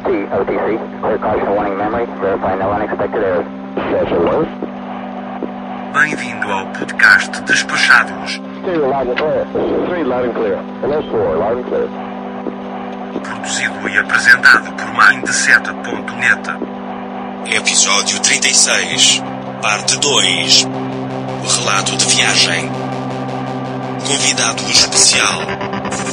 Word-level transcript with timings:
LT, 0.00 0.32
OTC. 0.32 1.00
Clear 1.00 1.18
caution 1.18 1.50
warning 1.54 1.76
memory. 1.76 2.06
Verify 2.20 2.54
no 2.56 2.70
unexpected 2.72 3.22
errors. 3.22 3.46
Bem-vindo 5.92 6.50
ao 6.50 6.66
podcast 6.68 7.42
Despachados, 7.42 8.40
Stereo 8.62 8.88
loud 8.88 9.08
and 9.08 9.16
clear. 9.16 9.44
Three 9.88 10.04
loud 10.04 10.24
and 10.24 10.34
clear. 10.34 10.56
Hello, 10.80 11.02
four 11.10 11.36
loud 11.36 11.58
and 11.58 11.66
clear. 11.66 11.88
produzido 13.20 13.88
e 13.88 13.98
apresentado 13.98 14.72
por 14.72 14.86
Mindset.net. 14.94 16.50
Episódio 17.54 18.20
36, 18.20 19.22
Parte 19.60 19.98
2 19.98 20.64
O 21.44 21.58
relato 21.58 21.96
de 21.96 22.06
viagem. 22.06 22.70
Convidado 24.06 24.62
especial, 24.70 25.40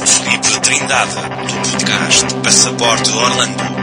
Felipe 0.06 0.60
Trindade, 0.60 1.14
do 1.14 1.54
podcast 1.70 2.34
Passaporte 2.42 3.10
Orlando. 3.10 3.77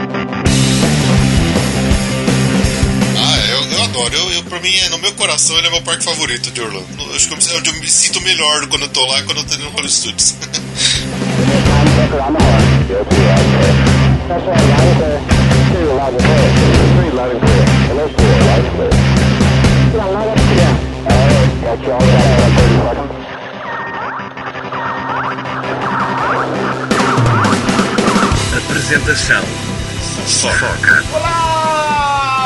É, 3.96 3.98
eu, 3.98 4.02
eu 4.02 4.06
adoro. 4.06 4.14
Eu, 4.16 4.30
eu, 4.32 4.42
pra 4.44 4.60
mim, 4.60 4.74
é, 4.76 4.88
no 4.90 4.98
meu 4.98 5.12
coração, 5.14 5.56
ele 5.58 5.66
é 5.68 5.70
meu 5.70 5.82
parque 5.82 6.04
favorito 6.04 6.50
de 6.50 6.60
Orlando. 6.60 6.86
Eu 6.98 7.14
acho 7.16 7.28
que 7.28 7.34
eu, 7.34 7.38
me- 7.38 7.58
onde 7.58 7.70
eu 7.70 7.74
me 7.80 7.88
sinto 7.90 8.20
melhor 8.22 8.66
quando 8.68 8.82
eu 8.82 8.88
tô 8.88 9.04
lá 9.06 9.18
e 9.20 9.22
quando 9.24 9.38
eu 9.38 9.44
tô 9.44 9.56
no 9.56 9.70
Hollywood 9.70 9.92
Studios. 9.92 10.34
Record 11.96 12.20
on 12.20 12.32
the 12.34 12.42
horn. 12.44 12.64
LT 12.90 13.14
loud 13.16 13.40
and 13.40 13.50
clear. 13.56 13.74
That's 14.28 14.44
right, 14.46 14.64
loud 14.68 14.86
and 14.86 14.96
clear. 14.96 15.20
Stereo 15.70 15.94
loud 15.96 16.14
and 16.14 16.22
clear. 16.22 16.44
Three 16.96 17.10
loud 17.16 17.30
and 17.32 17.40
clear. 17.40 17.64
Hello, 17.88 18.04
four 18.08 18.36
loud 18.46 18.64
and 18.64 18.74
clear. 18.76 18.92
Yeah, 19.94 20.06
loud 20.06 20.28
and 20.28 20.40
clear. 20.46 20.72
All 21.06 21.20
right, 21.26 21.50
got 21.62 21.80
you 21.82 21.92
all 21.92 22.00
set 22.00 22.16
up. 22.36 22.56
30 22.56 22.76
seconds. 22.82 23.26
Apresentação: 28.56 29.42
Foca. 30.26 31.04
Olá, 31.12 31.45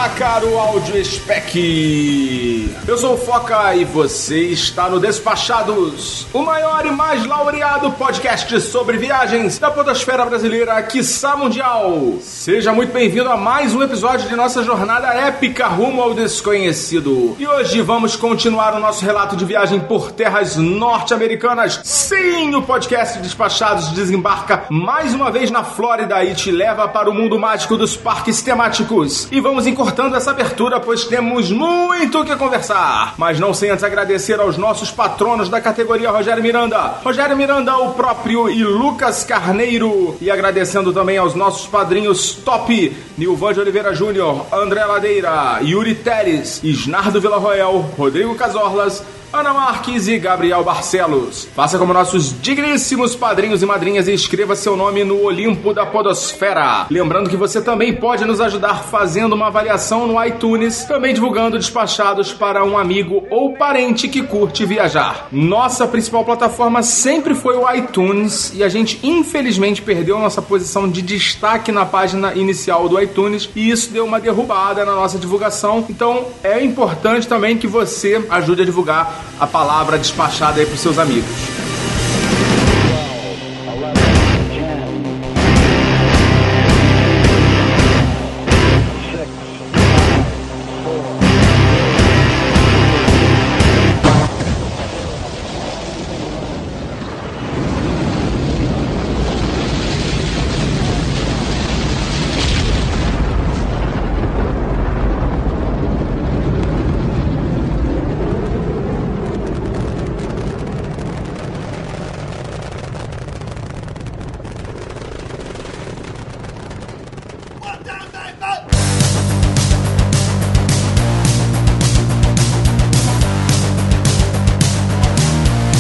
caro 0.09 0.59
áudio 0.59 1.05
spec. 1.05 2.75
Eu 2.89 2.97
sou 2.97 3.15
o 3.15 3.19
Foca 3.19 3.75
e 3.75 3.85
você 3.85 4.47
está 4.47 4.89
no 4.89 4.99
Despachados, 4.99 6.27
o 6.33 6.43
maior 6.43 6.87
e 6.87 6.91
mais 6.91 7.27
laureado 7.27 7.91
podcast 7.93 8.61
sobre 8.63 8.97
viagens 8.97 9.59
da 9.59 9.71
podosfera 9.71 10.25
brasileira, 10.25 10.83
quiçá 10.83 11.37
mundial. 11.37 12.15
Seja 12.23 12.73
muito 12.73 12.93
bem-vindo 12.93 13.29
a 13.29 13.37
mais 13.37 13.75
um 13.75 13.83
episódio 13.83 14.29
de 14.29 14.35
nossa 14.35 14.63
jornada 14.63 15.09
épica 15.09 15.67
rumo 15.67 16.03
ao 16.03 16.15
desconhecido. 16.15 17.37
E 17.39 17.47
hoje 17.47 17.83
vamos 17.83 18.17
continuar 18.17 18.75
o 18.75 18.81
nosso 18.81 19.05
relato 19.05 19.37
de 19.37 19.45
viagem 19.45 19.81
por 19.81 20.13
terras 20.13 20.57
norte-americanas. 20.57 21.81
Sim, 21.85 22.55
o 22.55 22.63
podcast 22.63 23.19
Despachados 23.19 23.89
desembarca 23.89 24.65
mais 24.71 25.15
uma 25.15 25.31
vez 25.31 25.51
na 25.51 25.63
Flórida 25.63 26.25
e 26.25 26.35
te 26.35 26.51
leva 26.51 26.89
para 26.89 27.11
o 27.11 27.15
mundo 27.15 27.39
mágico 27.39 27.77
dos 27.77 27.97
parques 27.97 28.41
temáticos. 28.41 29.29
E 29.31 29.41
vamos 29.41 29.67
encurtando 29.91 30.15
essa 30.15 30.31
abertura, 30.31 30.79
pois 30.79 31.05
temos 31.05 31.51
muito 31.51 32.21
o 32.21 32.25
que 32.25 32.37
conversar. 32.37 33.15
Mas 33.19 33.41
não 33.41 33.53
sem 33.53 33.71
antes 33.71 33.83
agradecer 33.83 34.39
aos 34.39 34.57
nossos 34.57 34.91
patronos 34.91 35.49
da 35.49 35.61
categoria 35.61 36.11
Rogério 36.11 36.43
Miranda, 36.43 36.79
Rogério 37.03 37.37
Miranda, 37.37 37.77
o 37.77 37.93
próprio 37.95 38.49
e 38.49 38.63
Lucas 38.63 39.25
Carneiro. 39.25 40.17
E 40.21 40.31
agradecendo 40.31 40.93
também 40.93 41.19
aos 41.19 41.35
nossos 41.35 41.67
padrinhos 41.67 42.35
top, 42.35 42.97
Nilvan 43.19 43.53
de 43.53 43.61
Oliveira 43.61 43.93
Júnior, 43.93 44.47
André 44.53 44.85
Ladeira, 44.85 45.59
Yuri 45.61 45.97
Teres, 45.97 46.63
Isnardo 46.63 47.21
Villarroel, 47.21 47.85
Rodrigo 47.99 48.37
Casorlas, 48.37 49.03
Ana 49.33 49.55
Marques 49.55 50.09
e 50.09 50.19
Gabriel 50.19 50.65
Barcelos. 50.65 51.47
Faça 51.55 51.79
como 51.79 51.93
nossos 51.93 52.35
digníssimos 52.43 53.15
padrinhos 53.15 53.63
e 53.63 53.67
madrinhas 53.67 54.09
e 54.09 54.13
escreva 54.13 54.57
seu 54.57 54.77
nome 54.77 55.05
no 55.05 55.23
Olimpo 55.23 55.73
da 55.73 55.87
Podosfera. 55.87 56.87
Lembrando 56.91 57.31
que 57.31 57.37
você 57.37 57.63
também 57.63 57.95
pode 57.95 58.25
nos 58.25 58.41
ajudar 58.41 58.83
fazendo 58.83 59.35
uma 59.35 59.47
avaliação 59.47 60.05
no 60.05 60.23
iTunes, 60.25 60.83
também 60.83 61.15
divulgando 61.15 61.57
despachados 61.59 62.33
para 62.33 62.65
um 62.65 62.77
amigo 62.77 63.25
ou 63.31 63.53
parente 63.53 64.09
que 64.09 64.21
curte 64.21 64.67
viajar. 64.67 65.29
Nossa 65.31 65.87
principal 65.87 66.25
plataforma 66.25 66.83
sempre 66.83 67.33
foi 67.33 67.57
o 67.57 67.73
iTunes 67.73 68.53
e 68.53 68.65
a 68.65 68.69
gente 68.69 68.99
infelizmente 69.01 69.81
perdeu 69.81 70.19
nossa 70.19 70.43
posição 70.43 70.89
de 70.89 71.03
destaque 71.03 71.71
na 71.71 71.87
página 71.87 72.35
inicial 72.35 72.89
do 72.89 73.01
iTunes 73.01 73.49
e 73.55 73.71
isso 73.71 73.93
deu 73.93 74.05
uma 74.05 74.19
derrubada 74.19 74.85
na 74.85 74.97
nossa 74.97 75.21
divulgação. 75.21 75.87
Então 75.89 76.27
é 76.43 76.61
importante 76.65 77.29
também 77.29 77.57
que 77.57 77.69
você 77.69 78.27
ajude 78.29 78.63
a 78.63 78.65
divulgar 78.65 79.20
a 79.39 79.47
palavra 79.47 79.99
despachada 79.99 80.61
aí 80.61 80.67
para 80.67 80.77
seus 80.77 80.99
amigos. 80.99 81.60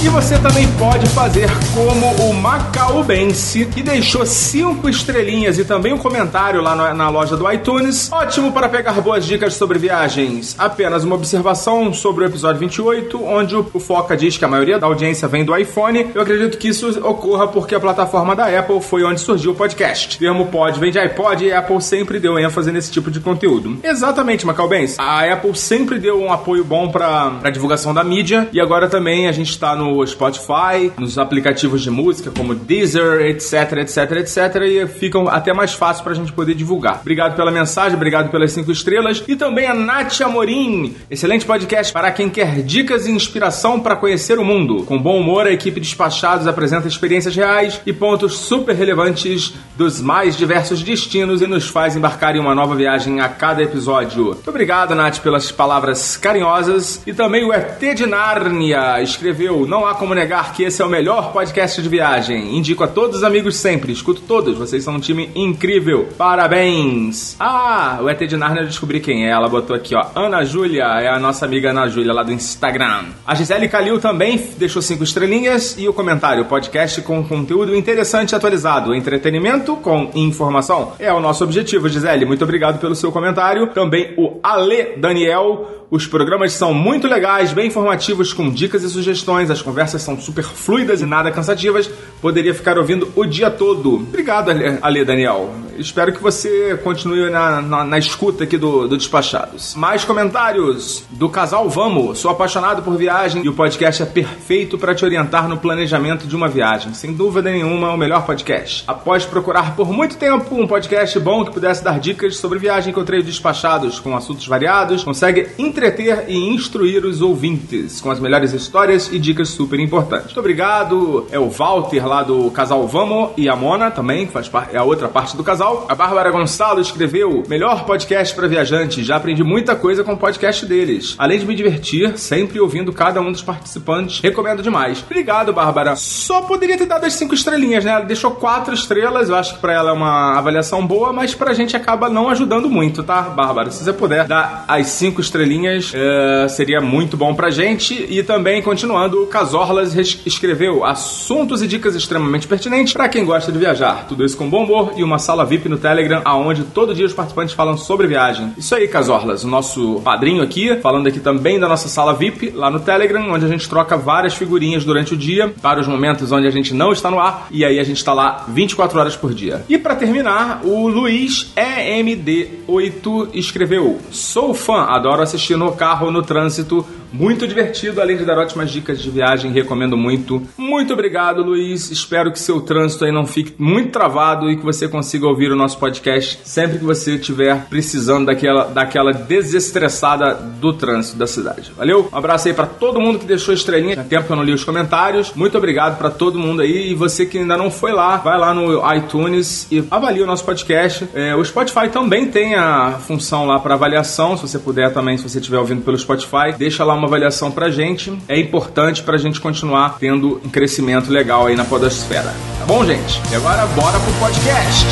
E 0.02 0.08
você 0.08 0.38
também 0.38 0.66
pode 0.78 1.06
fazer 1.10 1.46
como 1.74 2.06
o 2.30 2.32
Macaubense, 2.32 3.66
que 3.66 3.82
deixou 3.82 4.24
cinco 4.24 4.88
estrelinhas 4.88 5.58
e 5.58 5.64
também 5.64 5.92
um 5.92 5.98
comentário 5.98 6.62
lá 6.62 6.94
na 6.94 7.10
loja 7.10 7.36
do 7.36 7.50
iTunes. 7.52 8.10
Ótimo 8.10 8.50
para 8.50 8.66
pegar 8.66 8.98
boas 9.02 9.26
dicas 9.26 9.52
sobre 9.52 9.78
viagens. 9.78 10.56
Apenas 10.58 11.04
uma 11.04 11.16
observação 11.16 11.92
sobre 11.92 12.24
o 12.24 12.26
episódio 12.26 12.60
28, 12.60 13.22
onde 13.22 13.54
o 13.54 13.62
Foca 13.78 14.16
diz 14.16 14.38
que 14.38 14.44
a 14.44 14.48
maioria 14.48 14.78
da 14.78 14.86
audiência 14.86 15.28
vem 15.28 15.44
do 15.44 15.54
iPhone. 15.54 16.10
Eu 16.14 16.22
acredito 16.22 16.56
que 16.56 16.68
isso 16.68 16.88
ocorra 17.06 17.48
porque 17.48 17.74
a 17.74 17.80
plataforma 17.80 18.34
da 18.34 18.46
Apple 18.58 18.80
foi 18.80 19.04
onde 19.04 19.20
surgiu 19.20 19.52
o 19.52 19.54
podcast. 19.54 20.16
O 20.16 20.18
termo 20.18 20.46
pod 20.46 20.80
vem 20.80 20.90
de 20.90 20.98
iPod 20.98 21.44
e 21.44 21.52
a 21.52 21.58
Apple 21.58 21.82
sempre 21.82 22.18
deu 22.18 22.38
ênfase 22.38 22.72
nesse 22.72 22.90
tipo 22.90 23.10
de 23.10 23.20
conteúdo. 23.20 23.78
Exatamente, 23.84 24.46
Macaubense. 24.46 24.96
A 24.98 25.30
Apple 25.30 25.54
sempre 25.54 25.98
deu 25.98 26.18
um 26.18 26.32
apoio 26.32 26.64
bom 26.64 26.88
para 26.90 27.38
a 27.44 27.50
divulgação 27.50 27.92
da 27.92 28.02
mídia 28.02 28.48
e 28.50 28.58
agora 28.58 28.88
também 28.88 29.28
a 29.28 29.32
gente 29.32 29.50
está 29.50 29.76
no 29.76 29.89
Spotify, 30.06 30.92
nos 30.98 31.18
aplicativos 31.18 31.82
de 31.82 31.90
música 31.90 32.30
como 32.30 32.54
Deezer, 32.54 33.22
etc, 33.22 33.78
etc, 33.78 34.12
etc, 34.18 34.56
e 34.62 34.86
ficam 34.86 35.28
até 35.28 35.52
mais 35.52 35.74
fácil 35.74 36.04
pra 36.04 36.14
gente 36.14 36.32
poder 36.32 36.54
divulgar. 36.54 37.00
Obrigado 37.00 37.36
pela 37.36 37.50
mensagem, 37.50 37.96
obrigado 37.96 38.30
pelas 38.30 38.52
cinco 38.52 38.72
estrelas 38.72 39.22
e 39.26 39.36
também 39.36 39.66
a 39.66 39.74
Nath 39.74 40.20
Amorim, 40.20 40.96
excelente 41.10 41.44
podcast 41.44 41.92
para 41.92 42.10
quem 42.10 42.28
quer 42.28 42.62
dicas 42.62 43.06
e 43.06 43.10
inspiração 43.10 43.80
para 43.80 43.96
conhecer 43.96 44.38
o 44.38 44.44
mundo. 44.44 44.84
Com 44.84 44.98
bom 44.98 45.18
humor, 45.18 45.46
a 45.46 45.52
equipe 45.52 45.80
Despachados 45.80 46.46
apresenta 46.46 46.88
experiências 46.88 47.34
reais 47.34 47.80
e 47.86 47.92
pontos 47.92 48.38
super 48.38 48.74
relevantes 48.74 49.54
dos 49.76 50.00
mais 50.00 50.36
diversos 50.36 50.82
destinos 50.82 51.42
e 51.42 51.46
nos 51.46 51.68
faz 51.68 51.96
embarcar 51.96 52.36
em 52.36 52.40
uma 52.40 52.54
nova 52.54 52.74
viagem 52.74 53.20
a 53.20 53.28
cada 53.28 53.62
episódio. 53.62 54.24
Muito 54.26 54.50
obrigado, 54.50 54.94
Nath, 54.94 55.18
pelas 55.18 55.50
palavras 55.50 56.16
carinhosas. 56.16 57.02
E 57.06 57.12
também 57.12 57.44
o 57.44 57.52
ET 57.52 57.80
de 57.94 58.06
Nárnia 58.06 59.00
escreveu: 59.02 59.66
Não 59.66 59.79
há 59.86 59.94
como 59.94 60.14
negar 60.14 60.52
que 60.52 60.62
esse 60.62 60.80
é 60.80 60.84
o 60.84 60.88
melhor 60.88 61.32
podcast 61.32 61.80
de 61.80 61.88
viagem. 61.88 62.56
Indico 62.56 62.84
a 62.84 62.88
todos 62.88 63.18
os 63.18 63.24
amigos 63.24 63.56
sempre, 63.56 63.92
escuto 63.92 64.22
todos, 64.22 64.56
vocês 64.56 64.84
são 64.84 64.94
um 64.94 65.00
time 65.00 65.30
incrível. 65.34 66.08
Parabéns! 66.16 67.36
Ah, 67.38 67.98
o 68.02 68.08
ET 68.08 68.18
de 68.18 68.36
Nárnia 68.36 68.62
eu 68.62 68.66
descobri 68.66 69.00
quem 69.00 69.26
é. 69.26 69.30
Ela 69.30 69.48
botou 69.48 69.74
aqui, 69.74 69.94
ó. 69.94 70.06
Ana 70.14 70.44
Júlia, 70.44 70.84
é 71.00 71.08
a 71.08 71.18
nossa 71.18 71.44
amiga 71.44 71.70
Ana 71.70 71.88
Júlia 71.88 72.12
lá 72.12 72.22
do 72.22 72.32
Instagram. 72.32 73.06
A 73.26 73.34
Gisele 73.34 73.68
Calil 73.68 73.98
também 73.98 74.40
deixou 74.56 74.82
cinco 74.82 75.04
estrelinhas 75.04 75.76
e 75.78 75.88
o 75.88 75.92
comentário: 75.92 76.44
podcast 76.44 77.02
com 77.02 77.22
conteúdo 77.24 77.74
interessante 77.74 78.32
e 78.32 78.34
atualizado, 78.34 78.94
entretenimento 78.94 79.76
com 79.76 80.10
informação. 80.14 80.92
É 80.98 81.12
o 81.12 81.20
nosso 81.20 81.44
objetivo, 81.44 81.88
Gisele. 81.88 82.24
Muito 82.24 82.44
obrigado 82.44 82.78
pelo 82.78 82.94
seu 82.94 83.10
comentário. 83.12 83.68
Também 83.68 84.14
o 84.16 84.38
Ale 84.42 84.96
Daniel. 84.96 85.79
Os 85.90 86.06
programas 86.06 86.52
são 86.52 86.72
muito 86.72 87.08
legais, 87.08 87.52
bem 87.52 87.66
informativos, 87.66 88.32
com 88.32 88.48
dicas 88.48 88.84
e 88.84 88.88
sugestões. 88.88 89.50
As 89.50 89.60
conversas 89.60 90.00
são 90.02 90.20
super 90.20 90.44
fluidas 90.44 91.00
e 91.00 91.06
nada 91.06 91.32
cansativas. 91.32 91.90
Poderia 92.22 92.54
ficar 92.54 92.78
ouvindo 92.78 93.10
o 93.16 93.24
dia 93.24 93.50
todo. 93.50 93.94
Obrigado, 93.96 94.52
Ale, 94.82 95.04
Daniel. 95.04 95.52
espero 95.76 96.12
que 96.12 96.22
você 96.22 96.78
continue 96.84 97.28
na, 97.28 97.60
na, 97.60 97.84
na 97.84 97.98
escuta 97.98 98.44
aqui 98.44 98.56
do, 98.56 98.86
do 98.86 98.96
Despachados. 98.96 99.74
Mais 99.74 100.04
comentários 100.04 101.02
do 101.10 101.28
casal 101.28 101.68
Vamos. 101.68 102.20
Sou 102.20 102.30
apaixonado 102.30 102.82
por 102.82 102.96
viagem 102.96 103.44
e 103.44 103.48
o 103.48 103.52
podcast 103.52 104.02
é 104.02 104.06
perfeito 104.06 104.78
para 104.78 104.94
te 104.94 105.04
orientar 105.04 105.48
no 105.48 105.56
planejamento 105.56 106.24
de 106.24 106.36
uma 106.36 106.46
viagem. 106.46 106.94
Sem 106.94 107.12
dúvida 107.12 107.50
nenhuma, 107.50 107.92
o 107.92 107.96
melhor 107.96 108.24
podcast. 108.24 108.84
Após 108.86 109.24
procurar 109.24 109.74
por 109.74 109.90
muito 109.90 110.16
tempo 110.16 110.54
um 110.54 110.68
podcast 110.68 111.18
bom 111.18 111.44
que 111.44 111.52
pudesse 111.52 111.82
dar 111.82 111.98
dicas 111.98 112.36
sobre 112.36 112.60
viagem, 112.60 112.92
encontrei 112.92 113.18
o 113.18 113.24
Despachados 113.24 113.98
com 113.98 114.16
assuntos 114.16 114.46
variados, 114.46 115.02
consegue 115.02 115.48
entreter 115.80 116.26
e 116.28 116.36
instruir 116.36 117.06
os 117.06 117.22
ouvintes 117.22 118.02
com 118.02 118.10
as 118.10 118.20
melhores 118.20 118.52
histórias 118.52 119.10
e 119.10 119.18
dicas 119.18 119.48
super 119.48 119.80
importantes. 119.80 120.26
Muito 120.26 120.40
obrigado. 120.40 121.26
É 121.30 121.38
o 121.38 121.48
Walter 121.48 122.06
lá 122.06 122.22
do 122.22 122.50
casal 122.50 122.86
Vamos 122.86 123.30
e 123.36 123.48
a 123.48 123.56
Mona 123.56 123.90
também, 123.90 124.26
que 124.26 124.32
faz 124.32 124.48
parte, 124.48 124.76
é 124.76 124.78
a 124.78 124.84
outra 124.84 125.08
parte 125.08 125.36
do 125.36 125.42
casal. 125.42 125.86
A 125.88 125.94
Bárbara 125.94 126.30
Gonçalo 126.30 126.80
escreveu: 126.80 127.42
melhor 127.48 127.86
podcast 127.86 128.34
para 128.34 128.46
viajantes. 128.46 129.06
Já 129.06 129.16
aprendi 129.16 129.42
muita 129.42 129.74
coisa 129.74 130.04
com 130.04 130.12
o 130.12 130.16
podcast 130.18 130.66
deles. 130.66 131.14
Além 131.18 131.38
de 131.38 131.46
me 131.46 131.54
divertir, 131.54 132.18
sempre 132.18 132.60
ouvindo 132.60 132.92
cada 132.92 133.20
um 133.20 133.32
dos 133.32 133.42
participantes. 133.42 134.20
Recomendo 134.20 134.62
demais. 134.62 135.02
Obrigado, 135.02 135.52
Bárbara. 135.52 135.96
Só 135.96 136.42
poderia 136.42 136.76
ter 136.76 136.86
dado 136.86 137.06
as 137.06 137.14
cinco 137.14 137.34
estrelinhas, 137.34 137.84
né? 137.84 137.92
Ela 137.92 138.04
deixou 138.04 138.32
quatro 138.32 138.74
estrelas. 138.74 139.30
Eu 139.30 139.36
acho 139.36 139.54
que 139.54 139.60
para 139.60 139.72
ela 139.72 139.90
é 139.90 139.94
uma 139.94 140.36
avaliação 140.36 140.86
boa, 140.86 141.12
mas 141.12 141.34
pra 141.34 141.54
gente 141.54 141.74
acaba 141.74 142.10
não 142.10 142.28
ajudando 142.28 142.68
muito, 142.68 143.02
tá, 143.02 143.22
Bárbara? 143.22 143.70
Se 143.70 143.82
você 143.82 143.92
puder 143.92 144.26
dar 144.26 144.64
as 144.68 144.88
cinco 144.88 145.20
estrelinhas, 145.20 145.69
é, 145.94 146.48
seria 146.48 146.80
muito 146.80 147.16
bom 147.16 147.34
pra 147.34 147.50
gente. 147.50 147.94
E 148.08 148.22
também, 148.22 148.62
continuando, 148.62 149.22
o 149.22 149.26
Casorlas 149.26 149.94
escreveu 150.26 150.84
assuntos 150.84 151.62
e 151.62 151.66
dicas 151.66 151.94
extremamente 151.94 152.46
pertinentes 152.46 152.92
para 152.92 153.08
quem 153.08 153.24
gosta 153.24 153.52
de 153.52 153.58
viajar. 153.58 154.06
Tudo 154.08 154.24
isso 154.24 154.36
com 154.36 154.48
bom 154.48 154.64
humor 154.64 154.92
e 154.96 155.04
uma 155.04 155.18
sala 155.18 155.44
VIP 155.44 155.68
no 155.68 155.78
Telegram, 155.78 156.22
aonde 156.24 156.64
todo 156.64 156.94
dia 156.94 157.06
os 157.06 157.12
participantes 157.12 157.54
falam 157.54 157.76
sobre 157.76 158.06
viagem. 158.06 158.52
Isso 158.58 158.74
aí, 158.74 158.88
Casorlas, 158.88 159.44
o 159.44 159.48
nosso 159.48 160.00
padrinho 160.02 160.42
aqui, 160.42 160.76
falando 160.76 161.06
aqui 161.06 161.20
também 161.20 161.58
da 161.58 161.68
nossa 161.68 161.88
sala 161.88 162.14
VIP 162.14 162.50
lá 162.50 162.70
no 162.70 162.80
Telegram, 162.80 163.32
onde 163.32 163.44
a 163.44 163.48
gente 163.48 163.68
troca 163.68 163.96
várias 163.96 164.34
figurinhas 164.34 164.84
durante 164.84 165.14
o 165.14 165.16
dia, 165.16 165.52
para 165.60 165.80
os 165.80 165.86
momentos 165.86 166.32
onde 166.32 166.46
a 166.46 166.50
gente 166.50 166.74
não 166.74 166.92
está 166.92 167.10
no 167.10 167.18
ar, 167.18 167.46
e 167.50 167.64
aí 167.64 167.78
a 167.78 167.84
gente 167.84 167.98
está 167.98 168.12
lá 168.12 168.44
24 168.48 168.98
horas 168.98 169.16
por 169.16 169.32
dia. 169.34 169.64
E 169.68 169.78
para 169.78 169.94
terminar, 169.94 170.60
o 170.64 170.88
Luiz 170.88 171.52
EMD8 171.56 173.28
escreveu: 173.34 173.98
Sou 174.10 174.54
fã, 174.54 174.84
adoro 174.84 175.22
assistir 175.22 175.56
no 175.60 175.72
carro, 175.72 176.10
no 176.10 176.22
trânsito 176.22 176.86
muito 177.12 177.46
divertido, 177.46 178.00
além 178.00 178.16
de 178.16 178.24
dar 178.24 178.38
ótimas 178.38 178.70
dicas 178.70 179.00
de 179.00 179.10
viagem, 179.10 179.50
recomendo 179.52 179.96
muito. 179.96 180.42
Muito 180.56 180.92
obrigado, 180.92 181.42
Luiz. 181.42 181.90
Espero 181.90 182.32
que 182.32 182.38
seu 182.38 182.60
trânsito 182.60 183.04
aí 183.04 183.12
não 183.12 183.26
fique 183.26 183.54
muito 183.58 183.90
travado 183.90 184.50
e 184.50 184.56
que 184.56 184.64
você 184.64 184.88
consiga 184.88 185.26
ouvir 185.26 185.50
o 185.50 185.56
nosso 185.56 185.78
podcast 185.78 186.40
sempre 186.44 186.78
que 186.78 186.84
você 186.84 187.14
estiver 187.14 187.66
precisando 187.68 188.26
daquela, 188.26 188.64
daquela 188.64 189.12
desestressada 189.12 190.34
do 190.34 190.72
trânsito 190.72 191.16
da 191.16 191.26
cidade. 191.26 191.72
Valeu? 191.76 192.08
Um 192.12 192.16
abraço 192.16 192.48
aí 192.48 192.54
para 192.54 192.66
todo 192.66 193.00
mundo 193.00 193.18
que 193.18 193.26
deixou 193.26 193.52
estrelinha. 193.52 194.00
Há 194.00 194.04
tempo 194.04 194.26
que 194.26 194.32
eu 194.32 194.36
não 194.36 194.44
li 194.44 194.52
os 194.52 194.64
comentários. 194.64 195.32
Muito 195.34 195.56
obrigado 195.58 195.98
para 195.98 196.10
todo 196.10 196.38
mundo 196.38 196.62
aí. 196.62 196.90
E 196.90 196.94
você 196.94 197.26
que 197.26 197.38
ainda 197.38 197.56
não 197.56 197.70
foi 197.70 197.92
lá, 197.92 198.16
vai 198.16 198.38
lá 198.38 198.54
no 198.54 198.80
iTunes 198.94 199.66
e 199.70 199.84
avalie 199.90 200.22
o 200.22 200.26
nosso 200.26 200.44
podcast. 200.44 201.08
É, 201.14 201.34
o 201.34 201.44
Spotify 201.44 201.88
também 201.88 202.26
tem 202.26 202.54
a 202.54 202.92
função 202.92 203.46
lá 203.46 203.58
para 203.58 203.74
avaliação. 203.74 204.36
Se 204.36 204.42
você 204.42 204.58
puder 204.58 204.92
também, 204.92 205.16
se 205.16 205.28
você 205.28 205.38
estiver 205.38 205.58
ouvindo 205.58 205.82
pelo 205.82 205.98
Spotify, 205.98 206.52
deixa 206.56 206.84
lá 206.84 206.99
uma 207.00 207.08
avaliação 207.08 207.50
pra 207.50 207.70
gente. 207.70 208.16
É 208.28 208.38
importante 208.38 209.02
pra 209.02 209.16
gente 209.16 209.40
continuar 209.40 209.98
tendo 209.98 210.40
um 210.44 210.48
crescimento 210.48 211.10
legal 211.10 211.46
aí 211.46 211.56
na 211.56 211.64
podosfera. 211.64 212.34
Tá 212.58 212.66
bom, 212.66 212.84
gente? 212.84 213.20
E 213.32 213.34
agora 213.34 213.66
bora 213.68 213.98
pro 213.98 214.12
podcast. 214.14 214.86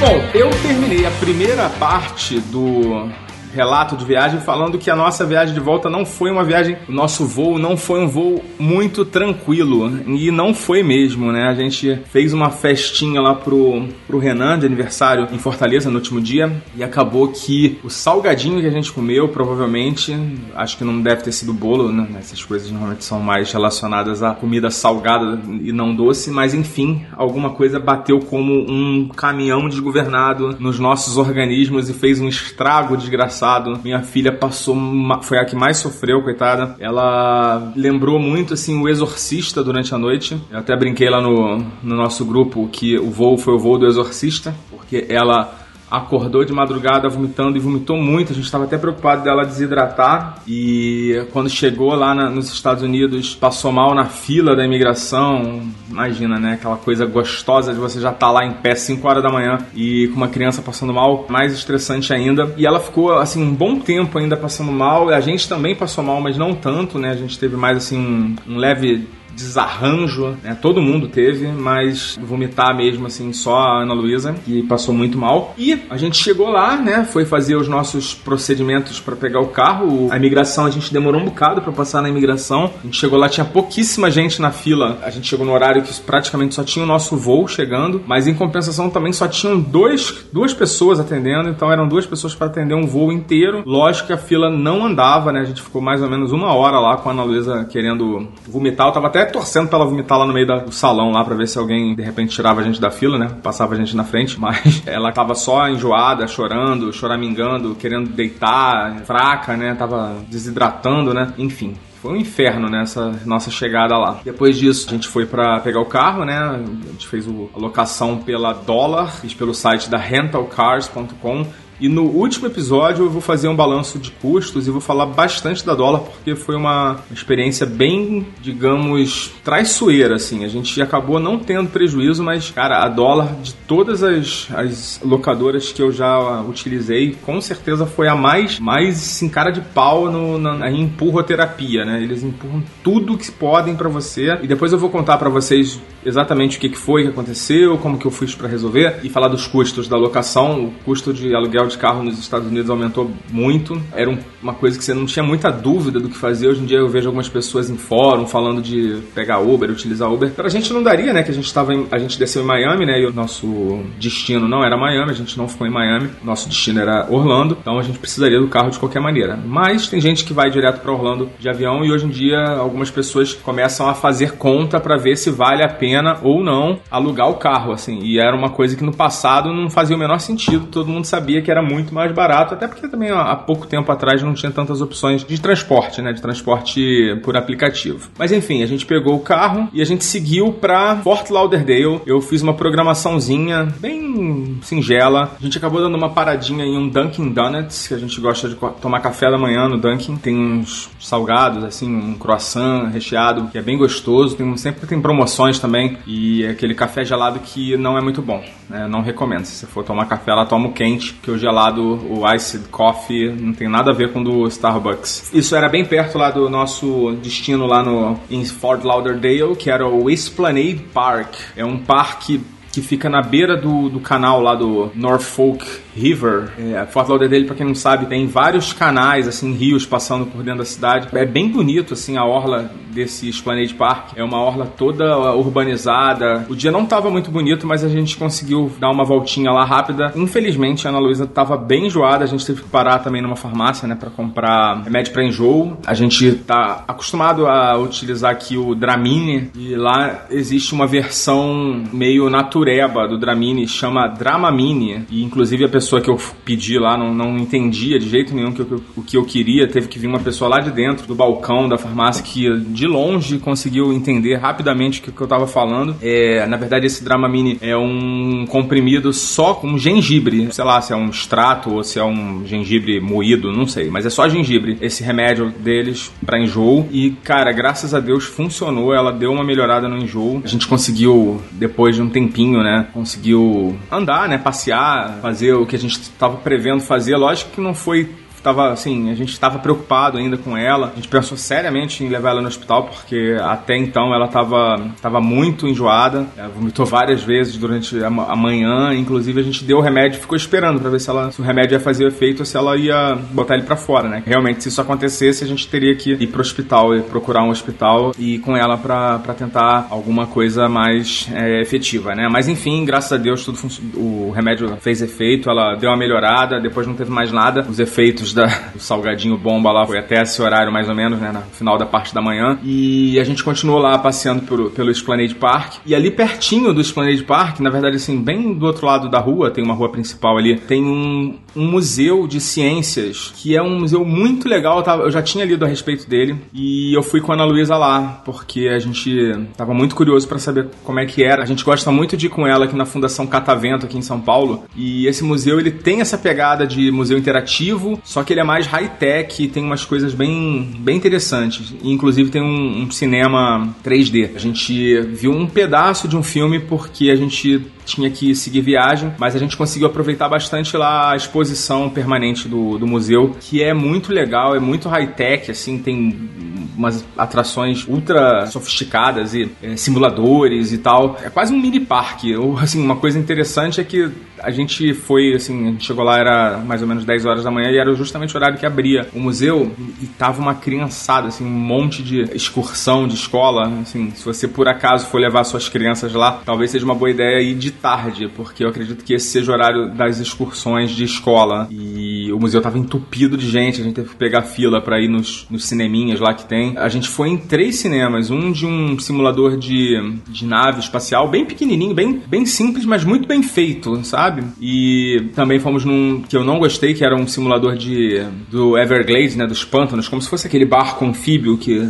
Bom, 0.00 0.20
eu 0.34 0.50
terminei 0.62 1.06
a 1.06 1.10
primeira 1.12 1.68
parte 1.70 2.40
do 2.40 3.08
relato 3.56 3.96
de 3.96 4.04
viagem 4.04 4.38
falando 4.38 4.76
que 4.76 4.90
a 4.90 4.94
nossa 4.94 5.24
viagem 5.24 5.54
de 5.54 5.60
volta 5.60 5.88
não 5.88 6.04
foi 6.04 6.30
uma 6.30 6.44
viagem, 6.44 6.76
o 6.86 6.92
nosso 6.92 7.24
voo 7.24 7.58
não 7.58 7.74
foi 7.74 8.00
um 8.00 8.06
voo 8.06 8.44
muito 8.58 9.02
tranquilo 9.04 9.90
e 10.06 10.30
não 10.30 10.52
foi 10.52 10.82
mesmo, 10.82 11.32
né? 11.32 11.48
A 11.48 11.54
gente 11.54 11.98
fez 12.12 12.34
uma 12.34 12.50
festinha 12.50 13.20
lá 13.20 13.34
pro, 13.34 13.88
pro 14.06 14.18
Renan 14.18 14.58
de 14.58 14.66
aniversário 14.66 15.26
em 15.32 15.38
Fortaleza 15.38 15.88
no 15.88 15.96
último 15.96 16.20
dia 16.20 16.52
e 16.76 16.84
acabou 16.84 17.28
que 17.28 17.78
o 17.82 17.88
salgadinho 17.88 18.60
que 18.60 18.66
a 18.66 18.70
gente 18.70 18.92
comeu, 18.92 19.28
provavelmente, 19.28 20.14
acho 20.54 20.76
que 20.76 20.84
não 20.84 21.00
deve 21.00 21.22
ter 21.22 21.32
sido 21.32 21.54
bolo, 21.54 21.90
né? 21.90 22.06
Essas 22.18 22.44
coisas 22.44 22.70
normalmente 22.70 23.04
são 23.04 23.20
mais 23.20 23.50
relacionadas 23.50 24.22
à 24.22 24.34
comida 24.34 24.70
salgada 24.70 25.40
e 25.62 25.72
não 25.72 25.94
doce, 25.94 26.30
mas 26.30 26.52
enfim, 26.52 27.06
alguma 27.16 27.50
coisa 27.50 27.80
bateu 27.80 28.20
como 28.20 28.52
um 28.70 29.08
caminhão 29.08 29.66
desgovernado 29.66 30.56
nos 30.60 30.78
nossos 30.78 31.16
organismos 31.16 31.88
e 31.88 31.94
fez 31.94 32.20
um 32.20 32.28
estrago 32.28 32.98
desgraçado 32.98 33.45
minha 33.82 34.02
filha 34.02 34.32
passou, 34.32 34.76
foi 35.22 35.38
a 35.38 35.44
que 35.44 35.56
mais 35.56 35.78
sofreu, 35.78 36.22
coitada. 36.22 36.76
Ela 36.78 37.72
lembrou 37.76 38.18
muito 38.18 38.54
assim 38.54 38.80
o 38.80 38.88
Exorcista 38.88 39.62
durante 39.62 39.94
a 39.94 39.98
noite. 39.98 40.40
Eu 40.50 40.58
até 40.58 40.76
brinquei 40.76 41.08
lá 41.08 41.20
no, 41.20 41.58
no 41.82 41.96
nosso 41.96 42.24
grupo 42.24 42.68
que 42.68 42.98
o 42.98 43.10
voo 43.10 43.38
foi 43.38 43.54
o 43.54 43.58
voo 43.58 43.78
do 43.78 43.86
Exorcista, 43.86 44.54
porque 44.70 45.06
ela 45.08 45.65
acordou 45.90 46.44
de 46.44 46.52
madrugada 46.52 47.08
vomitando 47.08 47.56
e 47.56 47.60
vomitou 47.60 47.96
muito. 47.96 48.32
A 48.32 48.34
gente 48.34 48.44
estava 48.44 48.64
até 48.64 48.76
preocupado 48.76 49.22
dela 49.22 49.44
desidratar. 49.44 50.42
E 50.46 51.26
quando 51.32 51.48
chegou 51.48 51.94
lá 51.94 52.14
na, 52.14 52.28
nos 52.28 52.52
Estados 52.52 52.82
Unidos, 52.82 53.34
passou 53.34 53.70
mal 53.72 53.94
na 53.94 54.06
fila 54.06 54.56
da 54.56 54.64
imigração. 54.64 55.62
Imagina, 55.88 56.38
né? 56.38 56.54
Aquela 56.54 56.76
coisa 56.76 57.06
gostosa 57.06 57.72
de 57.72 57.78
você 57.78 58.00
já 58.00 58.10
estar 58.10 58.26
tá 58.26 58.32
lá 58.32 58.44
em 58.44 58.52
pé 58.52 58.74
5 58.74 59.06
horas 59.06 59.22
da 59.22 59.30
manhã 59.30 59.58
e 59.74 60.08
com 60.08 60.16
uma 60.16 60.28
criança 60.28 60.60
passando 60.60 60.92
mal, 60.92 61.26
mais 61.28 61.52
estressante 61.52 62.12
ainda. 62.12 62.52
E 62.56 62.66
ela 62.66 62.80
ficou, 62.80 63.12
assim, 63.12 63.42
um 63.42 63.54
bom 63.54 63.78
tempo 63.78 64.18
ainda 64.18 64.36
passando 64.36 64.72
mal. 64.72 65.08
A 65.10 65.20
gente 65.20 65.48
também 65.48 65.74
passou 65.74 66.02
mal, 66.02 66.20
mas 66.20 66.36
não 66.36 66.54
tanto, 66.54 66.98
né? 66.98 67.10
A 67.10 67.16
gente 67.16 67.38
teve 67.38 67.56
mais, 67.56 67.76
assim, 67.76 67.98
um, 67.98 68.36
um 68.54 68.56
leve 68.56 69.06
desarranjo, 69.36 70.36
né? 70.42 70.56
Todo 70.60 70.80
mundo 70.80 71.08
teve, 71.08 71.46
mas 71.48 72.18
vomitar 72.20 72.74
mesmo, 72.74 73.06
assim, 73.06 73.32
só 73.32 73.56
a 73.56 73.82
Ana 73.82 73.92
Luísa, 73.92 74.34
que 74.44 74.62
passou 74.62 74.94
muito 74.94 75.18
mal. 75.18 75.54
E 75.58 75.78
a 75.90 75.96
gente 75.96 76.16
chegou 76.16 76.48
lá, 76.48 76.76
né? 76.76 77.04
Foi 77.04 77.24
fazer 77.24 77.54
os 77.56 77.68
nossos 77.68 78.14
procedimentos 78.14 78.98
para 78.98 79.14
pegar 79.14 79.40
o 79.40 79.48
carro. 79.48 80.08
A 80.10 80.16
imigração, 80.16 80.64
a 80.64 80.70
gente 80.70 80.92
demorou 80.92 81.20
um 81.20 81.26
bocado 81.26 81.60
para 81.60 81.72
passar 81.72 82.00
na 82.02 82.08
imigração. 82.08 82.72
A 82.82 82.86
gente 82.86 82.96
chegou 82.96 83.18
lá, 83.18 83.28
tinha 83.28 83.44
pouquíssima 83.44 84.10
gente 84.10 84.40
na 84.40 84.50
fila. 84.50 84.98
A 85.02 85.10
gente 85.10 85.28
chegou 85.28 85.44
no 85.44 85.52
horário 85.52 85.82
que 85.82 86.00
praticamente 86.00 86.54
só 86.54 86.64
tinha 86.64 86.84
o 86.84 86.88
nosso 86.88 87.16
voo 87.16 87.46
chegando, 87.46 88.02
mas 88.06 88.26
em 88.26 88.34
compensação 88.34 88.88
também 88.88 89.12
só 89.12 89.28
tinham 89.28 89.60
dois, 89.60 90.26
duas 90.32 90.54
pessoas 90.54 90.98
atendendo, 90.98 91.50
então 91.50 91.70
eram 91.70 91.86
duas 91.86 92.06
pessoas 92.06 92.34
para 92.34 92.46
atender 92.46 92.74
um 92.74 92.86
voo 92.86 93.12
inteiro. 93.12 93.62
Lógico 93.66 94.06
que 94.06 94.12
a 94.12 94.18
fila 94.18 94.48
não 94.48 94.86
andava, 94.86 95.32
né? 95.32 95.40
A 95.40 95.44
gente 95.44 95.60
ficou 95.60 95.82
mais 95.82 96.02
ou 96.02 96.08
menos 96.08 96.32
uma 96.32 96.54
hora 96.54 96.78
lá 96.78 96.96
com 96.96 97.08
a 97.08 97.12
Ana 97.12 97.24
Luísa 97.24 97.66
querendo 97.70 98.28
vomitar. 98.48 98.86
Eu 98.86 98.92
tava 98.92 99.08
até 99.08 99.25
torcendo 99.26 99.68
pra 99.68 99.78
ela 99.78 99.88
vomitar 99.88 100.18
lá 100.18 100.26
no 100.26 100.32
meio 100.32 100.46
do 100.46 100.72
salão 100.72 101.10
lá 101.10 101.24
pra 101.24 101.34
ver 101.34 101.46
se 101.46 101.58
alguém 101.58 101.94
de 101.94 102.02
repente 102.02 102.34
tirava 102.34 102.60
a 102.60 102.64
gente 102.64 102.80
da 102.80 102.90
fila, 102.90 103.18
né? 103.18 103.28
Passava 103.42 103.74
a 103.74 103.76
gente 103.76 103.94
na 103.96 104.04
frente, 104.04 104.38
mas 104.40 104.82
ela 104.86 105.12
tava 105.12 105.34
só 105.34 105.68
enjoada, 105.68 106.26
chorando, 106.26 106.92
choramingando, 106.92 107.74
querendo 107.74 108.10
deitar, 108.10 109.00
fraca, 109.04 109.56
né? 109.56 109.74
Tava 109.74 110.16
desidratando, 110.28 111.12
né? 111.12 111.32
Enfim, 111.38 111.76
foi 112.00 112.12
um 112.12 112.16
inferno 112.16 112.68
nessa 112.68 113.10
né, 113.10 113.20
nossa 113.24 113.50
chegada 113.50 113.96
lá. 113.96 114.20
Depois 114.24 114.56
disso, 114.56 114.86
a 114.88 114.92
gente 114.92 115.08
foi 115.08 115.26
para 115.26 115.58
pegar 115.60 115.80
o 115.80 115.86
carro, 115.86 116.24
né? 116.24 116.38
A 116.38 116.58
gente 116.92 117.06
fez 117.08 117.26
a 117.26 117.58
locação 117.58 118.18
pela 118.18 118.52
dólar, 118.52 119.12
fiz 119.20 119.34
pelo 119.34 119.52
site 119.52 119.90
da 119.90 119.98
rentalcars.com 119.98 121.46
e 121.80 121.88
no 121.88 122.04
último 122.04 122.46
episódio 122.46 123.04
eu 123.04 123.10
vou 123.10 123.20
fazer 123.20 123.48
um 123.48 123.56
balanço 123.56 123.98
de 123.98 124.10
custos 124.10 124.66
e 124.66 124.70
vou 124.70 124.80
falar 124.80 125.06
bastante 125.06 125.64
da 125.64 125.74
dólar 125.74 126.00
porque 126.00 126.34
foi 126.34 126.56
uma 126.56 127.00
experiência 127.12 127.66
bem, 127.66 128.26
digamos, 128.40 129.32
traiçoeira, 129.44 130.16
assim. 130.16 130.44
A 130.44 130.48
gente 130.48 130.80
acabou 130.80 131.18
não 131.18 131.38
tendo 131.38 131.68
prejuízo, 131.68 132.22
mas, 132.22 132.50
cara, 132.50 132.84
a 132.84 132.88
dólar 132.88 133.34
de 133.42 133.54
todas 133.54 134.02
as, 134.02 134.48
as 134.54 135.00
locadoras 135.04 135.72
que 135.72 135.82
eu 135.82 135.92
já 135.92 136.40
utilizei, 136.42 137.16
com 137.24 137.40
certeza 137.40 137.86
foi 137.86 138.08
a 138.08 138.14
mais, 138.14 138.58
mais 138.58 138.96
assim, 138.96 139.28
cara 139.28 139.50
de 139.50 139.60
pau 139.60 140.10
no, 140.10 140.38
na, 140.38 140.54
na 140.54 140.70
empurroterapia, 140.70 141.84
né? 141.84 142.02
Eles 142.02 142.22
empurram 142.22 142.62
tudo 142.82 143.18
que 143.18 143.30
podem 143.30 143.76
para 143.76 143.88
você 143.88 144.38
e 144.42 144.46
depois 144.46 144.72
eu 144.72 144.78
vou 144.78 144.90
contar 144.90 145.18
para 145.18 145.28
vocês 145.28 145.80
exatamente 146.04 146.56
o 146.56 146.60
que, 146.60 146.68
que 146.68 146.78
foi 146.78 147.02
que 147.02 147.08
aconteceu, 147.08 147.76
como 147.78 147.98
que 147.98 148.06
eu 148.06 148.10
fiz 148.10 148.34
para 148.34 148.48
resolver 148.48 149.00
e 149.02 149.08
falar 149.08 149.28
dos 149.28 149.46
custos 149.46 149.88
da 149.88 149.96
locação. 149.96 150.66
O 150.66 150.70
custo 150.84 151.12
de 151.12 151.34
aluguel 151.34 151.65
de 151.66 151.78
carro 151.78 152.02
nos 152.02 152.18
Estados 152.18 152.48
Unidos 152.48 152.70
aumentou 152.70 153.10
muito. 153.30 153.80
Era 153.92 154.10
um, 154.10 154.18
uma 154.42 154.54
coisa 154.54 154.78
que 154.78 154.84
você 154.84 154.94
não 154.94 155.06
tinha 155.06 155.22
muita 155.22 155.50
dúvida 155.50 156.00
do 156.00 156.08
que 156.08 156.16
fazer. 156.16 156.48
Hoje 156.48 156.62
em 156.62 156.66
dia 156.66 156.78
eu 156.78 156.88
vejo 156.88 157.08
algumas 157.08 157.28
pessoas 157.28 157.70
em 157.70 157.76
fórum 157.76 158.26
falando 158.26 158.62
de 158.62 159.02
pegar 159.14 159.38
Uber, 159.38 159.70
utilizar 159.70 160.12
Uber. 160.12 160.30
Pra 160.30 160.48
gente 160.48 160.72
não 160.72 160.82
daria, 160.82 161.12
né? 161.12 161.22
Que 161.22 161.30
a 161.30 161.34
gente 161.34 161.52
tava 161.52 161.74
em, 161.74 161.86
a 161.90 161.98
gente 161.98 162.18
desceu 162.18 162.42
em 162.42 162.46
Miami, 162.46 162.86
né? 162.86 163.00
E 163.00 163.06
o 163.06 163.12
nosso 163.12 163.80
destino 163.98 164.48
não 164.48 164.64
era 164.64 164.76
Miami, 164.76 165.10
a 165.10 165.14
gente 165.14 165.36
não 165.36 165.48
ficou 165.48 165.66
em 165.66 165.70
Miami. 165.70 166.10
Nosso 166.22 166.48
destino 166.48 166.80
era 166.80 167.06
Orlando. 167.10 167.56
Então 167.60 167.78
a 167.78 167.82
gente 167.82 167.98
precisaria 167.98 168.40
do 168.40 168.48
carro 168.48 168.70
de 168.70 168.78
qualquer 168.78 169.00
maneira. 169.00 169.36
Mas 169.36 169.88
tem 169.88 170.00
gente 170.00 170.24
que 170.24 170.32
vai 170.32 170.50
direto 170.50 170.80
para 170.80 170.92
Orlando 170.92 171.30
de 171.38 171.48
avião 171.48 171.84
e 171.84 171.92
hoje 171.92 172.06
em 172.06 172.10
dia 172.10 172.38
algumas 172.58 172.90
pessoas 172.90 173.34
começam 173.34 173.88
a 173.88 173.94
fazer 173.94 174.32
conta 174.32 174.80
para 174.80 174.96
ver 174.96 175.16
se 175.16 175.30
vale 175.30 175.62
a 175.62 175.68
pena 175.68 176.18
ou 176.22 176.42
não 176.42 176.78
alugar 176.90 177.28
o 177.28 177.34
carro, 177.34 177.72
assim. 177.72 178.00
E 178.02 178.18
era 178.18 178.36
uma 178.36 178.50
coisa 178.50 178.76
que 178.76 178.84
no 178.84 178.94
passado 178.94 179.52
não 179.52 179.70
fazia 179.70 179.96
o 179.96 179.98
menor 179.98 180.18
sentido. 180.18 180.66
Todo 180.66 180.90
mundo 180.90 181.04
sabia 181.04 181.42
que 181.42 181.50
era 181.50 181.55
muito 181.62 181.94
mais 181.94 182.12
barato, 182.12 182.54
até 182.54 182.66
porque 182.66 182.88
também 182.88 183.10
há 183.10 183.36
pouco 183.36 183.66
tempo 183.66 183.90
atrás 183.90 184.22
não 184.22 184.34
tinha 184.34 184.52
tantas 184.52 184.80
opções 184.80 185.24
de 185.24 185.40
transporte, 185.40 186.00
né? 186.02 186.12
De 186.12 186.20
transporte 186.20 187.18
por 187.22 187.36
aplicativo. 187.36 188.08
Mas 188.18 188.32
enfim, 188.32 188.62
a 188.62 188.66
gente 188.66 188.86
pegou 188.86 189.14
o 189.14 189.20
carro 189.20 189.68
e 189.72 189.80
a 189.80 189.84
gente 189.84 190.04
seguiu 190.04 190.52
para 190.52 190.96
Fort 190.96 191.30
Lauderdale. 191.30 192.00
Eu 192.06 192.20
fiz 192.20 192.42
uma 192.42 192.54
programaçãozinha 192.54 193.68
bem 193.78 194.58
singela. 194.62 195.36
A 195.38 195.42
gente 195.42 195.58
acabou 195.58 195.80
dando 195.80 195.96
uma 195.96 196.10
paradinha 196.10 196.64
em 196.64 196.76
um 196.76 196.88
Dunkin' 196.88 197.32
Donuts, 197.32 197.88
que 197.88 197.94
a 197.94 197.98
gente 197.98 198.20
gosta 198.20 198.48
de 198.48 198.56
tomar 198.80 199.00
café 199.00 199.30
da 199.30 199.38
manhã 199.38 199.68
no 199.68 199.78
Dunkin'. 199.78 200.16
Tem 200.16 200.36
uns 200.36 200.90
salgados, 201.00 201.64
assim, 201.64 201.94
um 201.94 202.14
croissant 202.14 202.90
recheado, 202.90 203.48
que 203.48 203.58
é 203.58 203.62
bem 203.62 203.76
gostoso. 203.76 204.36
Tem, 204.36 204.56
sempre 204.56 204.86
tem 204.86 205.00
promoções 205.00 205.58
também. 205.58 205.98
E 206.06 206.44
é 206.44 206.50
aquele 206.50 206.74
café 206.74 207.04
gelado 207.04 207.40
que 207.40 207.76
não 207.76 207.96
é 207.96 208.00
muito 208.00 208.22
bom. 208.22 208.42
Né? 208.68 208.86
Não 208.88 209.00
recomendo. 209.00 209.44
Se 209.44 209.56
você 209.56 209.66
for 209.66 209.84
tomar 209.84 210.06
café, 210.06 210.32
ela 210.32 210.46
toma 210.46 210.68
o 210.68 210.72
quente, 210.72 211.14
que 211.22 211.30
o 211.30 211.38
gelado, 211.46 211.82
o 212.10 212.34
iced 212.34 212.68
coffee, 212.70 213.30
não 213.30 213.52
tem 213.52 213.68
nada 213.68 213.92
a 213.92 213.94
ver 213.94 214.12
com 214.12 214.20
o 214.20 214.24
do 214.24 214.48
Starbucks. 214.48 215.30
Isso 215.32 215.54
era 215.54 215.68
bem 215.68 215.84
perto 215.84 216.18
lá 216.18 216.30
do 216.30 216.50
nosso 216.50 217.12
destino 217.22 217.66
lá 217.66 217.84
no 217.84 218.18
em 218.28 218.44
Fort 218.44 218.82
Lauderdale, 218.82 219.54
que 219.54 219.70
era 219.70 219.86
o 219.86 220.10
Esplanade 220.10 220.84
Park. 220.92 221.34
É 221.56 221.64
um 221.64 221.78
parque 221.78 222.40
que 222.72 222.82
fica 222.82 223.08
na 223.08 223.22
beira 223.22 223.56
do, 223.56 223.88
do 223.88 224.00
canal 224.00 224.42
lá 224.42 224.54
do 224.54 224.90
Norfolk 224.94 225.64
River. 225.94 226.50
É, 226.58 226.84
Fort 226.86 227.08
Lauderdale, 227.08 227.46
para 227.46 227.54
quem 227.54 227.66
não 227.66 227.74
sabe, 227.74 228.06
tem 228.06 228.26
vários 228.26 228.72
canais, 228.72 229.26
assim, 229.28 229.52
rios 229.54 229.86
passando 229.86 230.26
por 230.26 230.42
dentro 230.42 230.58
da 230.58 230.64
cidade. 230.64 231.08
É 231.14 231.24
bem 231.24 231.48
bonito, 231.48 231.94
assim, 231.94 232.16
a 232.18 232.24
orla 232.24 232.70
desse 232.96 233.28
Esplanade 233.28 233.74
Park. 233.74 234.16
É 234.16 234.24
uma 234.24 234.40
orla 234.40 234.66
toda 234.66 235.34
urbanizada. 235.34 236.46
O 236.48 236.56
dia 236.56 236.72
não 236.72 236.84
estava 236.84 237.10
muito 237.10 237.30
bonito, 237.30 237.66
mas 237.66 237.84
a 237.84 237.88
gente 237.88 238.16
conseguiu 238.16 238.72
dar 238.80 238.90
uma 238.90 239.04
voltinha 239.04 239.52
lá 239.52 239.64
rápida. 239.64 240.12
Infelizmente, 240.16 240.86
a 240.86 240.90
Ana 240.90 240.98
Luísa 240.98 241.24
estava 241.24 241.56
bem 241.58 241.86
enjoada. 241.86 242.24
A 242.24 242.26
gente 242.26 242.44
teve 242.44 242.62
que 242.62 242.68
parar 242.68 243.00
também 243.00 243.20
numa 243.20 243.36
farmácia, 243.36 243.86
né, 243.86 243.94
para 243.94 244.08
comprar 244.08 244.82
remédio 244.82 245.12
para 245.12 245.22
enjoo. 245.22 245.76
A 245.86 245.92
gente 245.92 246.32
tá 246.46 246.84
acostumado 246.88 247.46
a 247.46 247.76
utilizar 247.76 248.30
aqui 248.30 248.56
o 248.56 248.74
Dramine 248.74 249.50
e 249.54 249.76
lá 249.76 250.24
existe 250.30 250.72
uma 250.72 250.86
versão 250.86 251.84
meio 251.92 252.30
natureba 252.30 253.06
do 253.06 253.18
Dramine, 253.18 253.68
chama 253.68 254.08
Dramamine. 254.08 255.04
E 255.10 255.22
inclusive 255.22 255.66
a 255.66 255.68
pessoa 255.68 256.00
que 256.00 256.08
eu 256.08 256.18
pedi 256.44 256.78
lá 256.78 256.96
não, 256.96 257.12
não 257.12 257.36
entendia 257.36 257.98
de 257.98 258.08
jeito 258.08 258.34
nenhum 258.34 258.52
que 258.52 258.60
eu, 258.60 258.82
o 258.96 259.02
que 259.02 259.16
eu 259.18 259.24
queria. 259.24 259.68
Teve 259.68 259.86
que 259.86 259.98
vir 259.98 260.06
uma 260.06 260.20
pessoa 260.20 260.48
lá 260.48 260.60
de 260.60 260.70
dentro 260.70 261.06
do 261.06 261.14
balcão 261.14 261.68
da 261.68 261.76
farmácia 261.76 262.24
que 262.24 262.48
de 262.58 262.85
longe 262.86 263.38
conseguiu 263.38 263.92
entender 263.92 264.36
rapidamente 264.36 265.00
o 265.00 265.02
que, 265.02 265.12
que 265.12 265.20
eu 265.20 265.26
estava 265.26 265.46
falando. 265.46 265.96
É, 266.00 266.46
na 266.46 266.56
verdade, 266.56 266.86
esse 266.86 267.02
Dramamine 267.02 267.58
é 267.60 267.76
um 267.76 268.44
comprimido 268.48 269.12
só 269.12 269.54
com 269.54 269.78
gengibre. 269.78 270.48
Sei 270.52 270.64
lá 270.64 270.80
se 270.80 270.92
é 270.92 270.96
um 270.96 271.08
extrato 271.08 271.74
ou 271.74 271.84
se 271.84 271.98
é 271.98 272.04
um 272.04 272.44
gengibre 272.46 273.00
moído, 273.00 273.52
não 273.52 273.66
sei. 273.66 273.88
Mas 273.90 274.06
é 274.06 274.10
só 274.10 274.28
gengibre. 274.28 274.76
Esse 274.80 275.02
remédio 275.02 275.50
deles 275.50 276.12
para 276.24 276.40
enjoo. 276.40 276.88
E, 276.90 277.10
cara, 277.22 277.52
graças 277.52 277.94
a 277.94 278.00
Deus 278.00 278.24
funcionou. 278.24 278.94
Ela 278.94 279.12
deu 279.12 279.32
uma 279.32 279.44
melhorada 279.44 279.88
no 279.88 279.98
enjoo. 279.98 280.42
A 280.44 280.48
gente 280.48 280.66
conseguiu, 280.66 281.40
depois 281.52 281.96
de 281.96 282.02
um 282.02 282.08
tempinho, 282.08 282.62
né? 282.62 282.88
Conseguiu 282.92 283.76
andar, 283.90 284.28
né? 284.28 284.38
Passear, 284.38 285.18
fazer 285.20 285.54
o 285.54 285.66
que 285.66 285.76
a 285.76 285.78
gente 285.78 286.00
estava 286.00 286.36
prevendo 286.36 286.80
fazer. 286.80 287.16
Lógico 287.16 287.50
que 287.52 287.60
não 287.60 287.74
foi 287.74 288.08
tava 288.46 288.70
assim, 288.70 289.10
a 289.10 289.14
gente 289.14 289.32
estava 289.32 289.58
preocupado 289.58 290.18
ainda 290.18 290.36
com 290.36 290.56
ela. 290.56 290.92
A 290.92 290.94
gente 290.94 291.08
pensou 291.08 291.36
seriamente 291.36 292.04
em 292.04 292.08
levar 292.08 292.30
ela 292.30 292.40
no 292.40 292.46
hospital 292.46 292.84
porque 292.84 293.36
até 293.40 293.76
então 293.76 294.14
ela 294.14 294.26
estava 294.26 294.80
tava 295.02 295.20
muito 295.20 295.66
enjoada, 295.66 296.26
ela 296.36 296.48
vomitou 296.48 296.86
várias 296.86 297.24
vezes 297.24 297.56
durante 297.56 298.02
a, 298.02 298.06
a 298.06 298.36
manhã, 298.36 298.94
inclusive 298.94 299.40
a 299.40 299.42
gente 299.42 299.64
deu 299.64 299.78
o 299.78 299.80
remédio, 299.80 300.20
ficou 300.20 300.36
esperando 300.36 300.80
para 300.80 300.90
ver 300.90 301.00
se 301.00 301.10
ela 301.10 301.32
se 301.32 301.40
o 301.40 301.44
remédio 301.44 301.74
ia 301.74 301.80
fazer 301.80 302.06
efeito 302.06 302.40
ou 302.40 302.46
se 302.46 302.56
ela 302.56 302.76
ia 302.76 303.18
botar 303.32 303.54
ele 303.54 303.64
para 303.64 303.76
fora, 303.76 304.08
né? 304.08 304.22
Realmente 304.24 304.62
se 304.62 304.68
isso 304.68 304.80
acontecesse, 304.80 305.42
a 305.42 305.46
gente 305.46 305.66
teria 305.66 305.96
que 305.96 306.12
ir 306.12 306.26
pro 306.28 306.40
hospital 306.40 306.94
e 306.94 307.02
procurar 307.02 307.42
um 307.42 307.50
hospital 307.50 308.12
e 308.16 308.36
ir 308.36 308.38
com 308.38 308.56
ela 308.56 308.76
para 308.78 309.34
tentar 309.36 309.88
alguma 309.90 310.26
coisa 310.26 310.68
mais 310.68 311.28
é, 311.34 311.60
efetiva, 311.60 312.14
né? 312.14 312.28
Mas 312.30 312.46
enfim, 312.46 312.84
graças 312.84 313.12
a 313.12 313.16
Deus 313.16 313.44
tudo 313.44 313.58
o 313.96 314.30
remédio 314.30 314.76
fez 314.80 315.02
efeito, 315.02 315.50
ela 315.50 315.74
deu 315.74 315.90
uma 315.90 315.96
melhorada, 315.96 316.60
depois 316.60 316.86
não 316.86 316.94
teve 316.94 317.10
mais 317.10 317.32
nada. 317.32 317.66
Os 317.68 317.80
efeitos 317.80 318.35
da, 318.36 318.46
do 318.74 318.78
salgadinho 318.78 319.36
bomba 319.36 319.72
lá 319.72 319.86
foi 319.86 319.98
até 319.98 320.22
esse 320.22 320.40
horário 320.40 320.72
mais 320.72 320.88
ou 320.88 320.94
menos, 320.94 321.18
né, 321.18 321.32
no 321.32 321.42
final 321.52 321.78
da 321.78 321.86
parte 321.86 322.14
da 322.14 322.20
manhã. 322.20 322.58
E 322.62 323.18
a 323.18 323.24
gente 323.24 323.42
continuou 323.42 323.78
lá 323.78 323.98
passeando 323.98 324.42
pelo, 324.42 324.70
pelo 324.70 324.90
Esplanade 324.90 325.34
Park. 325.34 325.76
E 325.84 325.94
ali 325.94 326.10
pertinho 326.10 326.72
do 326.72 326.80
Esplanade 326.80 327.22
Park, 327.24 327.60
na 327.60 327.70
verdade 327.70 327.96
assim, 327.96 328.22
bem 328.22 328.54
do 328.54 328.66
outro 328.66 328.86
lado 328.86 329.08
da 329.08 329.18
rua, 329.18 329.50
tem 329.50 329.64
uma 329.64 329.74
rua 329.74 329.90
principal 329.90 330.36
ali, 330.36 330.56
tem 330.56 330.84
um, 330.84 331.38
um 331.54 331.66
museu 331.66 332.26
de 332.26 332.40
ciências, 332.40 333.32
que 333.34 333.56
é 333.56 333.62
um 333.62 333.80
museu 333.80 334.04
muito 334.04 334.48
legal, 334.48 334.84
eu, 334.86 335.10
já 335.10 335.22
tinha 335.22 335.44
lido 335.44 335.64
a 335.64 335.68
respeito 335.68 336.08
dele, 336.08 336.36
e 336.52 336.96
eu 336.96 337.02
fui 337.02 337.20
com 337.20 337.32
a 337.32 337.34
Ana 337.34 337.44
Luísa 337.44 337.76
lá, 337.76 338.20
porque 338.24 338.68
a 338.68 338.78
gente 338.78 339.32
tava 339.56 339.72
muito 339.72 339.94
curioso 339.94 340.28
para 340.28 340.38
saber 340.38 340.68
como 340.84 341.00
é 341.00 341.06
que 341.06 341.24
era. 341.24 341.42
A 341.42 341.46
gente 341.46 341.64
gosta 341.64 341.90
muito 341.90 342.16
de 342.16 342.26
ir 342.26 342.28
com 342.28 342.46
ela 342.46 342.66
aqui 342.66 342.76
na 342.76 342.84
Fundação 342.84 343.26
Catavento, 343.26 343.86
aqui 343.86 343.96
em 343.96 344.02
São 344.02 344.20
Paulo, 344.20 344.64
e 344.76 345.06
esse 345.06 345.24
museu, 345.24 345.58
ele 345.58 345.70
tem 345.70 346.00
essa 346.00 346.18
pegada 346.18 346.66
de 346.66 346.90
museu 346.90 347.16
interativo, 347.16 347.98
só 348.04 348.22
que 348.26 348.32
ele 348.32 348.40
é 348.40 348.44
mais 348.44 348.66
high-tech 348.66 349.42
e 349.42 349.48
tem 349.48 349.64
umas 349.64 349.84
coisas 349.84 350.12
bem, 350.12 350.74
bem 350.80 350.96
interessantes. 350.96 351.74
E, 351.82 351.90
inclusive 351.90 352.30
tem 352.30 352.42
um, 352.42 352.82
um 352.82 352.90
cinema 352.90 353.74
3D. 353.84 354.34
A 354.34 354.38
gente 354.38 355.00
viu 355.02 355.30
um 355.30 355.46
pedaço 355.46 356.08
de 356.08 356.16
um 356.16 356.22
filme 356.22 356.60
porque 356.60 357.10
a 357.10 357.16
gente 357.16 357.64
tinha 357.84 358.10
que 358.10 358.34
seguir 358.34 358.60
viagem, 358.60 359.12
mas 359.18 359.36
a 359.36 359.38
gente 359.38 359.56
conseguiu 359.56 359.86
aproveitar 359.86 360.28
bastante 360.28 360.76
lá 360.76 361.12
a 361.12 361.16
exposição 361.16 361.88
permanente 361.88 362.48
do, 362.48 362.76
do 362.76 362.86
museu, 362.86 363.36
que 363.40 363.62
é 363.62 363.72
muito 363.72 364.12
legal, 364.12 364.56
é 364.56 364.60
muito 364.60 364.88
high-tech, 364.88 365.50
assim, 365.50 365.78
tem 365.78 366.28
umas 366.76 367.04
atrações 367.16 367.86
ultra 367.88 368.46
sofisticadas 368.46 369.34
e 369.34 369.50
é, 369.62 369.76
simuladores 369.76 370.72
e 370.72 370.78
tal. 370.78 371.18
É 371.22 371.30
quase 371.30 371.52
um 371.52 371.58
mini 371.58 371.80
parque. 371.80 372.36
Ou, 372.36 372.58
assim, 372.58 372.82
uma 372.82 372.96
coisa 372.96 373.18
interessante 373.18 373.80
é 373.80 373.84
que 373.84 374.10
a 374.42 374.50
gente 374.50 374.92
foi, 374.94 375.34
assim, 375.34 375.68
a 375.68 375.70
gente 375.72 375.84
chegou 375.84 376.04
lá, 376.04 376.18
era 376.18 376.58
mais 376.58 376.82
ou 376.82 376.88
menos 376.88 377.04
10 377.04 377.24
horas 377.24 377.44
da 377.44 377.50
manhã 377.50 377.70
e 377.70 377.78
era 377.78 377.92
justamente 377.94 378.34
o 378.34 378.36
horário 378.36 378.58
que 378.58 378.66
abria 378.66 379.08
o 379.14 379.18
museu 379.18 379.72
e 380.00 380.06
tava 380.06 380.40
uma 380.40 380.54
criançada, 380.54 381.28
assim, 381.28 381.44
um 381.44 381.48
monte 381.48 382.02
de 382.02 382.22
excursão 382.34 383.08
de 383.08 383.14
escola, 383.14 383.68
assim, 383.80 384.10
se 384.14 384.24
você 384.24 384.46
por 384.46 384.68
acaso 384.68 385.06
for 385.06 385.20
levar 385.20 385.44
suas 385.44 385.68
crianças 385.68 386.12
lá, 386.12 386.40
talvez 386.44 386.70
seja 386.70 386.84
uma 386.84 386.94
boa 386.94 387.10
ideia 387.10 387.40
ir 387.40 387.54
de 387.54 387.70
tarde, 387.70 388.28
porque 388.36 388.64
eu 388.64 388.68
acredito 388.68 389.04
que 389.04 389.14
esse 389.14 389.26
seja 389.26 389.50
o 389.50 389.54
horário 389.54 389.90
das 389.94 390.18
excursões 390.18 390.90
de 390.90 391.04
escola 391.04 391.66
e 391.70 392.05
o 392.36 392.40
museu 392.40 392.60
tava 392.60 392.78
entupido 392.78 393.36
de 393.36 393.48
gente, 393.48 393.80
a 393.80 393.84
gente 393.84 393.94
teve 393.94 394.10
que 394.10 394.16
pegar 394.16 394.42
fila 394.42 394.80
para 394.80 395.00
ir 395.00 395.08
nos, 395.08 395.46
nos 395.50 395.64
cineminhas 395.64 396.20
lá 396.20 396.34
que 396.34 396.44
tem. 396.44 396.76
A 396.76 396.88
gente 396.88 397.08
foi 397.08 397.30
em 397.30 397.36
três 397.38 397.76
cinemas, 397.76 398.30
um 398.30 398.52
de 398.52 398.66
um 398.66 398.98
simulador 398.98 399.56
de, 399.56 399.98
de 400.28 400.44
nave 400.44 400.80
espacial, 400.80 401.28
bem 401.28 401.46
pequenininho, 401.46 401.94
bem, 401.94 402.22
bem 402.28 402.44
simples, 402.44 402.84
mas 402.84 403.04
muito 403.04 403.26
bem 403.26 403.42
feito, 403.42 404.04
sabe? 404.04 404.44
E 404.60 405.30
também 405.34 405.58
fomos 405.58 405.84
num 405.84 406.22
que 406.28 406.36
eu 406.36 406.44
não 406.44 406.58
gostei, 406.58 406.92
que 406.92 407.04
era 407.04 407.16
um 407.16 407.26
simulador 407.26 407.74
de 407.74 408.22
do 408.50 408.76
Everglades, 408.76 409.36
né, 409.36 409.46
dos 409.46 409.64
pântanos, 409.64 410.08
como 410.08 410.20
se 410.20 410.28
fosse 410.28 410.46
aquele 410.46 410.66
barco 410.66 411.04
anfíbio 411.04 411.56
que 411.56 411.80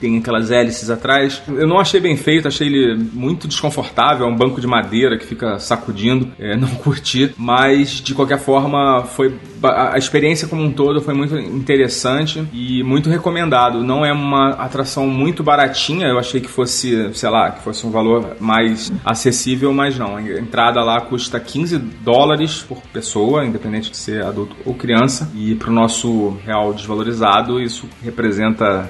tem 0.00 0.18
aquelas 0.18 0.50
hélices 0.50 0.90
atrás. 0.90 1.42
Eu 1.48 1.66
não 1.66 1.78
achei 1.78 2.00
bem 2.00 2.16
feito, 2.16 2.48
achei 2.48 2.66
ele 2.66 2.94
muito 3.12 3.48
desconfortável, 3.48 4.26
é 4.26 4.28
um 4.28 4.36
banco 4.36 4.60
de 4.60 4.66
madeira 4.66 5.18
que 5.18 5.26
fica 5.26 5.58
sacudindo, 5.58 6.30
é, 6.38 6.56
não 6.56 6.68
curti, 6.68 7.32
mas 7.36 8.00
de 8.00 8.14
qualquer 8.14 8.38
forma 8.38 9.04
foi 9.04 9.34
a 9.62 9.96
experiência 9.96 10.46
como 10.46 10.62
um 10.62 10.72
todo 10.72 11.00
foi 11.00 11.14
muito 11.14 11.36
interessante 11.36 12.46
e 12.52 12.82
muito 12.82 13.08
recomendado. 13.08 13.82
Não 13.82 14.04
é 14.04 14.12
uma 14.12 14.50
atração 14.50 15.06
muito 15.08 15.42
baratinha, 15.42 16.06
eu 16.06 16.18
achei 16.18 16.40
que 16.40 16.48
fosse, 16.48 17.12
sei 17.14 17.30
lá, 17.30 17.50
que 17.50 17.62
fosse 17.62 17.86
um 17.86 17.90
valor 17.90 18.36
mais 18.40 18.92
acessível, 19.04 19.72
mas 19.72 19.98
não. 19.98 20.16
A 20.16 20.22
entrada 20.22 20.82
lá 20.82 21.00
custa 21.00 21.40
15 21.40 21.78
dólares 21.78 22.62
por 22.62 22.80
pessoa, 22.92 23.44
independente 23.44 23.90
de 23.90 23.96
ser 23.96 24.22
adulto 24.22 24.56
ou 24.64 24.74
criança, 24.74 25.30
e 25.34 25.54
para 25.54 25.70
o 25.70 25.72
nosso 25.72 26.36
real 26.44 26.72
desvalorizado, 26.72 27.60
isso 27.60 27.88
representa 28.02 28.88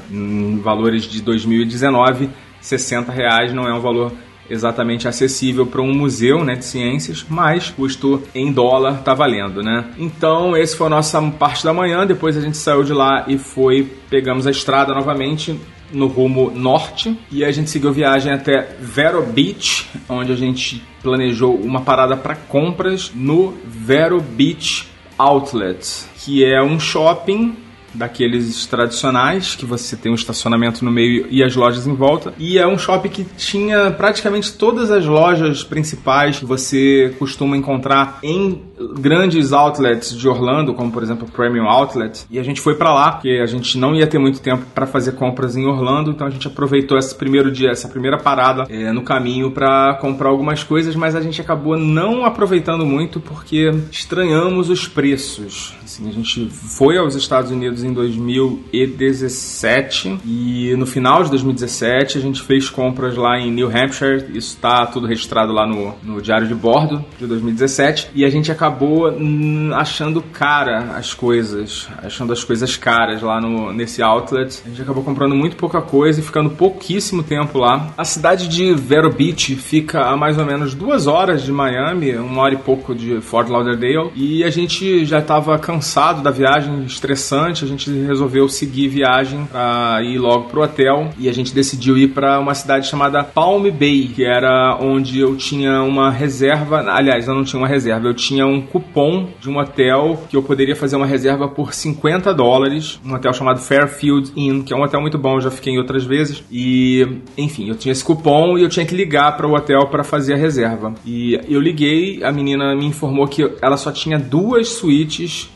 valores 0.63 0.96
de 1.05 1.21
2019 1.23 2.31
60 2.61 3.12
reais 3.12 3.53
não 3.53 3.69
é 3.69 3.73
um 3.73 3.81
valor 3.81 4.12
exatamente 4.49 5.09
acessível 5.09 5.67
para 5.67 5.83
um 5.83 5.93
museu 5.93 6.45
né, 6.45 6.55
de 6.55 6.65
ciências, 6.65 7.26
mas 7.29 7.71
custo 7.71 8.23
em 8.35 8.53
dólar 8.53 9.03
tá 9.03 9.12
valendo, 9.12 9.62
né? 9.62 9.87
Então, 9.99 10.57
esse 10.57 10.76
foi 10.76 10.87
a 10.87 10.91
nossa 10.91 11.21
parte 11.23 11.65
da 11.65 11.73
manhã. 11.73 12.07
Depois 12.07 12.37
a 12.37 12.41
gente 12.41 12.57
saiu 12.57 12.85
de 12.85 12.93
lá 12.93 13.25
e 13.26 13.38
foi, 13.38 13.91
pegamos 14.09 14.47
a 14.47 14.50
estrada 14.50 14.95
novamente 14.95 15.59
no 15.93 16.07
rumo 16.09 16.50
norte 16.50 17.17
e 17.31 17.45
a 17.45 17.50
gente 17.50 17.71
seguiu 17.71 17.93
viagem 17.93 18.33
até 18.33 18.76
Vero 18.81 19.23
Beach, 19.23 19.88
onde 20.09 20.33
a 20.33 20.37
gente 20.37 20.83
planejou 21.03 21.55
uma 21.55 21.81
parada 21.81 22.17
para 22.17 22.35
compras 22.35 23.12
no 23.15 23.55
Vero 23.65 24.21
Beach 24.21 24.88
Outlet, 25.19 26.07
que 26.19 26.45
é 26.45 26.61
um 26.62 26.79
shopping 26.79 27.66
daqueles 27.97 28.67
tradicionais, 28.67 29.55
que 29.55 29.65
você 29.65 29.97
tem 29.97 30.12
um 30.12 30.15
estacionamento 30.15 30.85
no 30.85 30.91
meio 30.91 31.26
e 31.31 31.43
as 31.43 31.55
lojas 31.55 31.87
em 31.87 31.95
volta. 31.95 32.33
E 32.38 32.59
é 32.59 32.67
um 32.67 32.79
shopping 32.79 33.09
que 33.09 33.25
tinha 33.37 33.91
praticamente 33.91 34.53
todas 34.53 34.91
as 34.91 35.05
lojas 35.05 35.65
principais 35.65 36.38
que 36.38 36.45
você 36.45 37.15
costuma 37.19 37.57
encontrar 37.57 38.19
em 38.23 38.62
grandes 38.99 39.53
outlets 39.53 40.17
de 40.17 40.29
Orlando, 40.29 40.75
como 40.75 40.91
por 40.93 41.03
exemplo 41.03 41.26
o 41.26 41.31
Premium 41.31 41.69
Outlet, 41.69 42.26
e 42.31 42.38
a 42.38 42.43
gente 42.43 42.61
foi 42.61 42.75
para 42.75 42.93
lá, 42.93 43.12
porque 43.12 43.41
a 43.43 43.47
gente 43.47 43.79
não 43.79 43.95
ia 43.95 44.07
ter 44.07 44.19
muito 44.19 44.41
tempo 44.41 44.65
para 44.75 44.87
fazer 44.87 45.12
compras 45.12 45.57
em 45.57 45.65
Orlando, 45.67 46.11
então 46.11 46.26
a 46.26 46.31
gente 46.31 46.47
aproveitou 46.47 46.99
esse 46.99 47.15
primeiro 47.15 47.50
dia, 47.50 47.71
essa 47.71 47.88
primeira 47.88 48.19
parada 48.19 48.67
é, 48.69 48.93
no 48.93 49.03
caminho 49.03 49.50
para 49.50 49.95
comprar 49.95 50.29
algumas 50.29 50.62
coisas, 50.62 50.95
mas 50.95 51.15
a 51.15 51.21
gente 51.21 51.41
acabou 51.41 51.76
não 51.76 52.25
aproveitando 52.25 52.85
muito 52.85 53.21
porque 53.21 53.73
estranhamos 53.91 54.69
os 54.69 54.87
preços. 54.87 55.75
Assim, 55.97 56.09
a 56.11 56.12
gente 56.12 56.50
foi 56.50 56.99
aos 56.99 57.15
Estados 57.15 57.50
Unidos 57.50 57.83
em 57.83 57.91
2017 57.91 60.19
e 60.26 60.75
no 60.76 60.85
final 60.85 61.25
de 61.25 61.31
2017 61.31 62.19
a 62.19 62.21
gente 62.21 62.43
fez 62.43 62.69
compras 62.69 63.17
lá 63.17 63.38
em 63.38 63.50
New 63.50 63.69
Hampshire, 63.69 64.26
isso 64.37 64.57
está 64.57 64.85
tudo 64.85 65.07
registrado 65.07 65.55
lá 65.55 65.67
no, 65.67 65.95
no 66.03 66.21
diário 66.21 66.47
de 66.47 66.55
bordo 66.55 67.03
de 67.19 67.26
2017, 67.26 68.11
e 68.15 68.26
a 68.26 68.31
gente 68.31 68.53
acabou 68.53 69.11
hum, 69.11 69.71
achando 69.73 70.21
cara 70.21 70.97
as 70.97 71.15
coisas, 71.15 71.88
achando 72.03 72.35
as 72.35 72.45
coisas 72.45 72.76
caras 72.76 73.23
lá 73.23 73.41
no, 73.41 73.73
nesse 73.73 74.03
outlet. 74.03 74.61
A 74.67 74.69
gente 74.69 74.83
acabou 74.83 75.03
comprando 75.03 75.35
muito 75.35 75.57
pouca 75.57 75.81
coisa 75.81 76.21
e 76.21 76.23
ficando 76.23 76.50
pouquíssimo 76.50 77.23
tempo 77.23 77.59
lá. 77.59 77.95
A 77.97 78.05
cidade 78.05 78.49
de 78.49 78.75
Vero 78.75 79.11
Beach 79.11 79.57
fica 79.57 80.03
a 80.03 80.15
mais 80.15 80.37
ou 80.37 80.45
menos 80.45 80.75
duas 80.75 81.07
horas 81.07 81.43
de 81.43 81.50
Miami, 81.53 82.15
uma 82.17 82.43
hora 82.43 82.53
e 82.53 82.59
pouco 82.59 82.95
de 82.95 83.19
Fort 83.23 83.49
Lauderdale, 83.49 84.11
e 84.15 84.45
a 84.45 84.50
gente 84.50 85.07
já 85.07 85.21
estava 85.21 85.59
cansado 85.59 85.86
da 86.23 86.31
viagem, 86.31 86.85
estressante, 86.85 87.64
a 87.64 87.69
gente 87.69 87.90
resolveu 87.90 88.49
seguir 88.49 88.88
viagem 88.88 89.47
para 89.47 90.02
ir 90.02 90.19
logo 90.19 90.49
pro 90.49 90.62
hotel 90.62 91.11
e 91.19 91.28
a 91.28 91.33
gente 91.33 91.55
decidiu 91.55 91.97
ir 91.97 92.09
para 92.09 92.38
uma 92.38 92.55
cidade 92.55 92.87
chamada 92.87 93.25
Palm 93.25 93.62
Bay, 93.71 94.11
que 94.14 94.25
era 94.25 94.76
onde 94.81 95.21
eu 95.21 95.37
tinha 95.37 95.83
uma 95.83 96.11
reserva, 96.11 96.85
aliás, 96.90 97.26
eu 97.26 97.35
não 97.35 97.45
tinha 97.45 97.61
uma 97.61 97.69
reserva, 97.69 98.07
eu 98.07 98.14
tinha 98.14 98.47
um 98.47 98.61
cupom 98.61 99.28
de 99.40 99.49
um 99.49 99.59
hotel 99.59 100.23
que 100.28 100.37
eu 100.37 100.43
poderia 100.43 100.76
fazer 100.76 100.97
uma 100.97 101.07
reserva 101.07 101.49
por 101.49 101.73
50 101.73 102.35
dólares, 102.35 103.00
um 103.05 103.14
hotel 103.14 103.33
chamado 103.33 103.61
Fairfield 103.61 104.33
Inn, 104.37 104.62
que 104.62 104.73
é 104.73 104.76
um 104.76 104.83
hotel 104.83 105.00
muito 105.00 105.19
bom, 105.19 105.40
já 105.40 105.50
fiquei 105.50 105.73
em 105.73 105.78
outras 105.78 106.05
vezes. 106.05 106.45
E, 106.50 107.07
enfim, 107.37 107.69
eu 107.69 107.75
tinha 107.75 107.93
esse 107.93 108.05
cupom 108.05 108.59
e 108.59 108.62
eu 108.62 108.69
tinha 108.69 108.85
que 108.85 108.95
ligar 108.95 109.37
para 109.37 109.47
o 109.47 109.55
hotel 109.55 109.87
para 109.87 110.05
fazer 110.05 110.35
a 110.35 110.37
reserva. 110.37 110.95
E 111.05 111.38
eu 111.49 111.61
liguei, 111.61 112.23
a 112.23 112.33
menina 112.33 112.75
me 112.75 112.87
informou 112.87 113.26
que 113.26 113.49
ela 113.62 113.76
só 113.76 113.90
tinha 113.90 114.19
duas 114.19 114.69
suítes 114.69 115.50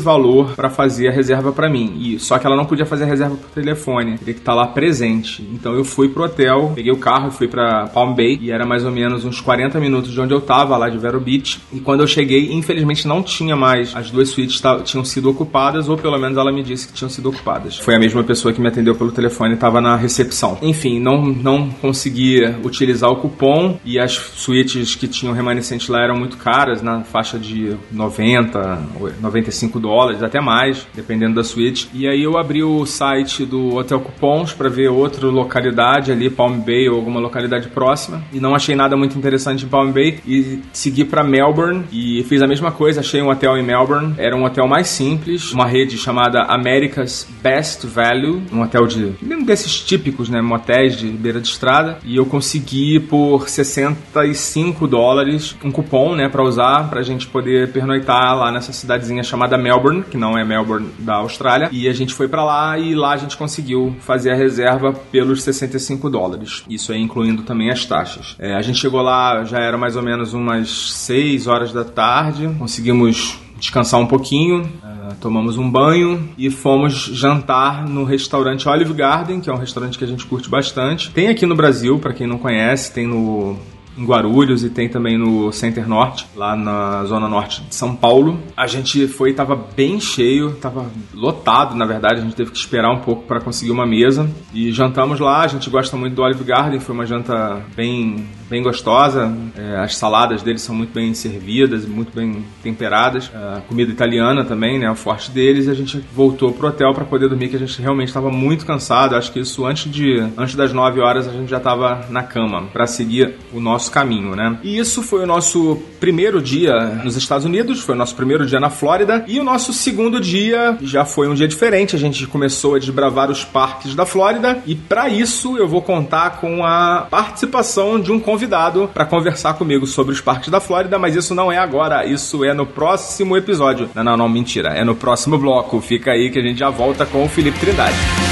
valor 0.00 0.54
para 0.54 0.70
fazer 0.70 1.08
a 1.08 1.12
reserva 1.12 1.52
para 1.52 1.68
mim. 1.68 1.96
E 1.98 2.18
só 2.18 2.38
que 2.38 2.46
ela 2.46 2.56
não 2.56 2.64
podia 2.64 2.86
fazer 2.86 3.04
a 3.04 3.06
reserva 3.06 3.36
por 3.36 3.50
telefone, 3.50 4.18
teria 4.18 4.34
que 4.34 4.40
estar 4.40 4.52
tá 4.52 4.56
lá 4.56 4.66
presente. 4.66 5.42
Então 5.52 5.74
eu 5.74 5.84
fui 5.84 6.08
pro 6.08 6.24
hotel, 6.24 6.72
peguei 6.74 6.92
o 6.92 6.96
carro 6.96 7.30
fui 7.30 7.48
para 7.48 7.86
Palm 7.88 8.14
Bay 8.14 8.38
e 8.40 8.50
era 8.50 8.64
mais 8.64 8.84
ou 8.84 8.90
menos 8.90 9.24
uns 9.24 9.40
40 9.40 9.78
minutos 9.80 10.10
de 10.10 10.20
onde 10.20 10.32
eu 10.32 10.40
tava 10.40 10.76
lá 10.76 10.88
de 10.88 10.98
Vero 10.98 11.20
Beach. 11.20 11.60
E 11.72 11.80
quando 11.80 12.00
eu 12.00 12.06
cheguei 12.06 12.52
infelizmente 12.52 13.06
não 13.06 13.22
tinha 13.22 13.56
mais. 13.56 13.94
As 13.94 14.10
duas 14.10 14.28
suítes 14.28 14.62
tinham 14.84 15.04
sido 15.04 15.30
ocupadas, 15.30 15.88
ou 15.88 15.96
pelo 15.96 16.18
menos 16.18 16.36
ela 16.38 16.52
me 16.52 16.62
disse 16.62 16.88
que 16.88 16.92
tinham 16.92 17.08
sido 17.08 17.28
ocupadas. 17.28 17.78
Foi 17.78 17.94
a 17.94 17.98
mesma 17.98 18.22
pessoa 18.22 18.52
que 18.52 18.60
me 18.60 18.68
atendeu 18.68 18.94
pelo 18.94 19.12
telefone 19.12 19.54
estava 19.54 19.80
na 19.80 19.96
recepção. 19.96 20.58
Enfim, 20.62 21.00
não, 21.00 21.24
não 21.24 21.70
conseguia 21.70 22.58
utilizar 22.64 23.10
o 23.10 23.16
cupom 23.16 23.78
e 23.84 23.98
as 23.98 24.12
suítes 24.12 24.94
que 24.94 25.08
tinham 25.08 25.34
remanescente 25.34 25.90
lá 25.90 26.02
eram 26.02 26.16
muito 26.16 26.36
caras, 26.36 26.82
na 26.82 27.02
faixa 27.02 27.38
de 27.38 27.76
90, 27.90 28.82
95 29.20 29.53
dólares, 29.80 30.22
até 30.22 30.40
mais, 30.40 30.86
dependendo 30.94 31.34
da 31.34 31.44
suíte. 31.44 31.88
E 31.92 32.06
aí 32.06 32.22
eu 32.22 32.38
abri 32.38 32.62
o 32.62 32.84
site 32.86 33.44
do 33.44 33.76
Hotel 33.76 34.00
Cupons 34.00 34.52
para 34.52 34.68
ver 34.68 34.88
outra 34.88 35.26
localidade 35.26 36.10
ali, 36.10 36.30
Palm 36.30 36.58
Bay 36.58 36.88
ou 36.88 36.96
alguma 36.96 37.20
localidade 37.20 37.68
próxima, 37.68 38.22
e 38.32 38.40
não 38.40 38.54
achei 38.54 38.74
nada 38.74 38.96
muito 38.96 39.16
interessante 39.18 39.64
em 39.64 39.68
Palm 39.68 39.90
Bay 39.90 40.18
e 40.26 40.60
segui 40.72 41.04
para 41.04 41.22
Melbourne 41.22 41.84
e 41.92 42.24
fiz 42.24 42.40
a 42.42 42.46
mesma 42.46 42.72
coisa, 42.72 43.00
achei 43.00 43.20
um 43.20 43.28
hotel 43.28 43.56
em 43.56 43.62
Melbourne. 43.62 44.14
Era 44.16 44.36
um 44.36 44.44
hotel 44.44 44.66
mais 44.66 44.88
simples, 44.88 45.52
uma 45.52 45.66
rede 45.66 45.98
chamada 45.98 46.42
America's 46.44 47.28
Best 47.42 47.86
Value, 47.86 48.42
um 48.52 48.62
hotel 48.62 48.86
de 48.86 49.14
um 49.22 49.44
desses 49.44 49.80
típicos, 49.80 50.28
né, 50.28 50.40
motéis 50.40 50.96
de 50.96 51.08
beira 51.08 51.40
de 51.40 51.48
estrada. 51.48 51.98
E 52.04 52.16
eu 52.16 52.24
consegui 52.24 52.98
por 52.98 53.48
65 53.48 54.86
dólares 54.86 55.56
um 55.62 55.70
cupom, 55.70 56.14
né, 56.14 56.28
para 56.28 56.42
usar 56.42 56.88
pra 56.88 57.02
gente 57.02 57.26
poder 57.26 57.70
pernoitar 57.72 58.36
lá 58.36 58.50
nessa 58.50 58.72
cidadezinha 58.72 59.22
chamada 59.22 59.43
Melbourne, 59.58 60.02
que 60.02 60.16
não 60.16 60.36
é 60.36 60.44
Melbourne 60.44 60.88
da 60.98 61.16
Austrália. 61.16 61.68
E 61.70 61.88
a 61.88 61.92
gente 61.92 62.14
foi 62.14 62.28
para 62.28 62.44
lá 62.44 62.78
e 62.78 62.94
lá 62.94 63.12
a 63.12 63.16
gente 63.16 63.36
conseguiu 63.36 63.94
fazer 64.00 64.32
a 64.32 64.34
reserva 64.34 64.92
pelos 64.92 65.42
65 65.42 66.08
dólares. 66.08 66.64
Isso 66.68 66.92
aí 66.92 67.00
incluindo 67.00 67.42
também 67.42 67.70
as 67.70 67.84
taxas. 67.84 68.34
É, 68.38 68.54
a 68.54 68.62
gente 68.62 68.78
chegou 68.78 69.02
lá, 69.02 69.44
já 69.44 69.58
era 69.58 69.76
mais 69.76 69.96
ou 69.96 70.02
menos 70.02 70.34
umas 70.34 70.68
6 70.68 71.46
horas 71.46 71.72
da 71.72 71.84
tarde 71.84 72.48
conseguimos 72.58 73.38
descansar 73.58 74.00
um 74.00 74.06
pouquinho, 74.06 74.62
uh, 74.62 75.14
tomamos 75.20 75.56
um 75.56 75.70
banho 75.70 76.28
e 76.36 76.50
fomos 76.50 76.92
jantar 76.92 77.88
no 77.88 78.04
restaurante 78.04 78.68
Olive 78.68 78.92
Garden, 78.92 79.40
que 79.40 79.48
é 79.48 79.52
um 79.52 79.58
restaurante 79.58 79.96
que 79.96 80.04
a 80.04 80.06
gente 80.06 80.26
curte 80.26 80.48
bastante. 80.48 81.10
Tem 81.10 81.28
aqui 81.28 81.46
no 81.46 81.54
Brasil, 81.54 81.98
para 81.98 82.12
quem 82.12 82.26
não 82.26 82.38
conhece, 82.38 82.92
tem 82.92 83.06
no 83.06 83.56
em 83.96 84.04
Guarulhos 84.04 84.64
e 84.64 84.70
tem 84.70 84.88
também 84.88 85.16
no 85.16 85.52
Center 85.52 85.88
Norte, 85.88 86.26
lá 86.34 86.56
na 86.56 87.04
zona 87.04 87.28
norte 87.28 87.62
de 87.62 87.74
São 87.74 87.94
Paulo. 87.94 88.40
A 88.56 88.66
gente 88.66 89.06
foi, 89.06 89.32
tava 89.32 89.54
bem 89.54 90.00
cheio, 90.00 90.52
tava 90.56 90.90
lotado, 91.12 91.74
na 91.74 91.86
verdade, 91.86 92.20
a 92.20 92.22
gente 92.22 92.34
teve 92.34 92.50
que 92.50 92.58
esperar 92.58 92.90
um 92.90 93.00
pouco 93.00 93.22
para 93.24 93.40
conseguir 93.40 93.70
uma 93.70 93.86
mesa 93.86 94.28
e 94.52 94.72
jantamos 94.72 95.20
lá. 95.20 95.42
A 95.42 95.46
gente 95.46 95.70
gosta 95.70 95.96
muito 95.96 96.14
do 96.14 96.22
Olive 96.22 96.44
Garden, 96.44 96.80
foi 96.80 96.94
uma 96.94 97.06
janta 97.06 97.62
bem 97.76 98.26
bem 98.54 98.62
gostosa. 98.62 99.36
É, 99.58 99.78
as 99.78 99.96
saladas 99.96 100.40
deles 100.40 100.62
são 100.62 100.76
muito 100.76 100.94
bem 100.94 101.12
servidas, 101.12 101.84
muito 101.84 102.14
bem 102.14 102.44
temperadas. 102.62 103.28
A 103.34 103.62
comida 103.62 103.90
italiana 103.90 104.44
também, 104.44 104.78
né, 104.78 104.88
o 104.88 104.94
forte 104.94 105.32
deles. 105.32 105.66
E 105.66 105.70
a 105.70 105.74
gente 105.74 106.04
voltou 106.14 106.52
pro 106.52 106.68
hotel 106.68 106.94
para 106.94 107.04
poder 107.04 107.28
dormir, 107.28 107.48
que 107.48 107.56
a 107.56 107.58
gente 107.58 107.82
realmente 107.82 108.08
estava 108.08 108.30
muito 108.30 108.64
cansado. 108.64 109.16
Acho 109.16 109.32
que 109.32 109.40
isso 109.40 109.66
antes 109.66 109.90
de 109.90 110.20
antes 110.38 110.54
das 110.54 110.72
9 110.72 111.00
horas 111.00 111.26
a 111.26 111.32
gente 111.32 111.50
já 111.50 111.56
estava 111.56 112.06
na 112.08 112.22
cama 112.22 112.68
para 112.72 112.86
seguir 112.86 113.34
o 113.52 113.58
nosso 113.58 113.90
caminho, 113.90 114.36
né? 114.36 114.56
E 114.62 114.78
isso 114.78 115.02
foi 115.02 115.24
o 115.24 115.26
nosso 115.26 115.82
primeiro 115.98 116.40
dia 116.40 116.78
nos 117.02 117.16
Estados 117.16 117.44
Unidos, 117.44 117.80
foi 117.80 117.96
o 117.96 117.98
nosso 117.98 118.14
primeiro 118.14 118.46
dia 118.46 118.60
na 118.60 118.70
Flórida 118.70 119.24
e 119.26 119.40
o 119.40 119.44
nosso 119.44 119.72
segundo 119.72 120.20
dia 120.20 120.78
já 120.80 121.04
foi 121.04 121.26
um 121.26 121.34
dia 121.34 121.48
diferente. 121.48 121.96
A 121.96 121.98
gente 121.98 122.24
começou 122.28 122.76
a 122.76 122.78
desbravar 122.78 123.32
os 123.32 123.44
parques 123.44 123.96
da 123.96 124.06
Flórida 124.06 124.62
e 124.64 124.76
para 124.76 125.08
isso 125.08 125.56
eu 125.56 125.66
vou 125.66 125.82
contar 125.82 126.38
com 126.40 126.64
a 126.64 127.08
participação 127.10 128.00
de 128.00 128.12
um 128.12 128.20
convidado 128.20 128.43
para 128.88 129.04
conversar 129.04 129.54
comigo 129.54 129.86
sobre 129.86 130.12
os 130.12 130.20
parques 130.20 130.50
da 130.50 130.60
Flórida, 130.60 130.98
mas 130.98 131.14
isso 131.14 131.34
não 131.34 131.50
é 131.50 131.58
agora, 131.58 132.04
isso 132.04 132.44
é 132.44 132.52
no 132.54 132.66
próximo 132.66 133.36
episódio. 133.36 133.90
Não, 133.94 134.04
não, 134.04 134.16
não, 134.16 134.28
mentira, 134.28 134.70
é 134.70 134.84
no 134.84 134.94
próximo 134.94 135.38
bloco. 135.38 135.80
Fica 135.80 136.12
aí 136.12 136.30
que 136.30 136.38
a 136.38 136.42
gente 136.42 136.58
já 136.58 136.70
volta 136.70 137.06
com 137.06 137.24
o 137.24 137.28
Felipe 137.28 137.58
Trindade. 137.58 138.23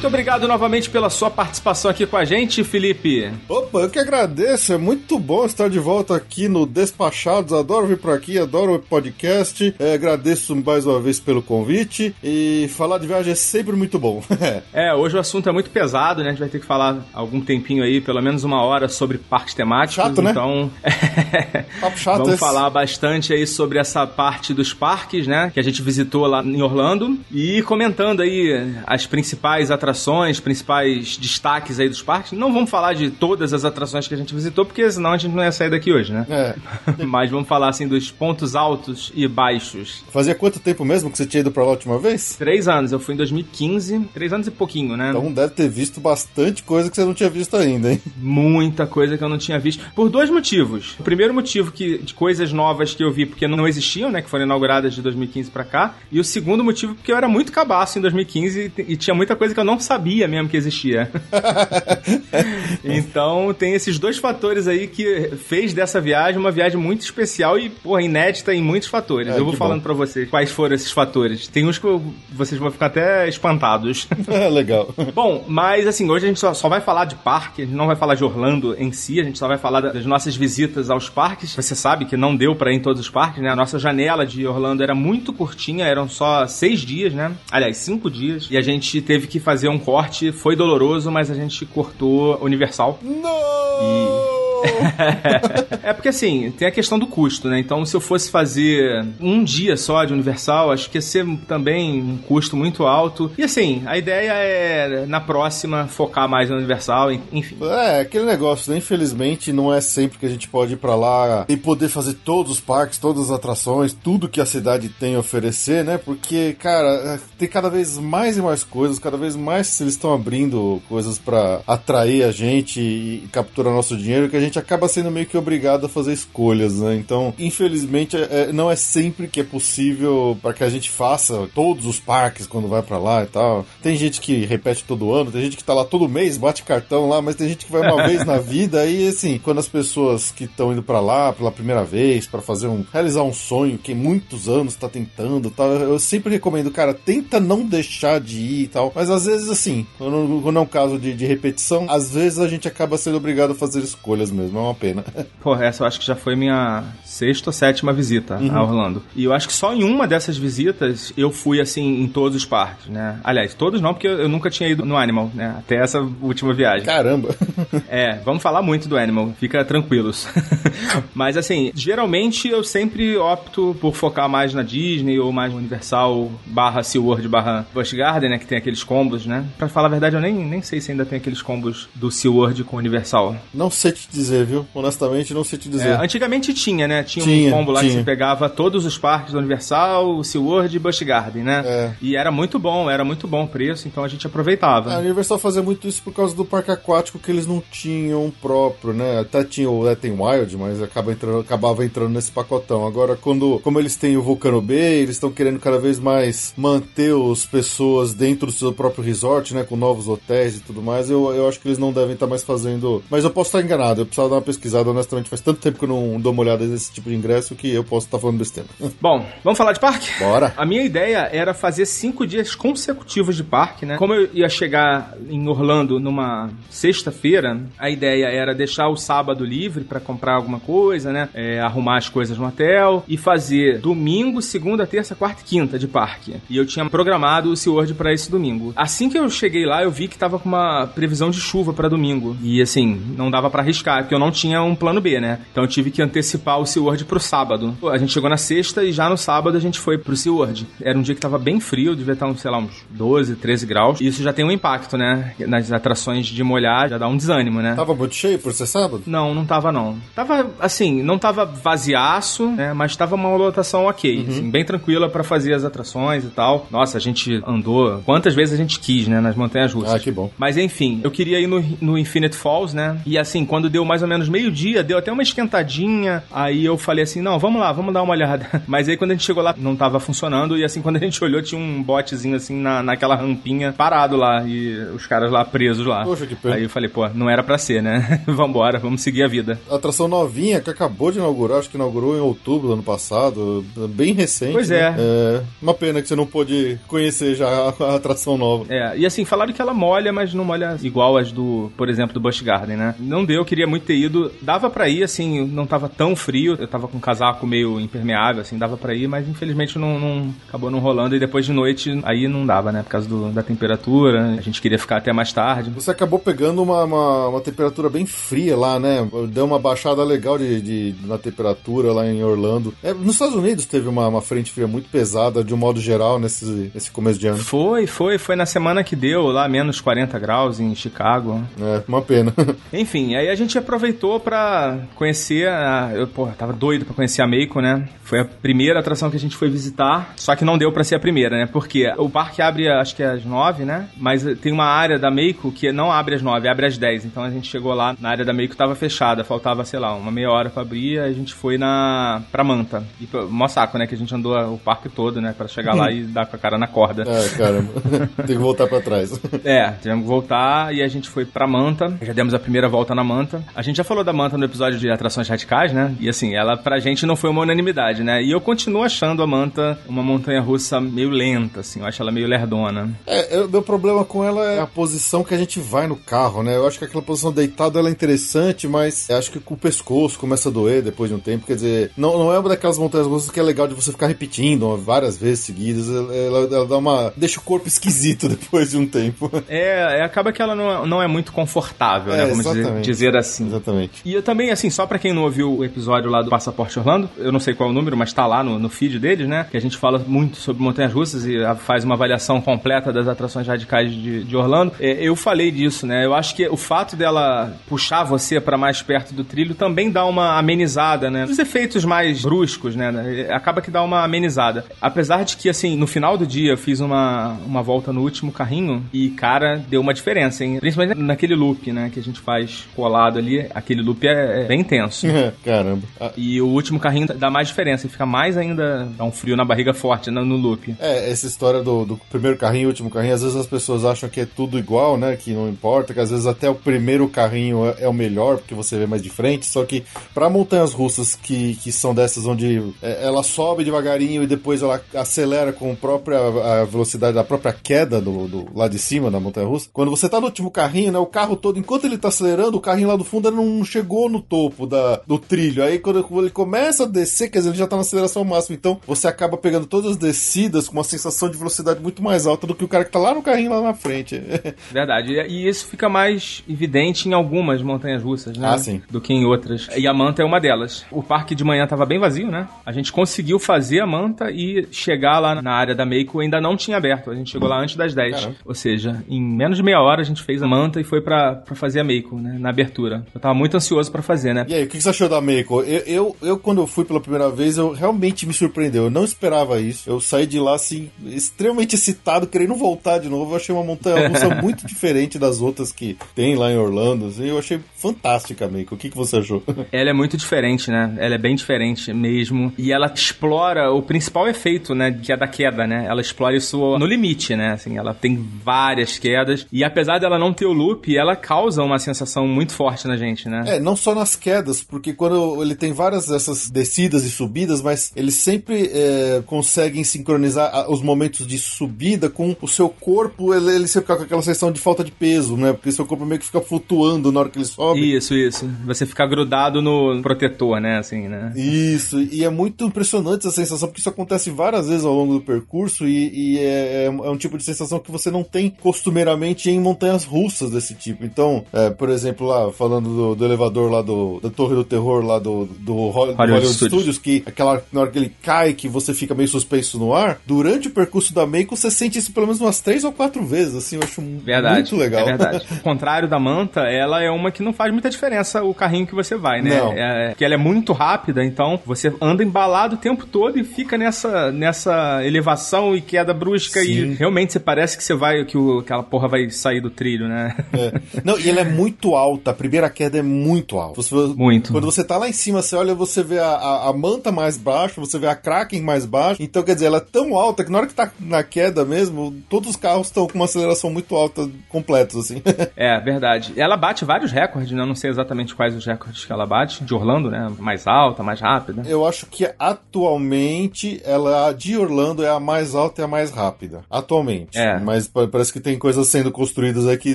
Muito 0.00 0.14
obrigado 0.14 0.48
novamente 0.48 0.88
pela 0.88 1.10
sua 1.10 1.28
participação 1.28 1.90
aqui 1.90 2.06
com 2.06 2.16
a 2.16 2.24
gente, 2.24 2.64
Felipe. 2.64 3.30
Opa, 3.46 3.80
eu 3.80 3.90
que 3.90 3.98
agradeço. 3.98 4.72
É 4.72 4.78
muito 4.78 5.18
bom 5.18 5.44
estar 5.44 5.68
de 5.68 5.78
volta 5.78 6.16
aqui 6.16 6.48
no 6.48 6.64
Despachados. 6.64 7.52
Adoro 7.52 7.86
vir 7.86 7.98
por 7.98 8.14
aqui, 8.14 8.38
adoro 8.38 8.76
o 8.76 8.78
podcast. 8.78 9.74
É, 9.78 9.92
agradeço 9.92 10.56
mais 10.56 10.86
uma 10.86 10.98
vez 10.98 11.20
pelo 11.20 11.42
convite. 11.42 12.14
E 12.24 12.70
falar 12.74 12.96
de 12.96 13.06
viagem 13.06 13.32
é 13.32 13.34
sempre 13.34 13.76
muito 13.76 13.98
bom. 13.98 14.24
é, 14.72 14.94
hoje 14.94 15.18
o 15.18 15.20
assunto 15.20 15.50
é 15.50 15.52
muito 15.52 15.68
pesado, 15.68 16.22
né? 16.22 16.28
A 16.28 16.30
gente 16.30 16.40
vai 16.40 16.48
ter 16.48 16.60
que 16.60 16.66
falar 16.66 17.06
algum 17.12 17.42
tempinho 17.42 17.84
aí, 17.84 18.00
pelo 18.00 18.22
menos 18.22 18.42
uma 18.42 18.62
hora, 18.62 18.88
sobre 18.88 19.18
parques 19.18 19.52
temáticos. 19.52 20.02
Chato, 20.02 20.22
né? 20.22 20.30
Então, 20.30 20.70
Papo 21.78 21.98
chato 21.98 22.16
vamos 22.16 22.30
esse. 22.30 22.40
falar 22.40 22.70
bastante 22.70 23.34
aí 23.34 23.46
sobre 23.46 23.78
essa 23.78 24.06
parte 24.06 24.54
dos 24.54 24.72
parques, 24.72 25.26
né? 25.26 25.50
Que 25.52 25.60
a 25.60 25.62
gente 25.62 25.82
visitou 25.82 26.26
lá 26.26 26.42
em 26.42 26.62
Orlando. 26.62 27.18
E 27.30 27.60
comentando 27.64 28.22
aí 28.22 28.74
as 28.86 29.06
principais 29.06 29.70
atrações 29.70 29.89
atrações, 29.90 30.40
principais 30.40 31.16
destaques 31.16 31.80
aí 31.80 31.88
dos 31.88 32.02
parques. 32.02 32.32
Não 32.32 32.52
vamos 32.52 32.70
falar 32.70 32.94
de 32.94 33.10
todas 33.10 33.52
as 33.52 33.64
atrações 33.64 34.06
que 34.06 34.14
a 34.14 34.16
gente 34.16 34.34
visitou, 34.34 34.64
porque 34.64 34.90
senão 34.90 35.10
a 35.12 35.16
gente 35.16 35.34
não 35.34 35.42
ia 35.42 35.52
sair 35.52 35.70
daqui 35.70 35.92
hoje, 35.92 36.12
né? 36.12 36.26
É. 36.28 36.54
Mas 37.04 37.30
vamos 37.30 37.48
falar 37.48 37.68
assim 37.68 37.86
dos 37.86 38.10
pontos 38.10 38.54
altos 38.54 39.12
e 39.14 39.26
baixos. 39.26 40.04
Fazia 40.10 40.34
quanto 40.34 40.60
tempo 40.60 40.84
mesmo 40.84 41.10
que 41.10 41.18
você 41.18 41.26
tinha 41.26 41.40
ido 41.40 41.50
pra 41.50 41.62
lá 41.62 41.70
a 41.70 41.72
última 41.72 41.98
vez? 41.98 42.36
Três 42.36 42.68
anos, 42.68 42.92
eu 42.92 43.00
fui 43.00 43.14
em 43.14 43.16
2015, 43.16 44.08
três 44.14 44.32
anos 44.32 44.46
e 44.46 44.50
pouquinho, 44.50 44.96
né? 44.96 45.10
Então 45.10 45.32
deve 45.32 45.52
ter 45.54 45.68
visto 45.68 46.00
bastante 46.00 46.62
coisa 46.62 46.88
que 46.88 46.96
você 46.96 47.04
não 47.04 47.14
tinha 47.14 47.28
visto 47.28 47.56
ainda, 47.56 47.92
hein? 47.92 48.00
Muita 48.16 48.86
coisa 48.86 49.18
que 49.18 49.24
eu 49.24 49.28
não 49.28 49.38
tinha 49.38 49.58
visto. 49.58 49.84
Por 49.94 50.08
dois 50.08 50.30
motivos. 50.30 50.94
O 50.98 51.02
primeiro 51.02 51.34
motivo 51.34 51.72
que 51.72 51.98
de 51.98 52.14
coisas 52.14 52.52
novas 52.52 52.94
que 52.94 53.02
eu 53.02 53.12
vi 53.12 53.26
porque 53.26 53.48
não 53.48 53.66
existiam, 53.66 54.10
né? 54.10 54.22
Que 54.22 54.30
foram 54.30 54.44
inauguradas 54.44 54.94
de 54.94 55.02
2015 55.02 55.50
pra 55.50 55.64
cá. 55.64 55.94
E 56.12 56.20
o 56.20 56.24
segundo 56.24 56.62
motivo 56.62 56.94
porque 56.94 57.10
eu 57.10 57.16
era 57.16 57.28
muito 57.28 57.50
cabaço 57.50 57.98
em 57.98 58.02
2015 58.02 58.72
e, 58.76 58.92
e 58.92 58.96
tinha 58.96 59.14
muita 59.14 59.34
coisa 59.34 59.54
que 59.54 59.60
eu 59.60 59.64
não 59.64 59.79
sabia 59.80 60.26
mesmo 60.28 60.48
que 60.48 60.56
existia. 60.56 61.10
então 62.84 63.52
tem 63.54 63.74
esses 63.74 63.98
dois 63.98 64.18
fatores 64.18 64.66
aí 64.68 64.86
que 64.86 65.30
fez 65.36 65.72
dessa 65.72 66.00
viagem 66.00 66.38
uma 66.40 66.50
viagem 66.50 66.78
muito 66.78 67.02
especial 67.02 67.58
e, 67.58 67.68
porra, 67.68 68.02
inédita 68.02 68.54
em 68.54 68.62
muitos 68.62 68.88
fatores. 68.88 69.28
É, 69.34 69.38
eu 69.38 69.44
vou 69.44 69.54
falando 69.54 69.82
pra 69.82 69.92
vocês 69.92 70.28
quais 70.28 70.50
foram 70.50 70.74
esses 70.74 70.90
fatores. 70.90 71.46
Tem 71.48 71.66
uns 71.66 71.78
que 71.78 71.84
eu- 71.84 72.02
vocês 72.32 72.60
vão 72.60 72.70
ficar 72.70 72.86
até 72.86 73.28
espantados. 73.28 74.08
Legal. 74.52 74.94
Bom, 75.14 75.44
mas 75.48 75.86
assim, 75.86 76.08
hoje 76.10 76.24
a 76.26 76.28
gente 76.28 76.40
só, 76.40 76.54
só 76.54 76.68
vai 76.68 76.80
falar 76.80 77.04
de 77.04 77.14
parque, 77.16 77.62
a 77.62 77.64
gente 77.64 77.74
não 77.76 77.86
vai 77.86 77.96
falar 77.96 78.14
de 78.14 78.24
Orlando 78.24 78.74
em 78.78 78.92
si, 78.92 79.20
a 79.20 79.24
gente 79.24 79.38
só 79.38 79.46
vai 79.48 79.58
falar 79.58 79.80
da- 79.80 79.92
das 79.92 80.06
nossas 80.06 80.36
visitas 80.36 80.90
aos 80.90 81.08
parques. 81.08 81.54
Você 81.54 81.74
sabe 81.74 82.04
que 82.04 82.16
não 82.16 82.34
deu 82.36 82.54
pra 82.54 82.72
ir 82.72 82.76
em 82.76 82.80
todos 82.80 83.00
os 83.00 83.10
parques, 83.10 83.42
né? 83.42 83.50
A 83.50 83.56
nossa 83.56 83.78
janela 83.78 84.26
de 84.26 84.46
Orlando 84.46 84.82
era 84.82 84.94
muito 84.94 85.32
curtinha, 85.32 85.84
eram 85.86 86.08
só 86.08 86.46
seis 86.46 86.80
dias, 86.80 87.12
né? 87.12 87.32
Aliás, 87.50 87.76
cinco 87.76 88.10
dias. 88.10 88.48
E 88.50 88.56
a 88.56 88.62
gente 88.62 89.00
teve 89.02 89.26
que 89.26 89.38
fazer 89.40 89.68
um 89.70 89.78
corte, 89.78 90.32
foi 90.32 90.56
doloroso, 90.56 91.10
mas 91.10 91.30
a 91.30 91.34
gente 91.34 91.64
cortou 91.66 92.38
Universal. 92.42 92.98
Não! 93.02 94.49
é 95.82 95.92
porque 95.92 96.08
assim, 96.08 96.50
tem 96.56 96.68
a 96.68 96.70
questão 96.70 96.98
do 96.98 97.06
custo, 97.06 97.48
né? 97.48 97.58
Então, 97.58 97.84
se 97.84 97.94
eu 97.96 98.00
fosse 98.00 98.30
fazer 98.30 99.04
um 99.20 99.42
dia 99.42 99.76
só 99.76 100.04
de 100.04 100.12
Universal, 100.12 100.70
acho 100.72 100.90
que 100.90 100.98
ia 100.98 101.02
ser 101.02 101.26
também 101.48 102.02
um 102.02 102.16
custo 102.18 102.56
muito 102.56 102.84
alto. 102.84 103.30
E 103.36 103.42
assim, 103.42 103.82
a 103.86 103.96
ideia 103.98 104.32
é, 104.32 105.06
na 105.06 105.20
próxima, 105.20 105.86
focar 105.86 106.28
mais 106.28 106.50
no 106.50 106.56
Universal, 106.56 107.12
en- 107.12 107.20
enfim. 107.32 107.56
É, 107.62 108.00
aquele 108.00 108.24
negócio, 108.24 108.72
né? 108.72 108.78
Infelizmente, 108.78 109.52
não 109.52 109.72
é 109.72 109.80
sempre 109.80 110.18
que 110.18 110.26
a 110.26 110.28
gente 110.30 110.48
pode 110.48 110.74
ir 110.74 110.76
pra 110.76 110.94
lá 110.94 111.44
e 111.48 111.56
poder 111.56 111.88
fazer 111.88 112.14
todos 112.14 112.52
os 112.52 112.60
parques, 112.60 112.98
todas 112.98 113.24
as 113.24 113.30
atrações, 113.30 113.92
tudo 113.92 114.28
que 114.28 114.40
a 114.40 114.46
cidade 114.46 114.88
tem 114.88 115.14
a 115.14 115.18
oferecer, 115.18 115.84
né? 115.84 115.98
Porque, 115.98 116.54
cara, 116.58 117.20
tem 117.38 117.48
cada 117.48 117.68
vez 117.70 117.98
mais 117.98 118.36
e 118.36 118.42
mais 118.42 118.64
coisas, 118.64 118.98
cada 118.98 119.16
vez 119.16 119.36
mais 119.36 119.80
eles 119.80 119.94
estão 119.94 120.12
abrindo 120.12 120.80
coisas 120.88 121.18
pra 121.18 121.60
atrair 121.66 122.24
a 122.24 122.30
gente 122.32 122.80
e 122.80 123.28
capturar 123.32 123.72
nosso 123.72 123.96
dinheiro, 123.96 124.28
que 124.28 124.36
a 124.36 124.40
gente 124.40 124.49
acaba 124.58 124.88
sendo 124.88 125.10
meio 125.10 125.26
que 125.26 125.36
obrigado 125.36 125.86
a 125.86 125.88
fazer 125.88 126.12
escolhas, 126.12 126.78
né? 126.80 126.94
Então, 126.96 127.34
infelizmente, 127.38 128.16
é- 128.16 128.28
é- 128.48 128.52
não 128.52 128.70
é 128.70 128.76
sempre 128.76 129.28
que 129.28 129.40
é 129.40 129.44
possível 129.44 130.36
para 130.42 130.52
que 130.52 130.64
a 130.64 130.68
gente 130.70 130.90
faça 130.90 131.48
todos 131.54 131.86
os 131.86 131.98
parques 132.00 132.46
quando 132.46 132.68
vai 132.68 132.82
pra 132.82 132.98
lá 132.98 133.22
e 133.22 133.26
tal. 133.26 133.64
Tem 133.82 133.96
gente 133.96 134.20
que 134.20 134.44
repete 134.44 134.84
todo 134.84 135.12
ano, 135.12 135.30
tem 135.30 135.42
gente 135.42 135.56
que 135.56 135.64
tá 135.64 135.74
lá 135.74 135.84
todo 135.84 136.08
mês, 136.08 136.36
bate 136.36 136.62
cartão 136.62 137.08
lá, 137.08 137.20
mas 137.22 137.36
tem 137.36 137.48
gente 137.48 137.66
que 137.66 137.72
vai 137.72 137.82
uma 137.82 138.02
vez 138.06 138.24
na 138.24 138.38
vida 138.38 138.86
e 138.86 139.08
assim, 139.08 139.38
quando 139.42 139.58
as 139.58 139.68
pessoas 139.68 140.30
que 140.30 140.44
estão 140.44 140.72
indo 140.72 140.82
pra 140.82 141.00
lá 141.00 141.32
pela 141.32 141.52
primeira 141.52 141.84
vez 141.84 142.26
para 142.26 142.40
fazer 142.40 142.66
um 142.66 142.84
realizar 142.92 143.22
um 143.22 143.32
sonho 143.32 143.78
que 143.78 143.94
muitos 143.94 144.48
anos 144.48 144.74
tá 144.74 144.88
tentando, 144.88 145.50
tal, 145.50 145.68
eu 145.68 145.98
sempre 145.98 146.32
recomendo, 146.32 146.70
cara, 146.70 146.94
tenta 146.94 147.38
não 147.38 147.64
deixar 147.64 148.20
de 148.20 148.38
ir 148.38 148.62
e 148.64 148.68
tal. 148.68 148.92
Mas 148.94 149.10
às 149.10 149.26
vezes 149.26 149.48
assim, 149.48 149.86
quando, 149.98 150.40
quando 150.42 150.58
é 150.58 150.62
um 150.62 150.66
caso 150.66 150.98
de, 150.98 151.14
de 151.14 151.26
repetição, 151.26 151.86
às 151.88 152.10
vezes 152.10 152.38
a 152.38 152.48
gente 152.48 152.66
acaba 152.68 152.96
sendo 152.96 153.16
obrigado 153.16 153.52
a 153.52 153.54
fazer 153.54 153.80
escolhas 153.80 154.30
mesmo, 154.30 154.39
é 154.44 154.58
uma 154.58 154.74
pena. 154.74 155.04
Pô, 155.42 155.54
essa 155.56 155.82
eu 155.82 155.86
acho 155.86 155.98
que 155.98 156.06
já 156.06 156.14
foi 156.14 156.36
minha 156.36 156.84
sexta 157.04 157.50
ou 157.50 157.52
sétima 157.52 157.92
visita 157.92 158.38
a 158.52 158.62
Orlando. 158.62 159.02
E 159.16 159.24
eu 159.24 159.32
acho 159.32 159.48
que 159.48 159.54
só 159.54 159.74
em 159.74 159.82
uma 159.82 160.06
dessas 160.06 160.36
visitas 160.36 161.12
eu 161.16 161.30
fui, 161.30 161.60
assim, 161.60 162.00
em 162.02 162.08
todos 162.08 162.36
os 162.36 162.44
parques, 162.44 162.86
né? 162.86 163.18
Aliás, 163.24 163.54
todos 163.54 163.80
não, 163.80 163.92
porque 163.92 164.06
eu 164.06 164.20
eu 164.20 164.28
nunca 164.28 164.50
tinha 164.50 164.68
ido 164.68 164.84
no 164.84 164.96
Animal, 164.96 165.30
né? 165.34 165.54
Até 165.58 165.76
essa 165.76 166.00
última 166.20 166.52
viagem. 166.52 166.84
Caramba. 166.84 167.34
É, 167.88 168.18
vamos 168.24 168.42
falar 168.42 168.62
muito 168.62 168.88
do 168.88 168.96
Animal, 168.96 169.32
fica 169.38 169.64
tranquilos. 169.64 170.28
Mas 171.14 171.36
assim, 171.36 171.72
geralmente 171.74 172.48
eu 172.48 172.62
sempre 172.62 173.16
opto 173.16 173.76
por 173.80 173.94
focar 173.94 174.28
mais 174.28 174.54
na 174.54 174.62
Disney 174.62 175.18
ou 175.18 175.32
mais 175.32 175.52
no 175.52 175.58
Universal 175.58 176.30
barra 176.46 176.82
SeaWorld 176.82 177.26
barra 177.28 177.66
Busch 177.74 177.92
Garden, 177.92 178.30
né? 178.30 178.38
Que 178.38 178.46
tem 178.46 178.58
aqueles 178.58 178.84
combos, 178.84 179.26
né? 179.26 179.44
Pra 179.58 179.68
falar 179.68 179.86
a 179.86 179.90
verdade, 179.90 180.14
eu 180.14 180.20
nem, 180.20 180.34
nem 180.34 180.62
sei 180.62 180.80
se 180.80 180.90
ainda 180.90 181.04
tem 181.04 181.18
aqueles 181.18 181.42
combos 181.42 181.88
do 181.94 182.10
SeaWorld 182.10 182.62
com 182.64 182.76
o 182.76 182.78
Universal. 182.78 183.36
Não 183.52 183.70
sei 183.70 183.92
te 183.92 184.08
dizer, 184.10 184.29
viu? 184.44 184.66
Honestamente, 184.74 185.34
não 185.34 185.44
sei 185.44 185.58
te 185.58 185.68
dizer. 185.68 185.88
É, 185.88 185.92
antigamente 185.94 186.52
tinha, 186.54 186.86
né? 186.86 187.02
Tinha, 187.02 187.24
Tinha, 187.24 187.48
um 187.48 187.58
combo 187.58 187.72
lá 187.72 187.80
que 187.80 187.86
tinha. 187.86 187.98
você 187.98 188.04
pegava 188.04 188.48
todos 188.48 188.84
os 188.84 188.96
parques 188.98 189.32
do 189.32 189.38
Universal, 189.38 190.16
o 190.16 190.24
SeaWorld 190.24 190.74
e 190.74 190.78
Busch 190.78 191.02
Garden, 191.02 191.42
né? 191.42 191.62
É. 191.66 191.92
E 192.00 192.16
era 192.16 192.30
muito 192.30 192.58
bom, 192.58 192.90
era 192.90 193.04
muito 193.04 193.26
bom 193.26 193.44
o 193.44 193.48
preço, 193.48 193.88
então 193.88 194.04
a 194.04 194.08
gente 194.08 194.26
aproveitava. 194.26 194.94
A 194.94 194.98
Universal 194.98 195.38
fazia 195.38 195.62
muito 195.62 195.86
isso 195.88 196.02
por 196.02 196.12
causa 196.12 196.34
do 196.34 196.44
parque 196.44 196.70
aquático 196.70 197.18
que 197.18 197.30
eles 197.30 197.46
não 197.46 197.62
tinham 197.70 198.32
próprio, 198.40 198.92
né? 198.92 199.20
Até 199.20 199.44
tinha 199.44 199.68
o 199.70 199.80
Wet 199.80 200.06
n 200.06 200.20
Wild, 200.20 200.56
mas 200.56 200.82
acaba 200.82 201.12
entrando, 201.12 201.40
acabava 201.40 201.84
entrando 201.84 202.10
nesse 202.10 202.30
pacotão. 202.30 202.86
Agora, 202.86 203.16
quando, 203.16 203.58
como 203.60 203.78
eles 203.78 203.96
têm 203.96 204.16
o 204.16 204.22
Vulcano 204.22 204.60
Bay, 204.60 205.00
eles 205.02 205.16
estão 205.16 205.30
querendo 205.30 205.58
cada 205.58 205.78
vez 205.78 205.98
mais 205.98 206.52
manter 206.56 207.14
as 207.30 207.44
pessoas 207.44 208.14
dentro 208.14 208.46
do 208.46 208.52
seu 208.52 208.72
próprio 208.72 209.04
resort, 209.04 209.54
né? 209.54 209.64
Com 209.64 209.76
novos 209.76 210.08
hotéis 210.08 210.56
e 210.56 210.60
tudo 210.60 210.82
mais. 210.82 211.10
Eu, 211.10 211.32
eu 211.32 211.48
acho 211.48 211.60
que 211.60 211.68
eles 211.68 211.78
não 211.78 211.92
devem 211.92 212.14
estar 212.14 212.26
mais 212.26 212.42
fazendo. 212.42 213.02
Mas 213.10 213.24
eu 213.24 213.30
posso 213.30 213.48
estar 213.48 213.62
enganado, 213.62 214.02
eu 214.02 214.06
precisava 214.20 214.28
dar 214.28 214.34
uma 214.36 214.42
pesquisada, 214.42 214.90
honestamente. 214.90 215.28
Faz 215.28 215.40
tanto 215.40 215.60
tempo 215.60 215.78
que 215.78 215.84
eu 215.84 215.88
não 215.88 216.20
dou 216.20 216.32
uma 216.32 216.42
olhada 216.42 216.64
nesse 216.64 216.92
tipo 216.92 217.08
de 217.08 217.14
ingresso 217.14 217.54
que 217.54 217.72
eu 217.72 217.84
posso 217.84 218.06
estar 218.06 218.18
falando 218.18 218.38
besteira. 218.38 218.68
Bom, 219.00 219.24
vamos 219.42 219.56
falar 219.56 219.72
de 219.72 219.80
parque? 219.80 220.08
Bora! 220.18 220.52
A 220.56 220.66
minha 220.66 220.82
ideia 220.82 221.28
era 221.32 221.54
fazer 221.54 221.86
cinco 221.86 222.26
dias 222.26 222.54
consecutivos 222.54 223.36
de 223.36 223.44
parque, 223.44 223.86
né? 223.86 223.96
Como 223.96 224.14
eu 224.14 224.28
ia 224.32 224.48
chegar 224.48 225.14
em 225.28 225.48
Orlando 225.48 225.98
numa 225.98 226.50
sexta-feira, 226.68 227.60
a 227.78 227.88
ideia 227.88 228.26
era 228.26 228.54
deixar 228.54 228.88
o 228.88 228.96
sábado 228.96 229.44
livre 229.44 229.84
pra 229.84 230.00
comprar 230.00 230.34
alguma 230.34 230.60
coisa, 230.60 231.12
né? 231.12 231.28
É, 231.34 231.60
arrumar 231.60 231.98
as 231.98 232.08
coisas 232.08 232.36
no 232.36 232.46
hotel 232.46 233.04
e 233.08 233.16
fazer 233.16 233.78
domingo, 233.78 234.42
segunda, 234.42 234.86
terça, 234.86 235.14
quarta 235.14 235.42
e 235.42 235.44
quinta 235.44 235.78
de 235.78 235.86
parque. 235.86 236.36
E 236.48 236.56
eu 236.56 236.66
tinha 236.66 236.88
programado 236.88 237.50
o 237.50 237.56
SeaWorld 237.56 237.94
pra 237.94 238.12
esse 238.12 238.30
domingo. 238.30 238.72
Assim 238.76 239.08
que 239.08 239.18
eu 239.18 239.28
cheguei 239.30 239.64
lá, 239.64 239.82
eu 239.82 239.90
vi 239.90 240.08
que 240.08 240.18
tava 240.18 240.38
com 240.38 240.48
uma 240.48 240.86
previsão 240.86 241.30
de 241.30 241.40
chuva 241.40 241.72
pra 241.72 241.88
domingo. 241.88 242.36
E 242.42 242.60
assim, 242.60 243.00
não 243.16 243.30
dava 243.30 243.50
pra 243.50 243.62
arriscar, 243.62 244.06
porque 244.10 244.14
eu 244.16 244.18
não 244.18 244.32
tinha 244.32 244.60
um 244.60 244.74
plano 244.74 245.00
B, 245.00 245.20
né? 245.20 245.38
Então 245.52 245.62
eu 245.62 245.68
tive 245.68 245.92
que 245.92 246.02
antecipar 246.02 246.58
o 246.58 246.66
SeaWorld 246.66 247.04
pro 247.04 247.20
sábado. 247.20 247.76
A 247.92 247.96
gente 247.96 248.12
chegou 248.12 248.28
na 248.28 248.36
sexta 248.36 248.82
e 248.82 248.90
já 248.90 249.08
no 249.08 249.16
sábado 249.16 249.56
a 249.56 249.60
gente 249.60 249.78
foi 249.78 249.98
pro 249.98 250.16
SeaWorld. 250.16 250.66
Era 250.82 250.98
um 250.98 251.02
dia 251.02 251.14
que 251.14 251.20
tava 251.20 251.38
bem 251.38 251.60
frio, 251.60 251.94
devia 251.94 252.14
estar, 252.14 252.26
uns, 252.26 252.40
sei 252.40 252.50
lá, 252.50 252.58
uns 252.58 252.84
12, 252.90 253.36
13 253.36 253.66
graus. 253.66 254.00
E 254.00 254.08
isso 254.08 254.20
já 254.20 254.32
tem 254.32 254.44
um 254.44 254.50
impacto, 254.50 254.96
né? 254.98 255.32
Nas 255.46 255.70
atrações 255.70 256.26
de 256.26 256.42
molhar, 256.42 256.88
já 256.88 256.98
dá 256.98 257.06
um 257.06 257.16
desânimo, 257.16 257.62
né? 257.62 257.76
Tava 257.76 257.94
muito 257.94 258.16
cheio 258.16 258.36
por 258.40 258.52
ser 258.52 258.66
sábado? 258.66 259.04
Não, 259.06 259.32
não 259.32 259.46
tava 259.46 259.70
não. 259.70 259.96
Tava, 260.12 260.50
assim, 260.58 261.04
não 261.04 261.16
tava 261.16 261.44
vaziaço, 261.44 262.48
né? 262.48 262.72
Mas 262.72 262.96
tava 262.96 263.14
uma 263.14 263.36
lotação 263.36 263.84
ok, 263.84 264.26
assim, 264.28 264.50
bem 264.50 264.64
tranquila 264.64 265.08
pra 265.08 265.22
fazer 265.22 265.54
as 265.54 265.64
atrações 265.64 266.24
e 266.24 266.30
tal. 266.30 266.66
Nossa, 266.68 266.98
a 266.98 267.00
gente 267.00 267.40
andou 267.46 268.02
quantas 268.04 268.34
vezes 268.34 268.54
a 268.54 268.56
gente 268.56 268.80
quis, 268.80 269.06
né? 269.06 269.20
Nas 269.20 269.36
montanhas 269.36 269.72
russas. 269.72 269.94
Ah, 269.94 270.00
que 270.00 270.10
bom. 270.10 270.32
Mas 270.36 270.56
enfim, 270.56 271.00
eu 271.04 271.12
queria 271.12 271.38
ir 271.38 271.46
no, 271.46 271.64
no 271.80 271.96
Infinite 271.96 272.34
Falls, 272.34 272.74
né? 272.74 273.00
E 273.06 273.16
assim, 273.20 273.44
quando 273.44 273.70
deu 273.70 273.84
mais 273.84 273.99
ou 274.02 274.08
menos 274.08 274.28
meio-dia, 274.28 274.82
deu 274.82 274.98
até 274.98 275.12
uma 275.12 275.22
esquentadinha. 275.22 276.22
Aí 276.30 276.64
eu 276.64 276.76
falei 276.76 277.04
assim: 277.04 277.20
não, 277.20 277.38
vamos 277.38 277.60
lá, 277.60 277.72
vamos 277.72 277.92
dar 277.92 278.02
uma 278.02 278.12
olhada. 278.12 278.62
Mas 278.66 278.88
aí 278.88 278.96
quando 278.96 279.12
a 279.12 279.14
gente 279.14 279.24
chegou 279.24 279.42
lá, 279.42 279.54
não 279.56 279.76
tava 279.76 280.00
funcionando. 280.00 280.56
E 280.56 280.64
assim, 280.64 280.82
quando 280.82 280.96
a 280.96 281.00
gente 281.00 281.22
olhou, 281.22 281.42
tinha 281.42 281.60
um 281.60 281.82
botezinho 281.82 282.36
assim 282.36 282.56
na, 282.60 282.82
naquela 282.82 283.16
rampinha 283.16 283.72
parado 283.72 284.16
lá. 284.16 284.44
E 284.46 284.76
os 284.94 285.06
caras 285.06 285.30
lá 285.30 285.44
presos 285.44 285.86
lá. 285.86 286.04
Poxa, 286.04 286.26
que 286.26 286.34
pena. 286.34 286.56
Aí 286.56 286.62
eu 286.62 286.70
falei, 286.70 286.88
pô, 286.88 287.08
não 287.08 287.28
era 287.28 287.42
pra 287.42 287.58
ser, 287.58 287.82
né? 287.82 288.22
Vambora, 288.26 288.78
vamos 288.78 289.02
seguir 289.02 289.22
a 289.22 289.28
vida. 289.28 289.58
atração 289.70 290.08
novinha 290.08 290.60
que 290.60 290.70
acabou 290.70 291.10
de 291.10 291.18
inaugurar, 291.18 291.58
acho 291.58 291.70
que 291.70 291.76
inaugurou 291.76 292.16
em 292.16 292.20
outubro 292.20 292.68
do 292.68 292.74
ano 292.74 292.82
passado, 292.82 293.64
bem 293.90 294.12
recente. 294.12 294.52
Pois 294.52 294.68
né? 294.68 294.78
é. 294.78 294.94
é. 294.98 295.42
Uma 295.60 295.74
pena 295.74 296.00
que 296.00 296.08
você 296.08 296.16
não 296.16 296.26
pôde 296.26 296.78
conhecer 296.86 297.34
já 297.34 297.48
a, 297.48 297.84
a 297.84 297.96
atração 297.96 298.36
nova. 298.36 298.66
É, 298.68 298.96
e 298.96 299.06
assim, 299.06 299.24
falaram 299.24 299.52
que 299.52 299.60
ela 299.60 299.74
molha, 299.74 300.12
mas 300.12 300.34
não 300.34 300.44
molha 300.44 300.76
igual 300.82 301.16
as 301.16 301.32
do, 301.32 301.70
por 301.76 301.88
exemplo, 301.88 302.14
do 302.14 302.20
Busch 302.20 302.42
Garden, 302.42 302.76
né? 302.76 302.94
Não 302.98 303.24
deu, 303.24 303.36
eu 303.36 303.44
queria 303.44 303.66
muito 303.66 303.89
ter 303.90 303.96
ido. 303.96 304.30
Dava 304.40 304.70
pra 304.70 304.88
ir, 304.88 305.02
assim, 305.02 305.44
não 305.46 305.66
tava 305.66 305.88
tão 305.88 306.14
frio, 306.14 306.56
eu 306.58 306.68
tava 306.68 306.86
com 306.86 306.98
um 306.98 307.00
casaco 307.00 307.44
meio 307.44 307.80
impermeável, 307.80 308.42
assim, 308.42 308.56
dava 308.56 308.76
pra 308.76 308.94
ir, 308.94 309.08
mas 309.08 309.28
infelizmente 309.28 309.78
não, 309.78 309.98
não 309.98 310.34
acabou 310.48 310.70
não 310.70 310.78
rolando. 310.78 311.16
E 311.16 311.18
depois 311.18 311.44
de 311.44 311.52
noite, 311.52 312.00
aí 312.04 312.28
não 312.28 312.46
dava, 312.46 312.70
né? 312.70 312.84
Por 312.84 312.90
causa 312.90 313.08
do, 313.08 313.30
da 313.30 313.42
temperatura, 313.42 314.36
a 314.38 314.40
gente 314.40 314.62
queria 314.62 314.78
ficar 314.78 314.98
até 314.98 315.12
mais 315.12 315.32
tarde. 315.32 315.70
Você 315.70 315.90
acabou 315.90 316.20
pegando 316.20 316.62
uma, 316.62 316.84
uma, 316.84 317.28
uma 317.28 317.40
temperatura 317.40 317.88
bem 317.88 318.06
fria 318.06 318.56
lá, 318.56 318.78
né? 318.78 319.08
Deu 319.28 319.44
uma 319.44 319.58
baixada 319.58 320.04
legal 320.04 320.38
de, 320.38 320.60
de 320.60 320.94
na 321.04 321.18
temperatura 321.18 321.92
lá 321.92 322.06
em 322.06 322.22
Orlando. 322.22 322.72
É, 322.82 322.94
nos 322.94 323.14
Estados 323.14 323.34
Unidos 323.34 323.66
teve 323.66 323.88
uma, 323.88 324.06
uma 324.06 324.22
frente 324.22 324.52
fria 324.52 324.68
muito 324.68 324.88
pesada, 324.88 325.42
de 325.42 325.52
um 325.52 325.56
modo 325.56 325.80
geral, 325.80 326.20
nesse, 326.20 326.70
nesse 326.72 326.90
começo 326.92 327.18
de 327.18 327.26
ano. 327.26 327.38
Foi, 327.38 327.88
foi, 327.88 328.18
foi 328.18 328.36
na 328.36 328.46
semana 328.46 328.84
que 328.84 328.94
deu 328.94 329.22
lá 329.26 329.48
menos 329.48 329.80
40 329.80 330.16
graus 330.20 330.60
em 330.60 330.74
Chicago. 330.76 331.42
É, 331.60 331.82
uma 331.88 332.02
pena. 332.02 332.32
Enfim, 332.72 333.16
aí 333.16 333.28
a 333.28 333.34
gente 333.34 333.58
aproveitou 333.70 334.18
pra 334.18 334.80
conhecer. 334.96 335.48
A, 335.48 335.92
eu, 335.94 336.06
pô, 336.08 336.26
tava 336.26 336.52
doido 336.52 336.84
pra 336.84 336.94
conhecer 336.94 337.22
a 337.22 337.26
Meiko, 337.26 337.60
né? 337.60 337.88
Foi 338.02 338.20
a 338.20 338.24
primeira 338.24 338.80
atração 338.80 339.08
que 339.08 339.16
a 339.16 339.20
gente 339.20 339.36
foi 339.36 339.48
visitar, 339.48 340.12
só 340.16 340.34
que 340.34 340.44
não 340.44 340.58
deu 340.58 340.72
pra 340.72 340.82
ser 340.82 340.96
a 340.96 340.98
primeira, 340.98 341.38
né? 341.38 341.46
Porque 341.46 341.86
o 341.96 342.10
parque 342.10 342.42
abre, 342.42 342.68
acho 342.68 342.96
que 342.96 343.02
às 343.04 343.24
9, 343.24 343.64
né? 343.64 343.88
Mas 343.96 344.24
tem 344.40 344.52
uma 344.52 344.64
área 344.64 344.98
da 344.98 345.10
Meiko 345.10 345.52
que 345.52 345.70
não 345.70 345.92
abre 345.92 346.16
às 346.16 346.22
9, 346.22 346.48
abre 346.48 346.66
às 346.66 346.76
10. 346.76 347.04
Então 347.04 347.22
a 347.22 347.30
gente 347.30 347.48
chegou 347.48 347.72
lá, 347.72 347.94
na 348.00 348.10
área 348.10 348.24
da 348.24 348.32
Meiko 348.32 348.56
tava 348.56 348.74
fechada, 348.74 349.22
faltava, 349.22 349.64
sei 349.64 349.78
lá, 349.78 349.94
uma 349.94 350.10
meia 350.10 350.28
hora 350.28 350.50
pra 350.50 350.62
abrir, 350.62 350.98
a 350.98 351.12
gente 351.12 351.32
foi 351.32 351.56
na 351.56 352.22
pra 352.32 352.42
Manta. 352.42 352.82
E 353.00 353.08
mó 353.28 353.46
saco, 353.46 353.78
né? 353.78 353.86
Que 353.86 353.94
a 353.94 353.98
gente 353.98 354.12
andou 354.12 354.36
o 354.54 354.58
parque 354.58 354.88
todo, 354.88 355.20
né? 355.20 355.32
Pra 355.36 355.46
chegar 355.46 355.74
lá 355.74 355.90
e 355.92 356.02
dar 356.02 356.26
com 356.26 356.34
a 356.34 356.38
cara 356.38 356.58
na 356.58 356.66
corda. 356.66 357.04
É, 357.06 357.28
caramba. 357.36 357.72
Tem 358.26 358.36
que 358.36 358.42
voltar 358.42 358.66
pra 358.66 358.80
trás. 358.80 359.20
É, 359.44 359.70
tivemos 359.80 360.02
que 360.02 360.08
voltar 360.08 360.74
e 360.74 360.82
a 360.82 360.88
gente 360.88 361.08
foi 361.08 361.24
pra 361.24 361.46
Manta. 361.46 361.96
Já 362.02 362.12
demos 362.12 362.34
a 362.34 362.38
primeira 362.40 362.68
volta 362.68 362.92
na 362.92 363.04
Manta. 363.04 363.44
A 363.60 363.62
gente 363.62 363.76
já 363.76 363.84
falou 363.84 364.02
da 364.02 364.10
Manta 364.10 364.38
no 364.38 364.44
episódio 364.46 364.78
de 364.78 364.90
atrações 364.90 365.28
radicais, 365.28 365.70
né? 365.70 365.94
E 366.00 366.08
assim, 366.08 366.34
ela 366.34 366.56
pra 366.56 366.78
gente 366.78 367.04
não 367.04 367.14
foi 367.14 367.28
uma 367.28 367.42
unanimidade, 367.42 368.02
né? 368.02 368.22
E 368.22 368.30
eu 368.30 368.40
continuo 368.40 368.82
achando 368.82 369.22
a 369.22 369.26
Manta 369.26 369.78
uma 369.86 370.02
montanha 370.02 370.40
russa 370.40 370.80
meio 370.80 371.10
lenta, 371.10 371.60
assim. 371.60 371.80
Eu 371.80 371.86
acho 371.86 372.00
ela 372.00 372.10
meio 372.10 372.26
lerdona. 372.26 372.90
É, 373.06 373.38
o 373.42 373.50
meu 373.50 373.60
problema 373.60 374.02
com 374.02 374.24
ela 374.24 374.50
é 374.50 374.60
a 374.60 374.66
posição 374.66 375.22
que 375.22 375.34
a 375.34 375.36
gente 375.36 375.60
vai 375.60 375.86
no 375.86 375.94
carro, 375.94 376.42
né? 376.42 376.56
Eu 376.56 376.66
acho 376.66 376.78
que 376.78 376.86
aquela 376.86 377.02
posição 377.02 377.30
deitada 377.30 377.78
ela 377.78 377.90
é 377.90 377.92
interessante, 377.92 378.66
mas 378.66 379.10
acho 379.10 379.30
que 379.30 379.38
com 379.38 379.52
o 379.52 379.58
pescoço 379.58 380.18
começa 380.18 380.48
a 380.48 380.52
doer 380.52 380.80
depois 380.80 381.10
de 381.10 381.16
um 381.16 381.20
tempo. 381.20 381.44
Quer 381.44 381.56
dizer, 381.56 381.90
não, 381.98 382.18
não 382.18 382.32
é 382.32 382.38
uma 382.38 382.48
daquelas 382.48 382.78
montanhas 382.78 383.06
russas 383.06 383.30
que 383.30 383.38
é 383.38 383.42
legal 383.42 383.68
de 383.68 383.74
você 383.74 383.92
ficar 383.92 384.06
repetindo 384.06 384.74
várias 384.78 385.18
vezes 385.18 385.40
seguidas. 385.40 385.86
Ela, 385.86 386.48
ela, 386.50 386.66
dá 386.66 386.78
uma. 386.78 387.12
deixa 387.14 387.38
o 387.38 387.42
corpo 387.42 387.68
esquisito 387.68 388.26
depois 388.26 388.70
de 388.70 388.78
um 388.78 388.86
tempo. 388.86 389.30
É, 389.46 389.98
é 389.98 390.02
acaba 390.02 390.32
que 390.32 390.40
ela 390.40 390.54
não, 390.54 390.86
não 390.86 391.02
é 391.02 391.06
muito 391.06 391.30
confortável, 391.30 392.14
né? 392.14 392.22
É, 392.22 392.26
Vamos 392.26 392.46
dizer, 392.46 392.60
exatamente. 392.60 392.86
dizer 392.86 393.16
assim. 393.18 393.49
Exatamente. 393.50 394.02
E 394.04 394.14
eu 394.14 394.22
também, 394.22 394.50
assim, 394.50 394.70
só 394.70 394.86
pra 394.86 394.98
quem 394.98 395.12
não 395.12 395.22
ouviu 395.22 395.58
o 395.58 395.64
episódio 395.64 396.10
lá 396.10 396.22
do 396.22 396.30
Passaporte 396.30 396.78
Orlando, 396.78 397.08
eu 397.18 397.32
não 397.32 397.40
sei 397.40 397.54
qual 397.54 397.68
é 397.68 397.72
o 397.72 397.74
número, 397.74 397.96
mas 397.96 398.12
tá 398.12 398.26
lá 398.26 398.42
no, 398.42 398.58
no 398.58 398.68
feed 398.68 398.98
deles, 398.98 399.28
né? 399.28 399.46
Que 399.50 399.56
a 399.56 399.60
gente 399.60 399.76
fala 399.76 399.98
muito 400.06 400.36
sobre 400.36 400.62
montanhas 400.62 400.92
russas 400.92 401.26
e 401.26 401.36
faz 401.58 401.84
uma 401.84 401.94
avaliação 401.94 402.40
completa 402.40 402.92
das 402.92 403.08
atrações 403.08 403.46
radicais 403.46 403.92
de, 403.92 404.24
de 404.24 404.36
Orlando. 404.36 404.72
É, 404.78 405.02
eu 405.02 405.16
falei 405.16 405.50
disso, 405.50 405.86
né? 405.86 406.04
Eu 406.04 406.14
acho 406.14 406.34
que 406.34 406.48
o 406.48 406.56
fato 406.56 406.96
dela 406.96 407.54
puxar 407.68 408.04
você 408.04 408.40
pra 408.40 408.56
mais 408.56 408.82
perto 408.82 409.12
do 409.14 409.24
trilho 409.24 409.54
também 409.54 409.90
dá 409.90 410.04
uma 410.04 410.38
amenizada, 410.38 411.10
né? 411.10 411.24
Os 411.24 411.38
efeitos 411.38 411.84
mais 411.84 412.22
bruscos, 412.22 412.76
né? 412.76 413.28
Acaba 413.30 413.60
que 413.60 413.70
dá 413.70 413.82
uma 413.82 414.04
amenizada. 414.04 414.64
Apesar 414.80 415.24
de 415.24 415.36
que, 415.36 415.48
assim, 415.48 415.76
no 415.76 415.86
final 415.86 416.16
do 416.16 416.26
dia 416.26 416.52
eu 416.52 416.58
fiz 416.58 416.80
uma, 416.80 417.36
uma 417.46 417.62
volta 417.62 417.92
no 417.92 418.02
último 418.02 418.32
carrinho 418.32 418.84
e, 418.92 419.10
cara, 419.10 419.62
deu 419.68 419.80
uma 419.80 419.94
diferença, 419.94 420.44
hein? 420.44 420.58
Principalmente 420.60 420.98
naquele 420.98 421.34
loop, 421.34 421.72
né? 421.72 421.90
Que 421.92 422.00
a 422.00 422.02
gente 422.02 422.20
faz 422.20 422.68
colado 422.74 423.18
ali. 423.18 423.39
Aquele 423.54 423.82
loop 423.82 424.06
é, 424.06 424.44
é 424.44 424.46
bem 424.46 424.60
intenso. 424.60 425.06
Caramba. 425.44 425.82
Ah, 426.00 426.12
E 426.16 426.40
o 426.40 426.46
último 426.48 426.78
carrinho 426.78 427.06
dá 427.06 427.30
mais 427.30 427.48
diferença, 427.48 427.86
e 427.86 427.90
fica 427.90 428.04
mais 428.06 428.36
ainda. 428.36 428.88
dá 428.96 429.04
um 429.04 429.12
frio 429.12 429.36
na 429.36 429.44
barriga 429.44 429.72
forte 429.72 430.10
no, 430.10 430.24
no 430.24 430.36
loop. 430.36 430.74
É, 430.78 431.10
essa 431.10 431.26
história 431.26 431.62
do, 431.62 431.84
do 431.84 431.96
primeiro 432.10 432.36
carrinho 432.36 432.64
e 432.64 432.66
último 432.66 432.90
carrinho, 432.90 433.14
às 433.14 433.22
vezes 433.22 433.36
as 433.36 433.46
pessoas 433.46 433.84
acham 433.84 434.08
que 434.08 434.20
é 434.20 434.26
tudo 434.26 434.58
igual, 434.58 434.96
né? 434.96 435.16
Que 435.16 435.32
não 435.32 435.48
importa, 435.48 435.94
que 435.94 436.00
às 436.00 436.10
vezes 436.10 436.26
até 436.26 436.48
o 436.48 436.54
primeiro 436.54 437.08
carrinho 437.08 437.66
é, 437.66 437.84
é 437.84 437.88
o 437.88 437.92
melhor, 437.92 438.38
porque 438.38 438.54
você 438.54 438.78
vê 438.78 438.86
mais 438.86 439.02
de 439.02 439.10
frente. 439.10 439.46
Só 439.46 439.64
que 439.64 439.84
para 440.14 440.28
montanhas 440.28 440.72
russas 440.72 441.14
que, 441.16 441.54
que 441.56 441.72
são 441.72 441.94
dessas 441.94 442.26
onde 442.26 442.62
é, 442.82 443.04
ela 443.06 443.22
sobe 443.22 443.64
devagarinho 443.64 444.22
e 444.22 444.26
depois 444.26 444.62
ela 444.62 444.80
acelera 444.94 445.52
com 445.52 445.72
a 445.72 445.76
própria 445.76 446.18
a 446.18 446.64
velocidade 446.64 447.14
da 447.14 447.24
própria 447.24 447.52
queda 447.52 448.00
do, 448.00 448.26
do 448.28 448.48
lá 448.54 448.68
de 448.68 448.78
cima 448.78 449.10
da 449.10 449.20
montanha 449.20 449.46
russa. 449.46 449.68
Quando 449.72 449.90
você 449.90 450.08
tá 450.08 450.20
no 450.20 450.26
último 450.26 450.50
carrinho, 450.50 450.92
né? 450.92 450.98
O 450.98 451.06
carro 451.06 451.36
todo, 451.36 451.58
enquanto 451.58 451.84
ele 451.84 451.98
tá 451.98 452.08
acelerando, 452.08 452.56
o 452.56 452.60
carrinho 452.60 452.88
lá 452.88 452.96
do 452.96 453.04
fundo 453.04 453.28
ele 453.30 453.36
não 453.36 453.64
chegou 453.64 454.08
no 454.08 454.20
topo 454.20 454.66
da, 454.66 455.00
do 455.06 455.18
trilho. 455.18 455.62
Aí 455.62 455.78
quando 455.78 456.06
ele 456.20 456.30
começa 456.30 456.84
a 456.84 456.86
descer, 456.86 457.30
quer 457.30 457.38
dizer, 457.38 457.50
ele 457.50 457.58
já 457.58 457.66
tá 457.66 457.76
na 457.76 457.82
aceleração 457.82 458.24
máxima. 458.24 458.56
Então 458.56 458.80
você 458.86 459.08
acaba 459.08 459.36
pegando 459.36 459.66
todas 459.66 459.92
as 459.92 459.96
descidas 459.96 460.68
com 460.68 460.74
uma 460.74 460.84
sensação 460.84 461.30
de 461.30 461.36
velocidade 461.36 461.80
muito 461.80 462.02
mais 462.02 462.26
alta 462.26 462.46
do 462.46 462.54
que 462.54 462.64
o 462.64 462.68
cara 462.68 462.84
que 462.84 462.90
tá 462.90 462.98
lá 462.98 463.14
no 463.14 463.22
carrinho 463.22 463.50
lá 463.50 463.60
na 463.60 463.74
frente. 463.74 464.20
Verdade. 464.70 465.12
E, 465.12 465.48
isso 465.48 465.66
fica 465.66 465.88
mais 465.88 466.44
evidente 466.48 467.08
em 467.08 467.12
algumas 467.12 467.62
montanhas 467.62 468.02
russas, 468.02 468.36
né? 468.36 468.48
Ah, 468.48 468.58
sim. 468.58 468.82
Do 468.90 469.00
que 469.00 469.12
em 469.12 469.24
outras. 469.24 469.68
E 469.76 469.86
a 469.86 469.94
manta 469.94 470.22
é 470.22 470.24
uma 470.24 470.40
delas. 470.40 470.84
O 470.90 471.02
parque 471.02 471.34
de 471.34 471.44
manhã 471.44 471.66
tava 471.66 471.86
bem 471.86 471.98
vazio, 471.98 472.30
né? 472.30 472.48
A 472.64 472.72
gente 472.72 472.92
conseguiu 472.92 473.38
fazer 473.38 473.80
a 473.80 473.86
manta 473.86 474.30
e 474.30 474.66
chegar 474.70 475.18
lá 475.18 475.40
na 475.40 475.52
área 475.52 475.74
da 475.74 475.84
Meiko 475.84 476.20
ainda 476.20 476.40
não 476.40 476.56
tinha 476.56 476.76
aberto. 476.76 477.10
A 477.10 477.14
gente 477.14 477.30
chegou 477.30 477.48
lá 477.48 477.60
antes 477.60 477.76
das 477.76 477.94
10. 477.94 478.14
Caramba. 478.14 478.36
Ou 478.44 478.54
seja, 478.54 479.02
em 479.08 479.20
menos 479.20 479.56
de 479.56 479.62
meia 479.62 479.80
hora 479.80 480.00
a 480.00 480.04
gente 480.04 480.22
fez 480.22 480.42
a 480.42 480.46
manta 480.46 480.80
e 480.80 480.84
foi 480.84 481.00
pra, 481.00 481.36
pra 481.36 481.54
fazer 481.54 481.80
a 481.80 481.84
Meiko, 481.84 482.16
né? 482.16 482.36
Na 482.38 482.50
abertura. 482.50 483.04
Eu 483.20 483.22
tava 483.22 483.34
muito 483.34 483.54
ansioso 483.54 483.92
pra 483.92 484.00
fazer, 484.00 484.32
né? 484.32 484.46
E 484.48 484.54
aí, 484.54 484.64
o 484.64 484.66
que 484.66 484.80
você 484.80 484.88
achou 484.88 485.08
da 485.08 485.20
Meiko? 485.20 485.60
Eu, 485.62 485.80
eu, 485.80 486.16
eu, 486.22 486.38
quando 486.38 486.62
eu 486.62 486.66
fui 486.66 486.86
pela 486.86 487.00
primeira 487.00 487.30
vez, 487.30 487.58
eu 487.58 487.72
realmente 487.72 488.26
me 488.26 488.32
surpreendeu. 488.32 488.84
Eu 488.84 488.90
não 488.90 489.04
esperava 489.04 489.60
isso. 489.60 489.90
Eu 489.90 490.00
saí 490.00 490.26
de 490.26 490.40
lá, 490.40 490.54
assim, 490.54 490.90
extremamente 491.04 491.74
excitado, 491.74 492.26
querendo 492.26 492.54
voltar 492.54 492.98
de 492.98 493.10
novo. 493.10 493.32
Eu 493.32 493.36
achei 493.36 493.54
uma 493.54 493.62
montanha 493.62 494.08
russa 494.08 494.34
muito 494.36 494.66
diferente 494.66 495.18
das 495.18 495.42
outras 495.42 495.70
que 495.70 495.98
tem 496.14 496.34
lá 496.34 496.50
em 496.50 496.56
Orlando. 496.56 497.06
assim. 497.06 497.28
Eu 497.28 497.38
achei 497.38 497.60
fantástica 497.76 498.46
a 498.46 498.48
Meiko. 498.48 498.74
O 498.74 498.78
que, 498.78 498.88
que 498.88 498.96
você 498.96 499.18
achou? 499.18 499.42
Ela 499.70 499.90
é 499.90 499.92
muito 499.92 500.16
diferente, 500.16 500.70
né? 500.70 500.94
Ela 500.98 501.16
é 501.16 501.18
bem 501.18 501.34
diferente 501.34 501.92
mesmo. 501.92 502.52
E 502.56 502.72
ela 502.72 502.90
explora 502.94 503.70
o 503.70 503.82
principal 503.82 504.28
efeito, 504.28 504.74
né? 504.74 504.92
Que 504.92 505.12
é 505.12 505.16
da 505.16 505.28
queda, 505.28 505.66
né? 505.66 505.84
Ela 505.86 506.00
explora 506.00 506.36
isso 506.36 506.78
no 506.78 506.86
limite, 506.86 507.36
né? 507.36 507.52
Assim, 507.52 507.76
ela 507.76 507.92
tem 507.92 508.16
várias 508.16 508.98
quedas. 508.98 509.46
E 509.52 509.62
apesar 509.62 509.98
dela 509.98 510.18
não 510.18 510.32
ter 510.32 510.46
o 510.46 510.52
loop, 510.52 510.96
ela 510.96 511.14
causa 511.14 511.62
uma 511.62 511.78
sensação 511.78 512.26
muito 512.26 512.52
forte 512.52 512.86
na 512.86 512.96
gente, 512.96 513.09
né? 513.28 513.56
É, 513.56 513.60
não 513.60 513.76
só 513.76 513.94
nas 513.94 514.16
quedas, 514.16 514.62
porque 514.62 514.92
quando 514.92 515.42
ele 515.42 515.54
tem 515.54 515.72
várias 515.72 516.06
dessas 516.06 516.50
descidas 516.50 517.04
e 517.04 517.10
subidas, 517.10 517.62
mas 517.62 517.92
eles 517.94 518.14
sempre 518.14 518.70
é, 518.72 519.22
conseguem 519.26 519.84
sincronizar 519.84 520.70
os 520.70 520.82
momentos 520.82 521.26
de 521.26 521.38
subida 521.38 522.08
com 522.08 522.36
o 522.40 522.48
seu 522.48 522.68
corpo, 522.68 523.34
ele, 523.34 523.50
ele 523.54 523.66
sempre 523.66 523.86
fica 523.86 523.96
com 523.96 524.02
aquela 524.04 524.22
sensação 524.22 524.52
de 524.52 524.60
falta 524.60 524.84
de 524.84 524.92
peso, 524.92 525.36
né? 525.36 525.52
Porque 525.52 525.72
seu 525.72 525.86
corpo 525.86 526.04
meio 526.04 526.20
que 526.20 526.26
fica 526.26 526.40
flutuando 526.40 527.10
na 527.10 527.20
hora 527.20 527.28
que 527.28 527.38
ele 527.38 527.44
sobe. 527.44 527.96
Isso, 527.96 528.14
isso. 528.14 528.48
Você 528.66 528.86
fica 528.86 529.06
grudado 529.06 529.60
no 529.60 530.00
protetor, 530.02 530.60
né? 530.60 530.78
Assim, 530.78 531.08
né? 531.08 531.32
Isso, 531.36 532.00
e 532.00 532.24
é 532.24 532.30
muito 532.30 532.64
impressionante 532.64 533.26
essa 533.26 533.36
sensação, 533.36 533.68
porque 533.68 533.80
isso 533.80 533.88
acontece 533.88 534.30
várias 534.30 534.68
vezes 534.68 534.84
ao 534.84 534.94
longo 534.94 535.14
do 535.14 535.20
percurso 535.20 535.86
e, 535.86 536.34
e 536.34 536.38
é, 536.38 536.84
é 536.86 536.90
um 536.90 537.16
tipo 537.16 537.36
de 537.36 537.44
sensação 537.44 537.78
que 537.78 537.90
você 537.90 538.10
não 538.10 538.22
tem 538.22 538.50
costumeiramente 538.50 539.50
em 539.50 539.60
montanhas 539.60 540.04
russas 540.04 540.50
desse 540.50 540.74
tipo. 540.74 541.04
Então, 541.04 541.44
é, 541.52 541.70
por 541.70 541.88
exemplo, 541.88 542.26
lá, 542.26 542.50
falando 542.52 542.94
do, 543.00 543.14
do 543.14 543.24
elevador 543.24 543.70
lá 543.70 543.82
do, 543.82 544.20
da 544.22 544.28
Torre 544.30 544.54
do 544.54 544.64
Terror 544.64 545.04
lá 545.04 545.18
do, 545.18 545.46
do, 545.58 545.74
Hol- 545.74 546.08
do 546.08 546.12
Hollywood, 546.14 546.46
Studios. 546.48 546.72
Studios, 546.72 546.98
que 546.98 547.22
aquela, 547.26 547.62
na 547.72 547.80
hora 547.82 547.90
que 547.90 547.98
ele 547.98 548.12
cai, 548.22 548.52
que 548.52 548.68
você 548.68 548.92
fica 548.92 549.14
meio 549.14 549.28
suspenso 549.28 549.78
no 549.78 549.94
ar, 549.94 550.18
durante 550.26 550.68
o 550.68 550.70
percurso 550.70 551.14
da 551.14 551.26
Meiko, 551.26 551.56
você 551.56 551.70
sente 551.70 551.98
isso 551.98 552.12
pelo 552.12 552.26
menos 552.26 552.40
umas 552.40 552.60
três 552.60 552.84
ou 552.84 552.92
quatro 552.92 553.24
vezes, 553.24 553.54
assim, 553.54 553.76
eu 553.76 553.82
acho 553.82 554.00
Verdade. 554.24 554.54
muito 554.54 554.76
legal. 554.76 555.02
É 555.02 555.04
verdade. 555.16 555.46
Ao 555.50 555.58
contrário 555.58 556.08
da 556.08 556.18
manta, 556.18 556.60
ela 556.62 557.02
é 557.02 557.10
uma 557.10 557.30
que 557.30 557.42
não 557.42 557.52
faz 557.52 557.72
muita 557.72 557.88
diferença 557.90 558.42
o 558.42 558.52
carrinho 558.54 558.86
que 558.86 558.94
você 558.94 559.16
vai, 559.16 559.40
né? 559.42 559.58
Não. 559.58 559.72
É, 559.72 560.08
porque 560.10 560.24
ela 560.24 560.34
é 560.34 560.38
muito 560.38 560.72
rápida, 560.72 561.24
então 561.24 561.58
você 561.64 561.92
anda 562.00 562.22
embalado 562.22 562.74
o 562.76 562.78
tempo 562.78 563.06
todo 563.06 563.38
e 563.38 563.44
fica 563.44 563.78
nessa, 563.78 564.30
nessa 564.30 565.04
elevação 565.04 565.74
e 565.76 565.80
queda 565.80 566.12
brusca 566.12 566.60
Sim. 566.60 566.70
e 566.72 566.94
realmente 566.94 567.32
você 567.32 567.40
parece 567.40 567.76
que 567.76 567.84
você 567.84 567.94
vai, 567.94 568.24
que 568.24 568.36
o, 568.36 568.58
aquela 568.58 568.82
porra 568.82 569.08
vai 569.08 569.30
sair 569.30 569.60
do 569.60 569.70
trilho, 569.70 570.08
né? 570.08 570.36
É. 570.52 571.00
Não, 571.04 571.18
e 571.18 571.28
ela 571.28 571.40
é 571.40 571.44
muito 571.44 571.94
alta. 571.94 572.30
A 572.30 572.34
primeira 572.34 572.68
queda 572.80 572.98
é 572.98 573.02
muito 573.02 573.58
alta. 573.58 573.76
Você- 573.82 573.94
Muito. 574.16 574.52
Quando 574.52 574.64
você 574.64 574.82
tá 574.82 574.96
lá 574.96 575.08
em 575.08 575.12
cima, 575.12 575.42
você 575.42 575.54
olha, 575.54 575.74
você 575.74 576.02
vê 576.02 576.18
a, 576.18 576.26
a, 576.30 576.68
a 576.68 576.72
manta 576.72 577.12
mais 577.12 577.36
baixa, 577.36 577.80
você 577.80 577.98
vê 577.98 578.06
a 578.06 578.14
Kraken 578.14 578.62
mais 578.62 578.86
baixa. 578.86 579.22
Então, 579.22 579.42
quer 579.42 579.54
dizer, 579.54 579.66
ela 579.66 579.76
é 579.78 579.80
tão 579.80 580.16
alta 580.16 580.42
que 580.44 580.50
na 580.50 580.58
hora 580.58 580.66
que 580.66 580.74
tá 580.74 580.90
na 580.98 581.22
queda 581.22 581.64
mesmo, 581.64 582.14
todos 582.28 582.50
os 582.50 582.56
carros 582.56 582.86
estão 582.86 583.06
com 583.06 583.14
uma 583.16 583.26
aceleração 583.26 583.70
muito 583.70 583.94
alta, 583.94 584.28
completos, 584.48 584.96
assim. 584.96 585.20
É, 585.56 585.78
verdade. 585.80 586.32
Ela 586.36 586.56
bate 586.56 586.84
vários 586.86 587.12
recordes, 587.12 587.52
né? 587.52 587.60
Eu 587.62 587.66
não 587.66 587.74
sei 587.74 587.90
exatamente 587.90 588.34
quais 588.34 588.54
os 588.56 588.64
recordes 588.64 589.04
que 589.04 589.12
ela 589.12 589.26
bate. 589.26 589.62
De 589.62 589.74
Orlando, 589.74 590.10
né? 590.10 590.30
Mais 590.38 590.66
alta, 590.66 591.02
mais 591.02 591.20
rápida. 591.20 591.62
Eu 591.66 591.86
acho 591.86 592.06
que 592.06 592.24
atualmente 592.38 593.80
ela 593.84 594.32
de 594.32 594.56
Orlando 594.56 595.04
é 595.04 595.10
a 595.10 595.20
mais 595.20 595.54
alta 595.54 595.82
e 595.82 595.84
a 595.84 595.88
mais 595.88 596.10
rápida. 596.10 596.62
Atualmente. 596.70 597.36
É. 597.38 597.58
Mas 597.58 597.86
pa- 597.88 598.06
parece 598.08 598.32
que 598.32 598.40
tem 598.40 598.58
coisas 598.58 598.86
sendo 598.88 599.10
construídas 599.12 599.66
aí 599.66 599.76
que 599.76 599.94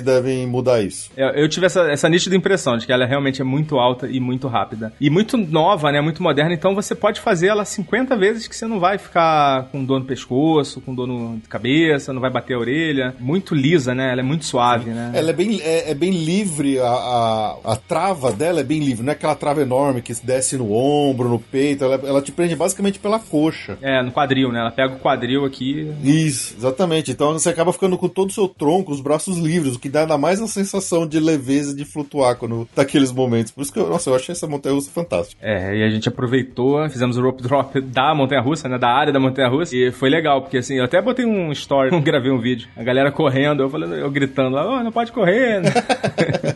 devem 0.00 0.46
mudar 0.46 0.80
isso. 0.82 1.10
Eu, 1.16 1.28
eu 1.30 1.48
tive 1.48 1.66
essa, 1.66 1.82
essa 1.90 2.08
nítida 2.08 2.36
impressão 2.36 2.75
de 2.76 2.86
que 2.86 2.92
ela 2.92 3.06
realmente 3.06 3.40
é 3.40 3.44
muito 3.44 3.78
alta 3.78 4.08
e 4.08 4.20
muito 4.20 4.48
rápida. 4.48 4.92
E 5.00 5.10
muito 5.10 5.36
nova, 5.36 5.90
né? 5.90 6.00
Muito 6.00 6.22
moderna, 6.22 6.54
então 6.54 6.74
você 6.74 6.94
pode 6.94 7.20
fazer 7.20 7.48
ela 7.48 7.64
50 7.64 8.16
vezes 8.16 8.48
que 8.48 8.56
você 8.56 8.66
não 8.66 8.80
vai 8.80 8.98
ficar 8.98 9.64
com 9.70 9.84
dor 9.84 10.00
no 10.00 10.06
pescoço, 10.06 10.80
com 10.80 10.94
dor 10.94 11.06
no 11.06 11.40
cabeça, 11.48 12.12
não 12.12 12.20
vai 12.20 12.30
bater 12.30 12.54
a 12.54 12.58
orelha. 12.58 13.14
Muito 13.18 13.54
lisa, 13.54 13.94
né? 13.94 14.12
Ela 14.12 14.20
é 14.20 14.24
muito 14.24 14.44
suave, 14.44 14.90
né? 14.90 15.12
Ela 15.14 15.30
é 15.30 15.32
bem, 15.32 15.60
é, 15.62 15.90
é 15.90 15.94
bem 15.94 16.10
livre, 16.10 16.78
a, 16.78 16.88
a, 16.88 17.56
a 17.64 17.76
trava 17.76 18.32
dela 18.32 18.60
é 18.60 18.64
bem 18.64 18.80
livre, 18.80 19.04
não 19.04 19.12
é 19.12 19.16
aquela 19.16 19.34
trava 19.34 19.62
enorme 19.62 20.02
que 20.02 20.14
desce 20.24 20.56
no 20.56 20.72
ombro, 20.72 21.28
no 21.28 21.38
peito, 21.38 21.84
ela, 21.84 21.94
ela 21.94 22.22
te 22.22 22.32
prende 22.32 22.56
basicamente 22.56 22.98
pela 22.98 23.18
coxa. 23.18 23.78
É, 23.80 24.02
no 24.02 24.12
quadril, 24.12 24.50
né? 24.52 24.60
Ela 24.60 24.70
pega 24.70 24.94
o 24.94 24.98
quadril 24.98 25.44
aqui. 25.44 25.92
Isso, 26.02 26.54
exatamente. 26.56 27.10
Então 27.10 27.32
você 27.32 27.48
acaba 27.48 27.72
ficando 27.72 27.98
com 27.98 28.08
todo 28.08 28.30
o 28.30 28.32
seu 28.32 28.48
tronco, 28.48 28.92
os 28.92 29.00
braços 29.00 29.38
livres, 29.38 29.74
o 29.74 29.78
que 29.78 29.88
dá 29.88 30.00
ainda 30.00 30.18
mais 30.18 30.40
a 30.40 30.46
sensação 30.46 31.06
de 31.06 31.18
leveza 31.18 31.74
de 31.74 31.84
flutuar 31.84 32.36
quando 32.36 32.65
naqueles 32.76 33.12
momentos. 33.12 33.52
Por 33.52 33.62
isso 33.62 33.72
que 33.72 33.78
eu, 33.78 33.88
nossa, 33.88 34.10
eu 34.10 34.14
achei 34.14 34.32
essa 34.32 34.46
montanha 34.46 34.74
russa 34.74 34.90
fantástica. 34.90 35.44
É, 35.44 35.76
e 35.76 35.82
a 35.82 35.88
gente 35.90 36.08
aproveitou, 36.08 36.88
fizemos 36.88 37.16
o 37.16 37.22
rope 37.22 37.42
drop 37.42 37.80
da 37.80 38.14
montanha 38.14 38.40
russa, 38.40 38.68
né? 38.68 38.78
Da 38.78 38.88
área 38.88 39.12
da 39.12 39.20
montanha 39.20 39.48
russa. 39.48 39.76
E 39.76 39.90
foi 39.90 40.08
legal, 40.08 40.42
porque 40.42 40.58
assim, 40.58 40.76
eu 40.76 40.84
até 40.84 41.00
botei 41.00 41.24
um 41.24 41.52
story, 41.52 41.90
gravei 42.00 42.30
um 42.30 42.38
vídeo. 42.38 42.68
A 42.76 42.82
galera 42.82 43.10
correndo, 43.12 43.62
eu 43.62 43.70
falando, 43.70 43.94
eu 43.94 44.10
gritando 44.10 44.54
lá, 44.54 44.78
oh, 44.78 44.82
não 44.82 44.92
pode 44.92 45.12
correr, 45.12 45.60
né? 45.60 45.70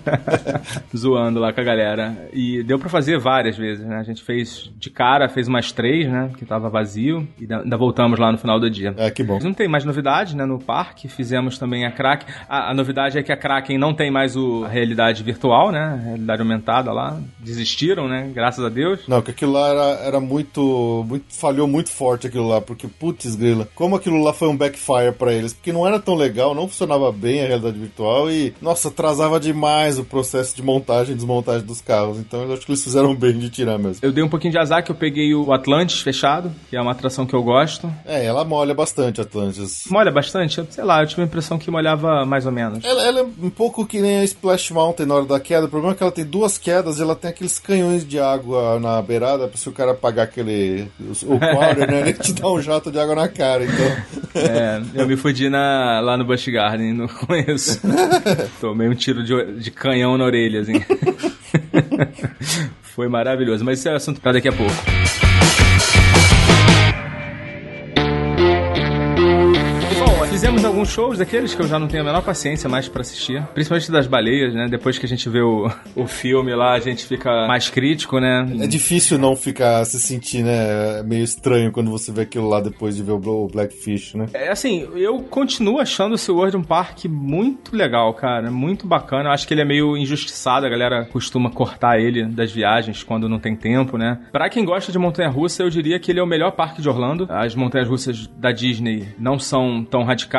Zoando 0.96 1.40
lá 1.40 1.52
com 1.52 1.60
a 1.60 1.64
galera. 1.64 2.28
E 2.32 2.62
deu 2.62 2.78
pra 2.78 2.88
fazer 2.88 3.18
várias 3.18 3.56
vezes, 3.56 3.84
né? 3.84 3.96
A 3.96 4.02
gente 4.02 4.22
fez 4.22 4.70
de 4.78 4.90
cara, 4.90 5.28
fez 5.28 5.48
umas 5.48 5.72
três, 5.72 6.08
né? 6.08 6.30
Que 6.36 6.44
tava 6.44 6.68
vazio. 6.68 7.26
E 7.40 7.52
ainda 7.52 7.76
voltamos 7.76 8.18
lá 8.18 8.30
no 8.30 8.38
final 8.38 8.58
do 8.58 8.70
dia. 8.70 8.94
É, 8.96 9.10
que 9.10 9.22
bom. 9.22 9.38
Não 9.42 9.52
tem 9.52 9.68
mais 9.68 9.84
novidade, 9.84 10.36
né? 10.36 10.44
No 10.44 10.58
parque. 10.58 11.08
Fizemos 11.08 11.58
também 11.58 11.84
a 11.86 11.90
Kraken. 11.90 12.28
A, 12.48 12.70
a 12.70 12.74
novidade 12.74 13.18
é 13.18 13.22
que 13.22 13.32
a 13.32 13.36
Kraken 13.36 13.78
não 13.78 13.94
tem 13.94 14.10
mais 14.10 14.36
o, 14.36 14.64
a 14.64 14.68
realidade 14.68 15.22
virtual, 15.22 15.70
né? 15.70 15.99
Realidade 16.04 16.42
aumentada 16.42 16.92
lá. 16.92 17.18
Desistiram, 17.38 18.08
né? 18.08 18.30
Graças 18.34 18.64
a 18.64 18.68
Deus. 18.68 19.00
Não, 19.08 19.22
que 19.22 19.30
aquilo 19.30 19.52
lá 19.52 19.68
era, 19.68 19.82
era 20.06 20.20
muito, 20.20 21.04
muito. 21.06 21.24
Falhou 21.30 21.66
muito 21.66 21.90
forte 21.90 22.26
aquilo 22.26 22.48
lá, 22.48 22.60
porque, 22.60 22.86
putz, 22.86 23.34
grila, 23.34 23.68
como 23.74 23.96
aquilo 23.96 24.22
lá 24.22 24.32
foi 24.32 24.48
um 24.48 24.56
backfire 24.56 25.12
pra 25.18 25.32
eles, 25.32 25.52
porque 25.52 25.72
não 25.72 25.86
era 25.86 25.98
tão 25.98 26.14
legal, 26.14 26.54
não 26.54 26.68
funcionava 26.68 27.10
bem 27.12 27.42
a 27.42 27.46
realidade 27.46 27.78
virtual 27.78 28.30
e, 28.30 28.54
nossa, 28.60 28.88
atrasava 28.88 29.38
demais 29.40 29.98
o 29.98 30.04
processo 30.04 30.54
de 30.56 30.62
montagem 30.62 31.12
e 31.12 31.16
desmontagem 31.16 31.66
dos 31.66 31.80
carros. 31.80 32.18
Então 32.18 32.42
eu 32.42 32.52
acho 32.52 32.64
que 32.64 32.70
eles 32.72 32.82
fizeram 32.84 33.14
bem 33.14 33.38
de 33.38 33.50
tirar 33.50 33.78
mesmo. 33.78 33.98
Eu 34.02 34.12
dei 34.12 34.22
um 34.24 34.28
pouquinho 34.28 34.52
de 34.52 34.58
azar 34.58 34.84
que 34.84 34.90
eu 34.90 34.94
peguei 34.96 35.34
o 35.34 35.52
Atlantis 35.52 36.00
fechado, 36.00 36.50
que 36.68 36.76
é 36.76 36.80
uma 36.80 36.92
atração 36.92 37.26
que 37.26 37.34
eu 37.34 37.42
gosto. 37.42 37.90
É, 38.04 38.24
ela 38.24 38.44
molha 38.44 38.74
bastante, 38.74 39.20
Atlantis. 39.20 39.84
Molha 39.90 40.10
bastante? 40.10 40.58
Eu- 40.58 40.66
Sei 40.70 40.84
lá, 40.84 41.02
eu 41.02 41.06
tive 41.06 41.22
a 41.22 41.24
impressão 41.24 41.58
que 41.58 41.70
molhava 41.70 42.24
mais 42.24 42.46
ou 42.46 42.52
menos. 42.52 42.84
Ela, 42.84 43.04
ela 43.06 43.20
é 43.20 43.22
um 43.22 43.50
pouco 43.50 43.84
que 43.86 44.00
nem 44.00 44.18
a 44.18 44.24
Splash 44.24 44.70
Mountain 44.72 45.06
na 45.06 45.14
hora 45.16 45.24
da 45.26 45.40
queda. 45.40 45.66
O 45.66 45.68
problema 45.68 45.89
é 45.92 45.94
que 45.94 46.02
ela 46.02 46.12
tem 46.12 46.24
duas 46.24 46.58
quedas 46.58 46.98
e 46.98 47.02
ela 47.02 47.14
tem 47.14 47.30
aqueles 47.30 47.58
canhões 47.58 48.06
de 48.06 48.18
água 48.18 48.78
na 48.78 49.00
beirada 49.00 49.48
pra 49.48 49.56
se 49.56 49.68
o 49.68 49.72
cara 49.72 49.92
apagar 49.92 50.24
aquele. 50.24 50.88
O 51.24 51.38
quarter, 51.38 51.90
né? 51.90 52.00
Ele 52.00 52.12
te 52.12 52.32
dá 52.32 52.50
um 52.50 52.60
jato 52.60 52.90
de 52.90 52.98
água 52.98 53.14
na 53.14 53.28
cara, 53.28 53.64
então. 53.64 53.86
É, 54.34 54.82
eu 54.94 55.06
me 55.06 55.16
fudi 55.16 55.48
na, 55.48 56.00
lá 56.00 56.16
no 56.16 56.24
Busch 56.24 56.48
Garden, 56.48 56.92
no 56.92 57.08
começo. 57.08 57.80
Tomei 58.60 58.88
um 58.88 58.94
tiro 58.94 59.24
de, 59.24 59.60
de 59.60 59.70
canhão 59.70 60.16
na 60.16 60.24
orelha, 60.24 60.60
assim. 60.60 60.80
Foi 62.82 63.08
maravilhoso, 63.08 63.64
mas 63.64 63.78
isso 63.78 63.88
é 63.88 63.94
assunto 63.94 64.20
pra 64.20 64.32
daqui 64.32 64.48
a 64.48 64.52
pouco. 64.52 64.99
Fizemos 70.40 70.64
alguns 70.64 70.88
shows 70.88 71.18
daqueles 71.18 71.54
que 71.54 71.60
eu 71.60 71.68
já 71.68 71.78
não 71.78 71.86
tenho 71.86 72.02
a 72.02 72.06
menor 72.06 72.22
paciência 72.22 72.66
mais 72.66 72.88
pra 72.88 73.02
assistir. 73.02 73.42
Principalmente 73.52 73.92
das 73.92 74.06
baleias, 74.06 74.54
né? 74.54 74.68
Depois 74.70 74.96
que 74.96 75.04
a 75.04 75.08
gente 75.08 75.28
vê 75.28 75.42
o, 75.42 75.70
o 75.94 76.06
filme 76.06 76.54
lá, 76.54 76.72
a 76.72 76.80
gente 76.80 77.04
fica 77.04 77.46
mais 77.46 77.68
crítico, 77.68 78.18
né? 78.18 78.48
É 78.58 78.66
difícil 78.66 79.18
não 79.18 79.36
ficar 79.36 79.84
se 79.84 80.00
sentir, 80.00 80.42
né? 80.42 81.02
Meio 81.02 81.24
estranho 81.24 81.70
quando 81.70 81.90
você 81.90 82.10
vê 82.10 82.22
aquilo 82.22 82.48
lá 82.48 82.58
depois 82.58 82.96
de 82.96 83.02
ver 83.02 83.12
o 83.12 83.48
Blackfish, 83.48 84.14
né? 84.14 84.28
É 84.32 84.48
assim, 84.48 84.88
eu 84.94 85.18
continuo 85.24 85.78
achando 85.78 86.14
o 86.14 86.18
SeaWorld 86.18 86.56
um 86.56 86.64
parque 86.64 87.06
muito 87.06 87.76
legal, 87.76 88.14
cara. 88.14 88.50
Muito 88.50 88.86
bacana. 88.86 89.28
Eu 89.28 89.32
acho 89.32 89.46
que 89.46 89.52
ele 89.52 89.60
é 89.60 89.66
meio 89.66 89.94
injustiçado. 89.94 90.64
A 90.64 90.70
galera 90.70 91.04
costuma 91.04 91.50
cortar 91.50 92.00
ele 92.00 92.24
das 92.24 92.50
viagens 92.50 93.02
quando 93.02 93.28
não 93.28 93.38
tem 93.38 93.54
tempo, 93.54 93.98
né? 93.98 94.18
Pra 94.32 94.48
quem 94.48 94.64
gosta 94.64 94.90
de 94.90 94.98
montanha-russa, 94.98 95.62
eu 95.62 95.68
diria 95.68 96.00
que 96.00 96.10
ele 96.10 96.18
é 96.18 96.22
o 96.22 96.26
melhor 96.26 96.52
parque 96.52 96.80
de 96.80 96.88
Orlando. 96.88 97.26
As 97.28 97.54
montanhas-russas 97.54 98.26
da 98.26 98.50
Disney 98.52 99.06
não 99.18 99.38
são 99.38 99.84
tão 99.84 100.02
radicais. 100.02 100.29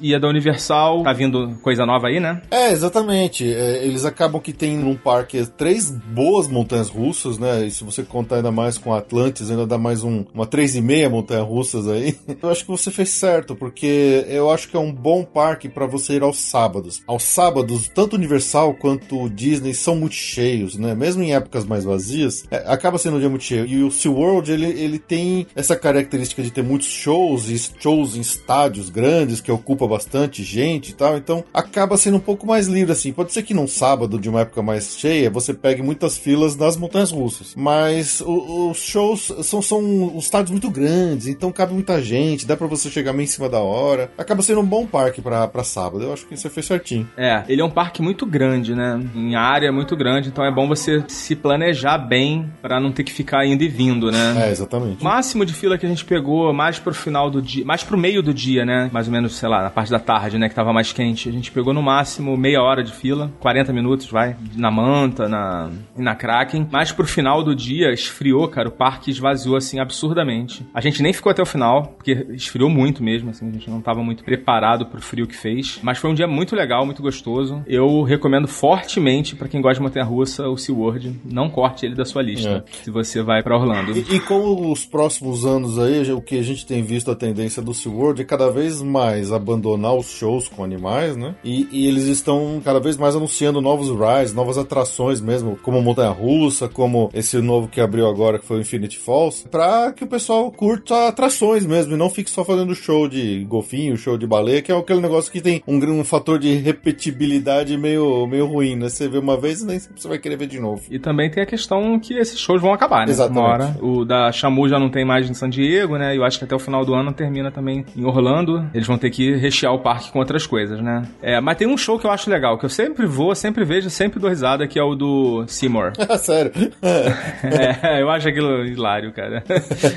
E 0.00 0.14
a 0.14 0.18
da 0.18 0.28
Universal 0.28 1.02
tá 1.02 1.12
vindo 1.12 1.56
coisa 1.60 1.84
nova 1.84 2.06
aí, 2.06 2.20
né? 2.20 2.40
É, 2.50 2.70
exatamente. 2.70 3.52
É, 3.52 3.84
eles 3.84 4.04
acabam 4.04 4.40
que 4.40 4.52
tem 4.52 4.76
num 4.76 4.94
parque 4.94 5.44
três 5.56 5.90
boas 5.90 6.46
montanhas 6.46 6.88
russas, 6.88 7.36
né? 7.36 7.66
E 7.66 7.70
se 7.70 7.82
você 7.82 8.04
contar 8.04 8.36
ainda 8.36 8.52
mais 8.52 8.78
com 8.78 8.94
Atlantis, 8.94 9.50
ainda 9.50 9.66
dá 9.66 9.76
mais 9.76 10.04
um, 10.04 10.24
uma 10.32 10.46
três 10.46 10.76
e 10.76 10.80
meia 10.80 11.10
montanha 11.10 11.42
russas 11.42 11.88
aí. 11.88 12.16
Eu 12.40 12.50
acho 12.50 12.64
que 12.64 12.70
você 12.70 12.90
fez 12.90 13.08
certo, 13.08 13.56
porque 13.56 14.24
eu 14.28 14.50
acho 14.50 14.68
que 14.68 14.76
é 14.76 14.80
um 14.80 14.92
bom 14.92 15.24
parque 15.24 15.68
para 15.68 15.86
você 15.86 16.14
ir 16.14 16.22
aos 16.22 16.38
sábados. 16.38 17.02
Aos 17.06 17.24
sábados, 17.24 17.88
tanto 17.88 18.14
Universal 18.14 18.74
quanto 18.74 19.28
Disney 19.30 19.74
são 19.74 19.96
muito 19.96 20.14
cheios, 20.14 20.76
né? 20.76 20.94
Mesmo 20.94 21.22
em 21.22 21.34
épocas 21.34 21.64
mais 21.64 21.84
vazias, 21.84 22.44
é, 22.50 22.64
acaba 22.66 22.98
sendo 22.98 23.16
um 23.16 23.20
dia 23.20 23.28
muito 23.28 23.44
cheio. 23.44 23.66
E 23.66 23.82
o 23.82 23.90
SeaWorld, 23.90 24.52
ele, 24.52 24.66
ele 24.66 24.98
tem 24.98 25.46
essa 25.56 25.74
característica 25.74 26.42
de 26.42 26.50
ter 26.50 26.62
muitos 26.62 26.88
shows 26.88 27.48
e 27.48 27.58
shows 27.80 28.16
em 28.16 28.20
estádios 28.20 28.90
grandes 28.90 29.15
que 29.42 29.52
ocupa 29.52 29.86
bastante 29.86 30.42
gente 30.42 30.90
e 30.90 30.94
tal. 30.94 31.16
Então 31.16 31.44
acaba 31.52 31.96
sendo 31.96 32.16
um 32.16 32.20
pouco 32.20 32.46
mais 32.46 32.66
livre 32.66 32.92
assim. 32.92 33.12
Pode 33.12 33.32
ser 33.32 33.42
que 33.42 33.54
num 33.54 33.66
sábado 33.66 34.18
de 34.18 34.28
uma 34.28 34.40
época 34.40 34.62
mais 34.62 34.96
cheia 34.98 35.30
você 35.30 35.54
pegue 35.54 35.82
muitas 35.82 36.18
filas 36.18 36.56
nas 36.56 36.76
montanhas 36.76 37.10
russas, 37.10 37.54
mas 37.56 38.22
os 38.24 38.78
shows 38.78 39.32
são, 39.42 39.62
são 39.62 40.14
estádios 40.18 40.50
muito 40.50 40.70
grandes, 40.70 41.26
então 41.26 41.52
cabe 41.52 41.72
muita 41.72 42.02
gente, 42.02 42.46
dá 42.46 42.56
pra 42.56 42.66
você 42.66 42.90
chegar 42.90 43.12
meio 43.12 43.24
em 43.24 43.28
cima 43.28 43.48
da 43.48 43.60
hora. 43.60 44.10
Acaba 44.18 44.42
sendo 44.42 44.60
um 44.60 44.66
bom 44.66 44.86
parque 44.86 45.20
pra 45.20 45.46
pra 45.46 45.64
sábado. 45.64 46.02
Eu 46.02 46.12
acho 46.12 46.26
que 46.26 46.36
você 46.36 46.50
fez 46.50 46.66
certinho. 46.66 47.08
É, 47.16 47.44
ele 47.48 47.60
é 47.60 47.64
um 47.64 47.70
parque 47.70 48.02
muito 48.02 48.26
grande, 48.26 48.74
né? 48.74 49.00
Em 49.14 49.34
área 49.34 49.72
muito 49.72 49.96
grande, 49.96 50.28
então 50.28 50.44
é 50.44 50.50
bom 50.50 50.66
você 50.66 51.04
se 51.08 51.34
planejar 51.34 51.98
bem 51.98 52.50
pra 52.60 52.80
não 52.80 52.92
ter 52.92 53.04
que 53.04 53.12
ficar 53.12 53.46
indo 53.46 53.62
e 53.62 53.68
vindo, 53.68 54.10
né? 54.10 54.46
É, 54.46 54.50
exatamente. 54.50 55.00
O 55.00 55.04
máximo 55.04 55.44
de 55.44 55.52
fila 55.52 55.78
que 55.78 55.86
a 55.86 55.88
gente 55.88 56.04
pegou 56.04 56.52
mais 56.52 56.78
pro 56.78 56.94
final 56.94 57.30
do 57.30 57.40
dia, 57.40 57.64
mais 57.64 57.82
pro 57.82 57.96
meio 57.96 58.22
do 58.22 58.32
dia, 58.32 58.64
né? 58.64 58.90
Mais 58.92 59.05
ou 59.06 59.12
menos, 59.12 59.36
sei 59.36 59.48
lá, 59.48 59.62
na 59.62 59.70
parte 59.70 59.90
da 59.90 59.98
tarde, 59.98 60.38
né? 60.38 60.48
Que 60.48 60.54
tava 60.54 60.72
mais 60.72 60.92
quente. 60.92 61.28
A 61.28 61.32
gente 61.32 61.50
pegou 61.50 61.72
no 61.72 61.82
máximo 61.82 62.36
meia 62.36 62.62
hora 62.62 62.82
de 62.82 62.92
fila, 62.92 63.32
40 63.40 63.72
minutos, 63.72 64.10
vai. 64.10 64.36
Na 64.54 64.70
Manta, 64.70 65.28
na, 65.28 65.70
e 65.96 66.02
na 66.02 66.14
Kraken. 66.14 66.68
Mas 66.70 66.92
pro 66.92 67.06
final 67.06 67.42
do 67.42 67.54
dia, 67.54 67.92
esfriou, 67.92 68.48
cara. 68.48 68.68
O 68.68 68.72
parque 68.72 69.10
esvaziou, 69.10 69.56
assim, 69.56 69.78
absurdamente. 69.78 70.66
A 70.74 70.80
gente 70.80 71.02
nem 71.02 71.12
ficou 71.12 71.30
até 71.30 71.42
o 71.42 71.46
final, 71.46 71.94
porque 71.96 72.26
esfriou 72.30 72.68
muito 72.68 73.02
mesmo, 73.02 73.30
assim. 73.30 73.48
A 73.48 73.52
gente 73.52 73.70
não 73.70 73.80
tava 73.80 74.02
muito 74.02 74.24
preparado 74.24 74.86
pro 74.86 75.00
frio 75.00 75.26
que 75.26 75.36
fez. 75.36 75.78
Mas 75.82 75.98
foi 75.98 76.10
um 76.10 76.14
dia 76.14 76.26
muito 76.26 76.54
legal, 76.54 76.84
muito 76.84 77.02
gostoso. 77.02 77.62
Eu 77.66 78.02
recomendo 78.02 78.48
fortemente 78.48 79.34
pra 79.36 79.48
quem 79.48 79.60
gosta 79.60 79.76
de 79.76 79.82
montanha-russa 79.82 80.48
o 80.48 80.56
SeaWorld. 80.56 81.20
Não 81.24 81.48
corte 81.48 81.86
ele 81.86 81.94
da 81.94 82.04
sua 82.04 82.22
lista, 82.22 82.64
se 82.82 82.90
você 82.90 83.22
vai 83.22 83.42
pra 83.42 83.56
Orlando. 83.56 83.92
E, 83.92 84.16
e 84.16 84.20
com 84.20 84.70
os 84.70 84.84
próximos 84.84 85.44
anos 85.44 85.78
aí, 85.78 86.10
o 86.12 86.20
que 86.20 86.38
a 86.38 86.42
gente 86.42 86.66
tem 86.66 86.82
visto 86.82 87.10
a 87.10 87.16
tendência 87.16 87.62
do 87.62 87.74
SeaWorld 87.74 88.22
é 88.22 88.24
cada 88.24 88.50
vez 88.50 88.82
mais 88.82 88.95
abandonar 89.32 89.94
os 89.94 90.10
shows 90.10 90.48
com 90.48 90.64
animais, 90.64 91.16
né? 91.16 91.34
E, 91.44 91.68
e 91.70 91.86
eles 91.86 92.04
estão 92.04 92.60
cada 92.64 92.80
vez 92.80 92.96
mais 92.96 93.14
anunciando 93.16 93.60
novos 93.60 93.88
rides, 93.90 94.34
novas 94.34 94.58
atrações 94.58 95.20
mesmo, 95.20 95.58
como 95.62 95.82
Montanha 95.82 96.10
Russa, 96.10 96.68
como 96.68 97.10
esse 97.12 97.38
novo 97.38 97.68
que 97.68 97.80
abriu 97.80 98.06
agora, 98.06 98.38
que 98.38 98.46
foi 98.46 98.58
o 98.58 98.60
Infinity 98.60 98.98
Falls, 98.98 99.46
pra 99.50 99.92
que 99.92 100.04
o 100.04 100.06
pessoal 100.06 100.50
curta 100.50 101.08
atrações 101.08 101.64
mesmo 101.66 101.94
e 101.94 101.96
não 101.96 102.10
fique 102.10 102.30
só 102.30 102.44
fazendo 102.44 102.74
show 102.74 103.08
de 103.08 103.44
golfinho, 103.44 103.96
show 103.96 104.16
de 104.16 104.26
baleia, 104.26 104.62
que 104.62 104.72
é 104.72 104.76
aquele 104.76 105.00
negócio 105.00 105.30
que 105.30 105.40
tem 105.40 105.62
um, 105.66 105.78
um 105.78 106.04
fator 106.04 106.38
de 106.38 106.54
repetibilidade 106.54 107.76
meio, 107.76 108.26
meio 108.26 108.46
ruim, 108.46 108.76
né? 108.76 108.88
Você 108.88 109.08
vê 109.08 109.18
uma 109.18 109.36
vez 109.36 109.62
e 109.62 109.66
nem 109.66 109.78
sempre 109.78 110.00
você 110.00 110.08
vai 110.08 110.18
querer 110.18 110.36
ver 110.36 110.46
de 110.46 110.60
novo. 110.60 110.82
E 110.90 110.98
também 110.98 111.30
tem 111.30 111.42
a 111.42 111.46
questão 111.46 111.98
que 111.98 112.14
esses 112.14 112.38
shows 112.38 112.60
vão 112.60 112.72
acabar, 112.72 113.06
né? 113.06 113.12
Exatamente. 113.12 113.38
Uma 113.40 113.48
hora. 113.48 113.76
O 113.80 114.04
da 114.04 114.30
Shamu 114.32 114.68
já 114.68 114.78
não 114.78 114.88
tem 114.88 115.04
mais 115.04 115.28
em 115.28 115.34
San 115.34 115.48
Diego, 115.48 115.96
né? 115.96 116.16
Eu 116.16 116.24
acho 116.24 116.38
que 116.38 116.44
até 116.44 116.54
o 116.54 116.58
final 116.58 116.84
do 116.84 116.94
ano 116.94 117.12
termina 117.12 117.50
também 117.50 117.84
em 117.96 118.04
Orlando. 118.04 118.68
Eles 118.74 118.85
vão 118.86 118.98
ter 118.98 119.10
que 119.10 119.34
rechear 119.36 119.72
o 119.72 119.78
parque 119.78 120.10
com 120.10 120.18
outras 120.18 120.46
coisas, 120.46 120.80
né? 120.80 121.02
É, 121.22 121.40
mas 121.40 121.56
tem 121.56 121.66
um 121.66 121.76
show 121.76 121.98
que 121.98 122.06
eu 122.06 122.10
acho 122.10 122.30
legal, 122.30 122.58
que 122.58 122.64
eu 122.64 122.70
sempre 122.70 123.06
vou, 123.06 123.34
sempre 123.34 123.64
vejo, 123.64 123.90
sempre 123.90 124.20
dou 124.20 124.30
risada, 124.30 124.66
que 124.66 124.78
é 124.78 124.82
o 124.82 124.94
do 124.94 125.44
Seymour. 125.48 125.92
Sério. 126.18 126.52
É, 126.82 128.00
eu 128.00 128.10
acho 128.10 128.28
aquilo 128.28 128.64
hilário, 128.64 129.12
cara. 129.12 129.42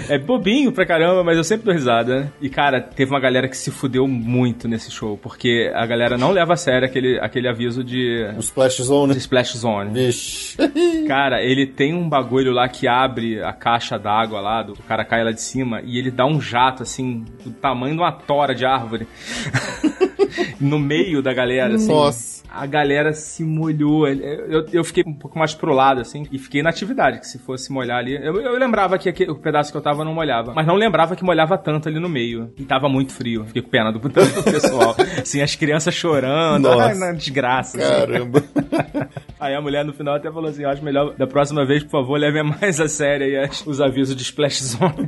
É 0.09 0.17
bobinho 0.17 0.71
pra 0.71 0.85
caramba, 0.85 1.23
mas 1.23 1.37
eu 1.37 1.43
sempre 1.43 1.65
dou 1.65 1.73
risada. 1.73 2.31
E, 2.41 2.49
cara, 2.49 2.81
teve 2.81 3.11
uma 3.11 3.19
galera 3.19 3.47
que 3.47 3.57
se 3.57 3.71
fudeu 3.71 4.07
muito 4.07 4.67
nesse 4.67 4.91
show, 4.91 5.17
porque 5.17 5.71
a 5.73 5.85
galera 5.85 6.17
não 6.17 6.31
leva 6.31 6.53
a 6.53 6.57
sério 6.57 6.85
aquele, 6.87 7.19
aquele 7.19 7.47
aviso 7.47 7.83
de, 7.83 8.25
O 8.35 8.39
Splash 8.39 8.81
Zone. 8.81 9.13
de 9.13 9.19
Splash 9.19 9.57
Zone. 9.57 9.91
Vixe. 9.93 10.57
Cara, 11.07 11.41
ele 11.43 11.65
tem 11.65 11.93
um 11.93 12.07
bagulho 12.07 12.51
lá 12.51 12.67
que 12.67 12.87
abre 12.87 13.41
a 13.41 13.53
caixa 13.53 13.97
d'água 13.97 14.39
lá, 14.41 14.63
do 14.63 14.73
o 14.79 14.83
cara 14.83 15.03
cai 15.03 15.23
lá 15.23 15.31
de 15.31 15.41
cima, 15.41 15.81
e 15.83 15.97
ele 15.97 16.09
dá 16.09 16.25
um 16.25 16.39
jato, 16.39 16.83
assim, 16.83 17.25
do 17.43 17.51
tamanho 17.51 17.95
de 17.95 18.01
uma 18.01 18.11
tora 18.11 18.55
de 18.55 18.65
árvore. 18.69 19.07
no 20.59 20.79
meio 20.79 21.21
da 21.21 21.33
galera, 21.33 21.75
assim. 21.75 21.87
Nossa. 21.87 22.38
A 22.51 22.65
galera 22.65 23.13
se 23.13 23.43
molhou. 23.43 24.07
Eu, 24.07 24.65
eu 24.71 24.83
fiquei 24.83 25.03
um 25.05 25.13
pouco 25.13 25.37
mais 25.37 25.53
pro 25.53 25.73
lado, 25.73 26.01
assim, 26.01 26.25
e 26.31 26.37
fiquei 26.39 26.61
na 26.63 26.69
atividade, 26.69 27.19
que 27.19 27.27
se 27.27 27.37
fosse 27.39 27.71
molhar 27.71 27.97
ali. 27.99 28.15
Eu, 28.15 28.39
eu 28.41 28.57
lembrava 28.57 28.97
que 28.97 29.07
aquele, 29.09 29.31
o 29.31 29.35
pedaço 29.35 29.71
que 29.71 29.77
eu 29.77 29.81
tava 29.81 30.03
não 30.03 30.13
molhava, 30.13 30.53
mas 30.53 30.65
não 30.65 30.75
lembrava 30.75 31.15
que 31.15 31.23
molhava 31.23 31.57
tanto 31.57 31.87
ali 31.89 31.99
no 31.99 32.09
meio. 32.09 32.51
E 32.57 32.63
tava 32.63 32.89
muito 32.89 33.13
frio. 33.13 33.45
Fiquei 33.45 33.61
com 33.61 33.69
pena 33.69 33.91
do, 33.91 33.99
do 33.99 34.09
pessoal. 34.09 34.95
assim, 35.21 35.41
as 35.41 35.55
crianças 35.55 35.93
chorando, 35.93 36.67
ai, 36.69 36.95
na 36.95 37.11
desgraça. 37.11 37.77
assim. 37.77 37.87
Caramba. 37.87 38.43
Aí 39.39 39.55
a 39.55 39.61
mulher 39.61 39.85
no 39.85 39.93
final 39.93 40.15
até 40.15 40.29
falou 40.31 40.49
assim: 40.49 40.65
acho 40.65 40.83
melhor 40.83 41.13
da 41.15 41.25
próxima 41.25 41.65
vez, 41.65 41.83
por 41.83 41.91
favor, 41.91 42.19
leve 42.19 42.43
mais 42.43 42.79
a 42.81 42.89
sério 42.89 43.25
aí 43.25 43.37
as- 43.37 43.65
os 43.65 43.79
avisos 43.79 44.13
de 44.15 44.21
Splash 44.23 44.61
Zone. 44.63 45.07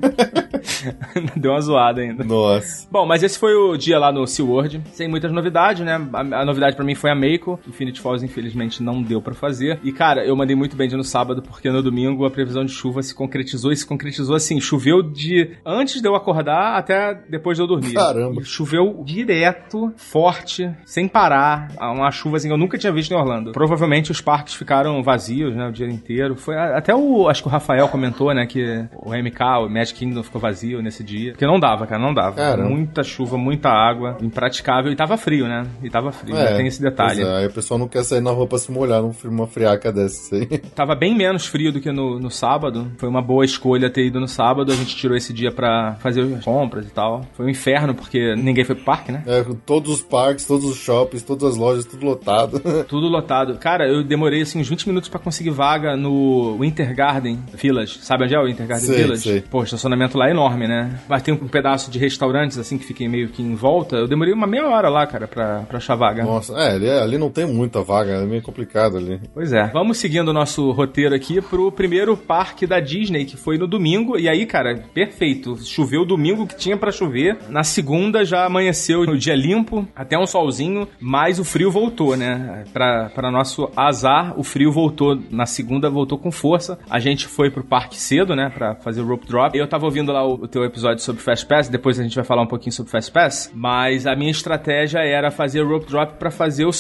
Deu 1.36 1.52
uma 1.52 1.62
zoada 1.62 2.02
ainda. 2.02 2.24
Nossa. 2.24 2.88
Bom, 2.90 3.06
mas 3.06 3.24
esse 3.24 3.38
foi 3.38 3.54
o 3.56 3.76
dia 3.78 4.00
lá 4.00 4.12
no 4.12 4.26
SeaWorld, 4.26 4.82
sem 4.94 5.08
muitas 5.08 5.32
novidades, 5.32 5.86
né? 5.86 6.00
A, 6.14 6.20
a 6.42 6.46
novidade 6.46 6.76
pra 6.76 6.86
mim 6.86 6.96
foi 6.96 7.10
a 7.12 7.16
Meiko. 7.32 7.60
Infinity 7.68 8.02
Falls, 8.02 8.24
infelizmente, 8.26 8.84
não 8.84 9.02
deu 9.02 9.22
pra 9.22 9.34
fazer. 9.34 9.80
E, 9.84 9.92
cara, 9.92 10.26
eu 10.26 10.36
mandei 10.36 10.56
muito 10.56 10.76
bem 10.76 10.88
de 10.90 10.96
no 10.98 11.04
sábado, 11.04 11.42
porque 11.42 11.70
no 11.70 11.82
domingo 11.82 12.26
a 12.26 12.30
previsão 12.32 12.66
de 12.66 12.72
chuva 12.72 13.02
se 13.02 13.16
concretizou 13.16 13.72
e 13.72 13.76
se 13.78 13.86
concretizou 13.86 14.36
assim. 14.36 14.60
Choveu 14.60 15.02
de 15.02 15.52
antes 15.66 16.02
de 16.02 16.08
eu 16.08 16.16
acordar 16.16 16.76
até 16.78 17.14
depois 17.30 17.58
de 17.58 17.64
eu 17.64 17.68
dormir. 17.68 17.94
Caramba. 17.94 18.44
Choveu 18.44 19.02
direto, 19.06 19.92
forte, 19.96 20.70
sem 20.86 21.08
parar. 21.08 21.70
Uma 21.80 22.12
chuva 22.12 22.38
assim 22.38 22.48
que 22.48 22.54
eu 22.54 22.58
nunca 22.58 22.78
tinha 22.78 22.92
visto 22.92 23.12
em 23.12 23.16
Orlando. 23.16 23.52
Provavelmente 23.52 24.12
os 24.12 24.20
parques 24.22 24.54
ficaram 24.54 25.02
vazios, 25.02 25.56
né? 25.56 25.68
O 25.68 25.72
dia 25.72 25.88
inteiro. 25.88 26.36
Foi 26.36 26.56
até 26.58 26.94
o. 26.94 27.30
Acho 27.30 27.44
que 27.44 27.48
o 27.48 27.52
Rafael 27.52 27.88
comentou, 27.88 28.34
né? 28.34 28.46
Que 28.46 28.86
o 28.98 29.12
MK, 29.12 29.42
o 29.66 29.70
Magic 29.70 29.98
Kingdom 30.00 30.24
ficou 30.24 30.42
vazio 30.42 30.82
nesse 30.82 31.04
dia. 31.04 31.32
Porque 31.32 31.46
não 31.46 31.60
dava, 31.60 31.88
cara, 31.88 32.02
não 32.02 32.14
dava. 32.14 32.36
Caramba. 32.36 32.70
Muita 32.70 33.04
chuva, 33.04 33.38
muita 33.38 33.70
água. 33.70 34.18
Impraticável. 34.22 34.92
E 34.92 34.96
tava 34.96 35.16
frio, 35.18 35.48
né? 35.48 35.66
E 35.84 35.90
tava 35.90 36.12
frio. 36.12 36.36
né? 36.36 36.54
Tem 36.58 36.68
esse 36.68 36.82
detalhe. 36.82 37.21
É, 37.24 37.38
aí 37.38 37.48
o 37.48 37.52
pessoal 37.52 37.78
não 37.80 37.88
quer 37.88 38.04
sair 38.04 38.22
na 38.22 38.32
rua 38.32 38.48
pra 38.48 38.58
se 38.58 38.72
molhar 38.72 39.02
numa 39.24 39.48
friaca 39.48 39.92
dessa 39.92 40.36
aí. 40.36 40.46
Tava 40.76 40.96
bem 40.96 41.16
menos 41.16 41.46
frio 41.46 41.72
do 41.72 41.80
que 41.82 41.92
no, 41.92 42.20
no 42.20 42.30
sábado. 42.30 42.92
Foi 42.98 43.08
uma 43.10 43.22
boa 43.22 43.46
escolha 43.46 43.90
ter 43.90 44.06
ido 44.06 44.20
no 44.20 44.28
sábado. 44.28 44.72
A 44.72 44.76
gente 44.76 44.96
tirou 44.96 45.16
esse 45.16 45.34
dia 45.34 45.52
pra 45.52 45.96
fazer 46.00 46.22
as 46.22 46.44
compras 46.44 46.86
e 46.86 46.90
tal. 46.90 47.26
Foi 47.34 47.46
um 47.46 47.50
inferno, 47.50 47.94
porque 47.94 48.36
ninguém 48.36 48.64
foi 48.64 48.76
pro 48.76 48.84
parque, 48.86 49.12
né? 49.12 49.24
É, 49.26 49.44
com 49.44 49.54
todos 49.54 49.92
os 49.92 50.02
parques, 50.02 50.46
todos 50.46 50.66
os 50.66 50.78
shoppings, 50.78 51.24
todas 51.24 51.52
as 51.52 51.58
lojas, 51.58 51.86
tudo 51.86 52.06
lotado. 52.06 52.62
Tudo 52.88 53.08
lotado. 53.08 53.58
Cara, 53.58 53.88
eu 53.88 54.04
demorei 54.04 54.42
assim 54.42 54.60
uns 54.60 54.68
20 54.68 54.88
minutos 54.88 55.10
pra 55.10 55.20
conseguir 55.20 55.52
vaga 55.52 55.96
no 55.96 56.58
Winter 56.60 56.96
Garden 56.96 57.40
Village. 57.54 58.00
Sabe 58.02 58.26
onde 58.26 58.36
é 58.36 58.40
o 58.40 58.46
Winter 58.46 58.68
Garden 58.68 58.88
Sei, 58.88 58.98
Village? 59.04 59.22
sei. 59.22 59.42
Pô, 59.42 59.60
o 59.60 59.64
estacionamento 59.64 60.18
lá 60.18 60.28
é 60.28 60.32
enorme, 60.32 60.68
né? 60.68 61.00
Mas 61.08 61.22
tem 61.22 61.34
um 61.34 61.48
pedaço 61.48 61.90
de 61.92 62.00
restaurantes 62.00 62.58
assim 62.58 62.78
que 62.78 62.86
fiquem 62.86 63.08
meio 63.08 63.30
que 63.30 63.42
em 63.42 63.56
volta. 63.56 63.96
Eu 63.98 64.08
demorei 64.08 64.34
uma 64.34 64.48
meia 64.48 64.68
hora 64.68 64.90
lá, 64.90 65.06
cara, 65.08 65.28
pra, 65.28 65.60
pra 65.62 65.78
achar 65.78 65.96
vaga. 65.96 66.24
Nossa, 66.24 66.54
é, 66.58 66.74
ali, 66.74 66.90
ali 67.12 67.18
não 67.18 67.30
tem 67.30 67.46
muita 67.46 67.82
vaga, 67.82 68.14
é 68.14 68.26
meio 68.26 68.42
complicado 68.42 68.98
ali. 68.98 69.20
Pois 69.34 69.52
é. 69.52 69.68
Vamos 69.68 69.98
seguindo 69.98 70.30
o 70.30 70.34
nosso 70.34 70.72
roteiro 70.72 71.14
aqui 71.14 71.42
pro 71.42 71.72
primeiro 71.72 72.16
parque 72.16 72.66
da 72.66 72.80
Disney, 72.80 73.26
que 73.26 73.36
foi 73.36 73.58
no 73.58 73.68
domingo. 73.68 74.18
E 74.18 74.30
aí, 74.30 74.46
cara, 74.46 74.84
perfeito. 74.94 75.58
Choveu 75.66 76.06
domingo 76.06 76.48
que 76.48 76.56
tinha 76.56 76.78
pra 76.78 76.92
chover. 76.92 77.38
Na 77.50 77.64
segunda 77.64 78.24
já 78.24 78.46
amanheceu 78.46 79.02
o 79.02 79.18
dia 79.18 79.36
limpo, 79.36 79.86
até 79.96 80.18
um 80.18 80.26
solzinho, 80.26 80.88
mas 81.00 81.40
o 81.40 81.44
frio 81.44 81.70
voltou, 81.70 82.16
né? 82.16 82.64
Pra, 82.72 83.10
pra 83.14 83.32
nosso 83.32 83.70
azar, 83.76 84.40
o 84.40 84.44
frio 84.44 84.72
voltou. 84.72 85.20
Na 85.30 85.46
segunda 85.46 85.90
voltou 85.90 86.18
com 86.18 86.32
força. 86.32 86.80
A 86.90 87.00
gente 87.00 87.28
foi 87.28 87.50
pro 87.50 87.64
parque 87.64 87.98
cedo, 87.98 88.36
né? 88.36 88.50
Pra 88.50 88.76
fazer 88.76 89.02
o 89.02 89.08
rope 89.08 89.28
drop. 89.28 89.58
Eu 89.58 89.68
tava 89.68 89.86
ouvindo 89.86 90.12
lá 90.12 90.26
o, 90.26 90.34
o 90.34 90.48
teu 90.48 90.64
episódio 90.64 91.04
sobre 91.04 91.22
Fast 91.22 91.46
Pass, 91.46 91.68
depois 91.68 92.00
a 92.00 92.04
gente 92.04 92.16
vai 92.16 92.24
falar 92.24 92.44
um 92.44 92.48
pouquinho 92.48 92.72
sobre 92.72 92.92
Fast 92.92 93.12
Pass. 93.12 93.52
Mas 93.54 94.08
a 94.08 94.16
minha 94.16 94.32
estratégia 94.32 95.00
era 95.00 95.30
fazer 95.32 95.62
o 95.62 95.68
rope 95.68 95.88
drop 95.88 96.18
pra 96.18 96.32
fazer 96.32 96.66
o 96.66 96.72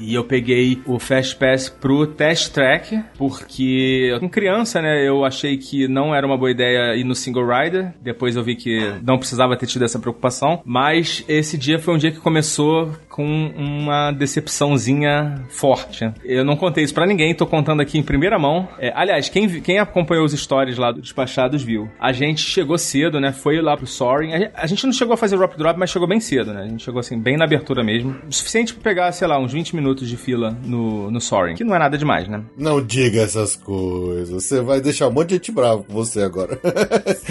E 0.00 0.14
eu 0.14 0.24
peguei 0.24 0.80
o 0.86 0.98
Fast 0.98 1.36
Pass 1.36 1.68
pro 1.68 2.06
test 2.06 2.52
track, 2.52 3.02
porque 3.16 4.16
com 4.20 4.28
criança, 4.28 4.80
né, 4.80 5.06
eu 5.06 5.24
achei 5.24 5.56
que 5.56 5.88
não 5.88 6.14
era 6.14 6.26
uma 6.26 6.36
boa 6.36 6.50
ideia 6.50 6.94
ir 6.96 7.04
no 7.04 7.14
single 7.14 7.46
rider. 7.46 7.92
Depois 8.00 8.36
eu 8.36 8.42
vi 8.42 8.56
que 8.56 8.94
não 9.02 9.18
precisava 9.18 9.56
ter 9.56 9.66
tido 9.66 9.84
essa 9.84 9.98
preocupação. 9.98 10.62
Mas 10.64 11.24
esse 11.28 11.56
dia 11.56 11.78
foi 11.78 11.94
um 11.94 11.98
dia 11.98 12.10
que 12.10 12.20
começou 12.20 12.90
com 13.12 13.52
uma 13.54 14.10
decepçãozinha 14.10 15.44
forte. 15.50 16.10
Eu 16.24 16.44
não 16.44 16.56
contei 16.56 16.82
isso 16.82 16.94
pra 16.94 17.06
ninguém, 17.06 17.34
tô 17.34 17.46
contando 17.46 17.82
aqui 17.82 17.98
em 17.98 18.02
primeira 18.02 18.38
mão. 18.38 18.66
É, 18.78 18.90
aliás, 18.96 19.28
quem, 19.28 19.60
quem 19.60 19.78
acompanhou 19.78 20.24
os 20.24 20.32
stories 20.32 20.78
lá 20.78 20.90
do 20.90 21.02
Despachados 21.02 21.62
viu. 21.62 21.88
A 22.00 22.10
gente 22.10 22.40
chegou 22.40 22.78
cedo, 22.78 23.20
né? 23.20 23.30
Foi 23.30 23.60
lá 23.60 23.76
pro 23.76 23.86
Soaring. 23.86 24.32
A 24.32 24.38
gente, 24.38 24.52
a 24.54 24.66
gente 24.66 24.86
não 24.86 24.92
chegou 24.92 25.12
a 25.12 25.16
fazer 25.16 25.36
drop 25.36 25.56
drop, 25.56 25.78
mas 25.78 25.90
chegou 25.90 26.08
bem 26.08 26.20
cedo, 26.20 26.54
né? 26.54 26.62
A 26.62 26.68
gente 26.68 26.82
chegou 26.82 27.00
assim, 27.00 27.20
bem 27.20 27.36
na 27.36 27.44
abertura 27.44 27.84
mesmo. 27.84 28.16
O 28.26 28.32
suficiente 28.32 28.72
pra 28.72 28.82
pegar, 28.82 29.12
sei 29.12 29.28
lá, 29.28 29.38
uns 29.38 29.52
20 29.52 29.76
minutos 29.76 30.08
de 30.08 30.16
fila 30.16 30.56
no, 30.64 31.10
no 31.10 31.20
Soaring. 31.20 31.54
Que 31.54 31.64
não 31.64 31.74
é 31.74 31.78
nada 31.78 31.98
demais, 31.98 32.26
né? 32.26 32.42
Não 32.56 32.82
diga 32.82 33.20
essas 33.20 33.54
coisas, 33.56 34.42
você 34.42 34.62
vai 34.62 34.80
deixar 34.80 35.08
um 35.08 35.12
monte 35.12 35.28
de 35.28 35.34
gente 35.34 35.52
bravo 35.52 35.84
com 35.84 35.92
você 35.92 36.22
agora. 36.22 36.58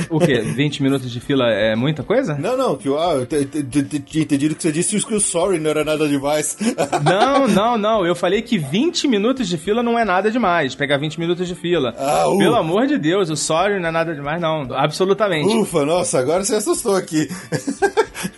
O 0.10 0.20
quê? 0.20 0.42
20 0.42 0.84
minutos 0.84 1.12
de 1.12 1.20
fila 1.20 1.50
é 1.50 1.76
muita 1.76 2.04
coisa? 2.04 2.36
Não, 2.36 2.56
não, 2.56 2.76
que 2.76 2.88
eu, 2.88 3.00
ah, 3.00 3.14
eu 3.14 3.26
tinha 3.26 4.24
entendido 4.24 4.56
que 4.56 4.62
você 4.62 4.72
disse 4.72 5.06
que 5.06 5.16
o 5.16 5.20
sorry 5.20 5.60
não 5.74 5.82
era 5.82 5.84
nada 5.84 6.08
demais. 6.08 6.58
Não, 7.04 7.48
não, 7.48 7.78
não. 7.78 8.06
Eu 8.06 8.16
falei 8.16 8.42
que 8.42 8.58
20 8.58 9.08
minutos 9.08 9.48
de 9.48 9.58
fila 9.58 9.82
não 9.82 9.98
é 9.98 10.06
nada 10.06 10.30
demais. 10.30 10.76
Pegar 10.76 10.98
20 10.98 11.20
minutos 11.20 11.48
de 11.48 11.56
fila. 11.56 11.96
Ah, 11.98 12.28
uh. 12.28 12.38
Pelo 12.38 12.56
amor 12.56 12.88
de 12.88 12.98
Deus, 12.98 13.30
o 13.30 13.36
sorry 13.36 13.80
não 13.80 13.90
é 13.90 13.92
nada 13.92 14.14
demais, 14.14 14.40
não. 14.40 14.68
Absolutamente. 14.74 15.56
Ufa, 15.56 15.86
nossa, 15.86 16.20
agora 16.20 16.44
você 16.44 16.56
assustou 16.56 16.96
aqui. 16.96 17.28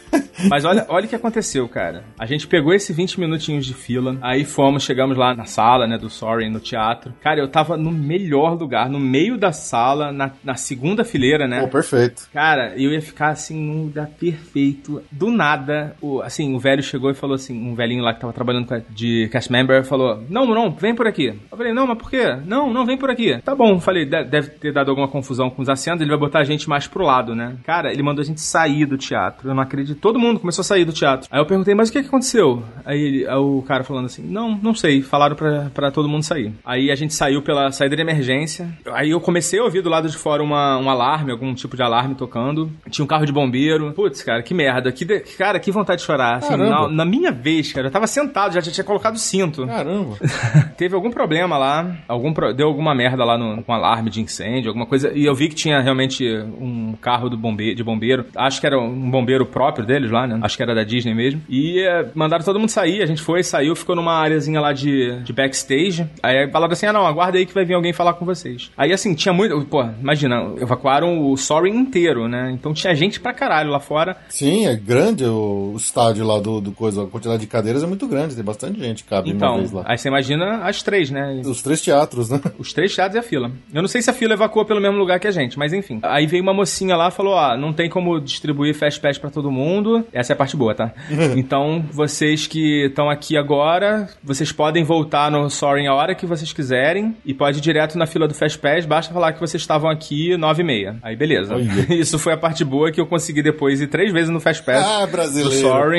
Mas 0.49 0.65
olha, 0.65 0.85
olha 0.89 1.05
o 1.05 1.09
que 1.09 1.15
aconteceu, 1.15 1.67
cara. 1.67 2.03
A 2.19 2.25
gente 2.25 2.47
pegou 2.47 2.73
esses 2.73 2.95
20 2.95 3.19
minutinhos 3.19 3.65
de 3.65 3.73
fila, 3.73 4.17
aí 4.21 4.43
fomos, 4.45 4.83
chegamos 4.83 5.17
lá 5.17 5.33
na 5.35 5.45
sala, 5.45 5.87
né, 5.87 5.97
do 5.97 6.09
Sorry, 6.09 6.49
no 6.49 6.59
teatro. 6.59 7.13
Cara, 7.21 7.39
eu 7.39 7.47
tava 7.47 7.77
no 7.77 7.91
melhor 7.91 8.57
lugar, 8.59 8.89
no 8.89 8.99
meio 8.99 9.37
da 9.37 9.51
sala, 9.51 10.11
na, 10.11 10.31
na 10.43 10.55
segunda 10.55 11.03
fileira, 11.03 11.47
né? 11.47 11.61
Pô, 11.61 11.67
perfeito. 11.67 12.27
Cara, 12.33 12.73
eu 12.77 12.91
ia 12.91 13.01
ficar 13.01 13.29
assim 13.29 13.55
num 13.59 13.83
lugar 13.83 14.07
perfeito. 14.07 15.01
Do 15.11 15.31
nada, 15.31 15.95
o, 16.01 16.21
assim, 16.21 16.53
o 16.55 16.59
velho 16.59 16.83
chegou 16.83 17.09
e 17.11 17.13
falou 17.13 17.35
assim: 17.35 17.55
um 17.57 17.75
velhinho 17.75 18.03
lá 18.03 18.13
que 18.13 18.19
tava 18.21 18.33
trabalhando 18.33 18.71
a- 18.73 18.81
de 18.89 19.27
cast 19.31 19.51
member 19.51 19.83
falou: 19.83 20.23
Não, 20.29 20.45
não, 20.45 20.71
vem 20.71 20.93
por 20.95 21.07
aqui. 21.07 21.27
Eu 21.51 21.57
falei: 21.57 21.73
Não, 21.73 21.87
mas 21.87 21.97
por 21.97 22.09
quê? 22.09 22.37
Não, 22.45 22.71
não, 22.73 22.85
vem 22.85 22.97
por 22.97 23.09
aqui. 23.09 23.37
Tá 23.43 23.55
bom, 23.55 23.79
falei: 23.79 24.05
"De- 24.05 24.23
Deve 24.23 24.49
ter 24.49 24.73
dado 24.73 24.89
alguma 24.89 25.07
confusão 25.07 25.49
com 25.49 25.61
os 25.61 25.69
assentos, 25.69 26.01
ele 26.01 26.09
vai 26.09 26.19
botar 26.19 26.39
a 26.39 26.43
gente 26.43 26.67
mais 26.69 26.87
pro 26.87 27.03
lado, 27.05 27.35
né? 27.35 27.55
Cara, 27.65 27.91
ele 27.91 28.03
mandou 28.03 28.21
a 28.21 28.25
gente 28.25 28.41
sair 28.41 28.85
do 28.85 28.97
teatro. 28.97 29.49
Eu 29.49 29.55
não 29.55 29.63
acredito. 29.63 29.99
Todo 29.99 30.19
mundo 30.19 30.32
começou 30.39 30.61
a 30.61 30.65
sair 30.65 30.85
do 30.85 30.93
teatro. 30.93 31.27
Aí 31.31 31.39
eu 31.39 31.45
perguntei: 31.45 31.73
Mas 31.75 31.89
o 31.89 31.91
que, 31.91 32.01
que 32.01 32.07
aconteceu? 32.07 32.63
Aí, 32.85 32.99
ele- 32.99 33.27
aí 33.27 33.35
o 33.37 33.61
cara 33.67 33.83
falando 33.83 34.05
assim: 34.05 34.23
Não, 34.23 34.57
não 34.61 34.73
sei. 34.75 35.01
Falaram 35.01 35.35
pra, 35.35 35.69
pra 35.73 35.91
todo 35.91 36.07
mundo 36.09 36.23
sair. 36.23 36.53
Aí 36.65 36.91
a 36.91 36.95
gente 36.95 37.13
saiu 37.13 37.41
pela 37.41 37.71
saída 37.71 37.95
de 37.95 38.01
emergência. 38.01 38.69
Aí 38.93 39.11
eu 39.11 39.19
comecei 39.21 39.59
a 39.59 39.63
ouvir 39.63 39.81
do 39.81 39.89
lado 39.89 40.07
de 40.09 40.17
fora 40.17 40.41
uma, 40.43 40.77
um 40.77 40.89
alarme, 40.89 41.31
algum 41.31 41.53
tipo 41.53 41.75
de 41.75 41.83
alarme 41.83 42.15
tocando. 42.15 42.71
Tinha 42.89 43.03
um 43.03 43.07
carro 43.07 43.25
de 43.25 43.31
bombeiro. 43.31 43.91
Putz, 43.93 44.21
cara, 44.23 44.41
que 44.43 44.53
merda. 44.53 44.91
Que 44.91 45.05
de- 45.05 45.19
Cara, 45.37 45.59
que 45.59 45.71
vontade 45.71 46.01
de 46.01 46.05
chorar. 46.05 46.37
Assim, 46.37 46.53
na, 46.69 46.87
na 46.87 47.05
minha 47.05 47.31
vez, 47.31 47.71
cara, 47.73 47.87
eu 47.87 47.91
tava 47.91 48.07
sentado, 48.07 48.53
já 48.53 48.61
tinha 48.61 48.83
colocado 48.83 49.15
o 49.15 49.19
cinto. 49.19 49.65
Caramba. 49.67 50.15
Teve 50.77 50.95
algum 50.95 51.11
problema 51.11 51.57
lá, 51.57 51.95
algum 52.07 52.33
pro- 52.33 52.53
deu 52.53 52.67
alguma 52.67 52.93
merda 52.95 53.23
lá 53.23 53.37
no, 53.37 53.63
com 53.63 53.73
alarme 53.73 54.09
de 54.09 54.21
incêndio, 54.21 54.69
alguma 54.69 54.85
coisa. 54.85 55.11
E 55.13 55.25
eu 55.25 55.33
vi 55.35 55.49
que 55.49 55.55
tinha 55.55 55.79
realmente 55.81 56.25
um 56.59 56.93
carro 57.01 57.29
do 57.29 57.37
bombe 57.37 57.73
de 57.75 57.83
bombeiro. 57.83 58.25
Acho 58.35 58.59
que 58.59 58.67
era 58.67 58.79
um 58.79 59.09
bombeiro 59.09 59.45
próprio 59.45 59.85
deles 59.85 60.11
lá, 60.11 60.22
né? 60.27 60.39
Acho 60.41 60.57
que 60.57 60.63
era 60.63 60.73
da 60.75 60.83
Disney 60.83 61.13
mesmo. 61.13 61.41
E 61.49 61.79
eh, 61.81 62.07
mandaram 62.13 62.43
todo 62.43 62.59
mundo 62.59 62.69
sair. 62.69 63.01
A 63.01 63.05
gente 63.05 63.21
foi, 63.21 63.43
saiu, 63.43 63.75
ficou 63.75 63.95
numa 63.95 64.13
areazinha 64.13 64.59
lá 64.59 64.73
de, 64.73 65.19
de 65.23 65.33
backstage. 65.33 66.05
Aí 66.21 66.49
falaram 66.51 66.73
assim: 66.73 66.85
ah, 66.85 66.93
não, 66.93 67.05
aguarda 67.05 67.37
aí 67.37 67.45
que 67.45 67.53
vai 67.53 67.65
vir 67.65 67.73
alguém 67.73 67.93
falar 67.93 68.13
com 68.13 68.25
vocês. 68.25 68.71
Aí 68.77 68.91
assim, 68.93 69.13
tinha 69.13 69.33
muito. 69.33 69.59
Pô, 69.65 69.83
imagina, 70.01 70.53
evacuaram 70.59 71.29
o 71.31 71.37
Soaring 71.37 71.75
inteiro, 71.75 72.27
né? 72.27 72.51
Então 72.53 72.73
tinha 72.73 72.93
gente 72.95 73.19
pra 73.19 73.33
caralho 73.33 73.69
lá 73.69 73.79
fora. 73.79 74.17
Sim, 74.29 74.67
é 74.67 74.75
grande 74.75 75.25
o, 75.25 75.71
o 75.73 75.77
estádio 75.77 76.25
lá 76.25 76.39
do, 76.39 76.59
do 76.61 76.71
coisa. 76.71 77.03
A 77.03 77.07
quantidade 77.07 77.41
de 77.41 77.47
cadeiras 77.47 77.83
é 77.83 77.87
muito 77.87 78.07
grande, 78.07 78.35
tem 78.35 78.43
bastante 78.43 78.79
gente 78.79 79.03
que 79.03 79.09
cabe 79.09 79.29
uma 79.29 79.35
Então, 79.35 79.57
vez 79.57 79.71
lá. 79.71 79.83
aí 79.85 79.97
você 79.97 80.07
imagina 80.07 80.63
as 80.65 80.81
três, 80.83 81.09
né? 81.09 81.41
Os 81.45 81.61
três 81.61 81.81
teatros, 81.81 82.29
né? 82.29 82.39
Os 82.57 82.73
três 82.73 82.93
teatros 82.93 83.15
e 83.15 83.19
a 83.19 83.23
fila. 83.23 83.51
Eu 83.73 83.81
não 83.81 83.87
sei 83.89 84.01
se 84.01 84.09
a 84.09 84.13
fila 84.13 84.33
evacuou 84.33 84.65
pelo 84.65 84.81
mesmo 84.81 84.97
lugar 84.97 85.19
que 85.19 85.27
a 85.27 85.31
gente, 85.31 85.57
mas 85.57 85.73
enfim. 85.73 85.99
Aí 86.03 86.25
veio 86.27 86.43
uma 86.43 86.53
mocinha 86.53 86.95
lá 86.95 87.07
e 87.09 87.11
falou: 87.11 87.33
ó, 87.33 87.57
não 87.57 87.73
tem 87.73 87.89
como 87.89 88.19
distribuir 88.19 88.73
Fast 88.75 88.99
Pass 88.99 89.17
pra 89.17 89.29
todo 89.29 89.51
mundo. 89.51 90.02
Essa 90.11 90.33
é 90.33 90.35
a 90.35 90.37
parte 90.37 90.55
boa, 90.55 90.73
tá? 90.73 90.91
então, 91.35 91.83
vocês 91.91 92.47
que 92.47 92.85
estão 92.85 93.09
aqui 93.09 93.37
agora, 93.37 94.09
vocês 94.23 94.51
podem 94.51 94.83
voltar 94.83 95.29
no 95.31 95.49
Soaring 95.49 95.87
a 95.87 95.93
hora 95.93 96.15
que 96.15 96.25
vocês 96.25 96.51
quiserem 96.51 97.15
e 97.25 97.33
pode 97.33 97.59
ir 97.59 97.61
direto 97.61 97.97
na 97.97 98.05
fila 98.05 98.27
do 98.27 98.33
Fast 98.33 98.59
Pass, 98.59 98.85
basta 98.85 99.13
falar 99.13 99.33
que 99.33 99.39
vocês 99.39 99.61
estavam 99.61 99.89
aqui 99.89 100.35
9 100.37 100.61
e 100.61 100.65
meia. 100.65 100.95
Aí 101.01 101.15
beleza. 101.15 101.55
Isso 101.89 102.17
foi 102.19 102.33
a 102.33 102.37
parte 102.37 102.63
boa 102.63 102.91
que 102.91 102.99
eu 102.99 103.05
consegui 103.05 103.41
depois 103.41 103.81
ir 103.81 103.87
três 103.87 104.11
vezes 104.11 104.29
no 104.29 104.39
Fast 104.39 104.63
Pass. 104.63 104.83
Ah, 104.85 105.05
brasileiro. 105.05 105.93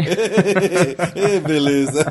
Ê, 1.14 1.40
Beleza. 1.46 2.04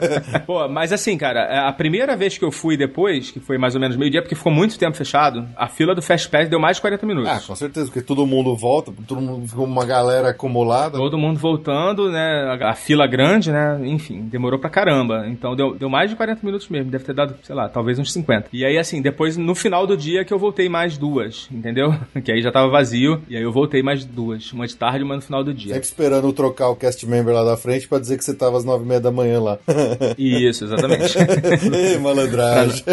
Pô, 0.45 0.67
mas 0.67 0.91
assim, 0.91 1.17
cara, 1.17 1.41
é, 1.41 1.59
a 1.59 1.71
primeira 1.71 2.15
vez 2.15 2.37
que 2.37 2.45
eu 2.45 2.51
fui 2.51 2.77
depois, 2.77 3.31
que 3.31 3.39
foi 3.39 3.57
mais 3.57 3.75
ou 3.75 3.81
menos 3.81 3.95
meio-dia, 3.97 4.21
porque 4.21 4.35
ficou 4.35 4.51
muito 4.51 4.77
tempo 4.77 4.95
fechado, 4.95 5.47
a 5.55 5.67
fila 5.67 5.95
do 5.95 6.01
Fast 6.01 6.29
Pass 6.29 6.49
deu 6.49 6.59
mais 6.59 6.77
de 6.77 6.81
40 6.81 7.05
minutos. 7.05 7.31
Ah, 7.31 7.41
com 7.45 7.55
certeza, 7.55 7.87
porque 7.87 8.01
todo 8.01 8.25
mundo 8.25 8.55
volta, 8.55 8.91
todo 9.07 9.21
mundo 9.21 9.47
ficou 9.47 9.65
uma 9.65 9.85
galera 9.85 10.29
acumulada. 10.29 10.97
Todo 10.97 11.17
mundo 11.17 11.39
voltando 11.39 11.82
esperando, 11.83 12.11
né, 12.11 12.57
a, 12.61 12.69
a 12.71 12.73
fila 12.73 13.05
grande, 13.07 13.51
né, 13.51 13.79
enfim, 13.83 14.21
demorou 14.21 14.59
pra 14.59 14.69
caramba. 14.69 15.25
Então 15.27 15.55
deu, 15.55 15.75
deu 15.75 15.89
mais 15.89 16.09
de 16.09 16.15
40 16.15 16.39
minutos 16.45 16.67
mesmo, 16.69 16.89
deve 16.89 17.03
ter 17.03 17.13
dado, 17.13 17.35
sei 17.43 17.55
lá, 17.55 17.67
talvez 17.67 17.99
uns 17.99 18.11
50. 18.13 18.47
E 18.53 18.63
aí, 18.65 18.77
assim, 18.77 19.01
depois, 19.01 19.37
no 19.37 19.53
final 19.55 19.85
do 19.85 19.97
dia 19.97 20.23
que 20.23 20.33
eu 20.33 20.39
voltei 20.39 20.69
mais 20.69 20.97
duas, 20.97 21.47
entendeu? 21.51 21.93
Que 22.23 22.31
aí 22.31 22.41
já 22.41 22.51
tava 22.51 22.69
vazio, 22.69 23.21
e 23.27 23.35
aí 23.35 23.43
eu 23.43 23.51
voltei 23.51 23.83
mais 23.83 24.05
duas, 24.05 24.51
uma 24.53 24.65
de 24.65 24.75
tarde 24.77 24.99
e 24.99 25.03
uma 25.03 25.15
no 25.15 25.21
final 25.21 25.43
do 25.43 25.53
dia. 25.53 25.73
Sempre 25.73 25.87
esperando 25.87 26.31
trocar 26.31 26.69
o 26.69 26.75
cast 26.75 27.05
member 27.05 27.33
lá 27.33 27.43
da 27.43 27.57
frente 27.57 27.87
pra 27.87 27.99
dizer 27.99 28.17
que 28.17 28.23
você 28.23 28.33
tava 28.33 28.55
às 28.57 28.63
nove 28.63 28.85
e 28.85 28.87
meia 28.87 29.01
da 29.01 29.11
manhã 29.11 29.41
lá. 29.41 29.57
Isso, 30.17 30.63
exatamente. 30.63 31.17
Ei, 31.73 31.97
malandragem. 31.97 32.83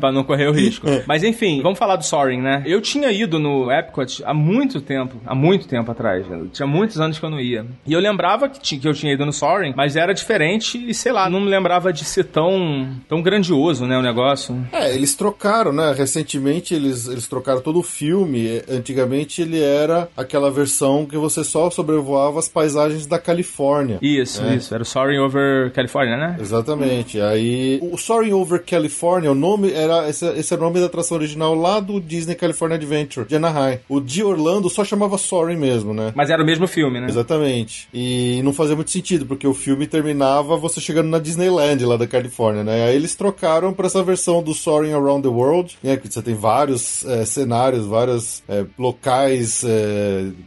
pra 0.00 0.10
não 0.10 0.24
correr 0.24 0.48
o 0.48 0.52
risco. 0.52 0.86
Mas 1.06 1.22
enfim, 1.22 1.60
vamos 1.62 1.78
falar 1.78 1.94
do 1.96 2.04
Soaring, 2.04 2.40
né? 2.40 2.62
Eu 2.66 2.80
tinha 2.80 3.10
ido 3.12 3.38
no 3.38 3.70
Epcot 3.70 4.22
há 4.24 4.34
muito 4.34 4.80
tempo, 4.80 5.16
há 5.24 5.34
muito 5.34 5.68
tempo 5.68 5.90
atrás. 5.92 6.26
né? 6.26 6.42
Tinha 6.52 6.66
muitos 6.66 6.98
anos 7.00 7.18
que 7.18 7.24
eu 7.24 7.30
não 7.30 7.38
ia. 7.40 7.64
E 7.86 7.92
eu 7.92 8.00
lembrava 8.00 8.31
que, 8.48 8.60
ti- 8.60 8.78
que 8.78 8.88
eu 8.88 8.94
tinha 8.94 9.12
ido 9.12 9.24
no 9.26 9.32
Soaring, 9.32 9.72
mas 9.76 9.96
era 9.96 10.12
diferente 10.12 10.82
e 10.88 10.94
sei 10.94 11.12
lá, 11.12 11.28
não 11.28 11.40
me 11.40 11.48
lembrava 11.48 11.92
de 11.92 12.04
ser 12.04 12.24
tão, 12.24 12.88
tão 13.08 13.22
grandioso, 13.22 13.86
né, 13.86 13.96
o 13.98 14.02
negócio. 14.02 14.56
É, 14.72 14.94
eles 14.94 15.14
trocaram, 15.14 15.72
né? 15.72 15.92
Recentemente 15.96 16.74
eles, 16.74 17.06
eles 17.08 17.26
trocaram 17.26 17.60
todo 17.60 17.78
o 17.78 17.82
filme. 17.82 18.62
Antigamente 18.68 19.42
ele 19.42 19.60
era 19.60 20.08
aquela 20.16 20.50
versão 20.50 21.06
que 21.06 21.16
você 21.16 21.42
só 21.44 21.70
sobrevoava 21.70 22.38
as 22.38 22.48
paisagens 22.48 23.06
da 23.06 23.18
Califórnia. 23.18 23.98
Isso, 24.02 24.42
É. 24.42 24.56
isso. 24.56 24.72
Era 24.74 24.82
o 24.82 24.86
Soaring 24.86 25.18
over 25.18 25.70
California, 25.72 26.16
né? 26.16 26.36
Exatamente. 26.40 27.20
Aí 27.20 27.78
o 27.82 27.96
Soaring 27.96 28.32
Over 28.32 28.62
California, 28.64 29.30
o 29.30 29.34
nome 29.34 29.72
era 29.72 30.08
esse, 30.08 30.26
esse 30.38 30.52
era 30.52 30.62
o 30.62 30.66
nome 30.66 30.80
da 30.80 30.86
atração 30.86 31.16
original 31.16 31.54
lá 31.54 31.80
do 31.80 32.00
Disney 32.00 32.34
California 32.34 32.76
Adventure 32.76 33.26
de 33.26 33.36
Anaheim. 33.36 33.78
O 33.88 34.00
de 34.00 34.22
Orlando 34.22 34.68
só 34.70 34.84
chamava 34.84 35.18
Soaring 35.18 35.56
mesmo, 35.56 35.92
né? 35.94 36.12
Mas 36.14 36.30
era 36.30 36.42
o 36.42 36.46
mesmo 36.46 36.66
filme, 36.66 37.00
né? 37.00 37.06
Exatamente. 37.08 37.88
E 37.92 38.21
não 38.42 38.52
fazia 38.52 38.76
muito 38.76 38.90
sentido, 38.90 39.26
porque 39.26 39.46
o 39.46 39.54
filme 39.54 39.86
terminava 39.86 40.56
você 40.56 40.80
chegando 40.80 41.08
na 41.08 41.18
Disneyland 41.18 41.84
lá 41.84 41.96
da 41.96 42.06
Califórnia, 42.06 42.62
né? 42.64 42.84
Aí 42.86 42.96
eles 42.96 43.14
trocaram 43.14 43.72
pra 43.72 43.86
essa 43.86 44.02
versão 44.02 44.42
do 44.42 44.52
Soaring 44.54 44.92
Around 44.92 45.22
the 45.22 45.28
World, 45.28 45.76
né? 45.82 45.96
Que 45.96 46.10
você 46.12 46.22
tem 46.22 46.34
vários 46.34 47.04
eh, 47.04 47.24
cenários, 47.24 47.86
vários 47.86 48.42
eh, 48.48 48.64
locais 48.78 49.64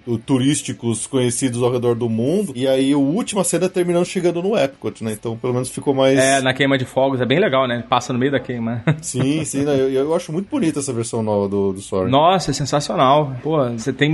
tu- 0.05 0.17
turísticos 0.19 1.07
conhecidos 1.07 1.61
ao 1.61 1.71
redor 1.71 1.95
do 1.95 2.09
mundo. 2.09 2.53
E 2.55 2.67
aí 2.67 2.93
a 2.93 2.97
última 2.97 3.43
cena 3.43 3.67
terminando 3.69 4.05
chegando 4.05 4.41
no 4.41 4.57
Epcot, 4.57 5.03
né? 5.03 5.11
Então 5.13 5.35
pelo 5.37 5.53
menos 5.53 5.69
ficou 5.69 5.93
mais. 5.93 6.17
É, 6.17 6.41
na 6.41 6.53
queima 6.53 6.77
de 6.77 6.85
fogos, 6.85 7.21
é 7.21 7.25
bem 7.25 7.39
legal, 7.39 7.67
né? 7.67 7.83
Passa 7.89 8.13
no 8.13 8.19
meio 8.19 8.31
da 8.31 8.39
queima. 8.39 8.83
Sim, 9.01 9.43
sim, 9.45 9.63
né? 9.63 9.73
eu, 9.79 9.89
eu 9.91 10.15
acho 10.15 10.31
muito 10.31 10.49
bonita 10.49 10.79
essa 10.79 10.91
versão 10.93 11.21
nova 11.23 11.47
do, 11.47 11.73
do 11.73 11.81
Soaring. 11.81 12.11
Nossa, 12.11 12.51
é 12.51 12.53
sensacional. 12.53 13.35
Pô, 13.43 13.57
você 13.69 13.91
tem 13.93 14.11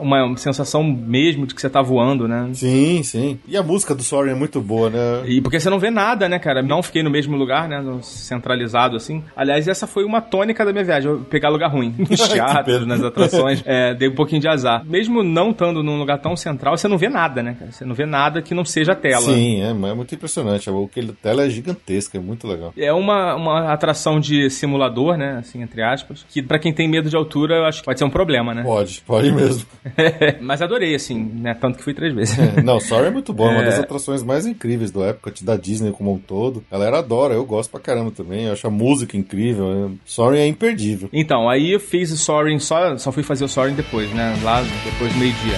uma 0.00 0.36
sensação 0.36 0.82
mesmo 0.82 1.46
de 1.46 1.54
que 1.54 1.60
você 1.60 1.70
tá 1.70 1.82
voando, 1.82 2.26
né? 2.28 2.48
Sim, 2.52 2.93
sim. 3.02 3.38
E 3.46 3.56
a 3.56 3.62
música 3.62 3.94
do 3.94 4.02
Soaring 4.02 4.32
é 4.32 4.34
muito 4.34 4.60
boa, 4.60 4.90
né? 4.90 5.22
E 5.26 5.40
porque 5.40 5.58
você 5.60 5.68
não 5.70 5.78
vê 5.78 5.90
nada, 5.90 6.28
né, 6.28 6.38
cara? 6.38 6.62
Não 6.62 6.82
fiquei 6.82 7.02
no 7.02 7.10
mesmo 7.10 7.36
lugar, 7.36 7.68
né? 7.68 7.80
no- 7.80 8.02
Centralizado, 8.02 8.96
assim. 8.96 9.22
Aliás, 9.36 9.68
essa 9.68 9.86
foi 9.86 10.04
uma 10.04 10.20
tônica 10.20 10.64
da 10.64 10.72
minha 10.72 10.84
viagem. 10.84 11.10
Eu 11.10 11.20
pegar 11.20 11.48
lugar 11.48 11.68
ruim. 11.70 11.94
Nos 11.98 12.08
Que 12.20 12.34
teatros, 12.34 12.86
nas 12.86 13.02
atrações. 13.02 13.62
É, 13.66 13.94
dei 13.94 14.08
um 14.08 14.14
pouquinho 14.14 14.40
de 14.40 14.48
azar. 14.48 14.84
Mesmo 14.84 15.22
não 15.22 15.50
estando 15.50 15.82
num 15.82 15.98
lugar 15.98 16.18
tão 16.18 16.36
central, 16.36 16.76
você 16.76 16.86
não 16.88 16.98
vê 16.98 17.08
nada, 17.08 17.42
né, 17.42 17.56
cara? 17.58 17.72
Você 17.72 17.84
não 17.84 17.94
vê 17.94 18.04
nada 18.06 18.42
que 18.42 18.54
não 18.54 18.64
seja 18.64 18.92
a 18.92 18.94
tela. 18.94 19.22
Sim, 19.22 19.62
é, 19.62 19.72
mas 19.72 19.90
é 19.90 19.94
muito 19.94 20.14
impressionante. 20.14 20.68
O 20.70 20.86
que 20.88 21.00
ele- 21.00 21.10
a 21.10 21.22
tela 21.22 21.44
é 21.44 21.50
gigantesca, 21.50 22.18
é 22.18 22.20
muito 22.20 22.46
legal. 22.46 22.72
É 22.76 22.92
uma, 22.92 23.34
uma 23.34 23.72
atração 23.72 24.20
de 24.20 24.50
simulador, 24.50 25.16
né? 25.16 25.38
Assim, 25.38 25.62
entre 25.62 25.82
aspas. 25.82 26.24
Que 26.28 26.42
pra 26.42 26.58
quem 26.58 26.72
tem 26.72 26.88
medo 26.88 27.08
de 27.08 27.16
altura, 27.16 27.56
eu 27.56 27.64
acho 27.64 27.80
que 27.80 27.84
pode 27.86 27.98
ser 27.98 28.04
um 28.04 28.10
problema, 28.10 28.52
né? 28.54 28.62
Pode, 28.62 29.02
pode 29.06 29.32
mesmo. 29.32 29.64
Mas 30.40 30.60
adorei, 30.62 30.94
assim, 30.94 31.18
né? 31.40 31.54
Tanto 31.54 31.78
que 31.78 31.84
fui 31.84 31.94
três 31.94 32.14
vezes. 32.14 32.36
Não, 32.62 32.78
Sorry 32.84 33.06
é 33.06 33.10
muito 33.10 33.32
bom, 33.32 33.48
é 33.48 33.52
uma 33.52 33.62
É. 33.62 33.66
das 33.66 33.78
atrações 33.80 34.22
mais 34.22 34.46
incríveis 34.46 34.90
do 34.90 35.04
Epcot, 35.04 35.44
da 35.44 35.56
Disney 35.56 35.90
como 35.92 36.12
um 36.12 36.18
todo. 36.18 36.62
A 36.70 36.74
galera 36.78 36.98
adora, 36.98 37.34
eu 37.34 37.44
gosto 37.44 37.70
pra 37.70 37.80
caramba 37.80 38.10
também, 38.10 38.44
eu 38.44 38.52
acho 38.52 38.66
a 38.66 38.70
música 38.70 39.16
incrível. 39.16 39.88
é- 39.88 39.90
Sorry 40.04 40.38
é 40.38 40.46
imperdível. 40.46 41.08
Então, 41.12 41.48
aí 41.48 41.72
eu 41.72 41.80
fiz 41.80 42.10
o 42.12 42.16
Soaring, 42.16 42.58
só, 42.58 42.96
só 42.98 43.10
fui 43.12 43.22
fazer 43.22 43.44
o 43.44 43.48
Soaring 43.48 43.74
depois, 43.74 44.10
né? 44.12 44.38
Lá 44.42 44.62
depois 44.84 45.12
do 45.12 45.18
meio-dia. 45.18 45.56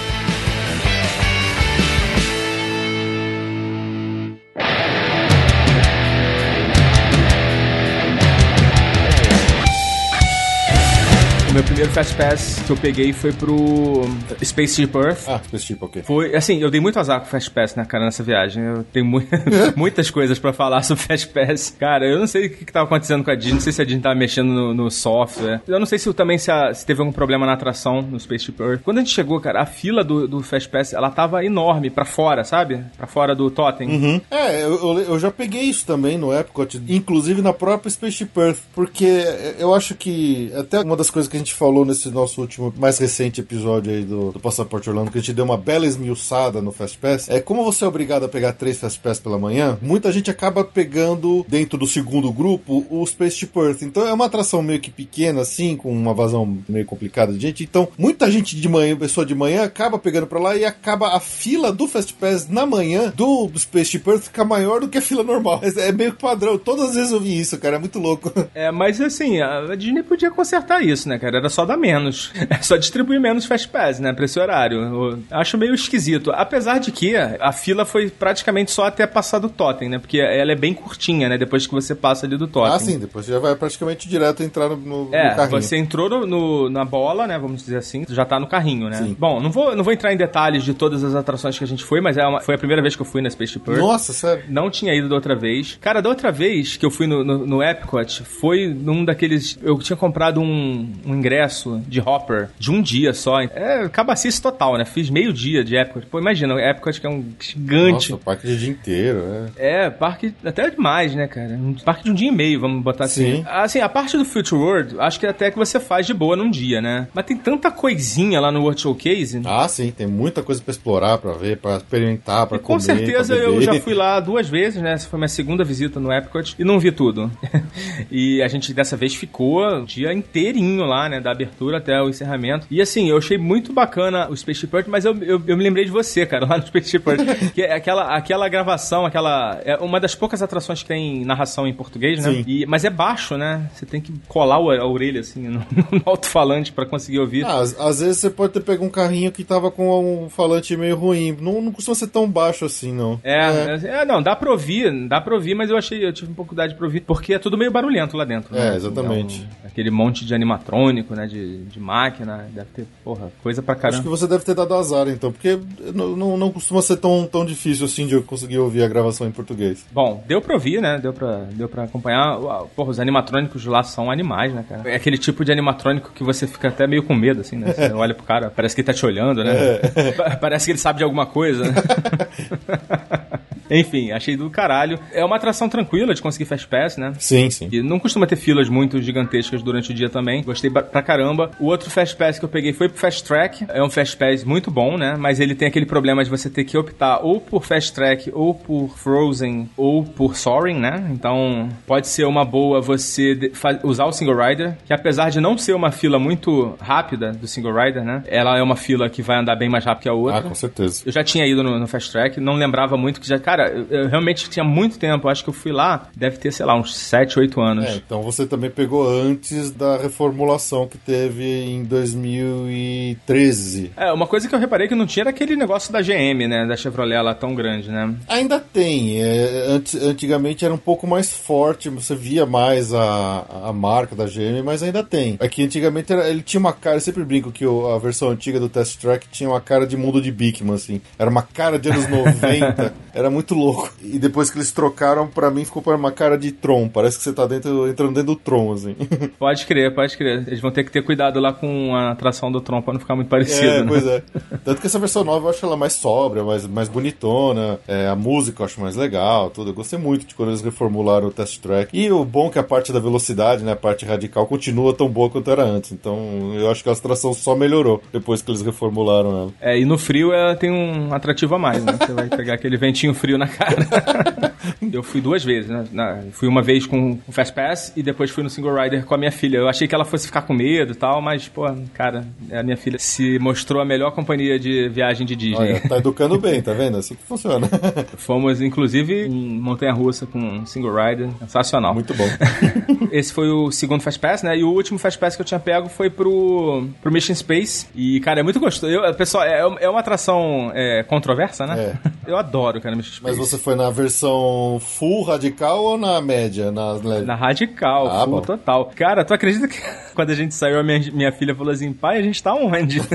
Meu 11.56 11.64
primeiro 11.64 11.90
Fast 11.90 12.14
Pass 12.16 12.62
que 12.66 12.70
eu 12.70 12.76
peguei 12.76 13.14
foi 13.14 13.32
pro 13.32 14.02
Spaceship 14.44 14.90
Earth. 14.94 15.24
Ah, 15.26 15.40
Spaceship, 15.42 15.78
ok. 15.80 16.02
Foi, 16.02 16.36
assim, 16.36 16.58
eu 16.60 16.70
dei 16.70 16.80
muito 16.82 16.98
azar 16.98 17.18
com 17.20 17.26
o 17.26 17.30
Fast 17.30 17.50
Pass, 17.50 17.74
né, 17.74 17.84
cara, 17.86 18.04
nessa 18.04 18.22
viagem. 18.22 18.62
Eu 18.62 18.84
tenho 18.84 19.06
mu- 19.06 19.22
muitas 19.74 20.10
coisas 20.10 20.38
pra 20.38 20.52
falar 20.52 20.82
sobre 20.82 21.02
Fast 21.02 21.28
Pass. 21.28 21.74
Cara, 21.80 22.06
eu 22.06 22.18
não 22.18 22.26
sei 22.26 22.46
o 22.46 22.50
que, 22.50 22.64
que 22.66 22.70
tava 22.72 22.84
acontecendo 22.84 23.24
com 23.24 23.30
a 23.30 23.34
Disney, 23.34 23.54
não 23.54 23.60
sei 23.60 23.72
se 23.72 23.80
a 23.80 23.86
Disney 23.86 24.02
tava 24.02 24.14
mexendo 24.14 24.48
no, 24.52 24.74
no 24.74 24.90
software. 24.90 25.62
Eu 25.66 25.78
não 25.78 25.86
sei 25.86 25.98
se 25.98 26.12
também 26.12 26.36
se, 26.36 26.50
a- 26.50 26.74
se 26.74 26.84
teve 26.84 27.00
algum 27.00 27.12
problema 27.12 27.46
na 27.46 27.54
atração 27.54 28.02
no 28.02 28.20
Spaceship 28.20 28.60
Earth. 28.60 28.82
Quando 28.82 28.98
a 28.98 29.00
gente 29.00 29.12
chegou, 29.14 29.40
cara, 29.40 29.62
a 29.62 29.66
fila 29.66 30.04
do, 30.04 30.28
do 30.28 30.42
Fast 30.42 30.68
Pass, 30.68 30.92
ela 30.92 31.08
tava 31.10 31.42
enorme 31.42 31.88
pra 31.88 32.04
fora, 32.04 32.44
sabe? 32.44 32.84
Pra 32.98 33.06
fora 33.06 33.34
do 33.34 33.50
totem. 33.50 34.22
É, 34.30 34.62
eu, 34.62 34.74
eu- 34.74 34.98
eu 35.00 35.18
já 35.18 35.30
peguei 35.30 35.62
isso 35.62 35.86
também 35.86 36.18
no 36.18 36.34
Epcot, 36.38 36.78
inclusive 36.86 37.40
na 37.40 37.54
própria 37.54 37.88
Spaceship 37.90 38.28
Earth, 38.36 38.58
porque 38.74 39.24
eu 39.58 39.74
acho 39.74 39.94
que 39.94 40.52
até 40.54 40.80
uma 40.80 40.96
das 40.96 41.08
coisas 41.08 41.30
que 41.30 41.36
a 41.36 41.38
gente 41.38 41.45
falou 41.54 41.84
nesse 41.84 42.10
nosso 42.10 42.40
último, 42.40 42.72
mais 42.76 42.98
recente 42.98 43.40
episódio 43.40 43.92
aí 43.92 44.02
do, 44.02 44.32
do 44.32 44.40
Passaporte 44.40 44.88
Orlando, 44.88 45.10
que 45.10 45.18
a 45.18 45.20
gente 45.20 45.34
deu 45.34 45.44
uma 45.44 45.56
bela 45.56 45.86
esmiuçada 45.86 46.60
no 46.60 46.72
Fast 46.72 46.98
Pass, 46.98 47.28
é 47.28 47.40
como 47.40 47.64
você 47.64 47.84
é 47.84 47.88
obrigado 47.88 48.24
a 48.24 48.28
pegar 48.28 48.52
três 48.52 48.78
Fast 48.78 49.00
Pass 49.00 49.18
pela 49.18 49.38
manhã, 49.38 49.78
muita 49.80 50.12
gente 50.12 50.30
acaba 50.30 50.64
pegando 50.64 51.44
dentro 51.48 51.78
do 51.78 51.86
segundo 51.86 52.32
grupo 52.32 52.86
o 52.90 53.04
Spaceship 53.06 53.50
Earth. 53.56 53.82
Então 53.82 54.06
é 54.06 54.12
uma 54.12 54.26
atração 54.26 54.62
meio 54.62 54.80
que 54.80 54.90
pequena, 54.90 55.42
assim, 55.42 55.76
com 55.76 55.90
uma 55.90 56.14
vazão 56.14 56.58
meio 56.68 56.86
complicada 56.86 57.32
de 57.32 57.40
gente. 57.40 57.64
Então, 57.64 57.88
muita 57.98 58.30
gente 58.30 58.56
de 58.56 58.68
manhã, 58.68 58.96
pessoa 58.96 59.26
de 59.26 59.34
manhã, 59.34 59.64
acaba 59.64 59.98
pegando 59.98 60.26
pra 60.26 60.40
lá 60.40 60.56
e 60.56 60.64
acaba 60.64 61.16
a 61.16 61.20
fila 61.20 61.72
do 61.72 61.86
Fast 61.86 62.14
Pass 62.14 62.48
na 62.48 62.66
manhã 62.66 63.12
do, 63.14 63.50
Spaceship 63.58 64.02
Earth 64.06 64.24
ficar 64.24 64.44
maior 64.44 64.80
do 64.80 64.88
que 64.88 64.98
a 64.98 65.02
fila 65.02 65.22
normal. 65.22 65.60
É, 65.62 65.88
é 65.88 65.92
meio 65.92 66.14
padrão. 66.14 66.58
Todas 66.58 66.90
as 66.90 66.94
vezes 66.94 67.12
eu 67.12 67.20
vi 67.20 67.38
isso, 67.38 67.58
cara. 67.58 67.76
É 67.76 67.78
muito 67.78 67.98
louco. 67.98 68.32
É, 68.54 68.70
mas 68.70 69.00
assim, 69.00 69.40
a 69.40 69.74
Disney 69.74 70.02
podia 70.02 70.30
consertar 70.30 70.82
isso, 70.82 71.08
né, 71.08 71.18
cara? 71.18 71.35
Era 71.36 71.48
só 71.48 71.64
dar 71.64 71.76
menos. 71.76 72.32
É 72.48 72.62
só 72.62 72.76
distribuir 72.76 73.20
menos 73.20 73.44
Fast 73.44 73.68
Pass, 73.68 73.98
né, 74.00 74.12
pra 74.12 74.24
esse 74.24 74.38
horário. 74.38 74.80
Eu 74.80 75.18
acho 75.30 75.58
meio 75.58 75.74
esquisito. 75.74 76.30
Apesar 76.32 76.78
de 76.78 76.90
que 76.92 77.14
a 77.16 77.52
fila 77.52 77.84
foi 77.84 78.08
praticamente 78.08 78.70
só 78.70 78.86
até 78.86 79.06
passar 79.06 79.38
do 79.40 79.48
totem, 79.48 79.88
né? 79.88 79.98
Porque 79.98 80.18
ela 80.18 80.52
é 80.52 80.54
bem 80.54 80.72
curtinha, 80.72 81.28
né? 81.28 81.36
Depois 81.36 81.66
que 81.66 81.72
você 81.72 81.94
passa 81.94 82.24
ali 82.24 82.36
do 82.36 82.46
totem. 82.46 82.72
Ah, 82.74 82.78
sim. 82.78 82.98
Depois 82.98 83.26
você 83.26 83.32
já 83.32 83.38
vai 83.38 83.54
praticamente 83.56 84.08
direto 84.08 84.42
entrar 84.42 84.68
no, 84.68 84.76
no, 84.76 85.14
É, 85.14 85.30
no 85.30 85.36
carrinho. 85.36 85.62
você 85.62 85.76
entrou 85.76 86.08
no, 86.08 86.26
no- 86.26 86.70
na 86.70 86.84
bola, 86.84 87.26
né? 87.26 87.38
Vamos 87.38 87.62
dizer 87.62 87.76
assim, 87.78 88.04
já 88.08 88.24
tá 88.24 88.38
no 88.40 88.46
carrinho, 88.46 88.88
né? 88.88 88.96
Sim. 88.96 89.16
Bom, 89.18 89.40
não 89.40 89.50
vou, 89.50 89.74
não 89.76 89.82
vou 89.84 89.92
entrar 89.92 90.12
em 90.12 90.16
detalhes 90.16 90.62
de 90.64 90.72
todas 90.74 91.02
as 91.04 91.14
atrações 91.14 91.58
que 91.58 91.64
a 91.64 91.66
gente 91.66 91.84
foi, 91.84 92.00
mas 92.00 92.16
é 92.16 92.24
uma- 92.26 92.40
foi 92.40 92.54
a 92.54 92.58
primeira 92.58 92.80
vez 92.80 92.94
que 92.96 93.02
eu 93.02 93.06
fui 93.06 93.20
na 93.20 93.28
Spaceship 93.30 93.62
Earth. 93.68 93.80
Nossa, 93.80 94.12
sério. 94.12 94.44
Não 94.48 94.70
tinha 94.70 94.94
ido 94.94 95.08
da 95.08 95.14
outra 95.16 95.34
vez. 95.34 95.78
Cara, 95.80 96.00
da 96.00 96.08
outra 96.08 96.30
vez 96.30 96.76
que 96.76 96.86
eu 96.86 96.90
fui 96.90 97.06
no, 97.06 97.24
no, 97.24 97.46
no 97.46 97.62
Epcot, 97.62 98.22
foi 98.24 98.68
num 98.68 99.04
daqueles. 99.04 99.58
Eu 99.62 99.78
tinha 99.78 99.96
comprado 99.96 100.40
um, 100.40 100.92
um 101.04 101.15
ingresso 101.16 101.82
de 101.88 102.00
Hopper 102.00 102.48
de 102.58 102.70
um 102.70 102.80
dia 102.82 103.12
só. 103.12 103.40
É 103.40 103.88
cabacice 103.88 104.40
total, 104.40 104.76
né? 104.76 104.84
Fiz 104.84 105.10
meio 105.10 105.32
dia 105.32 105.64
de 105.64 105.76
Epcot. 105.76 106.06
Pô, 106.06 106.18
imagina, 106.18 106.54
o 106.54 106.58
Epcot 106.58 107.00
que 107.00 107.06
é 107.06 107.10
um 107.10 107.24
gigante. 107.40 108.10
Nossa, 108.12 108.24
parque 108.24 108.46
de 108.46 108.58
dia 108.58 108.70
inteiro, 108.70 109.22
é. 109.56 109.84
É, 109.86 109.90
parque 109.90 110.32
até 110.44 110.70
demais, 110.70 111.14
né, 111.14 111.26
cara? 111.26 111.54
Um 111.54 111.74
parque 111.74 112.04
de 112.04 112.10
um 112.10 112.14
dia 112.14 112.28
e 112.28 112.32
meio, 112.32 112.60
vamos 112.60 112.82
botar 112.82 113.04
assim. 113.04 113.36
Sim. 113.36 113.44
Assim, 113.46 113.80
a 113.80 113.88
parte 113.88 114.16
do 114.16 114.24
Future 114.24 114.60
World, 114.60 114.96
acho 114.98 115.18
que 115.20 115.26
até 115.26 115.50
que 115.50 115.58
você 115.58 115.80
faz 115.80 116.06
de 116.06 116.14
boa 116.14 116.36
num 116.36 116.50
dia, 116.50 116.80
né? 116.80 117.08
Mas 117.14 117.24
tem 117.26 117.36
tanta 117.36 117.70
coisinha 117.70 118.40
lá 118.40 118.50
no 118.52 118.60
World 118.60 118.80
Showcase. 118.80 119.40
Ah, 119.44 119.66
sim, 119.68 119.90
tem 119.90 120.06
muita 120.06 120.42
coisa 120.42 120.60
pra 120.62 120.70
explorar, 120.70 121.18
pra 121.18 121.32
ver, 121.32 121.56
pra 121.58 121.76
experimentar, 121.76 122.46
pra 122.46 122.56
E 122.56 122.60
com 122.60 122.66
comer. 122.66 122.80
certeza 122.80 123.34
eu 123.34 123.60
já 123.60 123.74
fui 123.80 123.94
lá 123.94 124.20
duas 124.20 124.48
vezes, 124.48 124.80
né? 124.82 124.92
Essa 124.92 125.08
foi 125.08 125.18
minha 125.18 125.28
segunda 125.28 125.64
visita 125.64 125.98
no 126.00 126.12
Epcot 126.12 126.54
e 126.58 126.64
não 126.64 126.78
vi 126.78 126.92
tudo. 126.92 127.30
e 128.10 128.42
a 128.42 128.48
gente 128.48 128.72
dessa 128.72 128.96
vez 128.96 129.14
ficou 129.14 129.64
o 129.66 129.84
dia 129.84 130.12
inteirinho 130.12 130.84
lá, 130.84 131.05
né? 131.08 131.20
Da 131.20 131.30
abertura 131.30 131.78
até 131.78 132.00
o 132.00 132.08
encerramento. 132.08 132.66
E 132.70 132.80
assim, 132.80 133.08
eu 133.08 133.16
achei 133.16 133.38
muito 133.38 133.72
bacana 133.72 134.28
o 134.28 134.36
Spaceship 134.36 134.74
Earth, 134.74 134.88
mas 134.88 135.04
eu, 135.04 135.16
eu, 135.22 135.42
eu 135.46 135.56
me 135.56 135.62
lembrei 135.62 135.84
de 135.84 135.90
você, 135.90 136.26
cara, 136.26 136.46
lá 136.46 136.58
no 136.58 136.66
Spaceship 136.66 137.02
Earth. 137.06 137.26
que 137.54 137.62
é 137.62 137.74
aquela, 137.74 138.16
aquela 138.16 138.48
gravação, 138.48 139.06
aquela. 139.06 139.60
É 139.64 139.76
uma 139.76 140.00
das 140.00 140.14
poucas 140.14 140.42
atrações 140.42 140.82
que 140.82 140.88
tem 140.88 141.24
narração 141.24 141.66
em 141.66 141.72
português, 141.72 142.24
né? 142.24 142.32
Sim. 142.32 142.44
E, 142.46 142.66
mas 142.66 142.84
é 142.84 142.90
baixo, 142.90 143.36
né? 143.36 143.68
Você 143.74 143.86
tem 143.86 144.00
que 144.00 144.12
colar 144.28 144.56
a 144.56 144.86
orelha 144.86 145.20
assim 145.20 145.48
no, 145.48 145.60
no 145.92 146.02
alto-falante 146.04 146.72
pra 146.72 146.86
conseguir 146.86 147.18
ouvir. 147.18 147.44
Ah, 147.44 147.60
às, 147.60 147.78
às 147.78 148.00
vezes 148.00 148.18
você 148.18 148.30
pode 148.30 148.52
ter 148.52 148.60
pego 148.60 148.84
um 148.84 148.90
carrinho 148.90 149.32
que 149.32 149.44
tava 149.44 149.70
com 149.70 150.24
um 150.24 150.28
falante 150.28 150.76
meio 150.76 150.96
ruim. 150.96 151.36
Não, 151.40 151.60
não 151.60 151.72
costuma 151.72 151.94
ser 151.94 152.08
tão 152.08 152.28
baixo 152.28 152.64
assim, 152.64 152.92
não. 152.92 153.20
É, 153.22 153.78
é, 153.84 154.04
não, 154.04 154.22
dá 154.22 154.34
pra 154.34 154.50
ouvir, 154.50 154.90
dá 155.08 155.20
pra 155.20 155.34
ouvir, 155.34 155.54
mas 155.54 155.70
eu 155.70 155.76
achei, 155.76 156.04
eu 156.04 156.12
tive 156.12 156.30
um 156.30 156.34
pouco 156.34 156.54
de 156.54 156.74
pra 156.74 156.86
ouvir, 156.86 157.00
porque 157.00 157.34
é 157.34 157.38
tudo 157.38 157.56
meio 157.56 157.70
barulhento 157.70 158.16
lá 158.16 158.24
dentro. 158.24 158.56
É, 158.56 158.70
né? 158.70 158.76
exatamente. 158.76 159.36
Então, 159.36 159.66
aquele 159.66 159.90
monte 159.90 160.24
de 160.24 160.34
animatrônico 160.34 160.95
eletrônico, 160.96 161.14
né? 161.14 161.26
De, 161.26 161.64
de 161.64 161.80
máquina. 161.80 162.46
Deve 162.52 162.68
ter, 162.74 162.86
porra, 163.04 163.30
coisa 163.42 163.62
pra 163.62 163.74
caramba. 163.74 163.98
Acho 163.98 164.02
que 164.02 164.08
você 164.08 164.26
deve 164.26 164.44
ter 164.44 164.54
dado 164.54 164.74
azar, 164.74 165.08
então, 165.08 165.30
porque 165.32 165.58
não, 165.94 166.16
não, 166.16 166.36
não 166.36 166.50
costuma 166.50 166.80
ser 166.82 166.96
tão, 166.96 167.26
tão 167.26 167.44
difícil 167.44 167.86
assim 167.86 168.06
de 168.06 168.14
eu 168.14 168.22
conseguir 168.22 168.58
ouvir 168.58 168.82
a 168.82 168.88
gravação 168.88 169.26
em 169.26 169.30
português. 169.30 169.84
Bom, 169.92 170.22
deu 170.26 170.40
pra 170.40 170.54
ouvir, 170.54 170.80
né? 170.80 170.98
Deu 170.98 171.12
pra, 171.12 171.44
deu 171.52 171.68
pra 171.68 171.84
acompanhar. 171.84 172.38
Porra, 172.74 172.90
os 172.90 173.00
animatrônicos 173.00 173.64
lá 173.66 173.82
são 173.82 174.10
animais, 174.10 174.52
né, 174.52 174.64
cara? 174.68 174.88
É 174.90 174.96
aquele 174.96 175.18
tipo 175.18 175.44
de 175.44 175.52
animatrônico 175.52 176.12
que 176.12 176.24
você 176.24 176.46
fica 176.46 176.68
até 176.68 176.86
meio 176.86 177.02
com 177.02 177.14
medo, 177.14 177.40
assim, 177.40 177.56
né? 177.56 177.72
Você 177.72 177.92
olha 177.92 178.14
pro 178.14 178.24
cara, 178.24 178.50
parece 178.50 178.74
que 178.74 178.80
ele 178.80 178.86
tá 178.86 178.94
te 178.94 179.04
olhando, 179.04 179.42
né? 179.44 179.54
É. 179.56 180.36
Parece 180.40 180.66
que 180.66 180.72
ele 180.72 180.78
sabe 180.78 180.98
de 180.98 181.04
alguma 181.04 181.26
coisa, 181.26 181.64
né? 181.64 181.74
Enfim, 183.70 184.12
achei 184.12 184.36
do 184.36 184.48
caralho. 184.50 184.98
É 185.12 185.24
uma 185.24 185.36
atração 185.36 185.68
tranquila 185.68 186.14
de 186.14 186.22
conseguir 186.22 186.44
Fast 186.44 186.66
Pass, 186.66 186.96
né? 186.96 187.12
Sim, 187.18 187.50
sim. 187.50 187.68
E 187.70 187.82
não 187.82 187.98
costuma 187.98 188.26
ter 188.26 188.36
filas 188.36 188.68
muito 188.68 189.00
gigantescas 189.00 189.62
durante 189.62 189.90
o 189.90 189.94
dia 189.94 190.08
também. 190.08 190.42
Gostei 190.42 190.70
pra 190.70 191.02
caramba. 191.02 191.50
O 191.60 191.66
outro 191.66 191.90
Fast 191.90 192.16
Pass 192.16 192.38
que 192.38 192.44
eu 192.44 192.48
peguei 192.48 192.72
foi 192.72 192.88
pro 192.88 192.98
Fast 192.98 193.24
Track. 193.24 193.66
É 193.68 193.82
um 193.82 193.90
Fast 193.90 194.16
Pass 194.16 194.44
muito 194.44 194.70
bom, 194.70 194.96
né? 194.96 195.16
Mas 195.18 195.40
ele 195.40 195.54
tem 195.54 195.68
aquele 195.68 195.86
problema 195.86 196.24
de 196.24 196.30
você 196.30 196.48
ter 196.48 196.64
que 196.64 196.76
optar 196.76 197.20
ou 197.22 197.40
por 197.40 197.64
Fast 197.64 197.92
Track, 197.92 198.30
ou 198.32 198.54
por 198.54 198.96
Frozen, 198.96 199.68
ou 199.76 200.04
por 200.04 200.36
Soaring, 200.36 200.78
né? 200.78 201.08
Então, 201.10 201.68
pode 201.86 202.08
ser 202.08 202.24
uma 202.24 202.44
boa 202.44 202.80
você 202.80 203.50
usar 203.82 204.04
o 204.06 204.12
Single 204.12 204.36
Rider, 204.36 204.76
que 204.84 204.92
apesar 204.92 205.30
de 205.30 205.40
não 205.40 205.56
ser 205.58 205.74
uma 205.74 205.90
fila 205.90 206.18
muito 206.18 206.74
rápida 206.80 207.32
do 207.32 207.46
Single 207.46 207.74
Rider, 207.74 208.04
né? 208.04 208.22
Ela 208.26 208.58
é 208.58 208.62
uma 208.62 208.76
fila 208.76 209.08
que 209.08 209.22
vai 209.22 209.38
andar 209.38 209.56
bem 209.56 209.68
mais 209.68 209.84
rápido 209.84 210.06
que 210.06 210.08
a 210.08 210.12
outra. 210.12 210.38
Ah, 210.38 210.42
com 210.42 210.54
certeza. 210.54 211.02
Eu 211.04 211.12
já 211.12 211.24
tinha 211.24 211.46
ido 211.46 211.62
no, 211.62 211.78
no 211.78 211.86
Fast 211.86 212.12
Track, 212.12 212.40
não 212.40 212.54
lembrava 212.54 212.96
muito 212.96 213.20
que 213.20 213.26
já. 213.26 213.38
Cara, 213.38 213.55
eu, 213.64 213.86
eu 213.90 214.08
realmente 214.08 214.48
tinha 214.48 214.64
muito 214.64 214.98
tempo. 214.98 215.28
Acho 215.28 215.44
que 215.44 215.50
eu 215.50 215.54
fui 215.54 215.72
lá, 215.72 216.08
deve 216.16 216.38
ter, 216.38 216.52
sei 216.52 216.66
lá, 216.66 216.74
uns 216.74 216.96
7, 216.96 217.38
8 217.38 217.60
anos. 217.60 217.84
É, 217.86 217.96
então 217.96 218.22
você 218.22 218.46
também 218.46 218.70
pegou 218.70 219.08
antes 219.08 219.70
da 219.70 219.96
reformulação 219.96 220.86
que 220.86 220.98
teve 220.98 221.44
em 221.44 221.84
2013. 221.84 223.92
É, 223.96 224.12
uma 224.12 224.26
coisa 224.26 224.48
que 224.48 224.54
eu 224.54 224.58
reparei 224.58 224.88
que 224.88 224.94
não 224.94 225.06
tinha 225.06 225.22
era 225.22 225.30
aquele 225.30 225.56
negócio 225.56 225.92
da 225.92 226.00
GM, 226.00 226.46
né? 226.48 226.66
Da 226.66 226.76
Chevrolet 226.76 227.22
lá 227.22 227.34
tão 227.34 227.54
grande, 227.54 227.90
né? 227.90 228.14
Ainda 228.28 228.60
tem. 228.60 229.20
É, 229.20 229.80
antigamente 230.02 230.64
era 230.64 230.72
um 230.72 230.78
pouco 230.78 231.06
mais 231.06 231.32
forte, 231.32 231.88
você 231.88 232.14
via 232.14 232.46
mais 232.46 232.92
a, 232.92 233.44
a 233.64 233.72
marca 233.72 234.14
da 234.14 234.24
GM, 234.24 234.62
mas 234.64 234.82
ainda 234.82 235.02
tem. 235.02 235.36
Aqui 235.40 235.62
antigamente 235.62 236.12
era, 236.12 236.28
ele 236.28 236.42
tinha 236.42 236.60
uma 236.60 236.72
cara, 236.72 236.96
eu 236.96 237.00
sempre 237.00 237.24
brinco 237.24 237.52
que 237.52 237.66
o, 237.66 237.88
a 237.88 237.98
versão 237.98 238.30
antiga 238.30 238.58
do 238.58 238.68
Test 238.68 239.00
Track 239.00 239.28
tinha 239.30 239.48
uma 239.48 239.60
cara 239.60 239.86
de 239.86 239.96
mundo 239.96 240.20
de 240.20 240.30
Bigman, 240.30 240.74
assim. 240.74 241.00
Era 241.18 241.30
uma 241.30 241.42
cara 241.42 241.78
de 241.78 241.90
anos 241.90 242.06
90, 242.08 242.94
era 243.14 243.30
muito 243.30 243.45
louco. 243.54 243.92
E 244.02 244.18
depois 244.18 244.50
que 244.50 244.58
eles 244.58 244.72
trocaram, 244.72 245.26
pra 245.26 245.50
mim 245.50 245.64
ficou 245.64 245.82
uma 245.94 246.12
cara 246.12 246.36
de 246.36 246.52
Tron. 246.52 246.88
Parece 246.88 247.18
que 247.18 247.24
você 247.24 247.32
tá 247.32 247.46
dentro, 247.46 247.88
entrando 247.88 248.14
dentro 248.14 248.34
do 248.34 248.36
Tron, 248.36 248.72
assim. 248.72 248.96
Pode 249.38 249.66
crer, 249.66 249.94
pode 249.94 250.16
crer. 250.16 250.44
Eles 250.46 250.60
vão 250.60 250.70
ter 250.70 250.84
que 250.84 250.90
ter 250.90 251.02
cuidado 251.02 251.38
lá 251.38 251.52
com 251.52 251.94
a 251.94 252.12
atração 252.12 252.50
do 252.50 252.60
Tron 252.60 252.82
pra 252.82 252.92
não 252.92 253.00
ficar 253.00 253.14
muito 253.14 253.28
parecido. 253.28 253.66
É, 253.66 253.80
né? 253.82 253.86
pois 253.86 254.06
é. 254.06 254.22
Tanto 254.64 254.80
que 254.80 254.86
essa 254.86 254.98
versão 254.98 255.24
nova 255.24 255.46
eu 255.46 255.50
acho 255.50 255.64
ela 255.64 255.76
mais 255.76 255.92
sóbria, 255.92 256.42
mais, 256.42 256.66
mais 256.66 256.88
bonitona. 256.88 257.78
É, 257.86 258.08
a 258.08 258.16
música 258.16 258.62
eu 258.62 258.66
acho 258.66 258.80
mais 258.80 258.96
legal, 258.96 259.50
tudo. 259.50 259.70
Eu 259.70 259.74
gostei 259.74 259.98
muito 259.98 260.26
de 260.26 260.34
quando 260.34 260.50
eles 260.50 260.62
reformularam 260.62 261.28
o 261.28 261.30
test 261.30 261.60
track. 261.60 261.96
E 261.96 262.10
o 262.10 262.24
bom 262.24 262.48
é 262.48 262.50
que 262.50 262.58
a 262.58 262.62
parte 262.62 262.92
da 262.92 262.98
velocidade, 262.98 263.62
né, 263.62 263.72
a 263.72 263.76
parte 263.76 264.04
radical, 264.04 264.46
continua 264.46 264.94
tão 264.94 265.08
boa 265.08 265.30
quanto 265.30 265.50
era 265.50 265.64
antes. 265.64 265.92
Então 265.92 266.54
eu 266.54 266.70
acho 266.70 266.82
que 266.82 266.88
a 266.88 266.92
atração 266.92 267.32
só 267.34 267.54
melhorou 267.54 268.02
depois 268.12 268.42
que 268.42 268.50
eles 268.50 268.62
reformularam 268.62 269.30
ela. 269.30 269.52
É, 269.60 269.78
e 269.78 269.84
no 269.84 269.98
frio 269.98 270.32
ela 270.32 270.56
tem 270.56 270.70
um 270.70 271.12
atrativo 271.12 271.54
a 271.54 271.58
mais, 271.58 271.84
né? 271.84 271.92
Você 271.98 272.12
vai 272.12 272.28
pegar 272.28 272.54
aquele 272.54 272.76
ventinho 272.76 273.14
frio 273.14 273.35
na 273.38 273.46
cara. 273.46 274.54
eu 274.92 275.02
fui 275.02 275.20
duas 275.20 275.44
vezes, 275.44 275.70
né? 275.70 275.84
Na, 275.92 276.22
fui 276.32 276.48
uma 276.48 276.62
vez 276.62 276.86
com 276.86 277.18
o 277.26 277.32
Fast 277.32 277.54
Pass 277.54 277.92
e 277.96 278.02
depois 278.02 278.30
fui 278.30 278.42
no 278.42 278.50
Single 278.50 278.74
Rider 278.74 279.04
com 279.04 279.14
a 279.14 279.18
minha 279.18 279.32
filha. 279.32 279.58
Eu 279.58 279.68
achei 279.68 279.86
que 279.86 279.94
ela 279.94 280.04
fosse 280.04 280.26
ficar 280.26 280.42
com 280.42 280.54
medo 280.54 280.92
e 280.92 280.94
tal, 280.94 281.20
mas, 281.20 281.48
pô, 281.48 281.64
cara, 281.94 282.26
a 282.52 282.62
minha 282.62 282.76
filha 282.76 282.98
se 282.98 283.38
mostrou 283.38 283.80
a 283.80 283.84
melhor 283.84 284.12
companhia 284.12 284.58
de 284.58 284.88
viagem 284.88 285.26
de 285.26 285.36
Disney. 285.36 285.72
Olha, 285.72 285.80
tá 285.80 285.98
educando 285.98 286.38
bem, 286.38 286.60
tá 286.62 286.72
vendo? 286.72 286.98
Assim 286.98 287.14
que 287.14 287.22
funciona. 287.22 287.68
Fomos, 288.16 288.60
inclusive, 288.60 289.26
em 289.26 289.60
Montanha 289.60 289.92
Russa 289.92 290.26
com 290.26 290.38
um 290.38 290.66
Single 290.66 290.94
Rider. 290.94 291.28
Sensacional. 291.40 291.94
Muito 291.94 292.14
bom. 292.14 292.28
Esse 293.10 293.32
foi 293.32 293.48
o 293.48 293.70
segundo 293.70 294.02
Fast 294.02 294.20
Pass, 294.20 294.42
né? 294.42 294.56
E 294.56 294.64
o 294.64 294.70
último 294.70 294.98
Fast 294.98 295.18
Pass 295.18 295.36
que 295.36 295.42
eu 295.42 295.46
tinha 295.46 295.60
pego 295.60 295.88
foi 295.88 296.10
pro, 296.10 296.86
pro 297.02 297.12
Mission 297.12 297.34
Space. 297.34 297.86
E, 297.94 298.20
cara, 298.20 298.40
é 298.40 298.42
muito 298.42 298.60
gostoso. 298.60 298.92
Eu, 298.92 299.14
pessoal, 299.14 299.44
é, 299.44 299.84
é 299.84 299.88
uma 299.88 300.00
atração 300.00 300.70
é, 300.74 301.02
controversa, 301.02 301.66
né? 301.66 301.96
É. 302.04 302.30
Eu 302.30 302.36
adoro, 302.36 302.80
cara, 302.80 302.96
Mission 302.96 303.12
Space. 303.12 303.22
Mas 303.22 303.36
você 303.36 303.58
foi 303.58 303.74
na 303.74 303.90
versão 303.90 304.55
full 304.80 305.24
radical 305.24 305.82
ou 305.82 305.98
na 305.98 306.20
média? 306.20 306.70
Na, 306.70 306.94
na 307.22 307.34
radical, 307.34 308.06
ah, 308.08 308.24
full 308.24 308.34
bom. 308.34 308.40
total. 308.42 308.92
Cara, 308.94 309.24
tu 309.24 309.34
acredita 309.34 309.68
que 309.68 309.80
quando 310.14 310.30
a 310.30 310.34
gente 310.34 310.54
saiu, 310.54 310.78
a 310.78 310.82
minha, 310.82 311.00
minha 311.12 311.32
filha 311.32 311.54
falou 311.54 311.72
assim, 311.72 311.92
pai, 311.92 312.18
a 312.18 312.22
gente 312.22 312.42
tá 312.42 312.54
onde? 312.54 313.00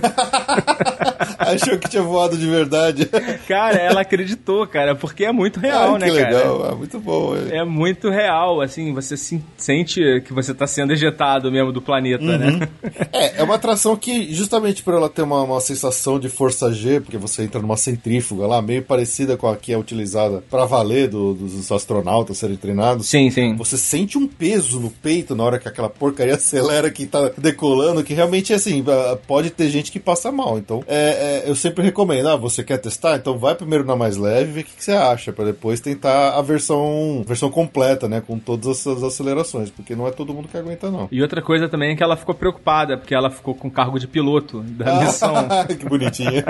Achou 1.38 1.78
que 1.78 1.90
tinha 1.90 2.04
voado 2.04 2.38
de 2.38 2.48
verdade. 2.48 3.10
Cara, 3.48 3.78
ela 3.78 4.02
acreditou, 4.02 4.66
cara, 4.68 4.96
porque 4.96 5.26
é 5.26 5.32
muito 5.32 5.60
real, 5.60 5.96
ah, 5.96 6.00
né, 6.00 6.10
que 6.10 6.18
cara? 6.18 6.38
legal, 6.38 6.72
é 6.72 6.76
muito 6.76 7.00
bom. 7.00 7.36
É. 7.36 7.58
é 7.58 7.64
muito 7.64 8.10
real, 8.10 8.62
assim, 8.62 8.94
você 8.94 9.18
se 9.18 9.44
sente 9.58 10.22
que 10.26 10.34
você 10.34 10.54
tá 10.54 10.68
sendo 10.68 10.94
ejetado 10.94 11.52
mesmo 11.52 11.72
do 11.72 11.82
planeta, 11.82 12.24
uhum. 12.24 12.38
né? 12.38 12.70
É, 13.12 13.42
é 13.42 13.44
uma 13.44 13.56
atração 13.56 13.96
que, 13.96 14.34
justamente 14.34 14.84
por 14.84 14.94
ela 14.94 15.10
ter 15.10 15.22
uma, 15.22 15.42
uma 15.44 15.60
sensação 15.60 16.20
de 16.20 16.30
força 16.30 16.72
G, 16.72 17.00
porque 17.00 17.18
você 17.18 17.44
entra 17.44 17.62
numa 17.62 17.78
centrífuga 17.78 18.48
lá, 18.48 18.62
meio 18.62 18.84
parecida 18.84 19.38
com 19.38 19.48
a 19.48 19.56
que 19.56 19.74
é 19.74 19.78
utilizada 19.78 20.44
para 20.50 20.66
valer 20.66 21.08
do, 21.08 21.34
dos 21.34 21.72
astronautas 21.72 22.38
serem 22.38 22.58
treinados. 22.58 23.08
Sim, 23.08 23.30
sim. 23.30 23.56
Você 23.56 23.78
sente 23.78 24.18
um 24.18 24.28
peso 24.28 24.80
no 24.80 24.90
peito 24.90 25.36
na 25.36 25.44
hora 25.44 25.60
que 25.60 25.68
aquela 25.68 25.90
porcaria 25.90 26.36
acelera 26.36 26.90
que 26.90 27.06
tá 27.06 27.32
decolando, 27.38 28.04
que 28.04 28.14
realmente, 28.14 28.54
assim, 28.54 28.84
pode 29.28 29.50
ter 29.50 29.70
gente 29.70 29.92
que 29.92 30.00
passa 30.00 30.32
mal. 30.32 30.58
Então, 30.58 30.84
é, 30.92 31.44
é, 31.46 31.50
eu 31.50 31.56
sempre 31.56 31.82
recomendo, 31.84 32.28
ah, 32.28 32.36
você 32.36 32.64
quer 32.66 32.78
testar? 32.78 33.16
Então 33.16 33.38
vai 33.38 33.56
primeiro 33.56 33.86
na 33.86 33.96
mais 33.96 34.18
leve 34.18 34.50
e 34.50 34.54
vê 34.54 34.60
o 34.60 34.64
que, 34.66 34.76
que 34.76 34.84
você 34.84 34.92
acha, 34.92 35.32
para 35.32 35.46
depois 35.46 35.80
tentar 35.80 36.38
a 36.38 36.42
versão, 36.42 37.24
versão 37.26 37.50
completa, 37.50 38.10
né, 38.10 38.22
com 38.22 38.38
todas 38.38 38.86
as 38.86 39.02
acelerações, 39.02 39.70
porque 39.70 39.96
não 39.96 40.06
é 40.06 40.12
todo 40.12 40.34
mundo 40.34 40.50
que 40.50 40.58
aguenta, 40.58 40.92
não. 40.92 41.08
E 41.10 41.22
outra 41.22 41.42
coisa 41.42 41.70
também 41.70 41.94
é 41.94 41.96
que 41.96 42.04
ela 42.04 42.18
ficou 42.18 42.36
preocupada, 42.36 42.98
porque 42.98 43.16
ela 43.16 43.30
ficou 43.30 43.56
com 43.56 43.72
cargo 43.72 43.98
de 43.98 44.06
piloto 44.06 44.62
da 44.64 45.00
missão. 45.00 45.34
que 45.80 45.88
bonitinha. 45.88 46.44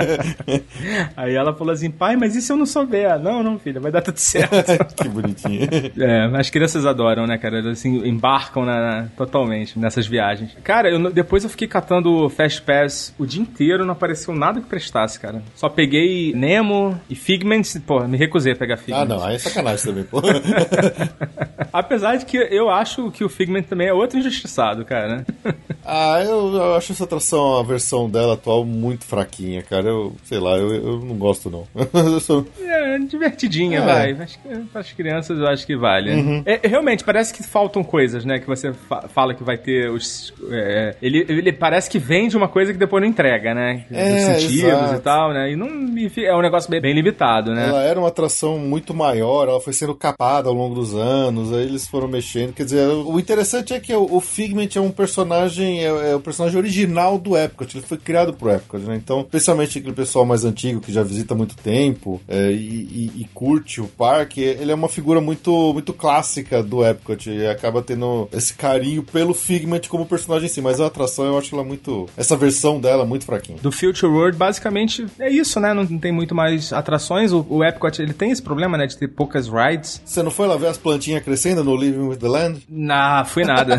Aí 1.16 1.34
ela 1.36 1.54
falou 1.54 1.72
assim, 1.72 1.90
pai, 1.90 2.16
mas 2.16 2.34
e 2.34 2.42
se 2.42 2.52
eu 2.52 2.56
não 2.56 2.66
souber? 2.66 3.20
Não, 3.20 3.44
não, 3.44 3.60
filha, 3.60 3.78
vai 3.78 3.92
dar 3.92 4.02
tudo 4.02 4.18
certo. 4.18 4.52
que 5.00 5.08
bonitinha. 5.08 5.68
É, 5.96 6.36
as 6.36 6.50
crianças 6.50 6.84
adoram, 6.84 7.28
né, 7.28 7.38
cara? 7.38 7.70
Assim, 7.70 8.08
embarcam 8.08 8.64
na, 8.64 9.06
totalmente 9.16 9.78
nessas 9.78 10.06
viagens. 10.06 10.56
Cara, 10.64 10.90
eu, 10.90 11.12
depois 11.12 11.44
eu 11.44 11.50
fiquei 11.50 11.68
catando 11.68 12.28
Fast 12.28 12.60
Pass 12.62 13.14
o 13.16 13.24
dia 13.24 13.40
inteiro, 13.40 13.84
não 13.84 13.92
apareceu 13.92 14.31
nada 14.34 14.60
que 14.60 14.66
prestasse, 14.66 15.18
cara. 15.18 15.42
Só 15.54 15.68
peguei 15.68 16.32
Nemo 16.34 16.98
e 17.08 17.14
Figment, 17.14 17.62
pô, 17.86 18.00
me 18.06 18.16
recusei 18.16 18.52
a 18.52 18.56
pegar 18.56 18.76
Figment. 18.76 19.02
Ah, 19.02 19.04
não, 19.04 19.24
aí 19.24 19.36
é 19.36 19.38
sacanagem 19.38 19.84
também, 19.84 20.04
pô. 20.04 20.20
Apesar 21.72 22.16
de 22.16 22.26
que 22.26 22.36
eu 22.36 22.68
acho 22.68 23.10
que 23.10 23.24
o 23.24 23.28
Figment 23.28 23.62
também 23.62 23.88
é 23.88 23.92
outro 23.92 24.18
injustiçado, 24.18 24.84
cara. 24.84 25.24
ah, 25.84 26.20
eu, 26.22 26.54
eu, 26.54 26.74
acho 26.74 26.92
essa 26.92 27.04
atração, 27.04 27.58
a 27.58 27.62
versão 27.62 28.10
dela 28.10 28.34
atual, 28.34 28.64
muito 28.64 29.04
fraquinha, 29.04 29.62
cara. 29.62 29.88
Eu, 29.88 30.14
sei 30.24 30.38
lá, 30.38 30.56
eu, 30.58 30.74
eu 30.74 31.00
não 31.00 31.16
gosto, 31.16 31.50
não. 31.50 31.66
sou... 32.20 32.46
É, 32.60 32.98
divertidinha, 32.98 33.78
é. 33.78 33.82
vai. 33.82 34.12
Acho 34.12 34.38
que 34.38 34.48
para 34.70 34.80
as 34.80 34.92
crianças 34.92 35.38
eu 35.38 35.46
acho 35.46 35.66
que 35.66 35.76
vale. 35.76 36.12
Uhum. 36.12 36.42
É, 36.44 36.60
realmente, 36.62 37.04
parece 37.04 37.32
que 37.32 37.42
faltam 37.42 37.82
coisas, 37.82 38.24
né? 38.24 38.38
Que 38.38 38.46
você 38.46 38.72
fa 38.72 39.02
fala 39.08 39.34
que 39.34 39.42
vai 39.42 39.58
ter 39.58 39.90
os. 39.90 40.32
É, 40.50 40.96
ele, 41.02 41.24
ele 41.28 41.52
parece 41.52 41.90
que 41.90 41.98
vende 41.98 42.36
uma 42.36 42.48
coisa 42.48 42.72
que 42.72 42.78
depois 42.78 43.02
não 43.02 43.08
entrega, 43.08 43.54
né? 43.54 43.84
É, 43.90 44.21
Os 44.22 44.42
sentidos 44.42 44.64
exato. 44.64 44.94
e 44.94 45.00
tal, 45.00 45.32
né? 45.32 45.52
E 45.52 45.56
não, 45.56 45.66
é 45.66 46.36
um 46.36 46.42
negócio 46.42 46.70
bem, 46.70 46.80
bem, 46.80 46.94
limitado, 46.94 47.52
né? 47.52 47.68
Ela 47.68 47.82
era 47.82 47.98
uma 47.98 48.08
atração 48.08 48.58
muito 48.58 48.94
maior, 48.94 49.48
ela 49.48 49.60
foi 49.60 49.72
sendo 49.72 49.94
capada 49.94 50.48
ao 50.48 50.54
longo 50.54 50.74
dos 50.74 50.94
anos, 50.94 51.52
aí 51.52 51.64
eles 51.64 51.86
foram 51.86 52.08
mexendo. 52.08 52.52
Quer 52.52 52.64
dizer, 52.64 52.88
o 52.88 53.18
interessante 53.18 53.72
é 53.72 53.80
que 53.80 53.94
o, 53.94 54.20
Figment 54.20 54.68
é 54.76 54.80
um 54.80 54.90
personagem, 54.90 55.80
é, 55.80 56.12
é 56.12 56.14
o 56.14 56.20
personagem 56.20 56.58
original 56.58 57.18
do 57.18 57.36
Epcot, 57.36 57.76
ele 57.76 57.86
foi 57.86 57.98
criado 57.98 58.32
pro 58.32 58.50
Epcot, 58.50 58.82
né? 58.82 58.96
Então, 58.96 59.20
especialmente 59.20 59.78
aquele 59.78 59.94
pessoal 59.94 60.24
mais 60.24 60.44
antigo 60.44 60.80
que 60.80 60.92
já 60.92 61.02
visita 61.02 61.34
há 61.34 61.36
muito 61.36 61.56
tempo 61.56 62.20
é, 62.28 62.50
e, 62.50 63.10
e, 63.16 63.22
e, 63.22 63.28
curte 63.34 63.80
o 63.80 63.86
parque, 63.86 64.40
ele 64.40 64.70
é 64.70 64.74
uma 64.74 64.88
figura 64.88 65.20
muito, 65.20 65.72
muito 65.72 65.92
clássica 65.92 66.62
do 66.62 66.84
Epcot 66.84 67.30
e 67.30 67.46
acaba 67.46 67.82
tendo 67.82 68.28
esse 68.32 68.54
carinho 68.54 69.02
pelo 69.02 69.34
Figment 69.34 69.82
como 69.88 70.06
personagem 70.06 70.46
em 70.46 70.52
si, 70.52 70.60
mas 70.60 70.80
a 70.80 70.86
atração 70.86 71.24
eu 71.26 71.38
acho 71.38 71.54
ela 71.54 71.64
muito. 71.64 72.08
Essa 72.16 72.36
versão 72.36 72.80
dela 72.80 73.04
muito 73.04 73.24
fraquinha. 73.24 73.58
Do 73.60 73.72
Future 73.72 74.11
World, 74.12 74.36
basicamente, 74.36 75.06
é 75.18 75.30
isso, 75.30 75.60
né? 75.60 75.72
Não, 75.72 75.86
tem 75.86 76.12
muito 76.12 76.34
mais 76.34 76.72
atrações. 76.72 77.32
O, 77.32 77.46
o, 77.48 77.64
Epcot, 77.64 78.00
ele 78.00 78.12
tem 78.12 78.30
esse 78.30 78.42
problema, 78.42 78.76
né? 78.76 78.86
De 78.86 78.96
ter 78.96 79.08
poucas 79.08 79.48
rides. 79.48 80.02
Você 80.04 80.22
não 80.22 80.30
foi 80.30 80.46
lá 80.46 80.56
ver 80.56 80.68
as 80.68 80.78
plantinhas 80.78 81.22
crescendo 81.22 81.62
no 81.62 81.76
Living 81.76 82.08
with 82.08 82.16
the 82.16 82.28
Land? 82.28 82.62
Não, 82.68 83.24
fui 83.24 83.44
nada. 83.44 83.78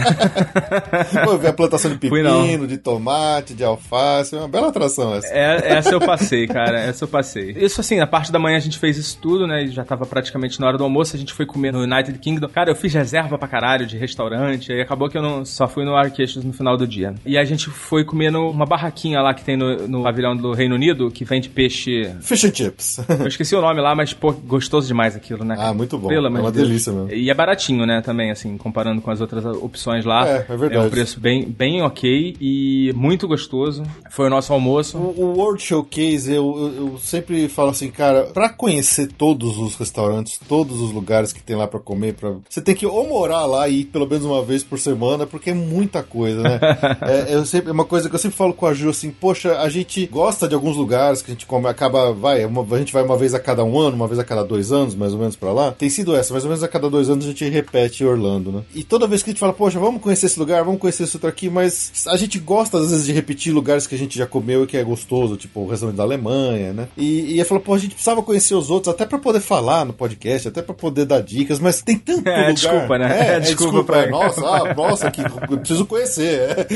Eu 1.26 1.38
vi 1.38 1.48
a 1.48 1.54
planta 1.54 1.74
Plantação 1.74 1.92
de 1.92 1.98
pepino, 1.98 2.68
de 2.68 2.78
tomate, 2.78 3.54
de 3.54 3.64
alface. 3.64 4.36
Uma 4.36 4.48
bela 4.48 4.68
atração 4.68 5.16
essa. 5.16 5.28
É, 5.34 5.74
essa 5.78 5.90
eu 5.90 6.00
passei, 6.00 6.48
cara. 6.48 6.80
Essa 6.80 7.06
eu 7.06 7.08
passei. 7.08 7.52
Isso 7.52 7.82
assim, 7.82 7.98
na 7.98 8.08
parte 8.08 8.32
da 8.32 8.40
manhã 8.40 8.58
a 8.58 8.62
gente 8.62 8.78
fez 8.78 8.98
isso 8.98 9.18
tudo, 9.20 9.48
né? 9.48 9.64
E 9.64 9.68
já 9.70 9.84
tava 9.84 10.06
praticamente 10.06 10.60
na 10.60 10.68
hora 10.68 10.78
do 10.78 10.84
almoço. 10.84 11.16
A 11.16 11.20
gente 11.20 11.34
foi 11.34 11.46
comer 11.46 11.72
no 11.72 11.82
United 11.82 12.18
Kingdom. 12.20 12.48
Cara, 12.50 12.70
eu 12.70 12.76
fiz 12.76 12.94
reserva 12.94 13.38
pra 13.38 13.48
caralho 13.48 13.86
de 13.86 13.98
restaurante. 13.98 14.72
Aí 14.72 14.82
acabou 14.82 15.10
que 15.10 15.18
eu 15.18 15.22
não 15.22 15.46
só 15.46 15.68
fui 15.68 15.84
no 15.86 15.96
Arqueixos 15.96 16.44
no 16.44 16.54
final 16.54 16.78
do 16.78 16.88
dia. 16.88 17.16
E 17.26 17.38
a 17.38 17.44
gente 17.44 17.70
foi 17.70 18.04
comer 18.04 18.32
numa 18.32 18.66
barraquinha 18.66 19.22
lá 19.22 19.34
que 19.34 19.44
tem 19.44 19.58
no, 19.58 19.88
no 19.88 20.04
pavilhão 20.24 20.36
do 20.36 20.54
Reino 20.54 20.76
Unido, 20.76 21.12
que 21.12 21.26
vende 21.26 21.50
peixe. 21.50 22.10
Fish 22.22 22.46
and 22.46 22.54
chips. 22.56 23.00
Eu 23.20 23.28
esqueci 23.28 23.56
o 23.56 23.62
nome 23.62 23.82
lá, 23.82 23.94
mas, 23.94 24.14
pô, 24.14 24.32
gostoso 24.32 24.88
demais 24.88 25.16
aquilo, 25.16 25.44
né? 25.44 25.56
Ah, 25.60 25.74
muito 25.74 25.98
bom. 25.98 26.08
Pelo 26.08 26.28
É 26.28 26.30
uma 26.30 26.52
de 26.52 26.58
Deus. 26.58 26.68
delícia 26.68 26.94
mesmo. 26.94 27.12
E 27.12 27.30
é 27.30 27.34
baratinho, 27.34 27.86
né, 27.86 28.02
também, 28.02 28.32
assim, 28.32 28.58
comparando 28.58 29.02
com 29.02 29.12
as 29.12 29.20
outras 29.20 29.44
opções 29.46 30.06
lá. 30.06 30.28
É, 30.28 30.46
é 30.50 30.58
verdade. 30.58 30.76
É 30.76 30.80
um 30.80 30.90
preço 30.90 31.20
bem, 31.20 31.46
bem 31.46 31.82
ok 31.82 32.36
e 32.40 32.94
muito 32.96 33.28
gostoso. 33.28 33.84
Foi 34.10 34.28
o 34.28 34.30
nosso 34.30 34.54
almoço. 34.54 34.98
O, 34.98 35.22
o 35.22 35.38
World 35.38 35.62
Showcase, 35.62 36.32
eu, 36.32 36.56
eu, 36.58 36.88
eu 36.94 36.98
sempre 37.00 37.50
falo 37.50 37.70
assim, 37.70 37.92
cara, 37.92 38.24
pra 38.34 38.50
conhecer 38.50 39.08
todos 39.08 39.58
os 39.58 39.76
restaurantes, 39.76 40.40
todos 40.48 40.80
os 40.80 40.92
lugares 40.92 41.34
que 41.34 41.44
tem 41.44 41.56
lá 41.56 41.68
pra 41.68 41.80
comer, 41.80 42.14
pra... 42.14 42.36
você 42.50 42.62
tem 42.62 42.76
que 42.76 42.86
ou 42.86 43.08
morar 43.08 43.46
lá 43.46 43.68
e 43.68 43.82
ir 43.82 43.86
pelo 43.86 44.08
menos 44.08 44.26
uma 44.26 44.44
vez 44.44 44.64
por 44.64 44.80
semana, 44.80 45.26
porque 45.26 45.50
é 45.50 45.54
muita 45.54 46.02
coisa, 46.04 46.42
né? 46.42 46.60
é, 47.02 47.36
eu 47.36 47.46
sempre, 47.46 47.70
é 47.70 47.74
uma 47.74 47.86
coisa 47.86 48.10
que 48.10 48.16
eu 48.16 48.20
sempre 48.20 48.38
falo 48.38 48.54
com 48.54 48.66
a 48.66 48.74
Ju, 48.74 48.90
assim, 48.90 49.10
poxa, 49.12 49.60
a 49.60 49.70
gente 49.70 50.06
gosta 50.14 50.48
de 50.48 50.54
alguns 50.56 50.78
lugares 50.78 51.22
que 51.22 51.32
a 51.32 51.34
gente 51.34 51.46
come, 51.46 51.68
acaba, 51.68 52.14
vai, 52.14 52.46
uma- 52.46 52.64
a 52.76 52.78
gente 52.80 52.94
vai 52.94 53.02
uma 53.04 53.18
vez 53.18 53.34
a 53.34 53.40
cada 53.40 53.64
um 53.64 53.78
ano, 53.80 53.96
uma 53.96 54.08
vez 54.08 54.20
a 54.20 54.24
cada 54.24 54.44
dois 54.44 54.72
anos, 54.72 54.94
mais 54.96 55.12
ou 55.14 55.20
menos 55.20 55.36
pra 55.36 55.52
lá. 55.52 55.72
Tem 55.72 55.90
sido 55.90 56.16
essa, 56.16 56.32
mais 56.32 56.44
ou 56.46 56.50
menos 56.50 56.64
a 56.64 56.68
cada 56.68 56.90
dois 56.90 57.10
anos 57.10 57.26
a 57.26 57.30
gente 57.30 57.44
repete 57.50 58.06
Orlando, 58.06 58.52
né? 58.52 58.62
E 58.76 58.84
toda 58.84 59.08
vez 59.08 59.24
que 59.24 59.32
a 59.32 59.34
gente 59.34 59.40
fala, 59.40 59.52
poxa, 59.54 59.80
vamos 59.80 60.02
conhecer 60.02 60.28
esse 60.28 60.40
lugar, 60.40 60.64
vamos 60.64 60.80
conhecer 60.80 61.04
esse 61.04 61.16
outro 61.18 61.28
aqui, 61.30 61.50
mas 61.50 61.92
a 62.08 62.16
gente 62.18 62.38
gosta 62.40 62.78
às 62.78 62.92
vezes 62.92 63.06
de 63.06 63.12
repetir 63.12 63.52
lugares 63.54 63.88
que 63.88 63.96
a 63.96 63.98
gente 63.98 64.18
já 64.18 64.28
comeu 64.28 64.64
e 64.64 64.68
que 64.68 64.78
é 64.78 64.84
gostoso, 64.84 65.36
tipo 65.36 65.62
o 65.62 65.68
restaurante 65.68 65.98
da 65.98 66.04
Alemanha, 66.04 66.74
né? 66.74 66.88
E, 66.96 67.34
e 67.36 67.40
eu 67.40 67.46
falo, 67.46 67.60
pô, 67.62 67.74
a 67.74 67.78
gente 67.80 67.96
precisava 67.96 68.22
conhecer 68.22 68.54
os 68.56 68.70
outros 68.70 68.94
até 68.94 69.06
pra 69.06 69.18
poder 69.18 69.40
falar 69.42 69.86
no 69.86 69.94
podcast, 69.94 70.48
até 70.48 70.62
pra 70.62 70.76
poder 70.76 71.06
dar 71.06 71.22
dicas, 71.22 71.60
mas 71.60 71.82
tem 71.82 71.98
tanto 71.98 72.28
É, 72.30 72.38
lugar. 72.38 72.54
desculpa, 72.54 72.98
né? 72.98 73.06
É, 73.20 73.24
É, 73.24 73.36
é, 73.36 73.40
desculpa 73.40 73.64
desculpa, 73.64 73.84
pra- 73.94 74.04
é, 74.04 74.10
nossa, 74.10 74.42
ah, 74.46 74.74
nossa, 74.76 75.10
que 75.12 75.22
preciso 75.58 75.86
conhecer. 75.86 76.68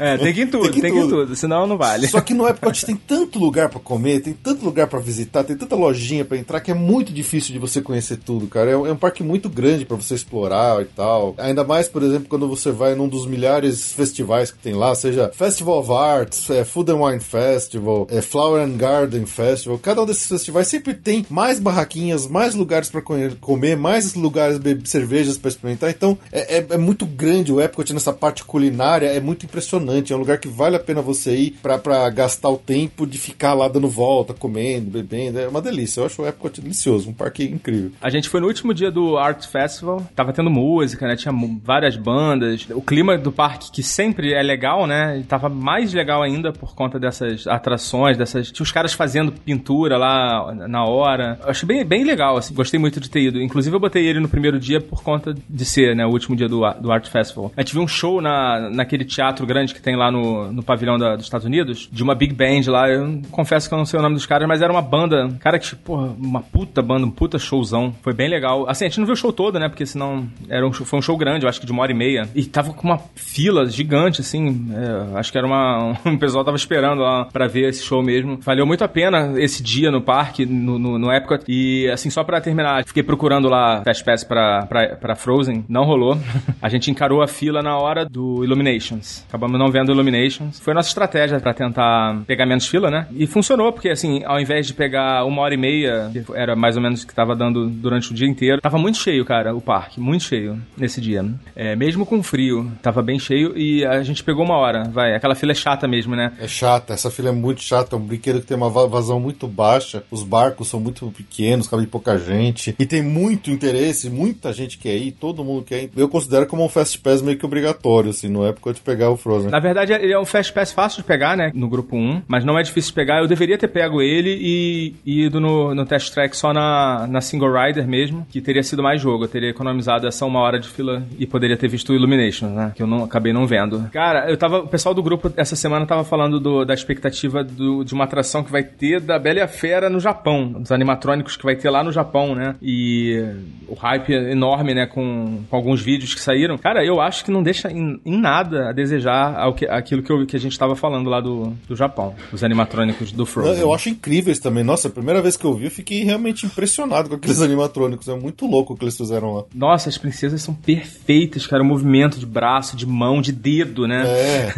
É, 0.00 0.16
tem 0.18 0.32
que 0.32 0.40
ir 0.40 0.44
em 0.44 0.46
tudo, 0.48 0.70
Tem 0.70 0.80
que 0.92 0.98
em 0.98 1.08
tudo. 1.08 1.36
senão 1.36 1.66
não 1.66 1.76
vale. 1.76 2.06
Só 2.08 2.20
que 2.20 2.34
no 2.34 2.46
Epcot 2.54 2.86
tem 2.86 2.96
tanto 2.96 3.38
lugar 3.38 3.68
pra 3.68 3.80
comer, 3.80 4.20
tem 4.20 4.32
tanto 4.32 4.64
lugar 4.64 4.86
pra 4.86 4.98
visitar, 4.98 5.44
tem 5.44 5.56
tanta 5.56 5.74
lojinha 5.76 6.24
pra 6.24 6.36
entrar 6.38 6.60
que 6.60 6.70
é 6.70 6.74
muito 6.74 7.12
difícil 7.12 7.52
de 7.52 7.58
você 7.58 7.80
conhecer 7.82 8.16
tudo, 8.18 8.46
cara. 8.46 8.70
É 8.70 8.76
um, 8.76 8.86
é 8.86 8.92
um 8.92 8.96
parque 8.96 9.22
muito 9.22 9.48
grande 9.48 9.84
pra 9.84 9.96
você 9.96 10.14
explorar 10.14 10.80
e 10.82 10.86
tal. 10.86 11.34
Ainda 11.38 11.64
mais, 11.64 11.88
por 11.88 12.02
exemplo, 12.02 12.28
quando 12.28 12.48
você 12.48 12.70
vai 12.70 12.94
num 12.94 13.08
dos 13.08 13.26
milhares 13.26 13.78
de 13.78 13.84
festivais 13.94 14.50
que 14.50 14.58
tem 14.58 14.74
lá, 14.74 14.94
seja 14.94 15.30
Festival 15.34 15.78
of 15.80 15.92
Arts, 15.92 16.48
é, 16.50 16.64
Food 16.64 16.92
and 16.92 16.96
Wine 17.04 17.20
Festival, 17.20 18.06
é, 18.10 18.20
Flower 18.20 18.62
and 18.62 18.76
Garden 18.76 19.26
Festival. 19.26 19.78
Cada 19.78 20.02
um 20.02 20.06
desses 20.06 20.26
festivais 20.26 20.68
sempre 20.68 20.94
tem 20.94 21.26
mais 21.28 21.58
barraquinhas, 21.58 22.26
mais 22.26 22.54
lugares 22.54 22.90
conhe- 23.04 23.36
comer, 23.40 23.76
mais 23.76 24.14
lugares 24.14 24.58
beber 24.58 24.86
cervejas 24.86 25.36
pra 25.36 25.48
experimentar. 25.48 25.90
Então 25.90 26.16
é, 26.32 26.58
é- 26.58 26.66
é 26.70 26.78
muito 26.78 27.04
grande 27.06 27.52
o 27.52 27.60
Epcot 27.60 27.92
nessa 27.92 28.12
parte 28.12 28.44
culinária, 28.44 29.06
é 29.08 29.20
muito 29.20 29.44
impressionante. 29.46 30.12
É 30.12 30.16
um 30.16 30.18
lugar 30.20 30.38
que 30.38 30.48
vale 30.48 30.76
a 30.76 30.80
pena 30.80 31.02
você 31.02 31.34
ir 31.36 31.50
pra, 31.62 31.78
pra 31.78 32.08
gastar 32.44 32.48
o 32.50 32.58
tempo 32.58 33.06
de 33.06 33.16
ficar 33.18 33.54
lá 33.54 33.68
dando 33.68 33.88
volta, 33.88 34.34
comendo, 34.34 34.90
bebendo. 34.90 35.38
É 35.38 35.48
uma 35.48 35.62
delícia. 35.62 36.00
Eu 36.00 36.06
acho 36.06 36.22
o 36.22 36.26
Epcot 36.28 36.60
delicioso, 36.60 37.08
um 37.08 37.12
parque 37.12 37.44
incrível. 37.44 37.90
A 38.00 38.10
gente 38.10 38.28
foi 38.28 38.40
no 38.40 38.46
último 38.46 38.74
dia 38.74 38.90
do 38.90 39.16
Art 39.16 39.46
Festival, 39.46 40.02
tava 40.14 40.32
tendo 40.32 40.50
música, 40.50 41.06
né? 41.06 41.16
Tinha 41.16 41.32
várias 41.62 41.96
bandas. 41.96 42.66
O 42.70 42.82
clima 42.82 43.16
do 43.16 43.32
parque, 43.32 43.70
que 43.72 43.82
sempre 43.82 44.32
é 44.32 44.42
legal, 44.42 44.86
né? 44.86 45.18
e 45.18 45.22
Tava 45.24 45.48
mais 45.48 45.92
legal 45.92 46.22
ainda 46.22 46.52
por 46.52 46.74
conta 46.74 46.98
dessas 46.98 47.46
atrações, 47.46 48.16
dessas. 48.18 48.50
Tinha 48.50 48.62
os 48.64 48.72
caras 48.72 48.92
fazendo 48.92 49.32
pintura 49.32 49.96
lá 49.96 50.54
na 50.68 50.84
hora. 50.84 51.38
Eu 51.42 51.50
achei 51.50 51.66
bem, 51.66 51.84
bem 51.84 52.04
legal, 52.04 52.36
assim. 52.36 52.54
Gostei 52.54 52.78
muito 52.78 53.00
de 53.00 53.08
ter 53.08 53.20
ido. 53.20 53.40
Inclusive, 53.40 53.74
eu 53.74 53.80
botei 53.80 54.06
ele 54.06 54.20
no 54.20 54.28
primeiro 54.28 54.58
dia 54.60 54.80
por 54.80 55.02
conta 55.02 55.34
de 55.48 55.64
ser, 55.64 55.96
né? 55.96 56.04
O 56.06 56.10
último 56.10 56.36
dia 56.36 56.48
do, 56.48 56.60
do 56.80 56.92
Art 56.92 57.06
Festival. 57.08 57.52
A 57.56 57.60
gente 57.62 57.72
viu 57.72 57.82
um 57.82 57.88
show 57.88 58.20
na, 58.20 58.68
naquele 58.70 59.04
teatro 59.04 59.46
grande 59.46 59.74
que 59.74 59.80
tem 59.80 59.96
lá 59.96 60.10
no, 60.10 60.52
no 60.52 60.62
pavilhão 60.62 60.98
da- 60.98 61.16
dos 61.16 61.24
Estados 61.24 61.46
Unidos, 61.46 61.88
de 61.90 62.02
uma 62.02 62.14
big 62.14 62.33
band 62.34 62.62
lá. 62.68 62.88
Eu 62.90 63.20
confesso 63.30 63.68
que 63.68 63.74
eu 63.74 63.78
não 63.78 63.86
sei 63.86 63.98
o 63.98 64.02
nome 64.02 64.14
dos 64.14 64.26
caras, 64.26 64.46
mas 64.48 64.60
era 64.62 64.72
uma 64.72 64.82
banda. 64.82 65.28
Cara, 65.40 65.58
que, 65.58 65.74
porra, 65.76 66.14
uma 66.18 66.40
puta 66.42 66.82
banda, 66.82 67.06
um 67.06 67.10
puta 67.10 67.38
showzão. 67.38 67.94
Foi 68.02 68.12
bem 68.12 68.28
legal. 68.28 68.68
Assim, 68.68 68.84
a 68.84 68.88
gente 68.88 68.98
não 68.98 69.06
viu 69.06 69.14
o 69.14 69.16
show 69.16 69.32
todo, 69.32 69.58
né? 69.58 69.68
Porque 69.68 69.86
senão 69.86 70.26
era 70.48 70.66
um 70.66 70.72
show- 70.72 70.86
foi 70.86 70.98
um 70.98 71.02
show 71.02 71.16
grande, 71.16 71.44
eu 71.44 71.48
acho 71.48 71.60
que 71.60 71.66
de 71.66 71.72
uma 71.72 71.82
hora 71.82 71.92
e 71.92 71.94
meia. 71.94 72.28
E 72.34 72.44
tava 72.44 72.72
com 72.72 72.86
uma 72.86 72.98
fila 73.14 73.66
gigante, 73.66 74.20
assim. 74.20 74.68
é, 74.74 75.18
acho 75.18 75.30
que 75.32 75.38
era 75.38 75.46
uma. 75.46 75.94
Um 76.04 76.18
pessoal 76.18 76.44
tava 76.44 76.56
esperando 76.56 77.00
lá 77.02 77.24
pra 77.26 77.46
ver 77.46 77.68
esse 77.70 77.82
show 77.82 78.02
mesmo. 78.02 78.38
Valeu 78.42 78.66
muito 78.66 78.84
a 78.84 78.88
pena 78.88 79.32
esse 79.40 79.62
dia 79.62 79.90
no 79.90 80.00
parque, 80.02 80.44
no, 80.46 80.78
no, 80.78 80.98
no 80.98 81.12
Epcot. 81.12 81.42
E, 81.48 81.88
assim, 81.90 82.10
só 82.10 82.22
pra 82.22 82.40
terminar, 82.40 82.84
fiquei 82.84 83.02
procurando 83.02 83.48
lá 83.48 83.82
Fast 83.84 84.04
Pass 84.04 84.24
pra, 84.24 84.66
pra, 84.66 84.96
pra 84.96 85.14
Frozen. 85.16 85.64
Não 85.68 85.84
rolou. 85.84 86.16
A 86.62 86.68
gente 86.68 86.90
encarou 86.90 87.22
a 87.22 87.26
fila 87.28 87.62
na 87.62 87.76
hora 87.76 88.04
do 88.06 88.42
Illuminations. 88.44 89.24
Acabamos 89.28 89.58
não 89.58 89.70
vendo 89.70 89.92
Illuminations. 89.92 90.58
Foi 90.60 90.72
nossa 90.74 90.88
estratégia 90.88 91.38
pra 91.40 91.52
tentar 91.54 92.22
pegar 92.26 92.46
menos 92.46 92.66
fila, 92.66 92.90
né? 92.90 93.06
E 93.12 93.26
funcionou, 93.26 93.72
porque 93.72 93.88
assim, 93.88 94.22
ao 94.24 94.40
invés 94.40 94.66
de 94.66 94.74
pegar 94.74 95.24
uma 95.24 95.42
hora 95.42 95.54
e 95.54 95.56
meia, 95.56 96.10
que 96.12 96.24
era 96.34 96.54
mais 96.56 96.76
ou 96.76 96.82
menos 96.82 97.02
o 97.02 97.06
que 97.06 97.14
tava 97.14 97.34
dando 97.36 97.68
durante 97.68 98.10
o 98.10 98.14
dia 98.14 98.26
inteiro, 98.28 98.60
tava 98.60 98.78
muito 98.78 98.98
cheio, 98.98 99.24
cara, 99.24 99.54
o 99.54 99.60
parque. 99.60 100.00
Muito 100.00 100.24
cheio 100.24 100.60
nesse 100.76 101.00
dia. 101.00 101.24
É, 101.54 101.74
mesmo 101.76 102.04
com 102.06 102.22
frio, 102.22 102.70
tava 102.82 103.02
bem 103.02 103.18
cheio 103.18 103.56
e 103.56 103.84
a 103.84 104.02
gente 104.02 104.22
pegou 104.24 104.44
uma 104.44 104.56
hora, 104.56 104.84
vai. 104.84 105.14
Aquela 105.14 105.34
fila 105.34 105.52
é 105.52 105.54
chata 105.54 105.86
mesmo, 105.86 106.14
né? 106.16 106.32
É 106.40 106.48
chata, 106.48 106.92
essa 106.94 107.10
fila 107.10 107.28
é 107.28 107.32
muito 107.32 107.62
chata. 107.62 107.94
É 107.94 107.98
um 107.98 108.02
brinquedo 108.02 108.40
que 108.40 108.46
tem 108.46 108.56
uma 108.56 108.70
va- 108.70 108.86
vazão 108.86 109.18
muito 109.20 109.46
baixa. 109.46 110.02
Os 110.10 110.22
barcos 110.22 110.68
são 110.68 110.80
muito 110.80 111.10
pequenos, 111.16 111.66
cabe 111.68 111.86
pouca 111.86 112.18
gente. 112.18 112.74
E 112.78 112.86
tem 112.86 113.02
muito 113.02 113.50
interesse, 113.50 114.08
muita 114.10 114.52
gente 114.52 114.78
quer 114.78 114.96
ir, 114.96 115.12
todo 115.12 115.44
mundo 115.44 115.62
quer 115.64 115.84
ir. 115.84 115.90
Eu 115.96 116.08
considero 116.08 116.46
como 116.46 116.64
um 116.64 116.68
Fast 116.68 116.98
Pass 116.98 117.22
meio 117.22 117.38
que 117.38 117.44
obrigatório, 117.46 118.10
assim, 118.10 118.28
no 118.28 118.44
época 118.44 118.72
de 118.72 118.80
pegar 118.80 119.10
o 119.10 119.16
Frozen. 119.16 119.50
Na 119.50 119.60
verdade, 119.60 119.92
ele 119.92 120.12
é 120.12 120.18
um 120.18 120.24
Fast 120.24 120.52
Pass 120.52 120.72
fácil 120.72 121.02
de 121.02 121.06
pegar, 121.08 121.36
né? 121.36 121.50
No 121.54 121.68
grupo 121.68 121.96
1, 121.96 122.13
mas 122.28 122.44
não 122.44 122.58
é 122.58 122.62
difícil 122.62 122.90
de 122.90 122.94
pegar. 122.94 123.20
Eu 123.20 123.26
deveria 123.28 123.56
ter 123.58 123.68
pego 123.68 124.00
ele 124.02 124.36
e, 124.40 124.94
e 125.04 125.24
ido 125.26 125.40
no, 125.40 125.74
no 125.74 125.84
Test 125.86 126.12
Track 126.12 126.36
só 126.36 126.52
na, 126.52 127.06
na 127.08 127.20
Single 127.20 127.52
Rider 127.52 127.86
mesmo, 127.86 128.26
que 128.30 128.40
teria 128.40 128.62
sido 128.62 128.82
mais 128.82 129.00
jogo. 129.00 129.24
Eu 129.24 129.28
teria 129.28 129.50
economizado 129.50 130.06
essa 130.06 130.24
uma 130.26 130.40
hora 130.40 130.58
de 130.58 130.68
fila 130.68 131.02
e 131.18 131.26
poderia 131.26 131.56
ter 131.56 131.68
visto 131.68 131.90
o 131.90 131.94
Illumination, 131.94 132.48
né? 132.48 132.72
Que 132.74 132.82
eu 132.82 132.86
não 132.86 133.04
acabei 133.04 133.32
não 133.32 133.46
vendo. 133.46 133.88
Cara, 133.92 134.30
eu 134.30 134.36
tava. 134.36 134.58
O 134.60 134.68
pessoal 134.68 134.94
do 134.94 135.02
grupo 135.02 135.32
essa 135.36 135.56
semana 135.56 135.86
tava 135.86 136.04
falando 136.04 136.38
do- 136.40 136.64
da 136.64 136.74
expectativa 136.74 137.42
do- 137.44 137.84
de 137.84 137.94
uma 137.94 138.04
atração 138.04 138.42
que 138.42 138.50
vai 138.52 138.62
ter 138.62 139.00
da 139.00 139.18
Bela 139.18 139.38
e 139.38 139.42
a 139.42 139.48
Fera 139.48 139.88
no 139.90 140.00
Japão. 140.00 140.52
Dos 140.52 140.72
animatrônicos 140.72 141.36
que 141.36 141.44
vai 141.44 141.56
ter 141.56 141.70
lá 141.70 141.82
no 141.82 141.92
Japão, 141.92 142.34
né? 142.34 142.54
E 142.62 143.24
o 143.68 143.74
hype 143.74 144.12
é 144.14 144.32
enorme, 144.32 144.74
né? 144.74 144.86
Com, 144.86 145.40
com 145.48 145.56
alguns 145.56 145.80
vídeos 145.80 146.14
que 146.14 146.20
saíram. 146.20 146.56
Cara, 146.58 146.84
eu 146.84 147.00
acho 147.00 147.24
que 147.24 147.30
não 147.30 147.42
deixa 147.42 147.70
em, 147.70 148.00
em 148.04 148.18
nada 148.18 148.68
a 148.68 148.72
desejar 148.72 149.34
ao 149.38 149.54
que, 149.54 149.66
aquilo 149.66 150.02
que, 150.02 150.10
eu- 150.12 150.26
que 150.26 150.36
a 150.36 150.40
gente 150.40 150.58
tava 150.58 150.74
falando 150.76 151.08
lá 151.08 151.20
do, 151.20 151.52
do 151.68 151.74
Japão. 151.76 152.03
Os 152.32 152.42
animatrônicos 152.44 153.12
do 153.12 153.24
Frozen. 153.26 153.60
eu 153.60 153.72
acho 153.74 153.88
incríveis 153.88 154.38
também. 154.38 154.62
Nossa, 154.64 154.88
a 154.88 154.90
primeira 154.90 155.22
vez 155.22 155.36
que 155.36 155.44
eu 155.44 155.54
vi, 155.54 155.66
eu 155.66 155.70
fiquei 155.70 156.04
realmente 156.04 156.46
impressionado 156.46 157.08
com 157.08 157.14
aqueles 157.16 157.40
animatrônicos. 157.42 158.08
É 158.08 158.14
muito 158.14 158.46
louco 158.46 158.74
o 158.74 158.76
que 158.76 158.84
eles 158.84 158.96
fizeram 158.96 159.34
lá. 159.34 159.44
Nossa, 159.54 159.88
as 159.88 159.96
princesas 159.98 160.42
são 160.42 160.54
perfeitas, 160.54 161.46
cara. 161.46 161.62
O 161.62 161.66
movimento 161.66 162.18
de 162.18 162.26
braço, 162.26 162.76
de 162.76 162.86
mão, 162.86 163.20
de 163.20 163.32
dedo, 163.32 163.86
né? 163.86 164.04
É, 164.06 164.52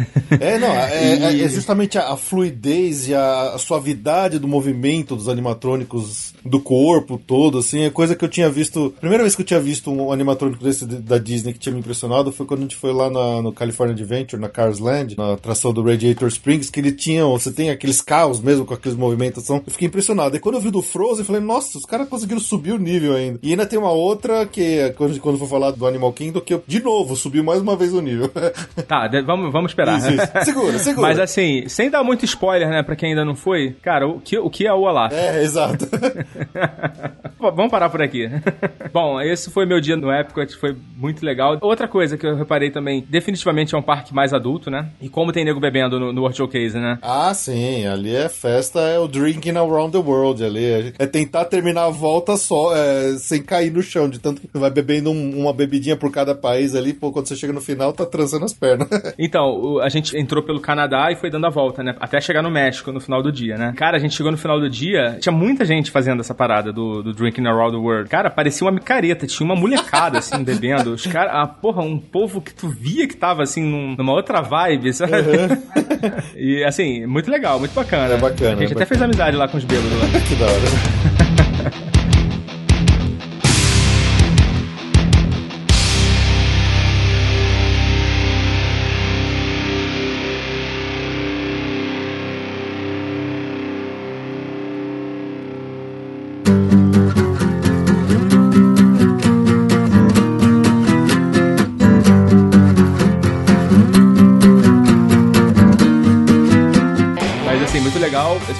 é, 0.55 0.59
não, 0.59 0.67
é, 0.75 1.13
é- 1.33 1.43
é 1.43 1.49
justamente 1.49 1.97
a, 1.97 2.13
a 2.13 2.17
fluidez 2.17 3.07
e 3.07 3.13
a, 3.13 3.53
a 3.53 3.57
suavidade 3.57 4.39
do 4.39 4.47
movimento 4.47 5.15
dos 5.15 5.27
animatrônicos 5.29 6.33
do 6.45 6.59
corpo 6.59 7.17
todo, 7.25 7.57
assim, 7.57 7.81
é 7.81 7.89
coisa 7.89 8.15
que 8.15 8.23
eu 8.23 8.29
tinha 8.29 8.49
visto. 8.49 8.93
A 8.97 8.99
primeira 8.99 9.23
vez 9.23 9.35
que 9.35 9.41
eu 9.41 9.45
tinha 9.45 9.59
visto 9.59 9.91
um 9.91 10.11
animatrônico 10.11 10.63
desse 10.63 10.85
de- 10.85 10.97
da 10.97 11.17
Disney 11.17 11.53
que 11.53 11.59
tinha 11.59 11.73
me 11.73 11.79
impressionado 11.79 12.31
foi 12.31 12.45
quando 12.45 12.61
a 12.61 12.63
gente 12.63 12.75
foi 12.75 12.93
lá 12.93 13.09
na- 13.09 13.41
no 13.41 13.51
California 13.51 13.93
Adventure, 13.93 14.41
na 14.41 14.49
Cars 14.49 14.79
Land, 14.79 15.17
na 15.17 15.33
atração 15.33 15.73
do 15.73 15.81
Radiator 15.83 16.27
Springs, 16.29 16.69
que 16.69 16.79
ele 16.79 16.91
tinha, 16.91 17.25
você 17.39 17.51
tem 17.51 17.69
aqueles 17.69 18.01
carros 18.01 18.41
mesmo 18.41 18.65
com 18.65 18.73
aqueles 18.73 18.97
movimentação. 18.97 19.61
Eu 19.65 19.71
fiquei 19.71 19.87
impressionado. 19.87 20.35
E 20.35 20.39
quando 20.39 20.55
eu 20.55 20.61
vi 20.61 20.71
do 20.71 20.81
Frozen, 20.81 21.19
eu 21.19 21.25
falei, 21.25 21.41
nossa, 21.41 21.77
os 21.77 21.85
caras 21.85 22.07
conseguiram 22.07 22.39
subir 22.39 22.73
o 22.73 22.77
nível 22.77 23.15
ainda. 23.15 23.39
E 23.41 23.51
ainda 23.51 23.65
tem 23.65 23.77
uma 23.77 23.91
outra 23.91 24.45
que, 24.45 24.79
é 24.79 24.89
quando, 24.89 25.19
quando 25.19 25.37
for 25.37 25.47
falar 25.47 25.71
do 25.71 25.85
Animal 25.85 26.13
Kingdom, 26.13 26.41
que 26.41 26.53
eu, 26.53 26.63
de 26.65 26.81
novo, 26.81 27.15
subiu 27.15 27.43
mais 27.43 27.61
uma 27.61 27.75
vez 27.75 27.93
o 27.93 28.01
nível. 28.01 28.31
Tá, 28.87 29.09
vamos, 29.25 29.51
vamos 29.51 29.71
esperar. 29.71 29.97
Isso, 29.97 30.11
isso. 30.11 30.45
Segura, 30.45 30.79
segura. 30.79 31.07
Mas 31.07 31.19
assim, 31.19 31.67
sem 31.67 31.89
dar 31.89 32.03
muito 32.03 32.23
spoiler, 32.25 32.69
né, 32.69 32.83
pra 32.83 32.95
quem 32.95 33.09
ainda 33.09 33.25
não 33.25 33.35
foi, 33.35 33.75
cara, 33.81 34.07
o 34.07 34.21
que, 34.21 34.37
o 34.37 34.49
que 34.49 34.65
é 34.65 34.73
o 34.73 34.81
Olaf? 34.81 35.13
É, 35.13 35.43
exato. 35.43 35.87
Vamos 37.39 37.69
parar 37.69 37.89
por 37.89 38.01
aqui. 38.01 38.29
Bom, 38.91 39.21
esse 39.21 39.51
foi 39.51 39.65
meu 39.65 39.79
dia 39.79 39.95
no 39.95 40.11
Epcot, 40.11 40.55
foi 40.57 40.75
muito 40.95 41.25
legal. 41.25 41.57
Outra 41.61 41.87
coisa 41.87 42.17
que 42.17 42.25
eu 42.25 42.35
reparei 42.35 42.71
também, 42.71 43.05
definitivamente 43.07 43.75
é 43.75 43.77
um 43.77 43.81
parque 43.81 44.13
mais 44.13 44.33
adulto, 44.33 44.71
né? 44.71 44.89
E 45.01 45.07
como 45.07 45.31
tem 45.31 45.45
nego 45.45 45.59
bebendo 45.59 45.99
no, 45.99 46.11
no 46.11 46.21
World 46.21 46.37
Showcase, 46.37 46.77
né? 46.77 46.97
Ah, 47.01 47.26
sim, 47.33 47.85
ali 47.85 48.15
é 48.15 48.29
festa, 48.29 48.79
é 48.81 48.99
o 48.99 49.07
drinking 49.07 49.57
around 49.57 49.91
the 49.91 49.97
world 49.97 50.43
ali. 50.43 50.93
É 50.97 51.05
tentar 51.05 51.45
terminar 51.45 51.85
a 51.85 51.89
volta 51.89 52.35
só, 52.37 52.75
é, 52.75 53.15
sem 53.17 53.41
cair 53.41 53.71
no 53.71 53.81
chão, 53.81 54.09
de 54.09 54.19
tanto 54.19 54.41
que 54.41 54.47
vai 54.57 54.69
bebendo 54.69 55.11
um- 55.11 55.39
uma 55.41 55.53
bebidinha 55.53 55.95
por 55.95 56.11
cada 56.11 56.33
país 56.35 56.75
ali, 56.75 56.93
pô, 56.93 57.11
quando 57.11 57.27
você 57.27 57.35
chega 57.35 57.53
no 57.53 57.61
final, 57.61 57.93
tá 57.93 58.05
transando 58.05 58.45
as 58.45 58.53
pernas. 58.53 58.87
Então, 59.19 59.79
a 59.79 59.89
gente 59.89 60.15
entrou 60.17 60.43
pelo 60.43 60.59
Canadá 60.59 61.09
e 61.11 61.15
foi 61.15 61.29
dando 61.29 61.47
a 61.47 61.49
volta, 61.49 61.83
né? 61.83 61.95
Até 61.99 62.19
chegar 62.21 62.41
no 62.41 62.49
México 62.51 62.91
no 62.91 62.99
final 62.99 63.21
do 63.21 63.31
dia, 63.31 63.57
né? 63.57 63.73
Cara, 63.75 63.97
a 63.97 63.99
gente 63.99 64.15
chegou 64.15 64.31
no 64.31 64.37
final 64.37 64.59
do 64.59 64.69
dia, 64.69 65.17
tinha 65.19 65.33
muita 65.33 65.65
gente 65.65 65.91
fazendo 65.91 66.19
essa 66.21 66.33
parada 66.33 66.71
do, 66.71 67.01
do 67.03 67.13
Drinking 67.13 67.45
Around 67.47 67.71
the 67.71 67.77
World. 67.83 68.09
Cara, 68.09 68.29
parecia 68.29 68.65
uma 68.65 68.71
micareta, 68.71 69.25
tinha 69.27 69.45
uma 69.45 69.55
molecada, 69.55 70.19
assim, 70.19 70.43
bebendo. 70.45 70.93
Os 70.93 71.05
caras, 71.07 71.31
ah, 71.35 71.47
porra, 71.47 71.81
um 71.81 71.97
povo 71.97 72.41
que 72.41 72.53
tu 72.53 72.69
via 72.69 73.07
que 73.07 73.15
tava, 73.17 73.43
assim, 73.43 73.63
num- 73.63 73.95
numa 73.97 74.13
outra 74.13 74.41
vibe, 74.41 74.93
sabe? 74.93 75.11
e, 76.35 76.63
assim, 76.63 77.05
muito 77.17 77.31
legal, 77.31 77.57
muito 77.57 77.73
bacana. 77.73 78.13
É 78.13 78.17
bacana, 78.17 78.57
A 78.57 78.59
gente 78.61 78.73
é 78.73 78.75
até 78.75 78.85
fez 78.85 79.01
amizade 79.01 79.35
lá 79.35 79.47
com 79.47 79.57
os 79.57 79.63
bêbados 79.63 79.91
lá. 79.91 80.05
que 80.21 80.35
da 80.35 80.45
hora. 80.45 81.87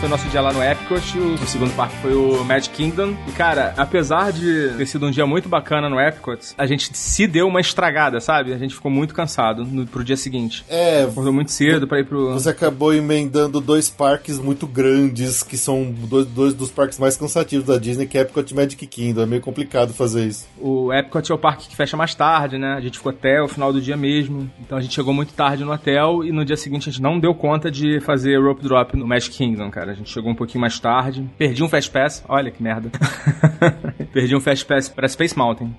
foi 0.07 0.09
nosso 0.09 0.29
dia 0.29 0.41
lá 0.41 0.53
no 0.53 0.63
Epcot. 0.63 1.17
O, 1.19 1.33
o 1.33 1.47
segundo 1.47 1.75
parque 1.75 1.97
foi 1.97 2.13
o 2.13 2.43
Magic 2.45 2.73
Kingdom. 2.73 3.13
E 3.27 3.31
cara, 3.31 3.73
apesar 3.75 4.31
de 4.31 4.69
ter 4.77 4.85
sido 4.85 5.05
um 5.05 5.11
dia 5.11 5.25
muito 5.25 5.49
bacana 5.49 5.89
no 5.89 5.99
Epcot, 5.99 6.53
a 6.57 6.65
gente 6.65 6.97
se 6.97 7.27
deu 7.27 7.47
uma 7.47 7.59
estragada, 7.59 8.21
sabe? 8.21 8.53
A 8.53 8.57
gente 8.57 8.73
ficou 8.73 8.89
muito 8.89 9.13
cansado 9.13 9.65
no, 9.65 9.85
pro 9.85 10.03
dia 10.03 10.15
seguinte. 10.15 10.63
É, 10.69 11.03
Acordou 11.03 11.33
muito 11.33 11.51
cedo 11.51 11.87
pra 11.87 11.99
ir 11.99 12.05
pro. 12.05 12.33
Você 12.33 12.49
acabou 12.49 12.93
emendando 12.93 13.59
dois 13.59 13.89
parques 13.89 14.39
muito 14.39 14.65
grandes, 14.65 15.43
que 15.43 15.57
são 15.57 15.91
dois, 15.91 16.25
dois 16.27 16.53
dos 16.53 16.71
parques 16.71 16.97
mais 16.97 17.17
cansativos 17.17 17.65
da 17.65 17.77
Disney, 17.77 18.07
que 18.07 18.17
é 18.17 18.21
Epcot 18.21 18.49
e 18.49 18.55
Magic 18.55 18.87
Kingdom. 18.87 19.23
É 19.23 19.25
meio 19.25 19.41
complicado 19.41 19.93
fazer 19.93 20.25
isso. 20.25 20.47
O 20.57 20.93
Epcot 20.93 21.29
é 21.29 21.35
o 21.35 21.37
parque 21.37 21.67
que 21.67 21.75
fecha 21.75 21.97
mais 21.97 22.15
tarde, 22.15 22.57
né? 22.57 22.75
A 22.75 22.81
gente 22.81 22.97
ficou 22.97 23.09
até 23.09 23.41
o 23.41 23.47
final 23.47 23.73
do 23.73 23.81
dia 23.81 23.97
mesmo. 23.97 24.49
Então 24.61 24.77
a 24.77 24.81
gente 24.81 24.93
chegou 24.95 25.13
muito 25.13 25.33
tarde 25.33 25.65
no 25.65 25.73
hotel 25.73 26.23
e 26.23 26.31
no 26.31 26.45
dia 26.45 26.55
seguinte 26.55 26.87
a 26.87 26.91
gente 26.91 27.01
não 27.01 27.19
deu 27.19 27.35
conta 27.35 27.69
de 27.69 27.99
fazer 27.99 28.37
rope 28.37 28.63
drop 28.63 28.95
no 28.95 29.05
Magic 29.05 29.35
Kingdom, 29.35 29.69
cara. 29.69 29.96
Gente 29.97 30.11
chegou 30.11 30.31
um 30.31 30.35
pouquinho 30.35 30.61
mais 30.61 30.79
tarde. 30.79 31.27
Perdi 31.37 31.63
um 31.63 31.69
Fast 31.69 31.89
Pass. 31.91 32.23
Olha 32.27 32.51
que 32.51 32.61
merda. 32.61 32.89
Perdi 34.13 34.35
um 34.35 34.39
Fast 34.39 34.65
Pass 34.65 34.89
pra 34.89 35.07
Space 35.07 35.37
Mountain. 35.37 35.75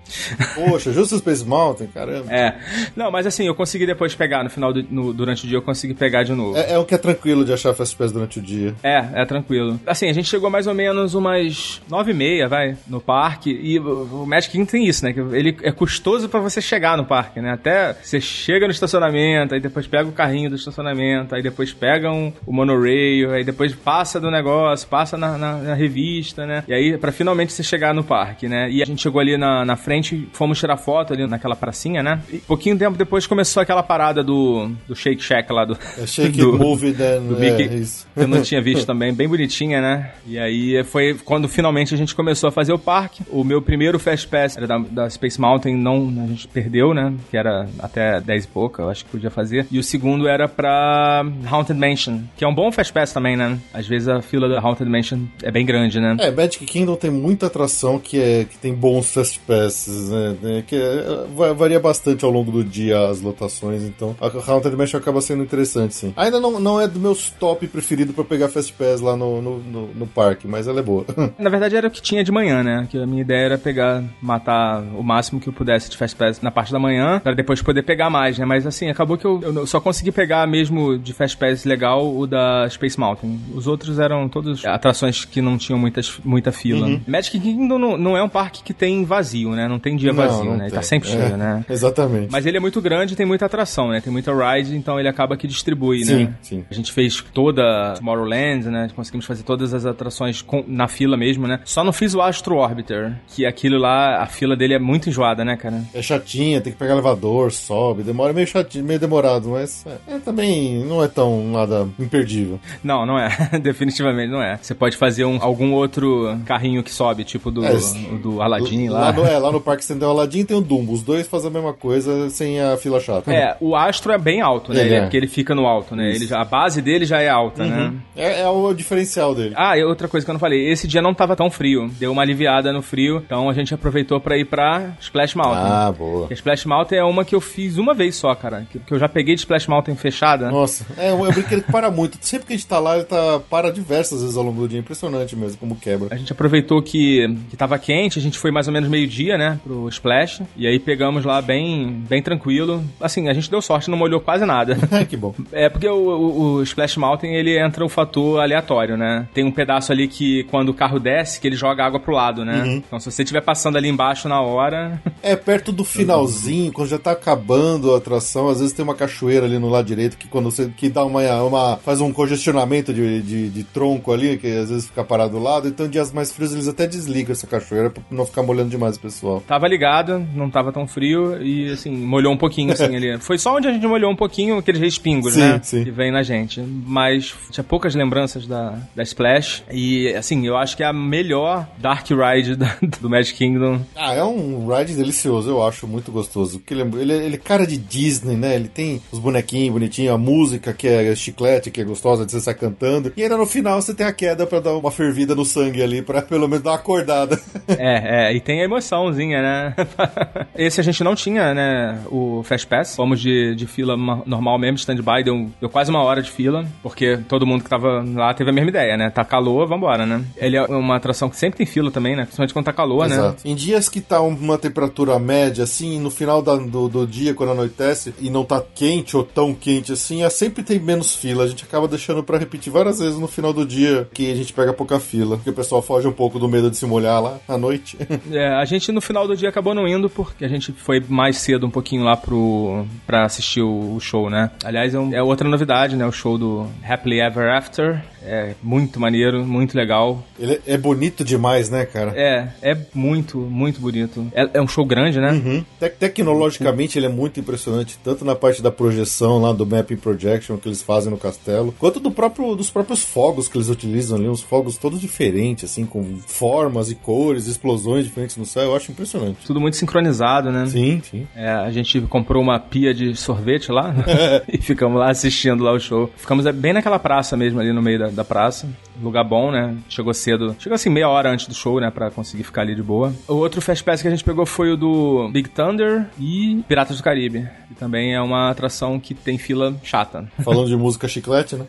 Poxa, 0.54 0.92
justo 0.92 1.16
Space 1.18 1.44
Mountain, 1.44 1.88
caramba. 1.88 2.32
É. 2.32 2.54
Não, 2.96 3.10
mas 3.10 3.26
assim, 3.26 3.46
eu 3.46 3.54
consegui 3.54 3.86
depois 3.86 4.14
pegar 4.14 4.44
no 4.44 4.50
final 4.50 4.72
do, 4.72 4.82
no- 4.90 5.12
durante 5.12 5.44
o 5.44 5.48
dia, 5.48 5.56
eu 5.56 5.62
consegui 5.62 5.94
pegar 5.94 6.22
de 6.22 6.32
novo. 6.32 6.56
É, 6.56 6.72
é 6.72 6.78
um 6.78 6.84
que 6.84 6.94
é 6.94 6.98
tranquilo 6.98 7.44
de 7.44 7.52
achar 7.52 7.72
Fast 7.74 7.96
Pass 7.96 8.12
durante 8.12 8.38
o 8.38 8.42
dia. 8.42 8.74
É, 8.82 9.22
é 9.22 9.24
tranquilo. 9.24 9.78
Assim, 9.86 10.08
a 10.08 10.12
gente 10.12 10.28
chegou 10.28 10.50
mais 10.50 10.66
ou 10.66 10.74
menos 10.74 11.14
umas 11.14 11.80
nove 11.88 12.10
e 12.12 12.14
meia, 12.14 12.48
vai, 12.48 12.76
no 12.86 13.00
parque. 13.00 13.50
E 13.50 13.78
o 13.78 13.98
o 14.08 14.26
Magic 14.26 14.52
Kingdom 14.52 14.66
tem 14.70 14.86
isso, 14.86 15.04
né? 15.04 15.12
Que 15.12 15.20
ele 15.20 15.56
é 15.62 15.70
custoso 15.72 16.28
pra 16.28 16.40
você 16.40 16.60
chegar 16.60 16.96
no 16.96 17.04
parque, 17.04 17.40
né? 17.40 17.52
Até 17.52 17.92
você 18.02 18.20
chega 18.20 18.66
no 18.66 18.72
estacionamento, 18.72 19.54
aí 19.54 19.60
depois 19.60 19.86
pega 19.86 20.08
o 20.08 20.12
carrinho 20.12 20.50
do 20.50 20.56
estacionamento, 20.56 21.34
aí 21.34 21.42
depois 21.42 21.72
pega 21.72 22.10
um, 22.10 22.32
o 22.46 22.52
monorail, 22.52 23.32
aí 23.32 23.44
depois 23.44 23.74
passa 23.74 23.97
do 24.20 24.30
negócio, 24.30 24.86
passa 24.88 25.16
na, 25.16 25.36
na- 25.36 25.56
na 25.58 25.74
revista, 25.74 26.46
né? 26.46 26.62
E 26.68 26.72
aí, 26.72 26.96
pra 26.98 27.10
finalmente 27.12 27.52
você 27.52 27.62
chegar 27.62 27.92
no 27.94 28.04
parque, 28.04 28.48
né? 28.48 28.70
E 28.70 28.82
a 28.82 28.86
gente 28.86 29.02
chegou 29.02 29.20
ali 29.20 29.36
na, 29.36 29.64
na 29.64 29.76
frente, 29.76 30.28
fomos 30.32 30.58
tirar 30.58 30.76
foto 30.76 31.12
ali 31.12 31.26
naquela 31.26 31.56
pracinha, 31.56 32.02
né? 32.02 32.20
E 32.32 32.38
pouquinho 32.38 32.78
tempo 32.78 32.96
depois 32.96 33.26
começou 33.26 33.62
aquela 33.62 33.82
parada 33.82 34.22
do, 34.22 34.70
do 34.86 34.94
Shake 34.94 35.22
Shack 35.22 35.52
lá 35.52 35.64
do. 35.64 35.76
É 35.98 36.06
Shake 36.06 36.36
do- 36.38 36.58
It, 36.78 36.92
then, 36.96 37.20
do 37.26 37.42
é, 37.42 37.50
Mickey, 37.50 37.74
isso. 37.76 38.06
que 38.14 38.20
eu 38.20 38.28
não 38.28 38.40
tinha 38.42 38.60
visto 38.62 38.86
também, 38.86 39.12
bem 39.12 39.28
bonitinha, 39.28 39.80
né? 39.80 40.10
E 40.26 40.38
aí 40.38 40.82
foi 40.84 41.14
quando 41.24 41.48
finalmente 41.48 41.94
a 41.94 41.96
gente 41.98 42.14
começou 42.14 42.48
a 42.48 42.52
fazer 42.52 42.72
o 42.72 42.78
parque. 42.78 43.22
O 43.30 43.42
meu 43.42 43.60
primeiro 43.60 43.98
Fast 43.98 44.28
Pass 44.28 44.56
era 44.56 44.66
da, 44.66 44.78
da 44.78 45.10
Space 45.10 45.40
Mountain, 45.40 45.76
não, 45.76 45.96
a 46.24 46.26
gente 46.28 46.46
perdeu, 46.48 46.94
né? 46.94 47.12
Que 47.30 47.36
era 47.36 47.68
até 47.78 48.20
10 48.20 48.44
e 48.44 48.48
pouca, 48.48 48.82
eu 48.82 48.90
acho 48.90 49.04
que 49.04 49.10
podia 49.10 49.30
fazer. 49.30 49.66
E 49.70 49.78
o 49.78 49.82
segundo 49.82 50.28
era 50.28 50.46
pra 50.48 51.24
Haunted 51.50 51.78
Mansion, 51.78 52.20
que 52.36 52.44
é 52.44 52.48
um 52.48 52.54
bom 52.54 52.70
Fast 52.70 52.92
Pass 52.92 53.12
também, 53.12 53.36
né? 53.36 53.58
Vezes 53.88 54.08
a 54.08 54.20
fila 54.22 54.48
da 54.48 54.60
Haunted 54.60 54.88
Mansion 54.90 55.20
é 55.42 55.50
bem 55.50 55.64
grande, 55.66 55.98
né? 56.00 56.16
É, 56.20 56.30
Magic 56.30 56.64
Kingdom 56.66 56.94
tem 56.96 57.10
muita 57.10 57.46
atração 57.46 57.98
que, 57.98 58.20
é, 58.20 58.44
que 58.44 58.56
tem 58.58 58.74
bons 58.74 59.12
Fast 59.12 59.40
Passes, 59.40 60.10
né? 60.10 60.62
Que 60.66 60.76
é, 60.76 61.26
va- 61.34 61.52
varia 61.52 61.80
bastante 61.80 62.24
ao 62.24 62.30
longo 62.30 62.50
do 62.52 62.62
dia 62.64 63.08
as 63.08 63.20
lotações, 63.20 63.82
então 63.82 64.14
a 64.20 64.26
Haunted 64.52 64.76
Mansion 64.76 64.98
acaba 64.98 65.20
sendo 65.20 65.42
interessante, 65.42 65.94
sim. 65.94 66.12
Ainda 66.16 66.38
não, 66.40 66.58
não 66.60 66.80
é 66.80 66.86
do 66.86 66.98
meus 67.00 67.30
top 67.30 67.66
preferido 67.66 68.12
pra 68.12 68.24
pegar 68.24 68.48
Fast 68.48 68.72
Pass 68.74 69.00
lá 69.00 69.16
no, 69.16 69.40
no, 69.40 69.58
no, 69.58 69.86
no 69.94 70.06
parque, 70.06 70.46
mas 70.46 70.66
ela 70.68 70.80
é 70.80 70.82
boa. 70.82 71.04
Na 71.38 71.48
verdade 71.50 71.76
era 71.76 71.88
o 71.88 71.90
que 71.90 72.02
tinha 72.02 72.22
de 72.24 72.32
manhã, 72.32 72.62
né? 72.62 72.86
Que 72.90 72.98
a 72.98 73.06
minha 73.06 73.22
ideia 73.22 73.44
era 73.46 73.58
pegar, 73.58 74.02
matar 74.20 74.82
o 74.96 75.02
máximo 75.02 75.40
que 75.40 75.48
eu 75.48 75.52
pudesse 75.52 75.88
de 75.90 75.96
Fast 75.96 76.16
Pass 76.16 76.40
na 76.42 76.50
parte 76.50 76.72
da 76.72 76.78
manhã, 76.78 77.20
para 77.20 77.34
depois 77.34 77.62
poder 77.62 77.82
pegar 77.82 78.10
mais, 78.10 78.38
né? 78.38 78.44
Mas 78.44 78.66
assim, 78.66 78.88
acabou 78.88 79.16
que 79.16 79.24
eu, 79.24 79.40
eu 79.42 79.66
só 79.66 79.80
consegui 79.80 80.10
pegar 80.12 80.46
mesmo 80.46 80.98
de 80.98 81.12
Fast 81.12 81.36
Pass 81.36 81.64
legal 81.64 82.14
o 82.14 82.26
da 82.26 82.68
Space 82.68 82.98
Mountain. 82.98 83.38
Os 83.54 83.66
outros 83.66 83.77
eram 83.98 84.28
todos 84.28 84.64
atrações 84.64 85.24
que 85.24 85.40
não 85.40 85.58
tinham 85.58 85.78
muitas, 85.78 86.18
muita 86.24 86.50
fila. 86.50 87.00
Magic 87.06 87.38
Kingdom 87.38 87.78
não, 87.78 87.96
não 87.96 88.16
é 88.16 88.22
um 88.22 88.28
parque 88.28 88.62
que 88.62 88.72
tem 88.72 89.04
vazio, 89.04 89.50
né? 89.50 89.68
Não 89.68 89.78
tem 89.78 89.96
dia 89.96 90.12
Não, 90.12 90.22
vazio, 90.22 90.44
não 90.44 90.56
né? 90.56 90.64
Ele 90.64 90.70
tá 90.70 90.80
tem. 90.80 90.88
sempre 90.88 91.08
É, 91.08 91.12
cheio, 91.12 91.36
né? 91.36 91.64
Exatamente. 91.68 92.28
Mas 92.32 92.46
ele 92.46 92.56
é 92.56 92.60
muito 92.60 92.80
grande 92.80 93.12
e 93.12 93.16
tem 93.16 93.26
muita 93.26 93.46
atração, 93.46 93.88
né? 93.90 94.00
Tem 94.00 94.12
muita 94.12 94.32
ride, 94.32 94.74
então 94.76 94.98
ele 94.98 95.08
acaba 95.08 95.36
que 95.36 95.46
distribui, 95.46 96.04
Sim, 96.04 96.24
né? 96.24 96.34
sim. 96.42 96.64
A 96.70 96.74
gente 96.74 96.92
fez 96.92 97.22
toda 97.34 97.94
Tomorrowland, 97.96 98.68
né? 98.68 98.88
Conseguimos 98.94 99.26
fazer 99.26 99.42
todas 99.42 99.74
as 99.74 99.84
atrações 99.86 100.42
com- 100.42 100.64
na 100.66 100.88
fila 100.88 101.16
mesmo, 101.16 101.46
né? 101.46 101.60
Só 101.64 101.84
não 101.84 101.92
fiz 101.92 102.14
o 102.14 102.20
Astro 102.22 102.56
Orbiter, 102.56 103.12
que 103.28 103.44
aquilo 103.46 103.78
lá, 103.78 104.22
a 104.22 104.26
fila 104.26 104.56
dele 104.56 104.74
é 104.74 104.78
muito 104.78 105.08
enjoada, 105.08 105.44
né, 105.44 105.56
cara? 105.56 105.82
É 105.94 106.02
chatinha, 106.02 106.60
tem 106.60 106.72
que 106.72 106.78
pegar 106.78 106.92
elevador, 106.94 107.52
sobe, 107.52 108.02
demora 108.02 108.32
meio 108.32 108.46
chatinho, 108.46 108.84
meio 108.84 108.98
demorado, 109.00 109.48
mas 109.50 109.84
é, 109.86 110.14
é, 110.14 110.18
também 110.18 110.84
não 110.84 111.02
é 111.02 111.08
tão 111.08 111.44
nada 111.50 111.88
imperdível. 111.98 112.58
Não, 112.82 113.04
não 113.06 113.18
é. 113.18 113.28
Definitivamente 113.68 114.30
não 114.30 114.42
é. 114.42 114.58
Você 114.60 114.74
pode 114.74 114.96
fazer 114.96 115.24
um, 115.24 115.38
algum 115.42 115.72
outro 115.72 116.38
carrinho 116.46 116.82
que 116.82 116.90
sobe, 116.92 117.22
tipo 117.22 117.50
do, 117.50 117.64
É, 117.64 117.74
o 117.74 118.18
do 118.18 118.42
Aladdin 118.42 118.88
lá. 118.88 119.00
Lá 119.00 119.12
no, 119.12 119.26
é, 119.26 119.38
lá 119.38 119.52
no 119.52 119.60
Parque 119.60 119.84
Central 119.84 120.10
Aladdin 120.10 120.44
tem 120.44 120.56
o 120.56 120.60
Dumbo, 120.60 120.92
os 120.92 121.02
dois 121.02 121.26
fazem 121.26 121.50
a 121.50 121.52
mesma 121.52 121.72
coisa 121.74 122.30
sem 122.30 122.60
a 122.60 122.76
fila 122.76 122.98
chata. 122.98 123.32
É, 123.32 123.56
o 123.60 123.76
Astro 123.76 124.12
é 124.12 124.18
bem 124.18 124.40
alto, 124.40 124.72
né? 124.72 124.80
Ele 124.80 124.88
Ele 124.88 124.94
é 124.94 124.98
é. 124.98 125.00
porque 125.02 125.16
ele 125.16 125.26
fica 125.26 125.54
no 125.54 125.66
alto, 125.66 125.94
né? 125.94 126.10
Ele, 126.14 126.32
a 126.32 126.44
base 126.44 126.80
dele 126.80 127.04
já 127.04 127.20
é 127.20 127.28
alta, 127.28 127.64
né? 127.64 127.92
É, 128.16 128.40
é 128.40 128.48
o 128.48 128.72
diferencial 128.72 129.34
dele. 129.34 129.52
Ah, 129.56 129.76
e 129.76 129.84
outra 129.84 130.08
coisa 130.08 130.24
que 130.24 130.30
eu 130.30 130.34
não 130.34 130.40
falei, 130.40 130.70
esse 130.70 130.88
dia 130.88 131.02
não 131.02 131.12
tava 131.12 131.36
tão 131.36 131.50
frio, 131.50 131.90
deu 131.98 132.10
uma 132.10 132.22
aliviada 132.22 132.72
no 132.72 132.80
frio, 132.82 133.22
então 133.24 133.48
a 133.48 133.52
gente 133.52 133.74
aproveitou 133.74 134.20
pra 134.20 134.36
ir 134.36 134.46
pra 134.46 134.92
Splash 135.00 135.34
Mountain. 135.34 135.70
Ah, 135.70 135.92
boa. 135.96 136.26
Splash 136.30 136.64
Mountain 136.64 136.98
é 136.98 137.04
uma 137.04 137.24
que 137.24 137.34
eu 137.34 137.40
fiz 137.40 137.76
uma 137.76 137.92
vez 137.94 138.16
só, 138.16 138.34
cara, 138.34 138.66
que, 138.70 138.78
que 138.78 138.92
eu 138.94 138.98
já 138.98 139.08
peguei 139.08 139.34
de 139.34 139.40
Splash 139.42 139.66
Mountain 139.68 139.94
fechada. 139.94 140.50
Nossa, 140.50 140.86
é, 140.96 141.08
é 141.08 141.12
um 141.12 141.28
brinquedo 141.30 141.62
que 141.62 141.72
para 141.72 141.90
muito. 141.90 142.18
Sempre 142.20 142.46
que 142.46 142.52
a 142.54 142.56
gente 142.56 142.66
tá 142.66 142.78
lá, 142.78 142.96
ele 142.96 143.04
tá, 143.04 143.40
para 143.58 143.72
diversas 143.72 144.20
vezes 144.22 144.36
ao 144.36 144.44
longo 144.44 144.60
do 144.60 144.68
dia. 144.68 144.78
Impressionante 144.78 145.34
mesmo 145.34 145.58
como 145.58 145.74
quebra. 145.74 146.08
A 146.14 146.16
gente 146.16 146.30
aproveitou 146.32 146.80
que, 146.80 147.26
que 147.50 147.56
tava 147.56 147.76
quente, 147.78 148.18
a 148.18 148.22
gente 148.22 148.38
foi 148.38 148.50
mais 148.52 148.68
ou 148.68 148.72
menos 148.72 148.88
meio-dia, 148.88 149.36
né, 149.36 149.58
pro 149.64 149.88
Splash, 149.88 150.42
e 150.56 150.66
aí 150.66 150.78
pegamos 150.78 151.24
lá 151.24 151.42
bem, 151.42 151.90
bem 152.08 152.22
tranquilo. 152.22 152.84
Assim, 153.00 153.28
a 153.28 153.32
gente 153.32 153.50
deu 153.50 153.60
sorte, 153.60 153.90
não 153.90 153.98
molhou 153.98 154.20
quase 154.20 154.44
nada. 154.46 154.76
que 155.08 155.16
bom. 155.16 155.34
É 155.50 155.68
porque 155.68 155.88
o, 155.88 155.94
o- 155.96 156.40
o 156.58 156.62
Splash 156.62 156.96
Mountain 156.98 157.34
ele 157.34 157.58
entra 157.58 157.84
o 157.84 157.88
fator 157.88 158.40
aleatório, 158.40 158.96
né? 158.96 159.26
Tem 159.34 159.44
um 159.44 159.50
pedaço 159.50 159.90
ali 159.90 160.06
que 160.06 160.44
quando 160.44 160.68
o 160.68 160.74
carro 160.74 161.00
desce, 161.00 161.40
que 161.40 161.46
ele 161.48 161.56
joga 161.56 161.84
água 161.84 161.98
pro 161.98 162.12
lado, 162.14 162.44
né? 162.44 162.76
Então 162.86 163.00
se 163.00 163.10
você 163.10 163.22
estiver 163.22 163.40
passando 163.42 163.76
ali 163.76 163.88
embaixo 163.88 164.28
na 164.28 164.40
hora. 164.40 165.00
É, 165.20 165.34
perto 165.34 165.72
do 165.72 165.84
finalzinho, 165.84 166.72
quando 166.72 166.88
já 166.88 166.98
tá 166.98 167.10
acabando 167.10 167.92
a 167.92 167.98
atração, 167.98 168.48
às 168.48 168.60
vezes 168.60 168.72
tem 168.72 168.84
uma 168.84 168.94
cachoeira 168.94 169.46
ali 169.46 169.58
no 169.58 169.68
lado 169.68 169.84
direito 169.84 170.16
que 170.16 170.28
quando 170.28 170.48
você 170.50 170.70
que 170.76 170.88
dá 170.88 171.04
uma, 171.04 171.42
uma 171.42 171.76
faz 171.76 172.00
um 172.00 172.12
ornamento 172.48 172.92
de, 172.94 173.20
de, 173.22 173.47
de 173.48 173.64
tronco 173.64 174.12
ali, 174.12 174.36
que 174.38 174.46
às 174.46 174.68
vezes 174.70 174.86
fica 174.86 175.02
parado 175.04 175.32
do 175.32 175.42
lado. 175.42 175.68
Então, 175.68 175.88
dias 175.88 176.12
mais 176.12 176.32
frios, 176.32 176.52
eles 176.52 176.68
até 176.68 176.86
desligam 176.86 177.32
essa 177.32 177.46
cachoeira 177.46 177.90
pra 177.90 178.02
não 178.10 178.24
ficar 178.26 178.42
molhando 178.42 178.70
demais 178.70 178.96
o 178.96 179.00
pessoal. 179.00 179.42
Tava 179.46 179.66
ligado, 179.68 180.18
não 180.34 180.50
tava 180.50 180.72
tão 180.72 180.86
frio 180.86 181.40
e, 181.42 181.70
assim, 181.70 181.90
molhou 181.90 182.32
um 182.32 182.36
pouquinho, 182.36 182.72
assim, 182.72 182.94
ali. 182.94 183.18
Foi 183.20 183.38
só 183.38 183.56
onde 183.56 183.68
a 183.68 183.72
gente 183.72 183.86
molhou 183.86 184.10
um 184.10 184.16
pouquinho, 184.16 184.58
aqueles 184.58 184.80
respingos, 184.80 185.34
Sim, 185.34 185.40
né? 185.40 185.60
sim. 185.62 185.84
Que 185.84 185.90
vem 185.90 186.10
na 186.12 186.22
gente. 186.22 186.60
Mas 186.60 187.34
tinha 187.50 187.64
poucas 187.64 187.94
lembranças 187.94 188.46
da, 188.46 188.78
da 188.94 189.02
Splash. 189.02 189.62
E, 189.70 190.08
assim, 190.14 190.46
eu 190.46 190.56
acho 190.56 190.76
que 190.76 190.82
é 190.82 190.86
a 190.86 190.92
melhor 190.92 191.66
Dark 191.78 192.06
Ride 192.10 192.56
da- 192.56 192.76
do 193.00 193.08
Magic 193.08 193.36
Kingdom. 193.38 193.80
Ah, 193.96 194.14
é 194.14 194.24
um 194.24 194.66
ride 194.74 194.94
delicioso, 194.94 195.48
eu 195.50 195.66
acho 195.66 195.86
muito 195.86 196.10
gostoso. 196.12 196.58
Porque 196.58 196.74
ele, 196.74 196.82
é- 196.82 197.00
ele, 197.00 197.12
ele 197.12 197.34
é 197.36 197.38
cara 197.38 197.66
de 197.66 197.76
Disney, 197.76 198.36
né? 198.36 198.54
Ele 198.54 198.68
tem 198.68 199.00
os 199.12 199.18
bonequinhos 199.18 199.72
bonitinhos, 199.72 200.14
a 200.14 200.18
música 200.18 200.72
que 200.72 200.86
é 200.88 201.14
chiclete, 201.14 201.70
que 201.70 201.80
é 201.80 201.84
gostosa 201.84 202.24
de 202.26 202.32
você 202.32 202.40
sair 202.40 202.54
cantando. 202.54 203.12
E 203.16 203.22
ainda 203.22 203.36
no 203.38 203.46
final 203.46 203.80
você 203.80 203.94
tem 203.94 204.06
a 204.06 204.12
queda 204.12 204.46
pra 204.46 204.60
dar 204.60 204.74
uma 204.76 204.90
fervida 204.90 205.34
no 205.34 205.44
sangue 205.44 205.82
ali, 205.82 206.02
pra 206.02 206.20
pelo 206.22 206.46
menos 206.48 206.62
dar 206.64 206.70
uma 206.72 206.76
acordada. 206.76 207.38
É, 207.70 208.30
é, 208.30 208.34
e 208.34 208.40
tem 208.40 208.62
a 208.62 208.64
emoçãozinha, 208.64 209.42
né? 209.42 209.74
Esse 210.56 210.80
a 210.80 210.84
gente 210.84 211.04
não 211.04 211.14
tinha, 211.14 211.52
né? 211.54 212.00
O 212.10 212.42
Fast 212.42 212.66
Pass. 212.66 212.96
Fomos 212.96 213.20
de, 213.20 213.54
de 213.54 213.66
fila 213.66 213.94
ma- 213.96 214.22
normal 214.24 214.58
mesmo, 214.58 214.76
stand-by. 214.78 215.22
Deu, 215.22 215.50
deu 215.60 215.68
quase 215.68 215.90
uma 215.90 216.02
hora 216.02 216.22
de 216.22 216.30
fila, 216.30 216.66
porque 216.82 217.18
todo 217.28 217.46
mundo 217.46 217.62
que 217.62 217.68
tava 217.70 218.02
lá 218.14 218.32
teve 218.32 218.48
a 218.50 218.52
mesma 218.54 218.70
ideia, 218.70 218.96
né? 218.96 219.10
Tá 219.10 219.22
calor, 219.24 219.66
vambora, 219.68 220.06
né? 220.06 220.24
Ele 220.38 220.56
é 220.56 220.62
uma 220.62 220.96
atração 220.96 221.28
que 221.28 221.36
sempre 221.36 221.58
tem 221.58 221.66
fila 221.66 221.90
também, 221.90 222.16
né? 222.16 222.22
Principalmente 222.22 222.52
quando 222.54 222.64
tá 222.64 222.72
calor, 222.72 223.06
né? 223.06 223.14
Exato. 223.16 223.42
Em 223.46 223.54
dias 223.54 223.88
que 223.88 224.00
tá 224.00 224.20
uma 224.22 224.56
temperatura 224.56 225.18
média, 225.18 225.64
assim, 225.64 226.00
no 226.00 226.10
final 226.10 226.40
da- 226.40 226.56
do, 226.56 226.88
do 226.88 227.06
dia, 227.06 227.34
quando 227.34 227.52
anoitece, 227.52 228.14
e 228.18 228.30
não 228.30 228.44
tá 228.44 228.62
quente 228.74 229.14
ou 229.16 229.22
tão 229.24 229.52
quente 229.54 229.92
assim, 229.92 230.24
é, 230.24 230.30
sempre 230.30 230.62
tem 230.62 230.78
menos 230.78 231.14
fila. 231.14 231.44
A 231.44 231.46
gente 231.46 231.64
acaba 231.64 231.86
deixando 231.86 232.22
pra 232.22 232.38
repetir 232.38 232.72
várias 232.72 232.98
vezes 232.98 233.18
no 233.18 233.27
final 233.28 233.52
do 233.52 233.64
dia 233.66 234.08
que 234.12 234.30
a 234.30 234.34
gente 234.34 234.52
pega 234.52 234.72
pouca 234.72 234.98
fila. 234.98 235.36
Porque 235.36 235.50
o 235.50 235.54
pessoal 235.54 235.80
foge 235.82 236.06
um 236.08 236.12
pouco 236.12 236.38
do 236.38 236.48
medo 236.48 236.70
de 236.70 236.76
se 236.76 236.86
molhar 236.86 237.22
lá 237.22 237.38
à 237.48 237.56
noite. 237.56 237.96
É, 238.30 238.48
a 238.54 238.64
gente 238.64 238.90
no 238.92 239.00
final 239.00 239.26
do 239.26 239.36
dia 239.36 239.48
acabou 239.48 239.74
não 239.74 239.86
indo 239.88 240.08
porque 240.10 240.44
a 240.44 240.48
gente 240.48 240.72
foi 240.72 241.02
mais 241.08 241.38
cedo 241.38 241.66
um 241.66 241.70
pouquinho 241.70 242.04
lá 242.04 242.16
pro 242.16 242.84
pra 243.06 243.24
assistir 243.24 243.62
o, 243.62 243.94
o 243.96 244.00
show, 244.00 244.28
né? 244.28 244.50
Aliás, 244.64 244.94
é, 244.94 244.98
um- 244.98 245.14
é 245.14 245.22
outra 245.22 245.48
novidade, 245.48 245.96
né? 245.96 246.04
O 246.06 246.12
show 246.12 246.36
do 246.36 246.66
Happily 246.86 247.20
Ever 247.20 247.50
After. 247.54 248.02
É 248.28 248.54
muito 248.62 249.00
maneiro, 249.00 249.44
muito 249.44 249.76
legal. 249.76 250.22
Ele 250.38 250.60
é 250.66 250.76
bonito 250.76 251.24
demais, 251.24 251.70
né, 251.70 251.86
cara? 251.86 252.12
É, 252.14 252.48
é 252.62 252.76
muito, 252.94 253.38
muito 253.38 253.80
bonito. 253.80 254.26
É, 254.34 254.48
é 254.54 254.60
um 254.62 254.68
show 254.68 254.84
grande, 254.84 255.18
né? 255.20 255.32
Uhum. 255.32 255.64
Tec- 255.80 255.96
tecnologicamente 255.98 256.98
ele 256.98 257.06
é 257.06 257.08
muito 257.08 257.40
impressionante, 257.40 257.98
tanto 258.04 258.24
na 258.24 258.34
parte 258.34 258.62
da 258.62 258.70
projeção 258.70 259.40
lá 259.40 259.52
do 259.52 259.66
mapping 259.66 259.96
projection 259.96 260.56
que 260.58 260.68
eles 260.68 260.82
fazem 260.82 261.10
no 261.10 261.16
castelo, 261.18 261.74
quanto 261.78 261.98
do 262.00 262.10
próprio, 262.10 262.54
dos 262.54 262.70
próprios 262.70 263.02
fogos 263.02 263.48
que 263.48 263.56
eles 263.56 263.68
utilizam 263.68 264.18
ali, 264.18 264.28
uns 264.28 264.42
fogos 264.42 264.76
todos 264.76 265.00
diferentes, 265.00 265.64
assim, 265.70 265.84
com 265.86 266.18
formas 266.26 266.90
e 266.90 266.94
cores, 266.94 267.46
explosões 267.46 268.04
diferentes 268.04 268.36
no 268.36 268.44
céu, 268.44 268.64
eu 268.64 268.76
acho 268.76 268.92
impressionante. 268.92 269.46
Tudo 269.46 269.60
muito 269.60 269.76
sincronizado, 269.76 270.50
né? 270.50 270.66
Sim, 270.66 271.00
sim. 271.10 271.26
É, 271.34 271.50
a 271.50 271.70
gente 271.70 272.00
comprou 272.02 272.42
uma 272.42 272.58
pia 272.58 272.92
de 272.92 273.14
sorvete 273.16 273.72
lá 273.72 273.94
e 274.52 274.58
ficamos 274.58 274.98
lá 274.98 275.10
assistindo 275.10 275.64
lá 275.64 275.72
o 275.72 275.80
show. 275.80 276.10
Ficamos 276.16 276.44
bem 276.54 276.72
naquela 276.72 276.98
praça 276.98 277.36
mesmo, 277.36 277.58
ali 277.60 277.72
no 277.72 277.82
meio 277.82 277.98
da, 277.98 278.08
da 278.18 278.24
praça. 278.24 278.68
Lugar 279.00 279.24
bom, 279.24 279.50
né? 279.50 279.74
Chegou 279.88 280.12
cedo. 280.12 280.54
Chegou 280.58 280.74
assim 280.74 280.90
meia 280.90 281.08
hora 281.08 281.30
antes 281.30 281.46
do 281.46 281.54
show, 281.54 281.80
né? 281.80 281.90
Pra 281.90 282.10
conseguir 282.10 282.42
ficar 282.44 282.62
ali 282.62 282.74
de 282.74 282.82
boa. 282.82 283.12
O 283.28 283.34
outro 283.34 283.60
Fast 283.60 283.82
Pass 283.84 284.02
que 284.02 284.08
a 284.08 284.10
gente 284.10 284.24
pegou 284.24 284.44
foi 284.44 284.72
o 284.72 284.76
do 284.76 285.30
Big 285.32 285.48
Thunder 285.48 286.06
e 286.18 286.62
Piratas 286.68 286.96
do 286.96 287.02
Caribe. 287.02 287.48
Que 287.68 287.74
também 287.74 288.14
é 288.14 288.20
uma 288.20 288.50
atração 288.50 288.98
que 288.98 289.14
tem 289.14 289.38
fila 289.38 289.74
chata. 289.82 290.26
Falando 290.42 290.66
de 290.68 290.76
música 290.76 291.06
chiclete, 291.08 291.56
né? 291.56 291.64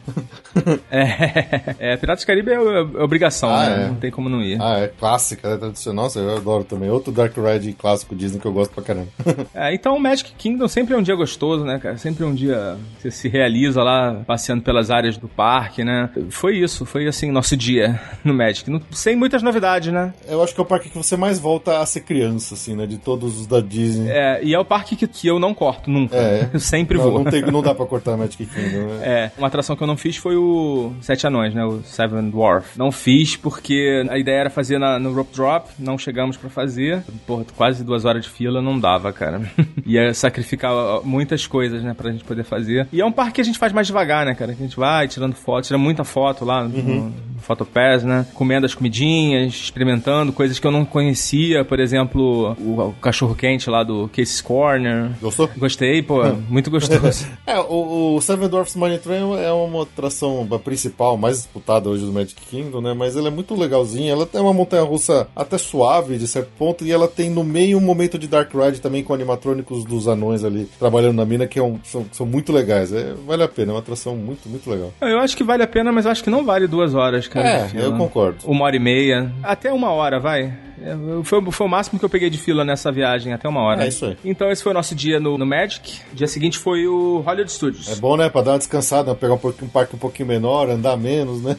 É, 0.92 1.76
é 1.94 1.98
Piratas 1.98 2.24
do 2.24 2.28
Caribe 2.28 2.52
é, 2.52 2.56
é 2.56 3.04
obrigação, 3.04 3.50
Ah, 3.50 3.70
né? 3.70 3.84
é. 3.84 3.88
Não 3.90 3.96
tem 3.96 4.12
como 4.12 4.28
não 4.30 4.42
ir. 4.42 4.60
ah, 4.62 4.80
é 4.80 4.88
clássica, 4.88 5.48
é 5.50 5.58
tradicional, 5.58 6.06
nossa, 6.06 6.20
eu 6.20 6.38
adoro 6.38 6.64
também. 6.64 6.90
Outro 6.90 7.12
Dark 7.12 7.36
Ride 7.38 7.74
clássico 7.74 8.16
Disney 8.16 8.40
que 8.40 8.46
eu 8.46 8.54
gosto 8.54 8.74
pra 8.74 8.84
caramba. 8.84 9.08
É, 9.54 9.74
então 9.74 9.96
o 9.96 10.00
Magic 10.00 10.32
Kingdom 10.38 10.68
sempre 10.68 10.94
é 10.94 10.98
um 10.98 11.02
dia 11.02 11.16
gostoso, 11.16 11.64
né, 11.66 11.80
cara? 11.80 11.98
Sempre 11.98 12.24
é 12.24 12.28
um 12.28 12.34
dia 12.34 12.78
que 12.96 13.02
você 13.04 13.12
se 13.12 13.28
realiza 13.28 13.84
lá 13.84 14.22
passeando 14.26 14.62
pelas 14.62 14.90
áreas 14.92 15.18
do 15.18 15.28
parque, 15.28 15.84
né? 15.84 16.10
Foi 16.30 16.58
isso, 16.58 16.86
foi 16.86 17.08
assim 17.08 17.32
nosso 17.32 17.56
dia 17.58 18.00
no 18.24 18.34
Magic. 18.34 18.70
Não- 18.70 18.82
sem 18.92 19.16
muitas 19.16 19.42
novidades, 19.44 19.92
né? 19.92 20.14
eu 20.28 20.42
acho 20.44 20.54
que 20.54 20.60
é 20.60 20.64
o 20.64 20.66
parque 20.66 20.90
que 20.90 20.98
você 20.98 21.16
mais 21.18 21.40
volta 21.40 21.80
a 21.80 21.86
ser 21.86 22.02
criança, 22.02 22.54
assim, 22.54 22.76
né? 22.76 22.86
De 22.86 22.98
todos 22.98 23.40
os 23.40 23.48
da 23.48 23.60
Disney. 23.60 24.10
É, 24.10 24.40
e 24.44 24.54
é 24.54 24.60
o 24.60 24.66
parque 24.66 24.96
que, 24.96 25.08
que 25.08 25.28
eu 25.28 25.40
não 25.40 25.54
corto 25.54 25.90
nunca. 25.90 26.16
É. 26.16 26.50
Eu 26.54 26.60
sempre 26.60 26.98
não, 26.98 27.04
vou. 27.12 27.24
não, 27.24 27.32
tem, 27.32 27.42
não 27.44 27.62
dá 27.62 27.74
pra 27.76 27.86
cortar 27.88 28.16
Magic 28.18 28.46
Kingdom, 28.46 28.88
né? 28.88 29.00
É, 29.04 29.32
uma 29.38 29.48
atração 29.48 29.76
que 29.76 29.84
eu 29.84 29.88
não 29.88 29.98
fiz 29.98 30.18
foi 30.18 30.36
o 30.36 30.92
Sete 31.02 31.26
Anões, 31.28 31.54
né? 31.54 31.64
O 31.66 31.82
Seven 31.84 32.30
Dwarf. 32.30 32.78
Não 32.78 32.92
fiz 32.92 33.36
porque 33.36 34.04
a 34.10 34.18
ideia 34.18 34.40
era 34.42 34.50
fazer 34.50 34.78
na- 34.80 35.00
no 35.00 35.14
Rope 35.14 35.36
Drop, 35.36 35.70
não 35.80 35.98
chegamos 35.98 36.38
pra 36.38 36.50
fazer. 36.50 37.04
Porra, 37.28 37.46
quase 37.56 37.84
duas 37.84 38.06
horas 38.06 38.24
de 38.24 38.30
fila 38.30 38.62
não 38.62 38.80
dava, 38.80 39.12
cara. 39.14 39.42
Ia 39.86 40.14
sacrificar 40.14 40.72
muitas 41.04 41.46
coisas, 41.48 41.84
né, 41.84 41.94
pra 41.94 42.12
gente 42.12 42.24
poder 42.24 42.44
fazer. 42.44 42.88
E 42.92 43.02
é 43.02 43.06
um 43.06 43.12
parque 43.12 43.34
que 43.34 43.42
a 43.42 43.46
gente 43.46 43.58
faz 43.60 43.72
mais 43.74 43.88
devagar, 43.88 44.26
né, 44.26 44.34
cara? 44.36 44.54
Que 44.54 44.62
a 44.64 44.66
gente 44.66 44.78
vai 44.78 45.08
tirando 45.08 45.34
foto, 45.36 45.66
tira 45.66 45.78
muita 45.78 46.04
foto 46.04 46.19
lá 46.46 46.64
no, 46.68 46.70
no 46.82 47.14
Photopass, 47.42 48.04
né? 48.04 48.26
Comendo 48.34 48.66
as 48.66 48.76
comidinhas, 48.76 49.54
experimentando 49.54 50.32
coisas 50.34 50.60
que 50.60 50.68
eu 50.68 50.72
não 50.72 50.84
conhecia, 50.86 51.64
por 51.66 51.80
exemplo, 51.80 52.56
o, 52.60 52.80
o 52.90 52.94
cachorro 53.02 53.34
quente 53.34 53.70
lá 53.70 53.82
do 53.84 54.08
Casey's 54.10 54.42
Corner. 54.42 55.12
Gostou? 55.22 55.50
Gostei, 55.58 56.02
pô, 56.02 56.22
muito 56.50 56.70
gostoso. 56.70 57.28
É, 57.48 57.58
o, 57.60 58.16
o 58.18 58.22
Seven 58.22 58.48
Dwarfs 58.48 58.76
Mine 58.76 59.00
Train 59.00 59.34
é 59.40 59.52
uma 59.52 59.82
atração 59.84 60.48
principal, 60.64 61.18
mais 61.18 61.38
disputada 61.38 61.90
hoje 61.90 62.06
do 62.06 62.12
Magic 62.12 62.40
Kingdom, 62.50 62.80
né? 62.82 62.94
Mas 62.94 63.16
ela 63.16 63.30
é 63.30 63.32
muito 63.32 63.56
legalzinha. 63.56 64.12
Ela 64.12 64.26
tem 64.26 64.40
uma 64.40 64.54
montanha 64.54 64.84
russa 64.84 65.28
até 65.36 65.58
suave, 65.58 66.18
de 66.20 66.28
certo 66.28 66.50
ponto, 66.60 66.86
e 66.86 66.92
ela 66.92 67.08
tem 67.08 67.30
no 67.30 67.44
meio 67.44 67.78
um 67.80 67.82
momento 67.82 68.20
de 68.20 68.28
Dark 68.28 68.54
Ride 68.54 68.80
também 68.82 69.04
com 69.04 69.14
animatrônicos 69.16 69.84
dos 69.84 70.08
anões 70.08 70.44
ali 70.44 70.70
trabalhando 70.78 71.16
na 71.16 71.26
mina, 71.26 71.48
que 71.48 71.58
é 71.58 71.64
um- 71.64 71.80
são, 71.84 72.06
são 72.12 72.26
muito 72.26 72.52
legais. 72.54 72.94
É, 72.94 73.16
vale 73.26 73.42
a 73.42 73.48
pena, 73.48 73.72
é 73.72 73.74
uma 73.74 73.80
atração 73.80 74.16
muito, 74.16 74.48
muito 74.48 74.70
legal. 74.70 74.94
Eu 75.02 75.20
acho 75.20 75.36
que 75.36 75.44
vale 75.44 75.64
a 75.64 75.68
pena, 75.68 75.92
mas 75.92 76.06
eu 76.10 76.12
acho 76.12 76.24
que 76.24 76.30
não 76.30 76.44
vale 76.44 76.68
duas 76.68 76.96
horas, 76.96 77.28
cara. 77.28 77.48
É, 77.48 77.70
eu 77.76 77.96
concordo. 77.96 78.40
Uma 78.46 78.66
hora 78.66 78.76
e 78.76 78.80
meia. 78.80 79.32
Até 79.44 79.72
uma 79.72 79.92
hora, 79.92 80.20
vai. 80.20 80.52
É, 80.84 80.96
Foi, 81.24 81.52
foi 81.52 81.68
o 81.68 81.70
máximo 81.70 82.00
que 82.00 82.06
eu 82.06 82.10
peguei 82.10 82.30
de 82.30 82.38
fila 82.38 82.64
nessa 82.64 82.92
viagem, 82.92 83.34
até 83.34 83.48
uma 83.48 83.62
hora. 83.62 83.84
É 83.84 83.88
isso 83.88 84.06
aí. 84.06 84.18
Então 84.24 84.50
esse 84.50 84.64
foi 84.64 84.72
o 84.72 84.76
nosso 84.76 84.96
dia 84.96 85.20
no, 85.20 85.38
no 85.38 85.46
Magic. 85.46 86.00
Dia 86.14 86.28
seguinte 86.28 86.58
foi 86.58 86.88
o 86.88 87.20
Hollywood 87.20 87.52
Studios. 87.52 87.90
É 87.90 87.96
bom, 87.96 88.16
né? 88.18 88.30
Pra 88.30 88.42
dar 88.42 88.52
uma 88.52 88.58
descansada, 88.58 89.14
pegar 89.16 89.34
um, 89.34 89.40
um 89.64 89.68
parque 89.68 89.96
um 89.96 90.00
pouquinho 90.00 90.28
menor, 90.28 90.70
andar 90.70 90.98
menos, 90.98 91.42
né? 91.42 91.58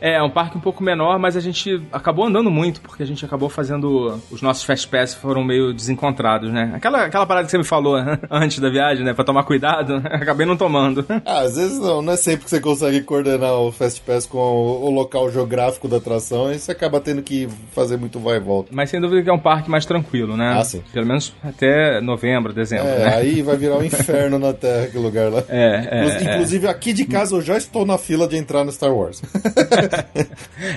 É, 0.00 0.14
é 0.16 0.22
um 0.22 0.30
parque 0.30 0.56
um 0.56 0.60
pouco 0.60 0.82
menor, 0.82 1.18
mas 1.18 1.36
a 1.36 1.40
gente 1.40 1.82
acabou 1.92 2.26
andando 2.26 2.50
muito, 2.50 2.80
porque 2.80 3.02
a 3.02 3.06
gente 3.06 3.24
acabou 3.24 3.48
fazendo. 3.48 4.20
Os 4.30 4.42
nossos 4.42 4.64
Fast 4.64 4.88
Pass 4.88 5.14
foram 5.14 5.44
meio 5.44 5.72
desencontrados, 5.72 6.52
né? 6.52 6.72
Aquela, 6.74 7.04
aquela 7.04 7.26
parada 7.26 7.46
que 7.46 7.50
você 7.50 7.58
me 7.58 7.64
falou 7.64 7.96
antes 8.30 8.58
da 8.58 8.68
viagem, 8.68 9.04
né? 9.04 9.14
Pra 9.14 9.24
tomar 9.24 9.44
cuidado, 9.44 10.02
acabei 10.04 10.46
não 10.46 10.56
tomando. 10.56 11.04
Ah, 11.24 11.40
às 11.40 11.56
vezes 11.56 11.78
não, 11.78 12.02
não 12.02 12.12
é 12.12 12.16
sempre 12.16 12.44
que 12.44 12.50
você 12.50 12.60
consegue 12.60 13.00
coordenar 13.02 13.54
o 13.54 13.72
Fast 13.72 14.00
Pass 14.02 14.26
com 14.26 14.38
o, 14.38 14.86
o 14.86 14.90
local 14.90 15.30
geográfico 15.30 15.88
da 15.88 15.98
atração 15.98 16.52
e 16.52 16.58
você 16.58 16.72
acaba 16.72 17.00
tendo 17.00 17.22
que 17.22 17.48
fazer 17.72 17.96
muito 17.96 18.18
vai 18.18 18.36
e 18.36 18.40
volta. 18.40 18.55
Mas 18.70 18.90
sem 18.90 19.00
dúvida 19.00 19.22
que 19.22 19.28
é 19.28 19.32
um 19.32 19.38
parque 19.38 19.70
mais 19.70 19.84
tranquilo, 19.84 20.36
né? 20.36 20.54
Ah, 20.58 20.64
sim. 20.64 20.82
Pelo 20.92 21.06
menos 21.06 21.34
até 21.42 22.00
novembro, 22.00 22.52
dezembro, 22.52 22.86
É, 22.88 22.98
né? 22.98 23.14
aí 23.16 23.42
vai 23.42 23.56
virar 23.56 23.76
um 23.78 23.82
inferno 23.84 24.38
na 24.38 24.52
Terra 24.52 24.84
aquele 24.84 25.02
lugar 25.04 25.30
lá. 25.30 25.42
É, 25.48 25.88
é, 25.90 26.06
Inclu- 26.06 26.32
Inclusive, 26.32 26.68
aqui 26.68 26.92
de 26.92 27.04
casa 27.04 27.34
eu 27.36 27.42
já 27.42 27.56
estou 27.56 27.84
na 27.84 27.98
fila 27.98 28.26
de 28.28 28.36
entrar 28.36 28.64
no 28.64 28.72
Star 28.72 28.92
Wars. 28.94 29.20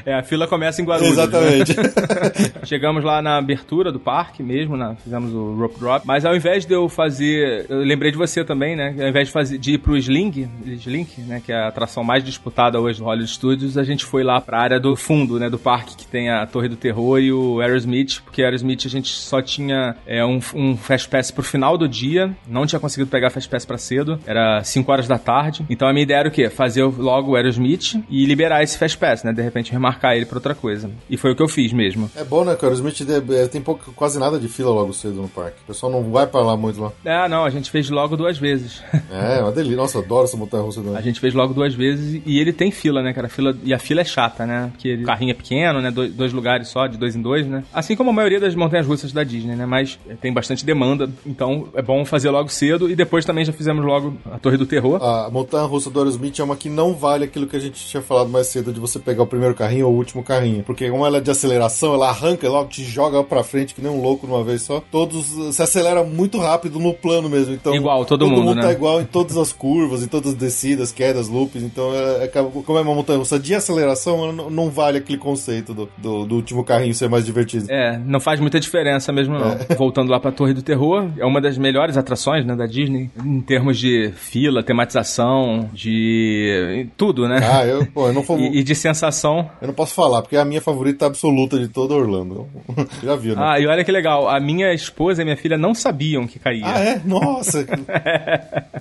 É, 0.06 0.14
a 0.14 0.24
fila 0.24 0.48
começa 0.48 0.82
em 0.82 0.86
Guarulhos. 0.86 1.12
Exatamente. 1.14 1.76
né? 1.76 1.84
Chegamos 2.64 3.04
lá 3.04 3.22
na 3.22 3.38
abertura 3.38 3.92
do 3.92 4.00
parque 4.00 4.42
mesmo, 4.44 4.76
né? 4.78 4.96
fizemos 5.04 5.34
o 5.34 5.56
rope 5.56 5.80
drop. 5.80 6.06
Mas 6.06 6.26
ao 6.26 6.36
invés 6.36 6.66
de 6.66 6.74
eu 6.74 6.88
fazer. 6.90 7.66
Eu 7.70 7.80
lembrei 7.80 8.12
de 8.12 8.18
você 8.18 8.44
também, 8.44 8.76
né? 8.76 8.96
Ao 9.00 9.08
invés 9.08 9.28
de, 9.28 9.34
fazer, 9.34 9.58
de 9.58 9.74
ir 9.74 9.78
pro 9.78 9.98
Sling, 9.98 10.50
Slink, 10.66 11.22
né? 11.22 11.42
Que 11.46 11.52
é 11.52 11.56
a 11.56 11.68
atração 11.68 12.04
mais 12.04 12.24
disputada 12.24 12.80
hoje 12.80 13.00
do 13.00 13.06
Hollywood 13.06 13.32
Studios, 13.32 13.78
a 13.78 13.84
gente 13.84 14.06
foi 14.06 14.24
lá 14.24 14.40
pra 14.42 14.60
área 14.60 14.80
do 14.80 14.96
fundo, 14.96 15.40
né? 15.40 15.50
Do 15.50 15.58
parque, 15.60 15.96
que 15.96 16.08
tem 16.08 16.30
a 16.30 16.46
Torre 16.46 16.68
do 16.68 16.76
Terror 16.76 17.20
e 17.20 17.32
o 17.32 17.62
Aerosmith, 17.70 18.22
porque 18.24 18.42
Aerosmith 18.44 18.86
a 18.86 18.90
gente 18.90 19.10
só 19.14 19.42
tinha 19.42 19.96
é, 20.06 20.24
um, 20.26 20.40
um 20.56 20.76
Fast 20.78 21.08
Pass 21.10 21.32
pro 21.32 21.44
final 21.44 21.78
do 21.78 21.88
dia, 21.88 22.32
não 22.48 22.66
tinha 22.66 22.80
conseguido 22.80 23.10
pegar 23.10 23.30
Fast 23.30 23.50
Pass 23.50 23.66
pra 23.66 23.78
cedo, 23.78 24.20
era 24.26 24.64
5 24.64 24.92
horas 24.92 25.08
da 25.08 25.18
tarde. 25.18 25.66
Então 25.70 25.88
a 25.88 25.94
minha 25.94 26.04
ideia 26.04 26.20
era 26.20 26.30
o 26.30 26.32
quê? 26.32 26.50
Fazer 26.50 26.84
logo 26.84 27.32
o 27.32 27.36
Aerosmith 27.36 27.96
e 28.10 28.26
liberar 28.26 28.64
esse 28.64 28.78
Fast 28.78 28.98
Pass, 28.98 29.24
né? 29.24 29.32
De 29.34 29.42
repente 29.42 29.72
remarcar 29.72 30.16
ele 30.16 30.26
pra 30.26 30.38
outra 30.38 30.56
coisa. 30.56 30.90
E 31.10 31.18
foi 31.18 31.32
o 31.32 31.36
que 31.36 31.42
eu 31.42 31.48
fiz 31.48 31.72
mesmo. 31.74 32.10
É 32.16 32.24
bom, 32.24 32.44
né, 32.44 32.56
cara? 32.56 32.72
O 32.74 32.76
Smith 32.76 33.02
é, 33.32 33.48
tem 33.48 33.62
pouco, 33.62 33.92
quase 33.94 34.20
nada 34.20 34.40
de 34.40 34.48
fila 34.48 34.72
logo 34.72 34.94
cedo 34.94 35.16
no 35.22 35.28
parque. 35.30 35.58
O 35.64 35.68
pessoal 35.68 35.92
não 35.92 36.04
vai 36.12 36.26
pra 36.28 36.42
lá 36.42 36.56
muito 36.58 36.82
lá. 36.82 36.92
Ah, 37.06 37.28
não, 37.30 37.46
a 37.46 37.50
gente 37.50 37.70
fez 37.72 37.90
logo 37.90 38.16
duas 38.18 38.38
vezes. 38.38 38.82
É, 39.12 39.42
uma 39.42 39.52
delícia. 39.52 39.76
Nossa, 39.76 40.00
adoro 40.00 40.26
essa 40.26 40.38
montanha 40.38 40.64
russa. 40.64 40.80
A 40.82 40.84
Do... 40.84 41.02
gente 41.02 41.20
fez 41.20 41.34
logo 41.34 41.54
duas 41.54 41.74
vezes 41.74 42.22
e 42.26 42.40
ele 42.40 42.54
tem 42.54 42.70
fila, 42.72 43.02
né, 43.02 43.12
cara? 43.12 43.28
Fila, 43.28 43.56
e 43.64 43.74
a 43.74 43.80
fila 43.80 44.02
é 44.02 44.04
chata, 44.06 44.46
né? 44.46 44.70
Porque 44.72 44.88
ele- 44.88 45.04
o 45.04 45.06
carrinho 45.06 45.32
é 45.32 45.34
pequeno, 45.34 45.82
né? 45.82 45.90
Dois 45.92 46.32
lugares 46.32 46.68
só, 46.68 46.86
de 46.88 46.98
dois 46.98 47.16
em 47.16 47.22
dois, 47.22 47.46
né? 47.48 47.59
Né? 47.60 47.64
Assim 47.74 47.96
como 47.96 48.10
a 48.10 48.14
maioria 48.14 48.40
das 48.40 48.56
montanhas 48.56 48.86
russas 48.88 49.12
da 49.12 49.24
Disney, 49.24 49.56
né? 49.56 49.66
Mas 49.66 50.00
tem 50.22 50.34
bastante 50.34 50.66
demanda, 50.66 51.10
então 51.26 51.68
é 51.74 51.82
bom 51.82 52.04
fazer 52.06 52.30
logo 52.30 52.50
cedo 52.50 52.90
e 52.90 52.96
depois 52.96 53.26
também 53.26 53.46
já 53.46 53.54
fizemos 53.54 53.84
logo 53.86 54.16
a 54.32 54.38
Torre 54.40 54.58
do 54.58 54.66
Terror. 54.66 55.02
A 55.04 55.30
montanha 55.30 55.66
russa 55.66 55.90
do 55.90 56.00
Aerosmith 56.00 56.40
é 56.40 56.44
uma 56.44 56.56
que 56.56 56.70
não 56.70 56.94
vale 56.94 57.26
aquilo 57.26 57.48
que 57.48 57.56
a 57.56 57.60
gente 57.60 57.80
tinha 57.88 58.02
falado 58.02 58.30
mais 58.30 58.48
cedo 58.48 58.72
de 58.74 58.80
você 58.80 59.00
pegar 59.00 59.24
o 59.24 59.28
primeiro 59.28 59.54
carrinho 59.56 59.88
ou 59.88 59.94
o 59.94 59.98
último 59.98 60.24
carrinho. 60.24 60.64
Porque 60.64 60.90
como 60.90 61.06
ela 61.06 61.18
é 61.18 61.22
de 61.22 61.32
aceleração, 61.32 61.94
ela 61.94 62.10
arranca 62.10 62.46
e 62.46 62.50
logo 62.50 62.70
te 62.70 62.84
joga 62.84 63.24
pra 63.24 63.44
frente 63.44 63.74
que 63.74 63.82
nem 63.82 63.92
um 63.92 64.02
louco 64.02 64.26
de 64.28 64.34
uma 64.34 64.44
vez 64.44 64.62
só. 64.64 64.82
Todos 64.92 65.26
se 65.56 65.62
acelera 65.62 66.04
muito 66.04 66.38
rápido 66.38 66.80
no 66.80 66.94
plano 66.94 67.30
mesmo. 67.30 67.54
Então, 67.54 67.74
Igual, 67.76 68.06
todo 68.06 68.28
mundo, 68.28 68.42
mundo 68.44 68.56
né? 68.56 68.62
tá 68.64 68.72
igual 68.72 69.02
em 69.02 69.06
todas 69.06 69.38
as 69.38 69.52
curvas, 69.52 70.04
em 70.04 70.08
todas 70.08 70.32
as 70.32 70.38
descidas, 70.38 70.92
quedas, 70.92 71.28
loops. 71.28 71.62
Então, 71.64 71.94
é, 71.94 72.26
é- 72.26 72.28
como 72.28 72.78
é 72.78 72.82
uma 72.82 72.94
montanha 72.96 73.20
russa 73.20 73.40
de 73.40 73.54
aceleração, 73.56 74.32
não, 74.32 74.50
não 74.50 74.70
vale 74.70 74.98
aquele 74.98 75.18
conceito 75.18 75.74
do, 75.74 75.90
do, 75.98 76.26
do 76.26 76.36
último 76.36 76.64
carrinho 76.64 76.94
ser 76.94 77.10
mais 77.10 77.26
divertido. 77.26 77.39
É, 77.70 77.98
não 77.98 78.20
faz 78.20 78.40
muita 78.40 78.60
diferença 78.60 79.12
mesmo, 79.12 79.38
não. 79.38 79.58
Voltando 79.78 80.10
lá 80.12 80.20
pra 80.20 80.32
Torre 80.32 80.54
do 80.54 80.62
Terror, 80.62 81.10
é 81.18 81.26
uma 81.26 81.40
das 81.42 81.58
melhores 81.58 81.98
atrações, 81.98 82.46
né, 82.46 82.56
da 82.56 82.66
Disney, 82.66 83.10
em 83.24 83.42
termos 83.42 83.78
de 83.78 84.12
fila, 84.16 84.62
tematização, 84.64 85.70
de 85.74 86.88
tudo, 86.98 87.28
né? 87.28 87.40
Ah, 87.44 87.66
eu, 87.66 87.86
pô, 87.88 88.08
eu 88.08 88.14
não, 88.14 88.22
vou- 88.24 88.40
E, 88.40 88.60
e 88.60 88.64
de 88.64 88.76
sensação. 88.76 89.50
eu 89.62 89.68
não 89.68 89.74
posso 89.74 89.94
falar, 89.94 90.22
porque 90.22 90.36
é 90.36 90.40
a 90.40 90.46
minha 90.46 90.62
favorita 90.62 91.06
absoluta 91.06 91.58
de 91.60 91.68
todo 91.68 91.94
Orlando. 91.96 92.48
Já 93.04 93.16
viu, 93.16 93.36
né? 93.36 93.42
Ah, 93.44 93.60
e 93.60 93.68
olha 93.68 93.84
que 93.84 93.92
legal, 93.92 94.28
a 94.30 94.40
minha 94.40 94.74
esposa 94.74 95.22
e 95.22 95.26
minha 95.26 95.38
filha 95.38 95.58
não 95.58 95.74
sabiam 95.74 96.28
que 96.28 96.40
caía. 96.40 96.66
Ah, 96.66 96.80
é? 96.80 97.02
Nossa! 97.06 97.66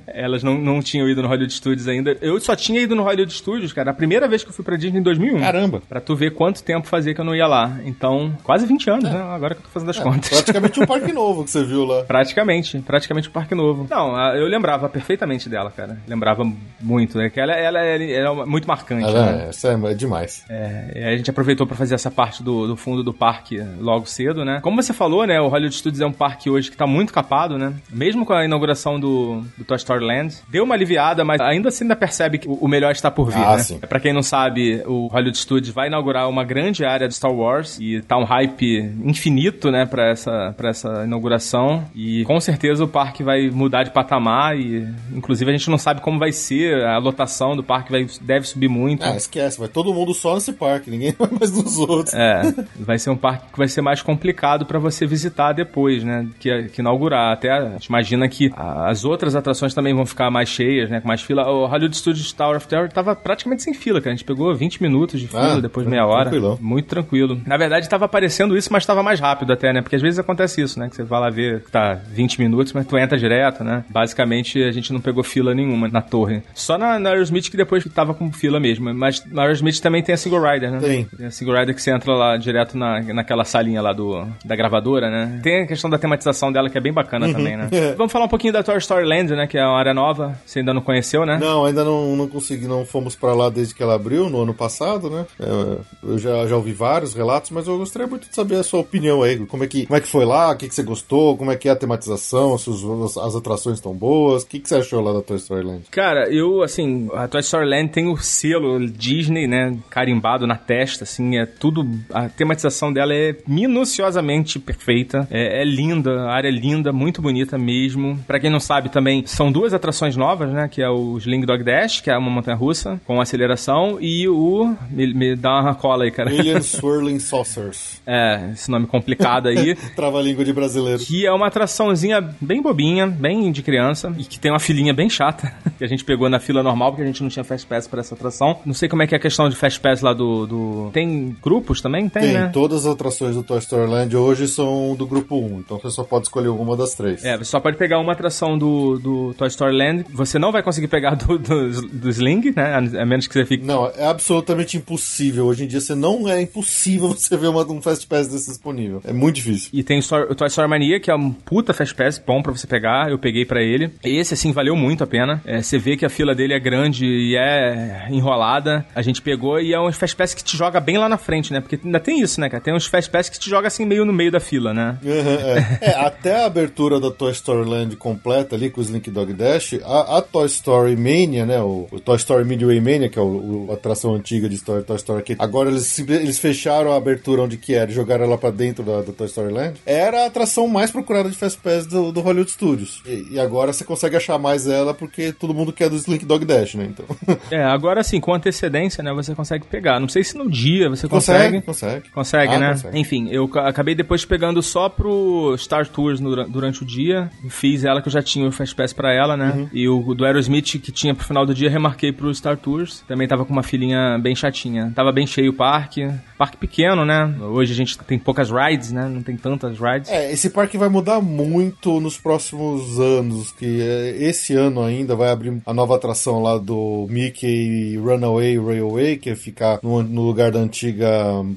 Elas 0.07 0.43
não, 0.43 0.59
não 0.59 0.81
tinham 0.81 1.09
ido 1.09 1.23
no 1.23 1.29
Hollywood 1.29 1.53
Studios 1.53 1.87
ainda. 1.89 2.17
Eu 2.21 2.39
só 2.41 2.57
tinha 2.57 2.81
ido 2.81 2.95
no 2.97 3.03
Hollywood 3.03 3.33
Studios, 3.33 3.73
cara, 3.73 3.91
a 3.91 3.95
primeira 3.95 4.27
vez 4.27 4.43
que 4.43 4.51
eu 4.51 4.53
fui 4.55 4.65
pra 4.65 4.77
Disney 4.77 4.99
em 5.01 5.03
2001. 5.03 5.41
Caramba! 5.41 5.83
Pra 5.89 6.01
tu 6.01 6.17
ver 6.17 6.33
quanto 6.35 6.63
tempo 6.63 6.87
fazia 6.87 7.15
que 7.15 7.21
eu 7.21 7.25
não 7.25 7.35
ia 7.35 7.47
lá. 7.47 7.79
Então, 7.85 8.33
quase 8.49 8.65
20 8.65 8.91
anos, 8.91 9.05
né? 9.05 9.21
Agora 9.31 9.55
que 9.55 9.61
eu 9.61 9.65
tô 9.65 9.69
fazendo 9.71 9.91
as 9.91 9.99
contas. 9.99 10.31
Praticamente 10.31 10.81
um 10.81 10.87
parque 10.89 11.13
novo 11.13 11.45
que 11.45 11.51
você 11.51 11.63
viu 11.63 11.85
lá. 11.85 12.03
Praticamente, 12.05 12.79
praticamente 12.79 13.29
o 13.29 13.31
Parque 13.31 13.55
Novo. 13.55 13.87
Não, 13.91 14.19
eu 14.35 14.47
lembrava 14.47 14.89
perfeitamente 14.89 15.51
dela, 15.51 15.71
cara. 15.71 15.99
Lembrava 16.09 16.51
muito, 16.81 17.19
né? 17.19 17.29
Que 17.29 17.39
ela, 17.39 17.53
ela, 17.53 17.79
é- 17.85 18.11
ela 18.11 18.43
é 18.43 18.47
muito 18.47 18.67
marcante, 18.67 19.05
né? 19.05 19.11
Ela, 19.11 19.43
é, 19.45 19.49
essa 19.51 19.69
é, 19.69 19.91
é 19.91 19.95
demais. 19.95 20.45
É, 20.49 20.93
e 20.97 21.05
a 21.05 21.17
gente 21.17 21.29
aproveitou 21.29 21.67
pra 21.67 21.77
fazer 21.77 21.95
essa 21.95 22.11
parte 22.11 22.43
do, 22.43 22.67
do 22.67 22.75
fundo 22.77 23.05
do 23.05 23.13
parque 23.13 23.61
logo 23.79 24.07
cedo, 24.07 24.47
né? 24.47 24.61
Como 24.63 24.81
você 24.83 24.95
falou, 24.95 25.27
né? 25.27 25.39
O 25.41 25.49
Hollywood 25.49 25.75
Studios 25.75 26.01
é 26.01 26.07
um 26.07 26.13
parque 26.13 26.49
hoje 26.49 26.71
que 26.71 26.77
tá 26.79 26.87
muito 26.87 27.13
capado, 27.13 27.59
né? 27.59 27.75
Mesmo 27.93 28.25
com 28.25 28.33
a 28.33 28.45
inauguração 28.47 28.99
do, 28.99 29.43
do 29.59 29.65
Toy 29.65 29.77
Story 29.77 30.05
Land, 30.07 30.37
deu 30.49 30.65
uma 30.65 30.75
aliviada, 30.75 31.23
mas 31.23 31.39
ainda 31.41 31.69
assim 31.69 31.85
ainda 31.85 31.95
percebe 31.97 32.39
que 32.39 32.49
o, 32.49 32.55
o 32.55 32.67
melhor 32.69 32.93
está 32.93 33.11
por 33.11 33.31
vir, 33.31 33.43
Ah, 33.45 33.57
né? 33.57 33.63
sim. 33.63 33.79
Pra 33.79 34.01
quem 34.01 34.13
não 34.15 34.23
sabe, 34.23 34.83
o 34.87 35.07
Hollywood 35.09 35.37
Studios 35.37 35.75
vai 35.75 35.89
inaugurar 35.89 36.29
uma 36.29 36.45
grande 36.45 36.85
área 36.85 37.07
de 37.07 37.15
Star 37.15 37.33
Wars 37.33 37.79
e 37.81 38.01
tá 38.03 38.17
um 38.17 38.25
hype 38.25 38.38
infinito, 38.45 39.71
né, 39.71 39.87
pra 39.87 40.09
essa, 40.11 40.55
pra 40.57 40.71
essa 40.71 41.05
inauguração. 41.05 41.85
E 41.95 42.25
com 42.25 42.41
certeza 42.41 42.85
o 42.85 42.89
parque 42.89 43.23
vai 43.23 43.51
mudar 43.51 43.83
de 43.85 43.91
patamar 43.91 44.59
e, 44.59 44.87
inclusive, 45.15 45.51
a 45.51 45.57
gente 45.57 45.71
não 45.71 45.79
sabe 45.79 46.01
como 46.01 46.19
vai 46.19 46.33
ser 46.33 46.85
a 46.85 46.99
lotação 46.99 47.57
do 47.57 47.63
parque, 47.63 47.91
vai, 47.91 48.07
deve 48.21 48.47
subir 48.47 48.69
muito. 48.69 49.05
Ah, 49.05 49.17
esquece, 49.17 49.59
vai 49.59 49.69
todo 49.69 49.93
mundo 49.93 50.15
só 50.15 50.35
nesse 50.35 50.53
parque, 50.53 50.91
ninguém 50.91 51.15
vai 51.19 51.29
mais 51.39 51.53
nos 51.57 51.79
outros. 51.79 52.15
É, 52.15 52.43
vai 52.79 52.99
ser 52.99 53.11
um 53.11 53.17
parque 53.17 53.53
que 53.53 53.59
vai 53.59 53.69
ser 53.69 53.81
mais 53.83 54.03
complicado 54.03 54.67
pra 54.67 54.79
você 54.79 55.07
visitar 55.07 55.53
depois, 55.53 56.05
né? 56.05 56.29
Que, 56.39 56.65
que 56.69 56.81
inaugurar. 56.81 57.33
Até 57.33 57.51
a 57.51 57.71
gente 57.71 57.87
imagina 57.87 58.29
que 58.29 58.51
as 58.57 59.05
outras 59.05 59.35
atrações 59.35 59.75
também 59.75 59.95
vão 59.95 60.07
ficar 60.07 60.31
mais 60.31 60.49
cheias, 60.49 60.91
né? 60.91 61.01
Com 61.01 61.09
mais 61.09 61.21
fila. 61.23 61.49
O 61.51 61.67
Hollywood 61.67 61.97
Studios 61.97 62.33
Tower 62.33 62.57
of 62.57 62.69
Terror 62.69 62.89
tava 62.91 63.15
praticamente 63.17 63.63
sem 63.63 63.75
fila, 63.75 64.01
cara. 64.01 64.13
A 64.13 64.17
gente 64.17 64.25
pegou 64.25 64.55
20 64.55 64.83
minutos 64.83 65.21
de 65.21 65.27
fila, 65.29 65.55
Ah, 65.57 65.61
depois 65.61 65.87
meia 65.87 66.07
hora. 66.07 66.31
tranquilão. 66.31 66.59
Muito 66.61 66.87
tranquilo. 66.87 67.41
Na 67.47 67.57
verdade, 67.57 67.89
tava 67.89 68.05
aparecendo 68.05 68.28
isso, 68.57 68.73
mas 68.73 68.85
tava 68.87 69.03
mais 69.03 69.21
rápido 69.21 69.53
até, 69.53 69.73
né? 69.73 69.83
Porque 69.83 69.97
às 69.97 70.03
vezes 70.03 70.19
acontece 70.19 70.61
isso, 70.61 70.79
né? 70.79 70.89
Que 70.89 70.97
você 70.97 71.03
vai 71.03 71.21
lá 71.21 71.31
ver 71.31 71.63
que 71.65 71.71
tá 71.71 71.95
20 71.95 72.41
minutos, 72.41 72.73
mas 72.73 72.87
tu 72.87 72.97
entra 72.97 73.19
direto, 73.19 73.65
né? 73.65 73.85
Basicamente, 73.89 74.63
a 74.63 74.73
gente 74.73 74.93
não 74.93 75.01
pegou 75.01 75.23
fila 75.23 75.55
nenhuma 75.55 75.89
na 75.89 76.03
torre. 76.03 76.43
Só 76.55 76.79
na, 76.79 76.99
na 76.99 77.11
Aerosmith 77.11 77.51
que 77.51 77.57
depois 77.57 77.85
tava 77.95 78.15
com 78.15 78.33
fila 78.33 78.61
mesmo. 78.61 78.93
Mas 78.95 79.25
na 79.27 79.43
Aerosmith 79.43 79.81
também 79.81 80.03
tem 80.03 80.15
a 80.15 80.19
Single 80.19 80.41
Rider, 80.41 80.71
né? 80.71 80.79
Tem. 80.79 81.05
Tem 81.05 81.27
a 81.27 81.31
Single 81.31 81.59
Rider 81.59 81.75
que 81.75 81.83
você 81.83 81.91
entra 81.91 82.13
lá 82.13 82.37
direto 82.37 82.77
na, 82.77 83.01
naquela 83.01 83.45
salinha 83.45 83.81
lá 83.83 83.93
do, 83.93 84.27
da 84.45 84.57
gravadora, 84.57 85.11
né? 85.11 85.41
Tem 85.43 85.63
a 85.63 85.67
questão 85.67 85.91
da 85.91 85.99
tematização 85.99 86.53
dela 86.53 86.69
que 86.69 86.79
é 86.79 86.81
bem 86.81 86.93
bacana 86.93 87.31
também, 87.33 87.57
né? 87.57 87.69
Vamos 87.97 88.13
falar 88.13 88.25
um 88.25 88.29
pouquinho 88.29 88.53
da 88.53 88.63
Toy 88.63 88.79
Story 88.79 89.07
Land, 89.07 89.35
né? 89.35 89.47
Que 89.47 89.59
é 89.59 89.65
uma 89.65 89.79
área 89.79 89.95
nova. 89.95 90.39
Você 90.45 90.61
ainda 90.61 90.75
não 90.75 90.81
conheceu, 90.81 91.25
né? 91.25 91.39
Não, 91.39 91.65
ainda 91.65 91.85
não, 91.85 92.17
não 92.17 92.29
consegui, 92.29 92.67
não 92.67 92.85
fomos 92.85 93.15
pra 93.15 93.35
lá 93.35 93.51
desde 93.51 93.75
que 93.75 93.83
ela 93.83 93.95
abriu, 93.95 94.29
no 94.29 94.43
ano 94.43 94.55
passado, 94.55 95.11
né? 95.11 95.27
É, 95.41 95.79
eu 96.03 96.19
já, 96.19 96.47
já 96.47 96.57
ouvi 96.57 96.73
vários 96.73 97.15
relatos, 97.15 97.51
mas 97.51 97.67
eu 97.67 97.79
gostaria 97.79 98.07
muito 98.07 98.18
de 98.19 98.35
saber 98.35 98.57
a 98.57 98.63
sua 98.63 98.81
opinião 98.81 99.23
aí. 99.23 99.39
Como 99.47 99.65
é 99.65 99.67
que, 99.67 99.87
como 99.87 99.97
é 99.97 100.01
que 100.01 100.09
foi 100.09 100.25
lá, 100.25 100.51
o 100.53 100.57
que, 100.57 100.69
que 100.69 100.75
você 100.75 100.83
gostou, 100.83 101.37
como 101.37 101.51
é 101.53 101.57
que 101.57 101.69
é 101.69 101.73
a 101.73 101.77
tematização, 101.77 102.57
se 102.59 102.69
os- 102.71 103.17
as, 103.17 103.35
atrações 103.37 103.77
estão 103.79 103.93
boas, 103.95 104.43
o 104.43 104.47
que, 104.47 104.59
que 104.61 104.69
você 104.69 104.77
achou 104.77 105.01
lá 105.01 105.13
da 105.13 105.23
Toy 105.23 105.37
Story 105.37 105.65
Land? 105.65 105.83
Cara, 105.91 106.29
eu, 106.33 106.63
assim, 106.63 107.09
a 107.15 107.29
Toy 107.29 107.41
Story 107.41 107.69
Land 107.69 107.89
tem 107.93 108.09
o 108.09 108.17
selo 108.17 108.85
Disney, 108.89 109.47
né, 109.47 109.77
carimbado 109.91 110.47
na 110.47 110.57
testa, 110.57 111.05
assim, 111.05 111.39
é 111.39 111.47
tudo, 111.47 111.87
a 112.13 112.29
tematização 112.29 112.93
dela 112.93 113.15
é 113.15 113.37
minuciosamente 113.47 114.59
perfeita, 114.59 115.27
é, 115.31 115.63
é 115.63 115.65
linda, 115.65 116.23
a 116.23 116.33
área 116.35 116.49
é 116.49 116.53
linda, 116.53 116.93
muito 116.93 117.23
bonita 117.23 117.57
mesmo. 117.57 118.19
Pra 118.27 118.39
quem 118.41 118.51
não 118.51 118.61
sabe 118.61 118.89
também, 118.89 119.25
são 119.27 119.51
duas 119.53 119.73
atrações 119.73 120.17
novas, 120.17 120.51
né, 120.53 120.69
que 120.69 120.83
é 120.83 120.89
o 120.89 121.17
Sling 121.19 121.43
Dog 121.45 121.63
Dash, 121.65 122.01
que 122.01 122.11
é 122.11 122.17
uma 122.17 122.31
montanha-russa 122.31 123.01
com 123.07 123.21
aceleração, 123.21 123.99
e 124.01 124.29
o, 124.29 124.75
me, 124.91 125.13
me 125.15 125.37
dá 125.37 125.61
uma 125.61 125.75
cola 125.75 126.05
aí, 126.05 126.11
cara. 126.11 126.31
Alien 126.31 126.61
Swirling 126.63 127.19
Saucers. 127.19 128.01
É, 128.11 128.53
esse 128.55 128.71
nome 128.71 128.87
complicado 128.87 129.49
aí. 129.49 129.75
Trava-língua 129.95 130.43
de 130.43 130.53
brasileiro. 130.55 130.99
Que 131.01 131.27
é 131.27 131.33
uma 131.33 131.49
atraçãozinha 131.49 132.23
bem 132.41 132.63
bobinha, 132.63 133.07
bem 133.07 133.53
de 133.53 133.63
criança, 133.63 134.11
e 134.17 134.25
que 134.25 134.41
tem 134.41 134.51
uma 134.51 134.59
filinha 134.59 134.95
bem 134.95 135.11
chata, 135.11 135.53
que 135.77 135.85
a 135.85 135.87
gente 135.87 136.03
pegou 136.05 136.31
na 136.31 136.41
fila 136.41 136.63
normal, 136.63 136.93
porque 136.93 137.03
a 137.03 137.07
gente 137.07 137.23
não 137.23 137.29
tinha 137.29 137.45
Fast 137.45 137.67
Pass 137.67 137.87
pra 137.87 138.01
essa 138.01 138.15
atração. 138.15 138.61
Não 138.65 138.73
sei 138.73 138.89
como 138.89 139.03
é 139.03 139.07
que 139.07 139.15
é 139.15 139.19
a 139.19 139.21
questão 139.21 139.47
de 139.51 139.57
Fast 139.57 139.79
Pass 139.81 140.01
lá 140.01 140.15
do... 140.15 140.47
do... 140.47 140.91
Tem 140.91 141.37
grupos 141.43 141.83
também? 141.83 142.09
Tem, 142.09 142.23
Tem, 142.23 142.33
né? 142.33 142.51
todas 142.51 142.87
as 142.87 142.93
atrações 142.95 143.35
do 143.35 143.43
Toy 143.43 143.59
Story 143.59 143.91
Land 143.91 144.17
hoje 144.17 144.49
são 144.49 144.95
do 144.97 145.07
grupo 145.07 145.37
1, 145.37 145.59
então 145.61 145.79
você 145.79 145.91
só 145.91 146.03
pode 146.03 146.25
escolher 146.25 146.49
uma 146.49 146.77
das 146.79 146.95
três. 146.95 147.23
É, 147.23 147.37
você 147.37 147.45
só 147.45 147.61
pode 147.61 147.77
pegar 147.77 147.99
uma 147.99 148.13
atração 148.13 148.57
do, 148.57 148.99
do 148.99 149.35
Toy 149.35 149.49
Story 149.49 149.77
Land. 149.77 150.07
Você 150.15 150.39
não 150.39 150.51
vai 150.51 150.63
conseguir 150.63 150.89
pegar 150.89 151.15
do, 151.15 151.39
do, 151.39 151.83
do 151.89 152.09
Sling, 152.09 152.55
né? 152.57 152.75
A 152.75 153.05
menos 153.05 153.27
que 153.27 153.35
você 153.35 153.45
fique 153.45 153.67
Não, 153.67 153.87
é 153.87 154.07
absolutamente 154.07 154.79
impossível. 154.79 155.47
Hoje 155.47 155.65
em 155.65 155.67
dia 155.67 155.81
você 155.81 155.95
não 155.95 156.27
é 156.27 156.41
impossível 156.41 157.09
você 157.13 157.37
ver 157.37 157.49
uma, 157.49 157.65
um 157.71 157.83
Fast 157.83 157.98
Pass 158.07 158.29
desse 158.29 158.49
disponível. 158.51 159.01
É 159.05 159.13
muito 159.13 159.37
difícil. 159.37 159.71
E 159.73 159.83
tem 159.83 159.99
o, 159.99 160.35
Toy 160.35 160.47
Story 160.49 160.69
Mania, 160.69 161.01
que 161.01 161.11
é 161.11 161.15
um 161.15 161.33
puta 161.33 161.73
Fast 161.73 161.95
Pass, 161.95 162.19
bom 162.25 162.43
pra 162.43 162.53
você 162.53 162.67
pegar. 162.67 163.11
Eu 163.11 163.19
peguei 163.19 163.45
pra 163.45 163.63
ele. 163.63 163.91
Esse, 164.05 164.35
assim, 164.35 164.53
valeu 164.53 164.77
muito 164.77 165.03
a 165.05 165.07
pena. 165.07 165.41
É, 165.45 165.63
você 165.63 165.79
vê 165.79 165.97
que 165.97 166.05
a 166.05 166.11
fila 166.11 166.35
dele 166.35 166.55
é 166.55 166.61
grande 166.61 167.05
e 167.07 167.37
é 167.37 168.07
enrolada. 168.11 168.85
A 168.95 169.03
gente 169.03 169.23
pegou 169.23 169.61
e 169.61 169.73
é 169.73 169.81
um 169.81 169.91
Fast 169.93 170.17
Pass 170.17 170.35
que 170.35 170.45
te 170.45 170.57
joga 170.57 170.81
bem 170.81 170.99
lá 170.99 171.09
na 171.09 171.17
frente, 171.19 171.53
né? 171.53 171.61
Porque 171.61 171.79
ainda 171.85 172.01
tem 172.01 172.21
isso, 172.21 172.41
né, 172.41 172.49
cara? 172.49 172.63
Tem 172.63 172.75
uns 172.75 172.87
Fast 172.87 173.11
Pass 173.11 173.29
que 173.29 173.39
te 173.39 173.49
joga 173.49 173.69
assim 173.69 173.85
meio 173.87 174.05
no 174.05 174.13
meio 174.13 174.31
da 174.31 174.41
fila, 174.41 174.73
né? 174.75 174.99
Uhum, 175.03 175.13
é. 175.13 175.79
É, 175.89 175.95
até 175.95 176.43
a 176.43 176.47
abertura 176.47 176.99
da 177.01 177.11
Toy 177.11 177.31
Story 177.33 177.69
Land 177.69 177.97
completa 177.97 178.57
ali 178.57 178.69
com 178.71 178.81
o 178.81 178.85
Slink 178.85 179.11
Dog 179.11 179.33
Dash, 179.33 179.75
a, 179.85 180.19
a 180.19 180.23
Toy 180.23 180.47
Story 180.47 180.97
Mania, 180.97 181.47
né? 181.47 181.61
O, 181.61 181.87
o 181.91 182.01
Toy 182.01 182.17
Story 182.17 182.45
Midway 182.45 182.81
Mania, 182.81 183.09
que 183.09 183.19
é 183.19 183.23
o, 183.23 183.25
o- 183.25 183.67
a 183.71 183.75
atração 183.75 184.15
antiga 184.15 184.49
de 184.49 184.57
Story, 184.57 184.83
Toy 184.85 184.97
Story 184.97 185.23
que 185.23 185.37
agora 185.39 185.71
eles, 185.71 185.99
eles 185.99 186.39
fecharam 186.39 186.93
a 186.93 186.97
abertura 186.97 187.43
onde 187.43 187.57
que 187.57 187.75
era 187.75 187.88
e 187.89 187.95
jogaram 187.95 188.25
ela 188.25 188.39
pra 188.39 188.51
dentro 188.51 188.83
da, 188.85 189.03
da 189.03 189.13
Toy 189.13 189.27
Story 189.27 189.53
Land. 189.53 189.75
Era 189.87 190.25
a 190.25 190.27
atração 190.27 190.67
mais 190.69 190.91
procurada 190.91 191.29
de 191.31 191.37
Fast 191.37 191.59
Pass 191.61 191.87
do, 191.87 192.13
do 192.13 192.21
Hollywood 192.21 192.51
Studios. 192.51 193.03
E, 193.07 193.29
e 193.33 193.41
agora 193.41 193.73
você 193.73 193.85
consegue 193.85 194.17
achar 194.17 194.39
mais 194.39 194.67
ela 194.67 194.93
porque 194.95 195.33
todo 195.33 195.55
mundo 195.55 195.73
quer 195.73 195.89
do 195.89 195.97
Slink 195.97 196.25
Dog 196.25 196.45
Dash, 196.45 196.75
né? 196.75 196.89
Então. 196.91 197.07
É, 197.51 197.63
agora 197.65 198.01
assim, 198.01 198.21
com 198.21 198.35
antecedência, 198.35 199.03
né, 199.03 199.13
você 199.13 199.35
consegue 199.35 199.65
pegar. 199.67 199.99
Não 200.01 200.09
sei 200.09 200.23
se 200.23 200.37
no 200.37 200.51
dia 200.51 200.89
você 200.91 201.09
consegue, 201.09 201.61
consegue. 201.63 202.09
consegue. 202.11 202.11
Consegue, 202.11 202.55
Ah, 202.55 202.59
né? 202.59 202.71
consegue. 202.73 202.99
Enfim, 202.99 203.29
eu 203.31 203.49
ca- 203.49 203.67
acabei 203.69 203.95
depois 203.95 204.25
pegando 204.25 204.63
só 204.63 204.89
pro 204.89 205.55
Star 205.57 205.87
Tours 205.89 206.21
no- 206.21 206.45
durante 206.49 206.83
o 206.83 206.87
dia. 206.87 207.31
Fiz 207.49 207.85
ela 207.85 208.03
que 208.03 208.09
eu 208.09 208.13
já 208.13 208.23
tinha 208.23 208.47
o 208.47 208.53
Fast 208.53 208.75
Pass 208.75 208.93
pra 208.93 209.13
ela, 209.13 209.37
né? 209.37 209.53
Uhum. 209.57 209.69
E 209.73 209.89
o 209.89 210.15
do 210.15 210.25
Aerosmith 210.25 210.79
que 210.79 210.93
tinha 210.93 211.15
pro 211.15 211.25
final 211.25 211.47
do 211.47 211.55
dia, 211.55 211.71
remarquei 211.71 212.13
pro 212.13 212.33
Star 212.35 212.57
Tours. 212.57 213.03
Também 213.09 213.27
tava 213.27 213.45
com 213.45 213.53
uma 213.53 213.63
filinha 213.63 214.19
bem 214.19 214.35
chatinha. 214.35 214.93
Tava 214.95 215.11
bem 215.13 215.27
cheio 215.27 215.51
o 215.51 215.55
parque. 215.55 216.09
Parque 216.37 216.57
pequeno, 216.57 217.05
né? 217.05 217.35
Hoje 217.41 217.73
a 217.73 217.77
gente 217.79 217.99
tem 217.99 218.19
poucas 218.19 218.51
rides, 218.51 218.93
né? 218.93 219.09
Não 219.09 219.23
tem 219.23 219.37
tantas 219.37 219.79
rides. 219.79 220.11
É, 220.11 220.33
esse 220.33 220.51
parque 220.51 220.77
vai 220.77 220.89
mudar 220.89 221.21
muito 221.21 222.01
nos 222.01 222.19
próximos 222.19 222.99
anos, 223.01 223.53
que 223.53 223.81
é, 223.81 224.17
esse 224.19 224.55
ano 224.55 224.83
ainda 224.83 225.15
vai 225.17 225.31
abrir 225.31 225.61
a 225.65 225.73
nova 225.73 225.97
atração 225.97 226.43
lá 226.43 226.59
do 226.59 227.07
Mickey 227.09 227.97
Runaway 227.97 228.59
Railway, 228.59 229.17
que 229.17 229.31
é 229.31 229.37
ficar 229.37 229.79
no, 229.83 230.03
no 230.03 230.23
lugar 230.23 230.51
da 230.51 230.59
antiga 230.59 231.09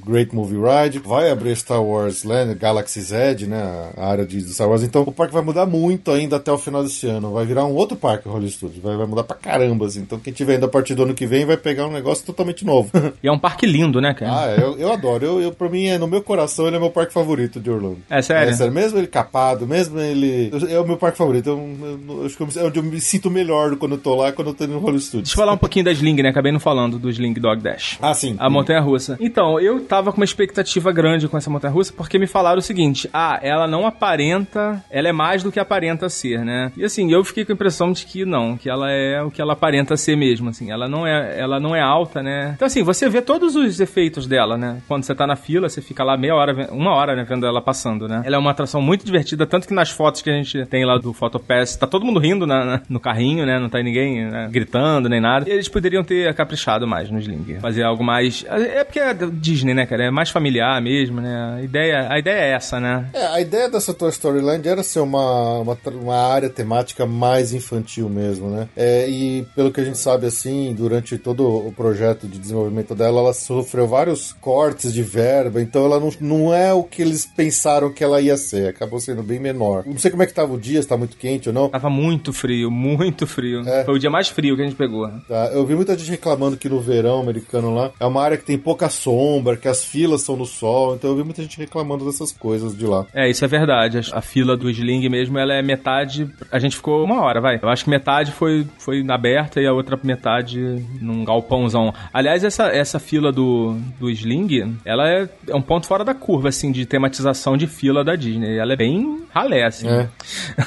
Great 0.04 0.34
Movie 0.34 0.58
Ride. 0.58 0.98
Vai 0.98 1.30
abrir 1.30 1.56
Star 1.56 1.82
Wars 1.82 2.24
Land, 2.24 2.54
Galaxy 2.54 3.00
Z, 3.00 3.46
né, 3.46 3.90
a 3.96 4.06
área 4.06 4.26
de 4.26 4.40
Star 4.52 4.68
Wars. 4.68 4.82
Então 4.82 5.02
o 5.02 5.12
parque 5.12 5.34
vai 5.34 5.42
mudar 5.42 5.66
muito 5.66 6.10
ainda 6.10 6.36
até 6.36 6.52
o 6.52 6.58
final 6.58 6.82
desse 6.82 7.06
ano. 7.06 7.32
Vai 7.32 7.44
virar 7.44 7.64
um 7.64 7.74
outro 7.74 7.96
parque, 7.96 8.28
o 8.28 8.32
Hollywood 8.32 8.54
Studios. 8.54 8.82
Vai, 8.82 8.96
vai 8.96 9.06
mudar 9.06 9.24
pra 9.24 9.36
caramba, 9.36 9.86
assim. 9.86 10.00
Então 10.00 10.18
quem 10.18 10.32
tiver 10.32 10.54
ainda 10.54 10.66
a 10.66 10.68
partir 10.68 10.94
do 10.94 11.02
ano 11.02 11.14
que 11.14 11.26
vem 11.26 11.44
vai 11.44 11.56
pegar 11.56 11.86
um 11.86 11.92
negócio 11.92 12.24
totalmente 12.24 12.64
novo. 12.64 12.90
E 13.22 13.28
é 13.28 13.32
um 13.32 13.38
parque 13.38 13.66
lindo, 13.66 14.00
né, 14.00 14.14
cara? 14.14 14.32
Ah, 14.32 14.56
eu, 14.56 14.76
eu 14.78 14.92
adoro. 14.92 15.24
Eu, 15.24 15.40
eu, 15.40 15.52
pra 15.52 15.68
mim, 15.68 15.86
é 15.86 15.98
no, 16.02 16.08
meu 16.08 16.22
coração, 16.22 16.66
ele 16.66 16.76
é 16.76 16.78
meu 16.78 16.90
parque 16.90 17.12
favorito 17.12 17.60
de 17.60 17.70
Orlando. 17.70 17.98
É 18.10 18.20
sério? 18.22 18.50
É 18.50 18.52
sério. 18.52 18.72
Mesmo 18.72 18.98
ele 18.98 19.06
capado, 19.06 19.66
mesmo 19.66 19.98
ele. 19.98 20.50
É 20.68 20.78
o 20.78 20.86
meu 20.86 20.96
parque 20.96 21.18
favorito. 21.18 21.48
Eu, 21.48 22.24
acho 22.24 22.36
que 22.36 22.58
é 22.58 22.62
onde 22.64 22.78
eu 22.78 22.82
me 22.82 23.00
sinto 23.00 23.30
melhor 23.30 23.76
quando 23.76 23.92
eu 23.92 23.98
tô 23.98 24.14
lá 24.14 24.32
quando 24.32 24.48
eu 24.48 24.54
tô 24.54 24.66
no 24.66 24.78
Hollywood 24.78 25.04
Studios. 25.04 25.28
Deixa 25.28 25.34
eu 25.34 25.42
falar 25.42 25.52
um 25.52 25.58
pouquinho 25.58 25.84
da 25.84 25.92
Sling, 25.92 26.22
né? 26.22 26.28
Acabei 26.28 26.52
não 26.52 26.60
falando 26.60 26.98
do 26.98 27.08
Sling 27.10 27.34
Dog 27.34 27.62
Dash. 27.62 27.98
Ah, 28.00 28.14
sim. 28.14 28.36
A 28.38 28.50
montanha 28.50 28.80
russa. 28.80 29.16
Então, 29.20 29.60
eu 29.60 29.80
tava 29.84 30.12
com 30.12 30.18
uma 30.18 30.24
expectativa 30.24 30.92
grande 30.92 31.28
com 31.28 31.36
essa 31.36 31.50
montanha 31.50 31.72
russa 31.72 31.92
porque 31.92 32.18
me 32.18 32.26
falaram 32.26 32.58
o 32.58 32.62
seguinte: 32.62 33.08
ah, 33.12 33.38
ela 33.42 33.66
não 33.66 33.86
aparenta, 33.86 34.84
ela 34.90 35.08
é 35.08 35.12
mais 35.12 35.42
do 35.42 35.52
que 35.52 35.60
aparenta 35.60 36.08
ser, 36.08 36.44
né? 36.44 36.72
E 36.76 36.84
assim, 36.84 37.12
eu 37.12 37.24
fiquei 37.24 37.44
com 37.44 37.52
a 37.52 37.54
impressão 37.54 37.92
de 37.92 38.04
que 38.04 38.24
não, 38.24 38.56
que 38.56 38.68
ela 38.68 38.90
é 38.90 39.22
o 39.22 39.30
que 39.30 39.40
ela 39.40 39.52
aparenta 39.52 39.96
ser 39.96 40.16
mesmo, 40.16 40.50
assim. 40.50 40.70
Ela 40.70 40.88
não 40.88 41.06
é, 41.06 41.38
ela 41.38 41.60
não 41.60 41.74
é 41.74 41.80
alta, 41.80 42.22
né? 42.22 42.52
Então, 42.54 42.66
assim, 42.66 42.82
você 42.82 43.08
vê 43.08 43.22
todos 43.22 43.56
os 43.56 43.80
efeitos 43.80 44.26
dela, 44.26 44.56
né? 44.56 44.80
Quando 44.88 45.04
você 45.04 45.14
tá 45.14 45.26
na 45.26 45.36
fila, 45.36 45.68
você 45.68 45.80
fica 45.92 46.02
lá 46.02 46.16
meia 46.16 46.34
hora, 46.34 46.68
uma 46.72 46.94
hora, 46.94 47.14
né, 47.14 47.24
vendo 47.28 47.46
ela 47.46 47.60
passando, 47.60 48.08
né? 48.08 48.22
Ela 48.24 48.36
é 48.36 48.38
uma 48.38 48.50
atração 48.50 48.80
muito 48.80 49.04
divertida, 49.04 49.46
tanto 49.46 49.68
que 49.68 49.74
nas 49.74 49.90
fotos 49.90 50.22
que 50.22 50.30
a 50.30 50.32
gente 50.32 50.64
tem 50.66 50.84
lá 50.84 50.98
do 50.98 51.12
Photopass, 51.12 51.76
tá 51.76 51.86
todo 51.86 52.04
mundo 52.04 52.18
rindo 52.18 52.46
na, 52.46 52.64
na, 52.64 52.82
no 52.88 52.98
carrinho, 52.98 53.44
né? 53.46 53.58
Não 53.58 53.68
tá 53.68 53.82
ninguém 53.82 54.24
né, 54.24 54.48
gritando 54.50 55.08
nem 55.08 55.20
nada. 55.20 55.48
E 55.48 55.52
eles 55.52 55.68
poderiam 55.68 56.02
ter 56.02 56.32
caprichado 56.34 56.86
mais 56.86 57.10
no 57.10 57.18
Sling. 57.18 57.58
Fazer 57.60 57.82
algo 57.82 58.02
mais. 58.02 58.44
É 58.48 58.82
porque 58.84 58.98
é 58.98 59.14
Disney, 59.14 59.74
né, 59.74 59.86
cara? 59.86 60.04
É 60.04 60.10
mais 60.10 60.30
familiar 60.30 60.80
mesmo, 60.80 61.20
né? 61.20 61.56
A 61.58 61.62
ideia, 61.62 62.06
a 62.10 62.18
ideia 62.18 62.40
é 62.40 62.52
essa, 62.52 62.80
né? 62.80 63.08
É, 63.12 63.26
a 63.26 63.40
ideia 63.40 63.68
dessa 63.68 63.92
Toy 63.92 64.10
Story 64.10 64.40
Land 64.40 64.66
era 64.66 64.82
ser 64.82 65.00
uma, 65.00 65.58
uma, 65.58 65.78
uma 66.00 66.16
área 66.16 66.48
temática 66.48 67.04
mais 67.04 67.52
infantil 67.52 68.08
mesmo, 68.08 68.48
né? 68.48 68.68
É, 68.76 69.08
e 69.08 69.46
pelo 69.54 69.70
que 69.70 69.80
a 69.80 69.84
gente 69.84 69.98
sabe, 69.98 70.26
assim, 70.26 70.74
durante 70.74 71.18
todo 71.18 71.46
o 71.46 71.72
projeto 71.72 72.26
de 72.26 72.38
desenvolvimento 72.38 72.94
dela, 72.94 73.20
ela 73.20 73.32
sofreu 73.34 73.86
vários 73.86 74.32
cortes 74.32 74.92
de 74.92 75.02
verba, 75.02 75.60
então 75.60 75.81
ela 75.84 76.00
não, 76.00 76.10
não 76.20 76.54
é 76.54 76.72
o 76.72 76.82
que 76.82 77.02
eles 77.02 77.26
pensaram 77.26 77.92
que 77.92 78.02
ela 78.02 78.20
ia 78.20 78.36
ser. 78.36 78.68
Acabou 78.68 79.00
sendo 79.00 79.22
bem 79.22 79.38
menor. 79.38 79.84
Não 79.86 79.98
sei 79.98 80.10
como 80.10 80.22
é 80.22 80.26
que 80.26 80.34
tava 80.34 80.52
o 80.52 80.60
dia, 80.60 80.80
se 80.82 80.88
tá 80.88 80.96
muito 80.96 81.16
quente 81.16 81.48
ou 81.48 81.54
não. 81.54 81.68
Tava 81.68 81.90
muito 81.90 82.32
frio, 82.32 82.70
muito 82.70 83.26
frio. 83.26 83.66
É. 83.68 83.84
Foi 83.84 83.94
o 83.94 83.98
dia 83.98 84.10
mais 84.10 84.28
frio 84.28 84.56
que 84.56 84.62
a 84.62 84.64
gente 84.64 84.76
pegou. 84.76 85.08
Tá, 85.28 85.50
eu 85.52 85.64
vi 85.66 85.74
muita 85.74 85.96
gente 85.96 86.10
reclamando 86.10 86.56
que 86.56 86.68
no 86.68 86.80
verão 86.80 87.20
americano 87.20 87.74
lá 87.74 87.92
é 87.98 88.06
uma 88.06 88.22
área 88.22 88.36
que 88.36 88.44
tem 88.44 88.58
pouca 88.58 88.88
sombra, 88.88 89.56
que 89.56 89.68
as 89.68 89.84
filas 89.84 90.22
são 90.22 90.36
no 90.36 90.46
sol, 90.46 90.94
então 90.94 91.10
eu 91.10 91.16
vi 91.16 91.24
muita 91.24 91.42
gente 91.42 91.58
reclamando 91.58 92.04
dessas 92.04 92.32
coisas 92.32 92.76
de 92.76 92.86
lá. 92.86 93.06
É, 93.14 93.28
isso 93.28 93.44
é 93.44 93.48
verdade. 93.48 94.00
A 94.12 94.20
fila 94.20 94.56
do 94.56 94.70
Sling 94.70 95.08
mesmo, 95.08 95.38
ela 95.38 95.54
é 95.54 95.62
metade. 95.62 96.28
A 96.50 96.58
gente 96.58 96.76
ficou 96.76 97.04
uma 97.04 97.22
hora, 97.22 97.40
vai. 97.40 97.58
Eu 97.62 97.68
acho 97.68 97.84
que 97.84 97.90
metade 97.90 98.32
foi, 98.32 98.66
foi 98.78 99.02
na 99.02 99.14
aberta 99.14 99.60
e 99.60 99.66
a 99.66 99.72
outra 99.72 99.98
metade 100.02 100.58
num 101.00 101.24
galpãozão. 101.24 101.92
Aliás, 102.12 102.44
essa, 102.44 102.68
essa 102.68 102.98
fila 102.98 103.32
do, 103.32 103.76
do 103.98 104.10
Sling, 104.10 104.76
ela 104.84 105.08
é, 105.08 105.28
é 105.48 105.54
um 105.54 105.62
ponto 105.72 105.86
fora 105.86 106.04
da 106.04 106.12
curva, 106.12 106.50
assim, 106.50 106.70
de 106.70 106.84
tematização 106.84 107.56
de 107.56 107.66
fila 107.66 108.04
da 108.04 108.14
Disney. 108.14 108.58
Ela 108.58 108.74
é 108.74 108.76
bem 108.76 109.22
ralé, 109.32 109.64
assim. 109.64 109.88
É. 109.88 110.06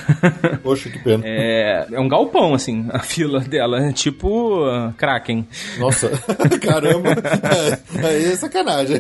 Poxa, 0.64 0.90
que 0.90 0.98
pena. 0.98 1.22
É, 1.24 1.86
é 1.92 2.00
um 2.00 2.08
galpão, 2.08 2.56
assim, 2.56 2.88
a 2.92 2.98
fila 2.98 3.40
dela. 3.40 3.88
É 3.88 3.94
tipo 3.94 4.66
uh, 4.66 4.92
Kraken. 4.94 5.48
Nossa, 5.78 6.10
caramba. 6.60 7.10
É, 7.12 8.08
aí 8.08 8.26
é 8.26 8.36
sacanagem. 8.36 9.00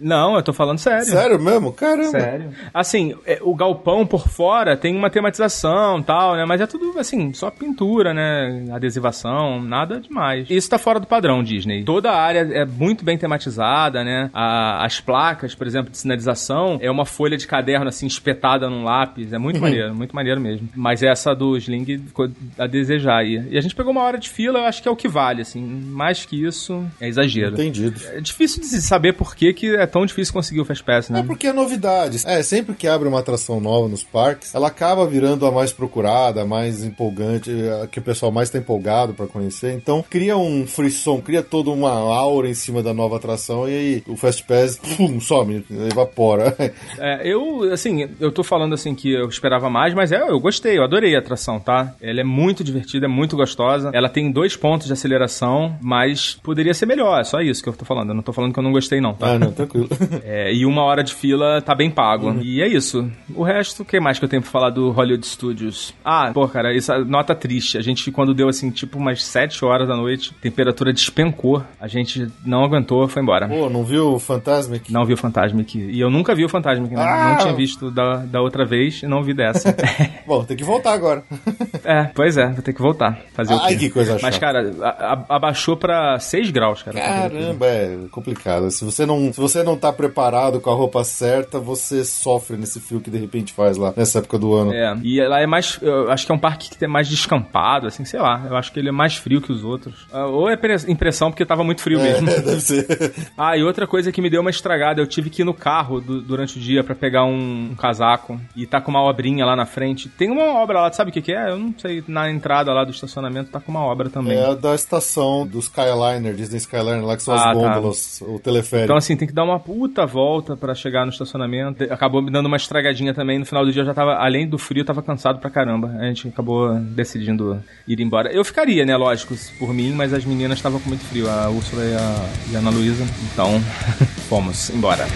Não, 0.00 0.34
eu 0.36 0.42
tô 0.42 0.54
falando 0.54 0.78
sério. 0.78 1.04
Sério 1.04 1.38
mesmo? 1.38 1.74
Caramba. 1.74 2.18
Sério. 2.18 2.50
Assim, 2.72 3.14
é, 3.26 3.38
o 3.42 3.54
galpão 3.54 4.06
por 4.06 4.26
fora 4.26 4.78
tem 4.78 4.96
uma 4.96 5.10
tematização 5.10 6.02
tal, 6.02 6.36
né? 6.36 6.46
Mas 6.46 6.62
é 6.62 6.66
tudo, 6.66 6.98
assim, 6.98 7.34
só 7.34 7.50
pintura, 7.50 8.14
né? 8.14 8.64
Adesivação, 8.72 9.60
nada 9.60 10.00
demais. 10.00 10.46
Isso 10.48 10.70
tá 10.70 10.78
fora 10.78 10.98
do 10.98 11.06
padrão 11.06 11.42
Disney. 11.42 11.84
Toda 11.84 12.10
a 12.10 12.18
área 12.18 12.48
é 12.50 12.64
muito 12.64 13.04
bem 13.04 13.18
tematizada, 13.18 14.02
né? 14.02 14.30
A, 14.32 14.86
as 14.86 15.00
placas, 15.00 15.33
por 15.56 15.66
exemplo, 15.66 15.90
de 15.90 15.98
sinalização, 15.98 16.78
é 16.80 16.90
uma 16.90 17.04
folha 17.04 17.36
de 17.36 17.46
caderno, 17.46 17.88
assim, 17.88 18.06
espetada 18.06 18.68
num 18.68 18.84
lápis. 18.84 19.32
É 19.32 19.38
muito 19.38 19.56
uhum. 19.56 19.62
maneiro, 19.68 19.94
muito 19.94 20.14
maneiro 20.14 20.40
mesmo. 20.40 20.68
Mas 20.74 21.02
essa 21.02 21.34
do 21.34 21.56
Sling 21.56 21.84
ficou 21.84 22.28
a 22.58 22.66
desejar 22.66 23.18
aí. 23.18 23.42
E 23.50 23.58
a 23.58 23.60
gente 23.60 23.74
pegou 23.74 23.92
uma 23.92 24.02
hora 24.02 24.18
de 24.18 24.28
fila, 24.28 24.60
eu 24.60 24.64
acho 24.64 24.82
que 24.82 24.88
é 24.88 24.90
o 24.90 24.96
que 24.96 25.08
vale, 25.08 25.42
assim. 25.42 25.62
Mais 25.62 26.24
que 26.24 26.42
isso, 26.42 26.84
é 27.00 27.08
exagero. 27.08 27.54
Entendido. 27.54 28.00
É 28.12 28.20
difícil 28.20 28.60
de 28.60 28.68
saber 28.80 29.14
por 29.14 29.34
que, 29.34 29.52
que 29.52 29.74
é 29.74 29.86
tão 29.86 30.06
difícil 30.06 30.32
conseguir 30.32 30.60
o 30.60 30.64
Fast 30.64 30.84
Pass, 30.84 31.10
né? 31.10 31.20
É 31.20 31.22
porque 31.22 31.46
é 31.46 31.52
novidade. 31.52 32.22
É, 32.26 32.42
sempre 32.42 32.74
que 32.74 32.86
abre 32.86 33.08
uma 33.08 33.20
atração 33.20 33.60
nova 33.60 33.88
nos 33.88 34.04
parques, 34.04 34.54
ela 34.54 34.68
acaba 34.68 35.06
virando 35.06 35.46
a 35.46 35.52
mais 35.52 35.72
procurada, 35.72 36.42
a 36.42 36.44
mais 36.44 36.84
empolgante, 36.84 37.50
a 37.82 37.86
que 37.86 37.98
o 37.98 38.02
pessoal 38.02 38.30
mais 38.30 38.48
está 38.48 38.58
empolgado 38.58 39.14
para 39.14 39.26
conhecer. 39.26 39.72
Então, 39.72 40.04
cria 40.08 40.36
um 40.36 40.66
frisson, 40.66 41.20
cria 41.20 41.42
toda 41.42 41.70
uma 41.70 41.90
aura 41.90 42.48
em 42.48 42.54
cima 42.54 42.82
da 42.82 42.94
nova 42.94 43.16
atração 43.16 43.68
e 43.68 43.72
aí 43.72 44.02
o 44.06 44.16
Fast 44.16 44.44
Pass, 44.44 44.76
pum, 44.96 45.20
some, 45.24 45.64
evapora. 45.90 46.54
É, 46.98 47.26
eu, 47.26 47.72
assim, 47.72 48.08
eu 48.20 48.30
tô 48.30 48.42
falando 48.44 48.74
assim 48.74 48.94
que 48.94 49.12
eu 49.12 49.28
esperava 49.28 49.68
mais, 49.68 49.94
mas 49.94 50.12
é, 50.12 50.20
eu 50.20 50.38
gostei, 50.38 50.78
eu 50.78 50.84
adorei 50.84 51.16
a 51.16 51.18
atração, 51.18 51.58
tá? 51.58 51.94
Ela 52.00 52.20
é 52.20 52.24
muito 52.24 52.62
divertida, 52.62 53.06
é 53.06 53.08
muito 53.08 53.36
gostosa. 53.36 53.90
Ela 53.92 54.08
tem 54.08 54.30
dois 54.30 54.56
pontos 54.56 54.86
de 54.86 54.92
aceleração, 54.92 55.76
mas 55.80 56.38
poderia 56.42 56.74
ser 56.74 56.86
melhor, 56.86 57.20
é 57.20 57.24
só 57.24 57.40
isso 57.40 57.62
que 57.62 57.68
eu 57.68 57.72
tô 57.72 57.84
falando. 57.84 58.10
Eu 58.10 58.14
não 58.14 58.22
tô 58.22 58.32
falando 58.32 58.52
que 58.52 58.58
eu 58.58 58.62
não 58.62 58.72
gostei, 58.72 59.00
não, 59.00 59.14
tá? 59.14 59.32
Ah, 59.32 59.38
não, 59.38 59.52
tranquilo. 59.52 59.88
É, 60.26 60.52
e 60.52 60.64
uma 60.64 60.82
hora 60.82 61.02
de 61.02 61.12
fila 61.12 61.60
tá 61.60 61.74
bem 61.74 61.90
pago. 61.90 62.28
Uhum. 62.28 62.40
E 62.40 62.62
é 62.62 62.68
isso. 62.68 63.10
O 63.34 63.42
resto, 63.42 63.82
o 63.82 63.84
que 63.84 63.98
mais 64.00 64.18
que 64.18 64.24
eu 64.24 64.28
tenho 64.28 64.42
pra 64.42 64.50
falar 64.50 64.70
do 64.70 64.90
Hollywood 64.90 65.26
Studios? 65.26 65.94
Ah, 66.04 66.30
pô, 66.32 66.46
cara, 66.48 66.74
essa 66.74 66.98
nota 67.04 67.34
triste. 67.34 67.76
A 67.76 67.82
gente, 67.82 68.10
quando 68.10 68.32
deu 68.32 68.48
assim, 68.48 68.70
tipo 68.70 68.98
umas 68.98 69.24
7 69.24 69.64
horas 69.64 69.88
da 69.88 69.96
noite, 69.96 70.32
temperatura 70.40 70.92
despencou. 70.92 71.62
A 71.80 71.88
gente 71.88 72.26
não 72.44 72.64
aguentou, 72.64 73.06
foi 73.08 73.22
embora. 73.22 73.48
Pô, 73.48 73.68
não 73.68 73.84
viu 73.84 74.14
o 74.14 74.18
Fantasmic? 74.18 74.92
Não 74.92 75.04
vi 75.14 75.14
o 75.14 75.16
Fantasmic. 75.16 75.78
E 75.78 76.00
eu 76.00 76.10
nunca 76.10 76.34
vi 76.34 76.44
o 76.44 76.48
Fantasmic, 76.48 76.94
né? 76.94 77.02
Ah! 77.02 77.30
Não 77.30 77.38
tinha 77.38 77.54
visto 77.54 77.90
da, 77.90 78.16
da 78.16 78.40
outra 78.40 78.64
vez 78.64 79.02
e 79.02 79.06
não 79.06 79.22
vi 79.22 79.32
dessa. 79.32 79.74
Bom, 80.26 80.44
tem 80.44 80.56
que 80.56 80.64
voltar 80.64 80.92
agora. 80.92 81.22
é, 81.84 82.10
pois 82.14 82.36
é, 82.36 82.46
vou 82.48 82.62
ter 82.62 82.72
que 82.72 82.82
voltar. 82.82 83.20
Fazer 83.32 83.54
Ai, 83.54 83.58
o 83.58 83.68
quê? 83.68 83.76
que 83.76 83.90
coisa 83.90 84.18
Mas, 84.20 84.38
cara, 84.38 84.72
a, 84.82 84.88
a, 84.88 85.36
abaixou 85.36 85.76
pra 85.76 86.18
6 86.18 86.50
graus, 86.50 86.82
cara. 86.82 86.98
Caramba, 86.98 87.66
é 87.66 87.96
complicado. 88.10 88.70
Se 88.70 88.84
você 88.84 89.06
não, 89.06 89.32
se 89.32 89.40
você 89.40 89.62
não 89.62 89.76
tá 89.76 89.92
preparado 89.92 90.60
com 90.60 90.70
a 90.70 90.74
roupa 90.74 91.04
certa, 91.04 91.58
você 91.58 92.04
sofre 92.04 92.56
nesse 92.56 92.80
frio 92.80 93.00
que 93.00 93.10
de 93.10 93.18
repente 93.18 93.52
faz 93.52 93.76
lá, 93.76 93.92
nessa 93.96 94.18
época 94.18 94.38
do 94.38 94.54
ano. 94.54 94.72
É, 94.72 94.96
e 95.02 95.20
lá 95.26 95.40
é 95.40 95.46
mais, 95.46 95.78
eu 95.80 96.10
acho 96.10 96.26
que 96.26 96.32
é 96.32 96.34
um 96.34 96.38
parque 96.38 96.70
que 96.70 96.84
é 96.84 96.88
mais 96.88 97.08
descampado, 97.08 97.86
assim, 97.86 98.04
sei 98.04 98.20
lá. 98.20 98.44
Eu 98.48 98.56
acho 98.56 98.72
que 98.72 98.78
ele 98.78 98.88
é 98.88 98.92
mais 98.92 99.16
frio 99.16 99.40
que 99.40 99.52
os 99.52 99.64
outros. 99.64 100.06
Ah, 100.12 100.26
ou 100.26 100.48
é 100.48 100.58
impressão 100.88 101.30
porque 101.30 101.44
tava 101.44 101.62
muito 101.62 101.80
frio 101.80 102.00
é, 102.00 102.02
mesmo. 102.02 102.26
deve 102.42 102.60
ser. 102.60 103.14
Ah, 103.36 103.56
e 103.56 103.62
outra 103.62 103.86
coisa 103.86 104.10
que 104.10 104.20
me 104.20 104.30
deu 104.30 104.40
uma 104.40 104.50
estragada, 104.50 105.00
eu 105.04 105.08
tive 105.08 105.30
que 105.30 105.42
ir 105.42 105.44
no 105.44 105.54
carro 105.54 106.00
do, 106.00 106.20
durante 106.20 106.58
o 106.58 106.60
dia 106.60 106.82
para 106.82 106.94
pegar 106.94 107.24
um, 107.24 107.70
um, 107.70 107.74
casaco 107.74 108.40
e 108.56 108.66
tá 108.66 108.80
com 108.80 108.90
uma 108.90 109.02
obrinha 109.02 109.44
lá 109.44 109.54
na 109.54 109.66
frente. 109.66 110.08
Tem 110.08 110.30
uma 110.30 110.44
obra 110.54 110.80
lá, 110.80 110.92
sabe 110.92 111.10
o 111.10 111.12
que, 111.12 111.22
que 111.22 111.32
é? 111.32 111.50
Eu 111.50 111.58
não 111.58 111.74
sei, 111.78 112.02
na 112.08 112.30
entrada 112.30 112.72
lá 112.72 112.84
do 112.84 112.90
estacionamento 112.90 113.50
tá 113.50 113.60
com 113.60 113.70
uma 113.70 113.84
obra 113.84 114.08
também. 114.08 114.36
É 114.36 114.54
da 114.54 114.74
estação 114.74 115.46
do 115.46 115.58
Skyliner, 115.58 116.34
Disney 116.34 116.58
Skyliner, 116.58 117.04
lá 117.04 117.16
que 117.16 117.22
são 117.22 117.34
ah, 117.34 117.36
as 117.36 117.42
tá. 117.44 117.52
gôndolas, 117.52 118.18
tá. 118.18 118.26
o 118.26 118.38
teleférico. 118.38 118.84
Então 118.84 118.96
assim, 118.96 119.16
tem 119.16 119.28
que 119.28 119.34
dar 119.34 119.44
uma 119.44 119.60
puta 119.60 120.06
volta 120.06 120.56
para 120.56 120.74
chegar 120.74 121.04
no 121.04 121.12
estacionamento. 121.12 121.84
Acabou 121.84 122.22
me 122.22 122.30
dando 122.30 122.46
uma 122.46 122.56
estragadinha 122.56 123.12
também. 123.12 123.38
No 123.38 123.44
final 123.46 123.64
do 123.64 123.72
dia 123.72 123.82
eu 123.82 123.86
já 123.86 123.94
tava, 123.94 124.14
além 124.14 124.48
do 124.48 124.58
frio, 124.58 124.80
eu 124.80 124.86
tava 124.86 125.02
cansado 125.02 125.38
pra 125.38 125.50
caramba. 125.50 125.88
A 125.98 126.06
gente 126.06 126.28
acabou 126.28 126.74
decidindo 126.74 127.62
ir 127.86 128.00
embora. 128.00 128.32
Eu 128.32 128.44
ficaria, 128.44 128.84
né, 128.86 128.96
lógico, 128.96 129.34
por 129.58 129.72
mim, 129.74 129.92
mas 129.92 130.12
as 130.12 130.24
meninas 130.24 130.58
estavam 130.58 130.80
com 130.80 130.88
muito 130.88 131.04
frio, 131.04 131.28
a 131.28 131.48
Úrsula 131.50 131.84
e 131.84 131.94
a, 131.94 132.52
e 132.52 132.56
a 132.56 132.58
Ana 132.58 132.70
Luísa. 132.70 133.04
Então, 133.32 133.60
fomos 134.28 134.70
embora 134.70 134.83
embora. 134.84 135.08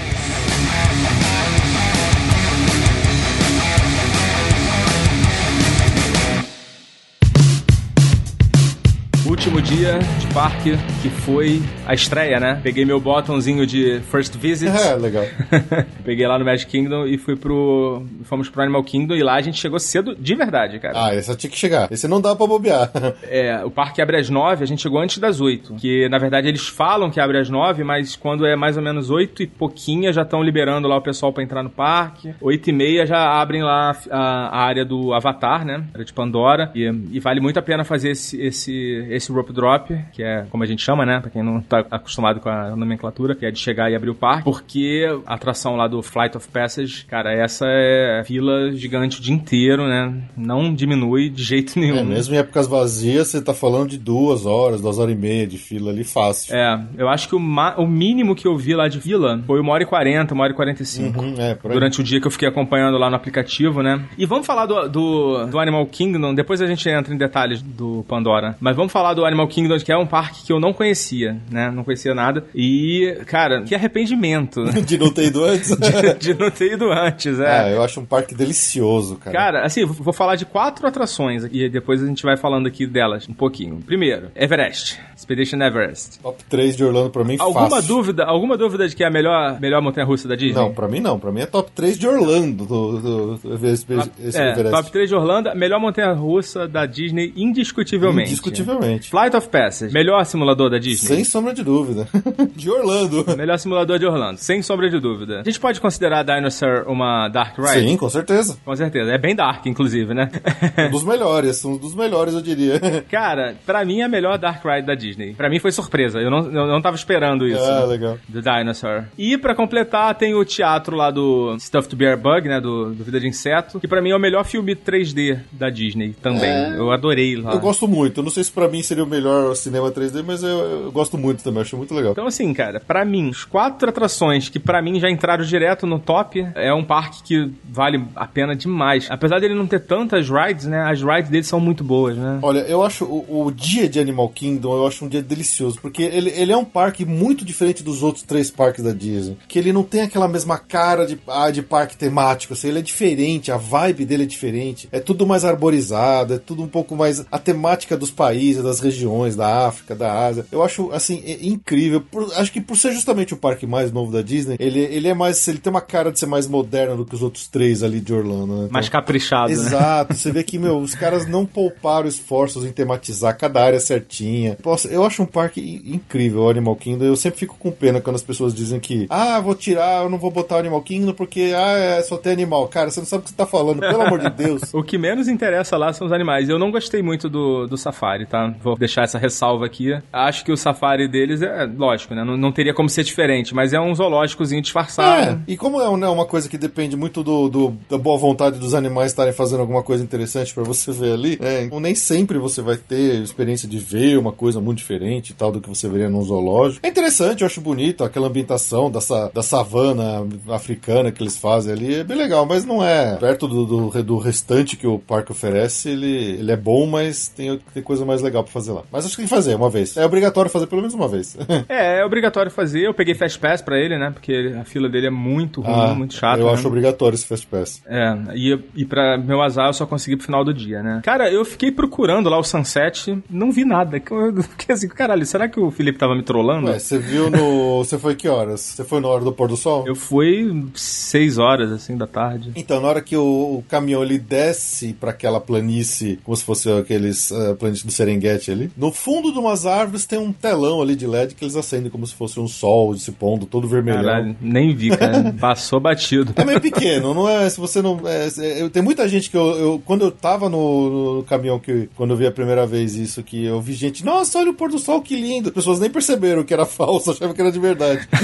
Último 9.29 9.61
dia 9.61 9.99
de 10.19 10.27
parque, 10.33 10.73
que 11.03 11.11
foi 11.11 11.63
a 11.87 11.93
estreia, 11.93 12.41
né? 12.41 12.61
Peguei 12.63 12.85
meu 12.85 12.99
botãozinho 12.99 13.67
de 13.67 14.01
First 14.11 14.37
Visit. 14.37 14.71
É, 14.71 14.95
legal. 14.95 15.25
Peguei 16.05 16.27
lá 16.27 16.39
no 16.39 16.45
Magic 16.45 16.71
Kingdom 16.71 17.07
e 17.07 17.19
fui 17.19 17.37
pro. 17.37 18.05
Fomos 18.25 18.49
pro 18.49 18.63
Animal 18.63 18.83
Kingdom 18.85 19.15
e 19.15 19.23
lá 19.23 19.35
a 19.35 19.41
gente 19.41 19.59
chegou 19.59 19.79
cedo 19.79 20.15
de 20.15 20.35
verdade, 20.35 20.79
cara. 20.79 20.95
Ah, 20.97 21.15
esse 21.15 21.35
tinha 21.37 21.51
que 21.51 21.59
chegar. 21.59 21.91
Esse 21.91 22.09
não 22.09 22.21
dá 22.21 22.35
pra 22.35 22.47
bobear. 22.47 22.91
é, 23.25 23.63
o 23.65 23.71
parque 23.71 24.01
abre 24.01 24.19
às 24.19 24.31
nove, 24.31 24.65
a 24.65 24.67
gente 24.67 24.83
chegou 24.83 24.99
antes 24.99 25.19
das 25.19 25.41
oito. 25.41 25.75
Que 25.75 26.09
na 26.09 26.19
verdade 26.19 26.49
eles 26.49 26.67
falam 26.67 27.11
que 27.11 27.21
abre 27.21 27.39
às 27.39 27.51
nove, 27.51 27.85
mas 27.85 28.17
quando 28.17 28.47
é 28.47 28.57
mais 28.57 28.77
ou 28.77 28.83
menos 28.83 29.11
oito 29.11 29.43
e 29.43 29.47
pouquinha 29.47 30.13
já 30.13 30.23
estão 30.23 30.43
liberando 30.43 30.89
lá 30.89 30.97
o 30.97 31.03
pessoal 31.03 31.33
pra 31.33 31.43
entrar 31.43 31.63
no 31.63 31.71
parque. 31.71 32.35
Oito 32.41 32.71
e 32.71 32.73
meia 32.73 33.05
já 33.05 33.41
abrem 33.41 33.63
lá 33.63 33.95
a, 34.11 34.49
a 34.49 34.61
área 34.61 34.85
do 34.85 35.13
Avatar, 35.13 35.65
né? 35.65 35.85
A 35.93 35.97
área 35.97 36.05
de 36.05 36.13
Pandora. 36.13 36.71
E, 36.75 36.85
e, 37.13 37.21
vale 37.21 37.41
muito 37.41 37.59
a 37.59 37.63
pena 37.63 37.85
fazer 37.85 38.11
esse, 38.11 38.41
esse 38.41 39.05
esse 39.19 39.31
rope 39.31 39.53
drop, 39.53 39.95
que 40.13 40.23
é 40.23 40.47
como 40.51 40.63
a 40.63 40.67
gente 40.67 40.83
chama, 40.83 41.05
né? 41.05 41.21
Pra 41.21 41.31
quem 41.31 41.43
não 41.43 41.61
tá 41.61 41.85
acostumado 41.91 42.41
com 42.41 42.49
a 42.49 42.75
nomenclatura, 42.75 43.35
que 43.35 43.45
é 43.45 43.51
de 43.51 43.59
chegar 43.59 43.91
e 43.91 43.95
abrir 43.95 44.11
o 44.11 44.15
parque, 44.15 44.45
porque 44.45 45.07
a 45.27 45.35
atração 45.35 45.77
lá 45.77 45.87
do 45.87 46.03
Flight 46.03 46.37
of 46.37 46.49
Passage, 46.49 47.05
cara, 47.05 47.33
essa 47.33 47.67
é 47.69 48.23
fila 48.25 48.73
gigante 48.73 49.19
o 49.19 49.23
dia 49.23 49.35
inteiro, 49.35 49.87
né? 49.87 50.13
Não 50.37 50.75
diminui 50.75 51.29
de 51.29 51.43
jeito 51.43 51.79
nenhum. 51.79 51.99
É, 51.99 52.05
mesmo 52.05 52.35
em 52.35 52.39
épocas 52.39 52.67
vazias, 52.67 53.29
você 53.29 53.43
tá 53.43 53.53
falando 53.53 53.91
de 53.91 53.99
duas 53.99 54.47
horas, 54.47 54.81
duas 54.81 54.99
horas 54.99 55.15
e 55.15 55.19
meia 55.19 55.47
de 55.47 55.59
fila 55.59 55.91
ali 55.91 56.05
fácil. 56.05 56.55
É, 56.55 56.81
eu 56.97 57.09
acho 57.09 57.29
que 57.29 57.35
o, 57.35 57.39
o 57.39 57.87
mínimo 57.87 58.35
que 58.35 58.47
eu 58.47 58.57
vi 58.57 58.75
lá 58.75 58.89
de 58.89 59.01
fila 59.01 59.43
foi 59.47 59.61
uma 59.61 59.73
hora 59.73 59.83
e 59.83 59.87
quarenta, 59.87 60.35
uma 60.35 60.45
hora 60.45 60.53
e 60.53 60.57
quarenta 60.57 60.83
e 60.83 60.87
cinco. 60.87 61.21
Uhum, 61.21 61.35
é. 61.39 61.57
Durante 61.69 62.01
o 62.01 62.05
dia 62.05 62.21
que 62.21 62.27
eu 62.27 62.31
fiquei 62.31 62.49
acompanhando 62.49 62.97
lá 62.99 63.11
no 63.11 63.17
aplicativo, 63.17 63.83
né? 63.83 64.05
E 64.17 64.25
vamos 64.25 64.47
falar 64.47 64.67
do, 64.67 64.89
do, 64.89 65.47
do 65.47 65.59
Animal 65.59 65.85
Kingdom, 65.87 66.35
depois 66.35 66.61
a 66.63 66.67
gente 66.67 66.89
entra 66.89 67.13
em 67.13 67.19
detalhes 67.19 67.61
do 67.63 68.05
Pandora. 68.09 68.57
Mas 68.61 68.77
vamos 68.77 68.93
falar 68.93 69.08
do 69.15 69.25
Animal 69.25 69.49
Kingdom, 69.49 69.79
que 69.79 69.93
é 69.93 69.97
um 69.97 70.07
parque 70.07 70.45
que 70.45 70.53
eu 70.53 70.61
não 70.61 70.73
conhecia, 70.73 71.37
né? 71.51 71.71
Não 71.71 71.85
conhecia 71.85 72.15
nada. 72.15 72.45
E, 72.55 73.19
cara, 73.27 73.63
que 73.63 73.75
arrependimento 73.75 74.65
De 74.87 74.97
não 74.99 75.11
ter 75.11 75.27
ido 75.27 75.45
antes. 75.45 75.71
de, 75.77 76.15
de 76.19 76.35
não 76.35 76.51
ter 76.51 76.73
ido 76.75 76.91
antes, 76.93 77.39
é. 77.39 77.71
É, 77.71 77.75
eu 77.77 77.83
acho 77.83 78.01
um 78.01 78.05
parque 78.05 78.35
delicioso, 78.35 79.17
cara. 79.17 79.37
Cara, 79.37 79.67
assim, 79.67 79.85
vou 79.85 80.13
falar 80.13 80.37
de 80.37 80.45
quatro 80.45 80.87
atrações 80.87 81.45
aqui 81.45 81.65
e 81.65 81.69
depois 81.69 82.03
a 82.03 82.07
gente 82.07 82.23
vai 82.23 82.37
falando 82.37 82.67
aqui 82.67 82.87
delas 82.87 83.29
um 83.29 83.33
pouquinho. 83.35 83.81
Primeiro, 83.85 84.31
Everest. 84.35 84.99
Expedition 85.17 85.61
Everest. 85.63 86.19
Top 86.21 86.43
3 86.49 86.77
de 86.77 86.85
Orlando 86.85 87.11
pra 87.11 87.25
mim, 87.25 87.37
Alguma 87.39 87.69
fácil. 87.71 87.89
dúvida, 87.89 88.25
alguma 88.25 88.57
dúvida 88.57 88.89
de 88.89 88.95
que 88.97 89.03
é 89.03 89.07
a 89.07 89.11
melhor, 89.11 89.61
melhor 89.61 89.83
montanha-russa 89.83 90.29
da 90.29 90.35
Disney? 90.37 90.55
Não, 90.55 90.73
pra 90.73 90.87
mim 90.89 91.01
não. 91.01 91.19
Pra 91.19 91.33
mim 91.33 91.41
é 91.41 91.47
top 91.47 91.71
3 91.75 91.99
de 91.99 92.07
Orlando 92.07 92.65
do, 92.65 93.01
do, 93.01 93.37
do 93.37 93.55
Everest. 93.55 93.87
esse 94.21 94.39
É, 94.41 94.51
Everest. 94.53 94.71
top 94.71 94.93
3 94.93 95.09
de 95.09 95.15
Orlando, 95.15 95.55
melhor 95.57 95.81
montanha-russa 95.81 96.67
da 96.69 96.87
Disney, 96.87 97.33
indiscutivelmente. 97.37 98.31
Indiscutivelmente. 98.31 98.98
Flight 99.07 99.37
of 99.37 99.49
Passage, 99.49 99.93
melhor 99.93 100.25
simulador 100.25 100.71
da 100.71 100.79
Disney. 100.79 101.17
Sem 101.17 101.25
sombra 101.25 101.55
de 101.55 101.63
dúvida. 101.63 102.09
de 102.57 102.71
Orlando. 102.71 103.25
Melhor 103.37 103.59
simulador 103.59 103.99
de 103.99 104.07
Orlando, 104.07 104.39
sem 104.39 104.63
sombra 104.63 104.89
de 104.91 104.99
dúvida. 104.99 105.41
A 105.41 105.45
gente 105.45 105.61
pode 105.61 105.81
considerar 105.81 106.21
a 106.21 106.23
Dinosaur 106.23 106.85
uma 106.89 107.29
Dark 107.29 107.57
Ride? 107.59 107.89
Sim, 107.89 107.97
com 107.97 108.09
certeza. 108.09 108.59
Com 108.65 108.75
certeza. 108.75 109.11
É 109.13 109.19
bem 109.19 109.35
dark, 109.35 109.67
inclusive, 109.67 110.15
né? 110.15 110.31
Um 110.79 110.91
dos 110.91 111.05
melhores, 111.05 111.65
um 111.65 111.77
dos 111.77 111.95
melhores, 111.95 112.35
eu 112.35 112.41
diria. 112.41 112.81
Cara, 113.11 113.57
pra 113.67 113.85
mim 113.85 114.01
é 114.01 114.05
a 114.05 114.09
melhor 114.09 114.39
Dark 114.39 114.65
Ride 114.65 114.87
da 114.87 114.95
Disney. 114.95 115.35
Pra 115.35 115.51
mim 115.51 115.59
foi 115.59 115.73
surpresa. 115.73 116.21
Eu 116.21 116.31
não, 116.31 116.47
eu 116.47 116.67
não 116.67 116.81
tava 116.81 116.97
esperando 116.97 117.47
isso. 117.47 117.63
Ah, 117.63 117.85
legal. 117.85 118.19
Do 118.29 118.41
Dinosaur. 118.41 119.05
E 119.17 119.37
pra 119.37 119.55
completar, 119.55 120.15
tem 120.15 120.35
o 120.35 120.45
teatro 120.45 120.97
lá 120.97 121.11
do 121.11 121.57
Stuffed 121.59 121.95
Bear 121.95 122.17
Bug, 122.17 122.49
né? 122.49 122.61
Do, 122.61 122.95
do 122.95 123.05
Vida 123.05 123.21
de 123.21 123.27
Inseto. 123.27 123.81
Que 123.81 123.89
pra 123.89 124.01
mim 124.01 124.11
é 124.11 124.17
o 124.17 124.21
melhor 124.21 124.45
filme 124.45 124.75
3D 124.75 125.39
da 125.53 125.69
Disney 125.69 126.15
também. 126.23 126.51
Eu 126.77 126.91
adorei 126.91 127.37
lá. 127.37 127.53
Eu 127.53 127.61
gosto 127.61 127.87
muito. 127.87 128.21
Eu 128.21 128.25
não 128.25 128.31
sei 128.31 128.45
se 128.45 128.53
pra 128.53 128.69
mim 128.69 128.83
seria 128.89 129.05
o 129.05 129.07
melhor 129.07 129.55
cinema 129.55 129.91
3D, 129.91 130.25
mas 130.25 130.43
eu, 130.43 130.49
eu 130.49 130.93
gosto 130.93 131.17
muito 131.17 131.43
também. 131.43 131.63
Acho 131.63 131.77
muito 131.77 131.95
legal. 131.95 132.13
Então, 132.13 132.27
assim, 132.27 132.53
cara, 132.55 132.81
pra 132.81 133.05
mim, 133.05 133.29
os 133.29 133.45
quatro 133.45 133.89
atrações 133.89 134.49
que 134.49 134.59
pra 134.59 134.83
mim 134.83 134.99
já 134.99 135.11
entraram 135.11 135.45
direto 135.45 135.87
no 135.87 135.99
top, 135.99 136.47
é 136.55 136.73
um 136.73 136.85
parque 136.85 137.23
que 137.23 137.53
vale 137.65 138.05
a 138.17 138.27
pena 138.27 138.57
demais. 138.57 139.07
Apesar 139.11 139.41
dele 139.41 139.55
não 139.55 139.67
ter 139.67 139.81
tantas 139.81 140.29
rides, 140.29 140.67
né? 140.67 140.83
As 140.83 141.03
rides 141.03 141.31
dele 141.31 141.45
são 141.45 141.61
muito 141.61 141.85
boas, 141.85 142.17
né? 142.17 142.39
Olha, 142.43 142.61
eu 142.61 142.83
acho 142.83 143.05
o, 143.05 143.47
o 143.47 143.53
dia 143.53 143.89
de 143.89 144.01
Animal 144.01 144.29
Kingdom, 144.31 144.77
eu 144.77 144.87
acho 144.87 145.05
um 145.05 145.09
dia 145.09 145.23
delicioso, 145.23 145.79
porque 145.81 146.03
ele, 146.03 146.31
ele 146.31 146.53
é 146.53 146.57
um 146.57 146.65
parque 146.65 147.05
muito 147.05 147.45
diferente 147.45 147.83
dos 147.83 148.03
outros 148.03 148.25
três 148.25 148.51
parques 148.51 148.83
da 148.83 148.93
Disney. 148.93 149.37
Que 149.47 149.59
ele 149.59 149.73
não 149.73 149.83
tem 149.83 150.03
aquela 150.03 150.29
mesma 150.29 150.59
cara 150.59 151.07
de, 151.07 151.19
ah, 151.29 151.51
de 151.51 151.63
parque 151.63 151.97
temático, 151.97 152.55
assim, 152.55 152.69
ele 152.69 152.79
é 152.79 152.83
diferente, 152.83 153.53
a 153.53 153.57
vibe 153.57 154.05
dele 154.05 154.23
é 154.23 154.27
diferente, 154.27 154.89
é 154.91 155.01
tudo 155.01 155.27
mais 155.27 155.45
arborizado, 155.45 156.35
é 156.35 156.39
tudo 156.39 156.63
um 156.63 156.69
pouco 156.69 156.97
mais 156.97 157.25
a 157.31 157.39
temática 157.39 157.97
dos 157.97 158.11
países, 158.11 158.63
das 158.63 158.78
regiões, 158.81 159.35
da 159.37 159.67
África, 159.69 159.95
da 159.95 160.13
Ásia. 160.27 160.47
Eu 160.53 160.63
acho, 160.63 160.91
assim, 160.93 161.23
é 161.25 161.47
incrível. 161.47 162.01
Por- 162.01 162.33
acho 162.35 162.53
que 162.53 162.61
por 162.61 162.77
ser 162.77 162.93
justamente 162.93 163.35
o 163.35 163.37
parque 163.37 163.67
mais 163.67 163.93
novo 163.93 164.13
da 164.13 164.23
Disney, 164.23 164.57
ele, 164.59 164.81
ele 164.81 165.09
é 165.09 165.15
mais, 165.15 165.47
ele 165.49 165.59
tem 165.59 165.71
uma 165.71 165.81
cara 165.81 166.11
de 166.13 166.19
ser 166.19 166.27
mais 166.27 166.47
moderno 166.47 166.97
do 166.97 167.05
que 167.05 167.15
os 167.15 167.23
outros 167.23 167.49
três 167.49 167.83
ali 167.83 168.01
de 168.01 168.13
Orlando, 168.13 168.63
né? 168.63 168.69
Mais 168.71 168.87
Então- 168.87 169.01
caprichado, 169.01 169.49
né? 169.49 169.53
Exato, 169.53 170.15
você 170.15 170.31
vê 170.33 170.43
que, 170.43 170.59
meu, 170.59 170.79
os 170.79 170.95
caras 170.97 171.27
não 171.27 171.45
pouparam 171.47 172.07
esforços 172.09 172.65
em 172.65 172.73
tematizar 172.73 173.37
cada 173.37 173.63
área 173.63 173.81
certinha. 173.81 174.57
Poxa, 174.63 174.89
eu 174.89 175.05
acho 175.05 175.23
um 175.23 175.27
parque 175.27 175.83
incrível, 175.87 176.43
o 176.43 176.49
Animal 176.51 176.77
Kingdom. 176.77 177.05
Eu 177.05 177.17
sempre 177.17 177.39
fico 177.41 177.57
com 177.59 177.71
pena 177.71 178.01
quando 178.01 178.17
as 178.17 178.23
pessoas 178.23 178.55
dizem 178.55 178.81
que, 178.81 179.07
ah, 179.11 179.41
vou 179.41 179.55
tirar, 179.55 180.03
eu 180.05 180.11
não 180.11 180.19
vou 180.19 180.31
botar 180.31 180.57
o 180.57 180.59
Animal 180.59 180.83
Kingdom 180.83 181.13
porque, 181.13 181.53
ah, 181.57 181.73
é, 181.79 182.03
só 182.03 182.17
tem 182.17 182.33
animal. 182.33 182.67
Cara, 182.69 182.91
você 182.91 183.01
não 183.01 183.07
sabe 183.07 183.21
o 183.21 183.25
que 183.25 183.31
você 183.31 183.37
tá 183.37 183.47
falando, 183.47 183.81
pelo 183.81 184.03
amor 184.03 184.19
de 184.21 184.31
Deus. 184.37 184.63
O 184.73 184.83
que 184.83 184.99
menos 184.99 185.29
interessa 185.29 185.77
lá 185.77 185.93
são 185.93 186.07
os 186.07 186.13
animais. 186.13 186.49
Eu 186.49 186.59
não 186.59 186.71
gostei 186.71 187.03
muito 187.03 187.29
do, 187.29 187.67
do 187.67 187.77
safari, 187.77 188.27
tá? 188.27 188.55
Vou 188.63 188.77
deixar 188.77 189.03
essa 189.03 189.19
ressalva 189.19 189.67
aqui. 189.67 189.93
Acho 190.13 190.45
que 190.45 190.53
o 190.53 190.57
safari 190.57 191.09
deles 191.09 191.43
é, 191.43 191.65
lógico, 191.65 192.15
né? 192.15 192.25
Não, 192.25 192.37
não 192.37 192.53
teria 192.53 192.75
como 192.75 192.89
ser 192.89 193.05
diferente, 193.05 193.55
mas 193.55 193.73
é 193.73 193.81
um 193.81 193.95
zoológicozinho 193.95 194.59
É, 194.59 194.63
disfarçado. 194.63 195.43
e 195.47 195.57
como 195.57 195.81
é 195.81 195.97
né, 195.97 196.09
uma 196.09 196.25
coisa 196.27 196.49
que 196.49 196.59
depende 196.59 196.97
muito 196.97 197.23
do, 197.23 197.49
do- 197.49 197.77
da 197.89 197.97
boa 197.99 198.19
vontade 198.19 198.59
dos 198.59 198.75
animais 198.75 199.13
estarem 199.13 199.33
fazendo 199.33 199.61
alguma 199.61 199.83
coisa 199.83 200.03
interessante 200.05 200.53
pra 200.55 200.63
você 200.65 200.93
ver 200.93 201.13
ali, 201.13 201.39
é, 201.41 201.65
então 201.65 201.81
nem 201.81 201.95
sempre 201.95 202.39
você 202.39 202.61
vai 202.63 202.77
ter 202.77 203.21
experiência 203.23 203.69
de 203.69 203.79
ver 203.79 204.19
uma 204.19 204.33
coisa 204.33 204.61
muito 204.61 204.79
diferente 204.79 205.35
tal 205.35 205.51
do 205.53 205.61
que 205.61 205.69
você 205.69 205.89
veria 205.89 206.09
num 206.09 206.23
zoológico. 206.23 206.85
É 206.87 206.89
interessante, 206.89 207.41
eu 207.43 207.47
acho 207.47 207.61
bonito 207.61 208.05
aquela 208.05 208.27
ambientação 208.29 208.91
dessa, 208.91 209.31
da 209.33 209.43
savana 209.43 210.27
africana 210.49 211.11
que 211.13 211.23
eles 211.23 211.37
fazem 211.37 211.73
ali, 211.73 211.95
é 211.97 212.05
bem 212.05 212.17
legal, 212.17 212.45
mas 212.47 212.65
não 212.65 212.83
é 212.85 213.17
perto 213.17 213.47
do, 213.49 213.65
do, 213.91 214.03
do 214.03 214.19
restante 214.19 214.77
que 214.77 214.87
o 214.87 214.99
parque 214.99 215.33
oferece, 215.33 215.91
ele, 215.91 216.39
ele 216.39 216.53
é 216.53 216.57
bom, 216.57 216.87
mas 216.87 217.29
tem, 217.29 217.59
tem 217.73 217.83
coisa 217.83 218.05
mais 218.05 218.23
legal 218.23 218.43
pra 218.49 218.61
fazer 218.61 218.73
lá. 218.73 218.83
Mas 218.91 219.05
acho 219.05 219.15
que 219.15 219.23
tem 219.23 219.29
que 219.29 219.35
fazer 219.35 219.55
uma 219.55 219.71
vez. 219.71 219.97
É 219.97 220.05
obrigatório 220.05 220.51
fazer 220.51 220.67
pelo 220.67 220.81
menos 220.81 220.95
uma 220.95 221.09
vez. 221.09 221.37
É, 221.69 222.01
é 222.01 222.05
obrigatório 222.05 222.51
fazer. 222.51 222.81
Eu 222.87 222.95
peguei 222.95 223.15
Fast 223.15 223.39
Pass 223.39 223.61
pra 223.61 223.79
ele, 223.79 223.99
né? 223.99 224.11
Porque 224.11 224.55
a 224.59 224.65
fila 224.65 224.89
dele 224.89 225.09
é 225.09 225.11
muito 225.11 225.61
ruim, 225.61 225.73
Ah, 225.91 225.95
muito 225.95 226.15
chata. 226.15 226.41
Eu 226.41 226.47
né? 226.47 226.53
acho 226.53 226.67
obrigatório 226.67 227.15
esse 227.15 227.27
Fast 227.27 227.47
Pass. 227.47 227.83
É, 227.87 228.15
e, 228.35 228.59
e 228.77 228.85
pra 228.85 229.19
meu 229.19 229.43
azar 229.43 229.67
eu 229.69 229.73
só 229.73 229.85
consegui 229.87 230.17
pro 230.17 230.25
final 230.27 230.45
do 230.45 230.55
dia, 230.55 230.83
né? 230.83 231.01
Cara, 231.05 231.31
eu 231.31 231.45
fiquei 231.45 231.71
procurando 231.71 232.29
lá 232.31 232.39
o 232.39 232.45
Sunset, 232.45 233.19
não 233.29 233.51
vi 233.53 233.65
nada. 233.65 234.01
Eu 234.11 234.43
Fiquei 234.59 234.75
assim, 234.75 234.89
caralho, 234.89 235.25
será 235.27 235.49
que 235.49 235.61
o 235.61 235.71
Felipe 235.71 235.99
tava 235.99 236.15
me 236.15 236.23
trollando? 236.23 236.69
Ué, 236.69 236.79
você 236.79 236.99
viu 236.99 237.31
no. 237.31 237.79
Você 237.85 237.99
foi 237.99 238.15
que 238.15 238.29
horas? 238.29 238.61
Você 238.61 238.85
foi 238.85 239.01
na 239.01 239.09
hora 239.09 239.25
do 239.25 239.33
pôr 239.33 239.49
do 239.49 239.57
sol? 239.57 239.85
Eu 239.87 239.95
fui 239.95 240.65
seis 240.75 241.39
horas, 241.39 241.71
assim, 241.73 241.97
da 241.97 242.07
tarde. 242.07 242.53
Então, 242.57 242.81
na 242.81 242.89
hora 242.89 243.01
que 243.03 243.17
o, 243.17 243.59
o 243.59 243.65
caminhão 243.69 244.03
ele 244.03 244.19
desce 244.19 244.93
pra 244.95 245.11
aquela 245.11 245.41
planície, 245.41 246.19
como 246.25 246.37
se 246.37 246.45
fosse 246.45 246.71
aqueles 246.71 247.31
uh, 247.31 247.55
planície 247.57 247.85
do 247.87 247.93
Serengeti 247.93 248.38
ali, 248.51 248.71
no 248.77 248.93
fundo 248.93 249.33
de 249.33 249.39
umas 249.39 249.67
árvores 249.67 250.07
tem 250.07 250.19
um 250.19 250.33
telão 250.33 250.81
ali 250.81 250.95
de 250.95 251.07
LED 251.07 251.35
que 251.35 251.45
eles 251.45 251.57
acendem 251.57 251.91
como 251.91 252.07
se 252.07 252.15
fosse 252.15 252.39
um 252.39 252.47
sol 252.49 252.95
se 252.97 253.13
pondo 253.13 253.47
todo 253.47 253.67
vermelhão. 253.69 254.03
Caralho, 254.05 254.37
nem 254.41 254.75
vi, 254.75 254.91
cara. 254.97 255.35
Passou 255.41 255.81
batido. 255.81 256.33
É 256.37 256.45
meio 256.45 256.61
pequeno, 256.61 257.13
não 257.15 257.29
é? 257.29 257.49
Se 257.51 257.59
você 257.61 257.83
não. 257.83 258.01
É, 258.07 258.29
é, 258.39 258.63
eu- 258.63 258.71
tem 258.71 258.83
muita 258.83 259.09
gente 259.09 259.31
que 259.31 259.37
eu, 259.37 259.47
eu- 259.57 259.83
Quando 259.85 260.03
eu 260.05 260.11
tava 260.11 260.49
no, 260.49 261.17
no 261.19 261.23
caminhão, 261.25 261.59
que 261.59 261.89
quando 261.97 262.11
eu 262.11 262.17
vi 262.17 262.27
a 262.27 262.33
primeira 262.33 262.67
vez 262.67 262.95
isso, 262.95 263.23
que 263.23 263.45
eu 263.45 263.61
vi 263.61 263.73
gente, 263.73 264.05
nossa, 264.05 264.39
olha 264.39 264.51
o 264.51 264.55
pôr 264.55 264.71
do 264.71 264.79
sol, 264.79 265.01
que 265.03 265.17
lindo. 265.17 265.49
As 265.49 265.55
pessoas 265.55 265.81
nem 265.81 265.91
perceberam 265.91 266.43
que 266.45 266.53
era 266.55 266.65
falso, 266.67 267.11
achavam 267.11 267.35
que 267.35 267.41
era 267.41 267.51
de 267.53 267.59
verdade. 267.59 268.07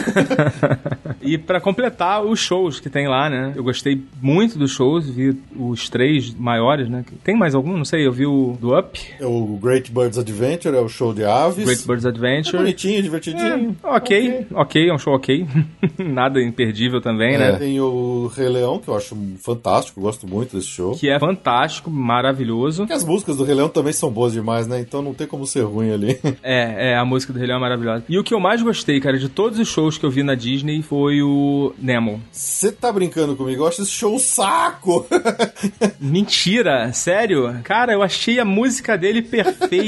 E 1.26 1.38
pra 1.38 1.58
completar 1.58 2.22
os 2.22 2.38
shows 2.38 2.78
que 2.78 2.90
tem 2.90 3.08
lá, 3.08 3.30
né? 3.30 3.54
Eu 3.56 3.64
gostei 3.64 4.02
muito 4.20 4.58
dos 4.58 4.70
shows, 4.72 5.08
vi 5.08 5.34
os 5.56 5.88
três 5.88 6.34
maiores, 6.34 6.86
né? 6.88 7.02
Tem 7.22 7.34
mais 7.34 7.54
algum? 7.54 7.74
Não 7.78 7.84
sei, 7.84 8.06
eu 8.06 8.12
vi 8.12 8.26
o 8.26 8.58
do 8.60 8.78
Up, 8.78 9.00
É 9.18 9.24
o 9.24 9.58
Great 9.60 9.90
Birds 10.04 10.18
Adventure, 10.18 10.76
é 10.76 10.80
o 10.80 10.88
show 10.88 11.12
de 11.14 11.24
aves. 11.24 11.64
Great 11.64 11.86
Birds 11.86 12.04
É 12.04 12.08
Adventure. 12.08 12.58
bonitinho, 12.58 13.02
divertidinho. 13.02 13.76
É, 13.82 13.86
ok, 13.96 14.46
ok, 14.52 14.88
é 14.88 14.92
um 14.94 14.98
show 14.98 15.14
ok. 15.14 15.46
Nada 15.98 16.40
imperdível 16.42 17.00
também, 17.00 17.34
É, 17.34 17.38
né? 17.38 17.52
Tem 17.58 17.80
o 17.80 18.30
Rei 18.36 18.48
Leão, 18.48 18.78
que 18.78 18.88
eu 18.88 18.96
acho 18.96 19.16
fantástico, 19.42 20.00
gosto 20.00 20.26
muito 20.26 20.56
desse 20.56 20.68
show. 20.68 20.94
Que 20.96 21.08
é 21.08 21.18
fantástico, 21.18 21.90
maravilhoso. 21.90 22.82
Porque 22.82 22.92
as 22.92 23.04
músicas 23.04 23.36
do 23.36 23.44
Rei 23.44 23.54
Leão 23.54 23.68
também 23.68 23.92
são 23.92 24.10
boas 24.10 24.32
demais, 24.32 24.66
né? 24.66 24.80
Então 24.80 25.00
não 25.02 25.14
tem 25.14 25.26
como 25.26 25.46
ser 25.46 25.62
ruim 25.62 25.90
ali. 25.92 26.18
É, 26.42 26.90
é, 26.90 26.96
a 26.96 27.04
música 27.04 27.32
do 27.32 27.38
Rei 27.38 27.48
Leão 27.48 27.56
é 27.58 27.60
maravilhosa. 27.60 28.04
E 28.08 28.18
o 28.18 28.24
que 28.24 28.34
eu 28.34 28.40
mais 28.40 28.60
gostei, 28.60 29.00
cara, 29.00 29.18
de 29.18 29.28
todos 29.30 29.58
os 29.58 29.66
shows 29.68 29.96
que 29.96 30.04
eu 30.04 30.10
vi 30.10 30.22
na 30.22 30.34
Disney 30.34 30.82
foi 30.82 31.22
o 31.22 31.72
Nemo. 31.78 32.20
Você 32.30 32.70
tá 32.70 32.92
brincando 32.92 33.34
comigo? 33.34 33.62
Eu 33.62 33.68
acho 33.68 33.80
esse 33.82 33.90
show 33.92 34.14
um 34.14 34.18
saco! 34.18 35.06
Mentira, 36.00 36.92
sério? 36.92 37.54
Cara, 37.64 37.92
eu 37.92 38.02
achei 38.02 38.38
a 38.38 38.44
música 38.44 38.96
dele 38.98 39.22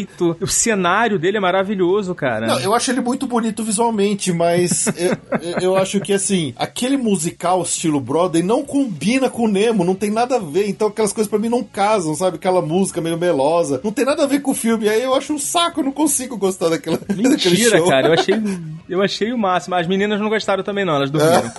perfeito. 0.07 0.37
o 0.41 0.47
cenário 0.47 1.19
dele 1.19 1.37
é 1.37 1.41
maravilhoso, 1.41 2.15
cara. 2.15 2.47
Não, 2.47 2.61
eu 2.61 2.75
acho 2.75 2.91
ele 2.91 3.01
muito 3.01 3.27
bonito 3.27 3.63
visualmente, 3.63 4.33
mas 4.33 4.87
eu, 4.97 5.17
eu- 5.41 5.59
eu 5.61 5.77
acho 5.77 6.01
que 6.01 6.13
assim, 6.13 6.53
aquele 6.57 6.97
musical 6.97 7.63
estilo 7.63 8.01
Broadway 8.01 8.43
não 8.43 8.63
combina 8.65 9.29
com 9.29 9.45
o 9.45 9.49
Nemo, 9.49 9.85
não 9.85 9.95
tem 9.95 10.11
nada 10.11 10.37
a 10.37 10.39
ver. 10.39 10.69
Então 10.69 10.89
aquelas 10.89 11.13
coisas 11.13 11.29
pra 11.31 11.39
mim 11.39 11.49
não 11.49 11.63
casam, 11.63 12.15
sabe? 12.15 12.37
Aquela 12.37 12.63
música 12.63 13.01
meio 13.01 13.19
melosa, 13.19 13.81
não 13.83 13.93
tem 13.93 14.05
nada 14.05 14.25
a 14.25 14.27
ver 14.27 14.41
com 14.41 14.51
o 14.53 14.55
filme. 14.55 14.89
Aí 14.89 15.03
eu 15.03 15.15
acho 15.15 15.33
um 15.33 15.39
saco, 15.39 15.81
eu 15.81 15.85
não 15.85 15.93
consigo 15.93 16.37
gostar 16.37 16.69
daquela, 16.69 16.99
Mentira, 17.15 17.83
cara. 17.87 18.09
Eu 18.09 18.13
achei 18.15 18.35
Eu 18.89 19.03
achei 19.03 19.33
o 19.33 19.39
máximo. 19.39 19.75
As 19.75 19.87
meninas 19.89 20.21
não 20.21 20.29
gostaram 20.29 20.63
também, 20.63 20.85
não, 20.85 20.95
elas 20.95 21.11
dormiram. 21.11 21.51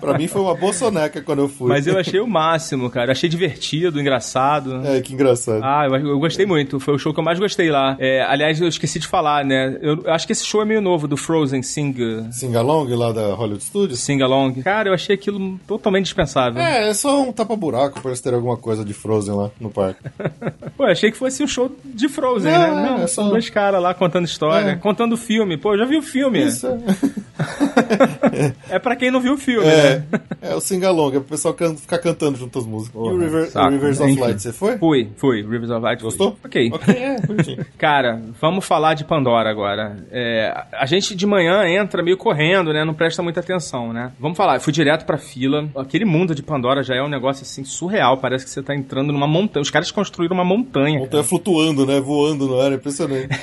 pra 0.00 0.18
mim 0.18 0.26
foi 0.26 0.42
uma 0.42 0.54
boa 0.56 0.72
soneca 0.72 1.20
quando 1.22 1.40
eu 1.40 1.48
fui. 1.48 1.68
Mas 1.68 1.86
eu 1.86 1.96
achei 1.98 2.18
o 2.18 2.26
máximo, 2.26 2.90
cara. 2.90 3.12
Achei 3.12 3.28
divertido, 3.28 4.00
engraçado. 4.00 4.84
É, 4.84 5.00
que 5.00 5.12
engraçado. 5.14 5.62
Ah, 5.62 5.86
eu, 5.88 5.94
eu 6.08 6.18
gostei 6.18 6.44
muito. 6.46 6.80
Foi 6.80 6.94
o 6.94 6.98
show 6.98 7.14
que 7.14 7.19
eu 7.20 7.24
mais 7.24 7.38
gostei 7.38 7.70
lá. 7.70 7.96
É, 7.98 8.22
aliás, 8.22 8.60
eu 8.60 8.68
esqueci 8.68 8.98
de 8.98 9.06
falar, 9.06 9.44
né? 9.44 9.78
Eu, 9.80 10.02
eu 10.04 10.12
acho 10.12 10.26
que 10.26 10.32
esse 10.32 10.44
show 10.44 10.60
é 10.62 10.64
meio 10.64 10.80
novo, 10.80 11.06
do 11.06 11.16
Frozen 11.16 11.62
Sing... 11.62 11.94
Singalong 12.32 12.88
lá 12.94 13.12
da 13.12 13.34
Hollywood 13.34 13.62
Studios? 13.64 14.00
Sing 14.00 14.20
Along. 14.22 14.54
Cara, 14.62 14.88
eu 14.88 14.94
achei 14.94 15.14
aquilo 15.14 15.58
totalmente 15.66 16.04
dispensável. 16.04 16.60
É, 16.60 16.88
é 16.88 16.94
só 16.94 17.22
um 17.22 17.32
tapa-buraco 17.32 18.00
pra 18.00 18.10
eles 18.10 18.20
terem 18.20 18.36
alguma 18.36 18.56
coisa 18.56 18.84
de 18.84 18.92
Frozen 18.92 19.34
lá 19.34 19.50
no 19.60 19.70
parque. 19.70 20.00
Pô, 20.76 20.84
eu 20.86 20.92
achei 20.92 21.10
que 21.10 21.16
fosse 21.16 21.42
um 21.42 21.46
show 21.46 21.70
de 21.84 22.08
Frozen, 22.08 22.50
né? 22.52 22.68
é, 22.68 22.70
Não, 22.70 22.96
é 23.02 23.06
só- 23.06 23.28
dois 23.28 23.48
caras 23.50 23.82
lá 23.82 23.92
contando 23.94 24.24
história, 24.26 24.70
É. 24.70 24.76
contando 24.76 25.16
filme. 25.16 25.56
Pô, 25.56 25.74
eu 25.74 25.78
já 25.78 25.84
vi 25.84 25.96
o 25.96 26.02
filme. 26.02 26.44
Isso 26.46 26.66
é. 26.66 26.78
É 28.68 28.78
pra 28.78 28.94
quem 28.96 29.10
não 29.10 29.20
viu 29.20 29.34
o 29.34 29.38
filme, 29.38 29.66
É, 29.66 29.98
né? 29.98 30.04
é 30.42 30.54
o 30.54 30.60
Singalong, 30.60 31.08
é 31.16 31.20
pro 31.20 31.22
pessoal 31.30 31.54
can- 31.54 31.76
ficar 31.76 31.98
cantando 31.98 32.38
junto 32.38 32.58
às 32.58 32.66
músicas. 32.66 33.00
e 33.00 33.04
o, 33.08 33.18
River- 33.18 33.50
o 33.54 33.68
Rivers 33.70 34.00
of. 34.00 34.14
Light, 34.20 34.40
você 34.42 34.52
foi? 34.52 34.78
Fui, 34.78 35.08
fui. 35.16 35.42
Rivers 35.42 35.70
of 35.70 35.80
Light. 35.82 36.00
fui. 36.00 36.08
Gostou? 36.10 36.36
Ok. 36.44 36.70
Ok, 36.72 36.94
é. 37.16 37.64
Cara, 37.78 38.20
vamos 38.40 38.64
falar 38.64 38.94
de 38.94 39.04
Pandora 39.04 39.50
agora. 39.50 39.96
É, 40.10 40.52
a 40.72 40.86
gente 40.86 41.14
de 41.14 41.26
manhã 41.26 41.64
entra 41.68 42.02
meio 42.02 42.16
correndo, 42.16 42.72
né? 42.72 42.84
Não 42.84 42.94
presta 42.94 43.22
muita 43.22 43.40
atenção, 43.40 43.92
né? 43.92 44.12
Vamos 44.18 44.36
falar, 44.36 44.56
eu 44.56 44.60
fui 44.60 44.72
direto 44.72 45.04
pra 45.04 45.18
fila. 45.18 45.68
Aquele 45.76 46.04
mundo 46.04 46.34
de 46.34 46.42
Pandora 46.42 46.82
já 46.82 46.94
é 46.94 47.02
um 47.02 47.08
negócio 47.08 47.42
assim 47.42 47.64
surreal. 47.64 48.18
Parece 48.18 48.44
que 48.44 48.50
você 48.50 48.62
tá 48.62 48.74
entrando 48.74 49.12
numa 49.12 49.26
montanha. 49.26 49.62
Os 49.62 49.70
caras 49.70 49.90
construíram 49.90 50.34
uma 50.34 50.44
montanha. 50.44 50.98
Montanha 51.00 51.24
flutuando, 51.24 51.86
né? 51.86 52.00
Voando 52.00 52.46
no 52.46 52.60
ar, 52.60 52.72
é 52.72 52.74
impressionante. 52.76 53.28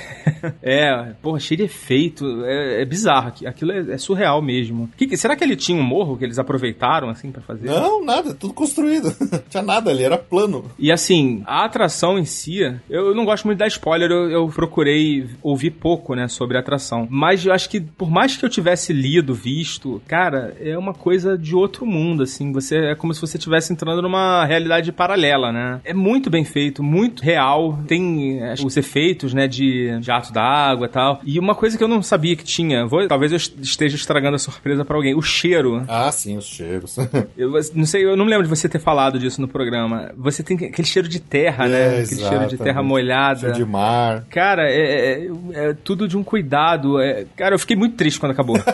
É, 0.61 1.14
porra, 1.22 1.39
cheio 1.39 1.57
de 1.57 1.64
efeito. 1.64 2.44
É, 2.45 2.81
é 2.81 2.85
bizarro. 2.85 3.30
aqui- 3.30 3.48
Aquilo 3.48 3.72
é, 3.72 3.94
é 3.94 3.98
surreal 3.98 4.41
mesmo. 4.41 4.88
Que 4.95 5.18
será 5.18 5.35
que 5.35 5.44
ele 5.44 5.56
tinha 5.56 5.80
um 5.80 5.84
morro 5.84 6.15
que 6.15 6.23
eles 6.23 6.38
aproveitaram, 6.38 7.10
assim, 7.10 7.31
pra 7.31 7.41
fazer? 7.41 7.65
Não, 7.68 8.03
nada, 8.06 8.34
tudo 8.35 8.53
construído. 8.53 9.11
Tinha 9.49 9.64
nada 9.64 9.89
ali, 9.89 10.03
era 10.03 10.18
plano. 10.18 10.65
E 10.77 10.91
assim, 10.91 11.41
a 11.45 11.65
atração 11.65 12.19
em 12.19 12.26
si, 12.26 12.60
eu 12.89 13.15
não 13.15 13.26
gosto 13.26 13.45
muito 13.45 13.57
da 13.58 13.68
spoiler, 13.68 14.10
eu, 14.12 14.30
eu 14.30 14.48
procurei 14.48 15.28
ouvir 15.42 15.72
pouco, 15.72 16.14
né, 16.16 16.28
sobre 16.28 16.58
a 16.58 16.60
atração. 16.60 17.08
Mas 17.10 17.46
eu 17.46 17.52
acho 17.54 17.70
que, 17.70 17.80
por 17.82 18.10
mais 18.10 18.38
que 18.38 18.46
eu 18.46 18.50
tivesse 18.50 18.94
lido, 18.94 19.34
visto, 19.34 20.02
cara, 20.08 20.56
é 20.62 20.78
uma 20.78 20.94
coisa 20.94 21.38
de 21.38 21.56
outro 21.56 21.86
mundo, 21.86 22.24
assim. 22.24 22.52
Você 22.52 22.78
é 22.78 22.96
como 22.96 23.14
se 23.14 23.22
você 23.22 23.38
estivesse 23.38 23.74
entrando 23.74 24.02
numa 24.02 24.46
realidade 24.46 24.92
paralela, 24.92 25.52
né? 25.52 25.82
É 25.84 25.94
muito 25.94 26.30
bem 26.30 26.44
feito, 26.46 26.84
muito 26.84 27.24
real. 27.24 27.80
Tem 27.88 28.40
é, 28.42 28.54
os 28.64 28.78
efeitos, 28.78 29.34
né, 29.34 29.48
de 29.48 29.98
jato 30.02 30.32
d'água 30.32 30.86
e 30.86 30.90
tal. 30.90 31.22
E 31.26 31.40
uma 31.40 31.56
coisa 31.56 31.78
que 31.78 31.84
eu 31.84 31.88
não 31.88 32.02
sabia 32.04 32.36
que 32.36 32.44
tinha, 32.44 32.86
vou- 32.86 33.08
talvez 33.08 33.32
eu 33.32 33.38
esteja 33.38 33.96
estragando 33.96 34.36
a 34.36 34.40
surpresa 34.40 34.86
pra 34.86 34.96
alguém, 34.96 35.16
o 35.16 35.22
cheiro. 35.22 35.84
Ah, 35.88 36.12
sim, 36.12 36.38
os 36.38 36.46
cheiros. 36.46 36.96
Eu 37.38 37.52
não 37.74 37.86
sei, 37.86 38.04
eu 38.06 38.16
não 38.18 38.26
me 38.26 38.32
lembro 38.32 38.44
de 38.48 38.50
você 38.50 38.68
ter 38.70 38.80
falado 38.80 39.20
disso 39.20 39.40
no 39.42 39.48
programa. 39.48 40.12
Você 40.18 40.42
tem 40.44 40.58
aquele 40.58 40.88
cheiro 40.88 41.08
de 41.08 41.20
terra, 41.20 41.68
né? 41.68 42.00
É, 42.00 42.02
Aquele 42.02 42.22
cheiro 42.22 42.48
de 42.48 42.58
terra 42.58 42.70
exatamente. 42.82 42.88
molhada. 42.88 43.36
De 43.51 43.65
mar. 43.65 44.26
Cara, 44.30 44.69
é, 44.69 45.22
é- 45.23 45.30
é 45.69 45.73
tudo 45.84 46.07
de 46.07 46.18
um 46.18 46.23
cuidado. 46.23 46.99
é- 46.99 47.26
Cara, 47.35 47.55
eu 47.55 47.59
fiquei 47.59 47.76
muito 47.76 47.95
triste 47.95 48.19
quando 48.19 48.31
acabou. 48.31 48.57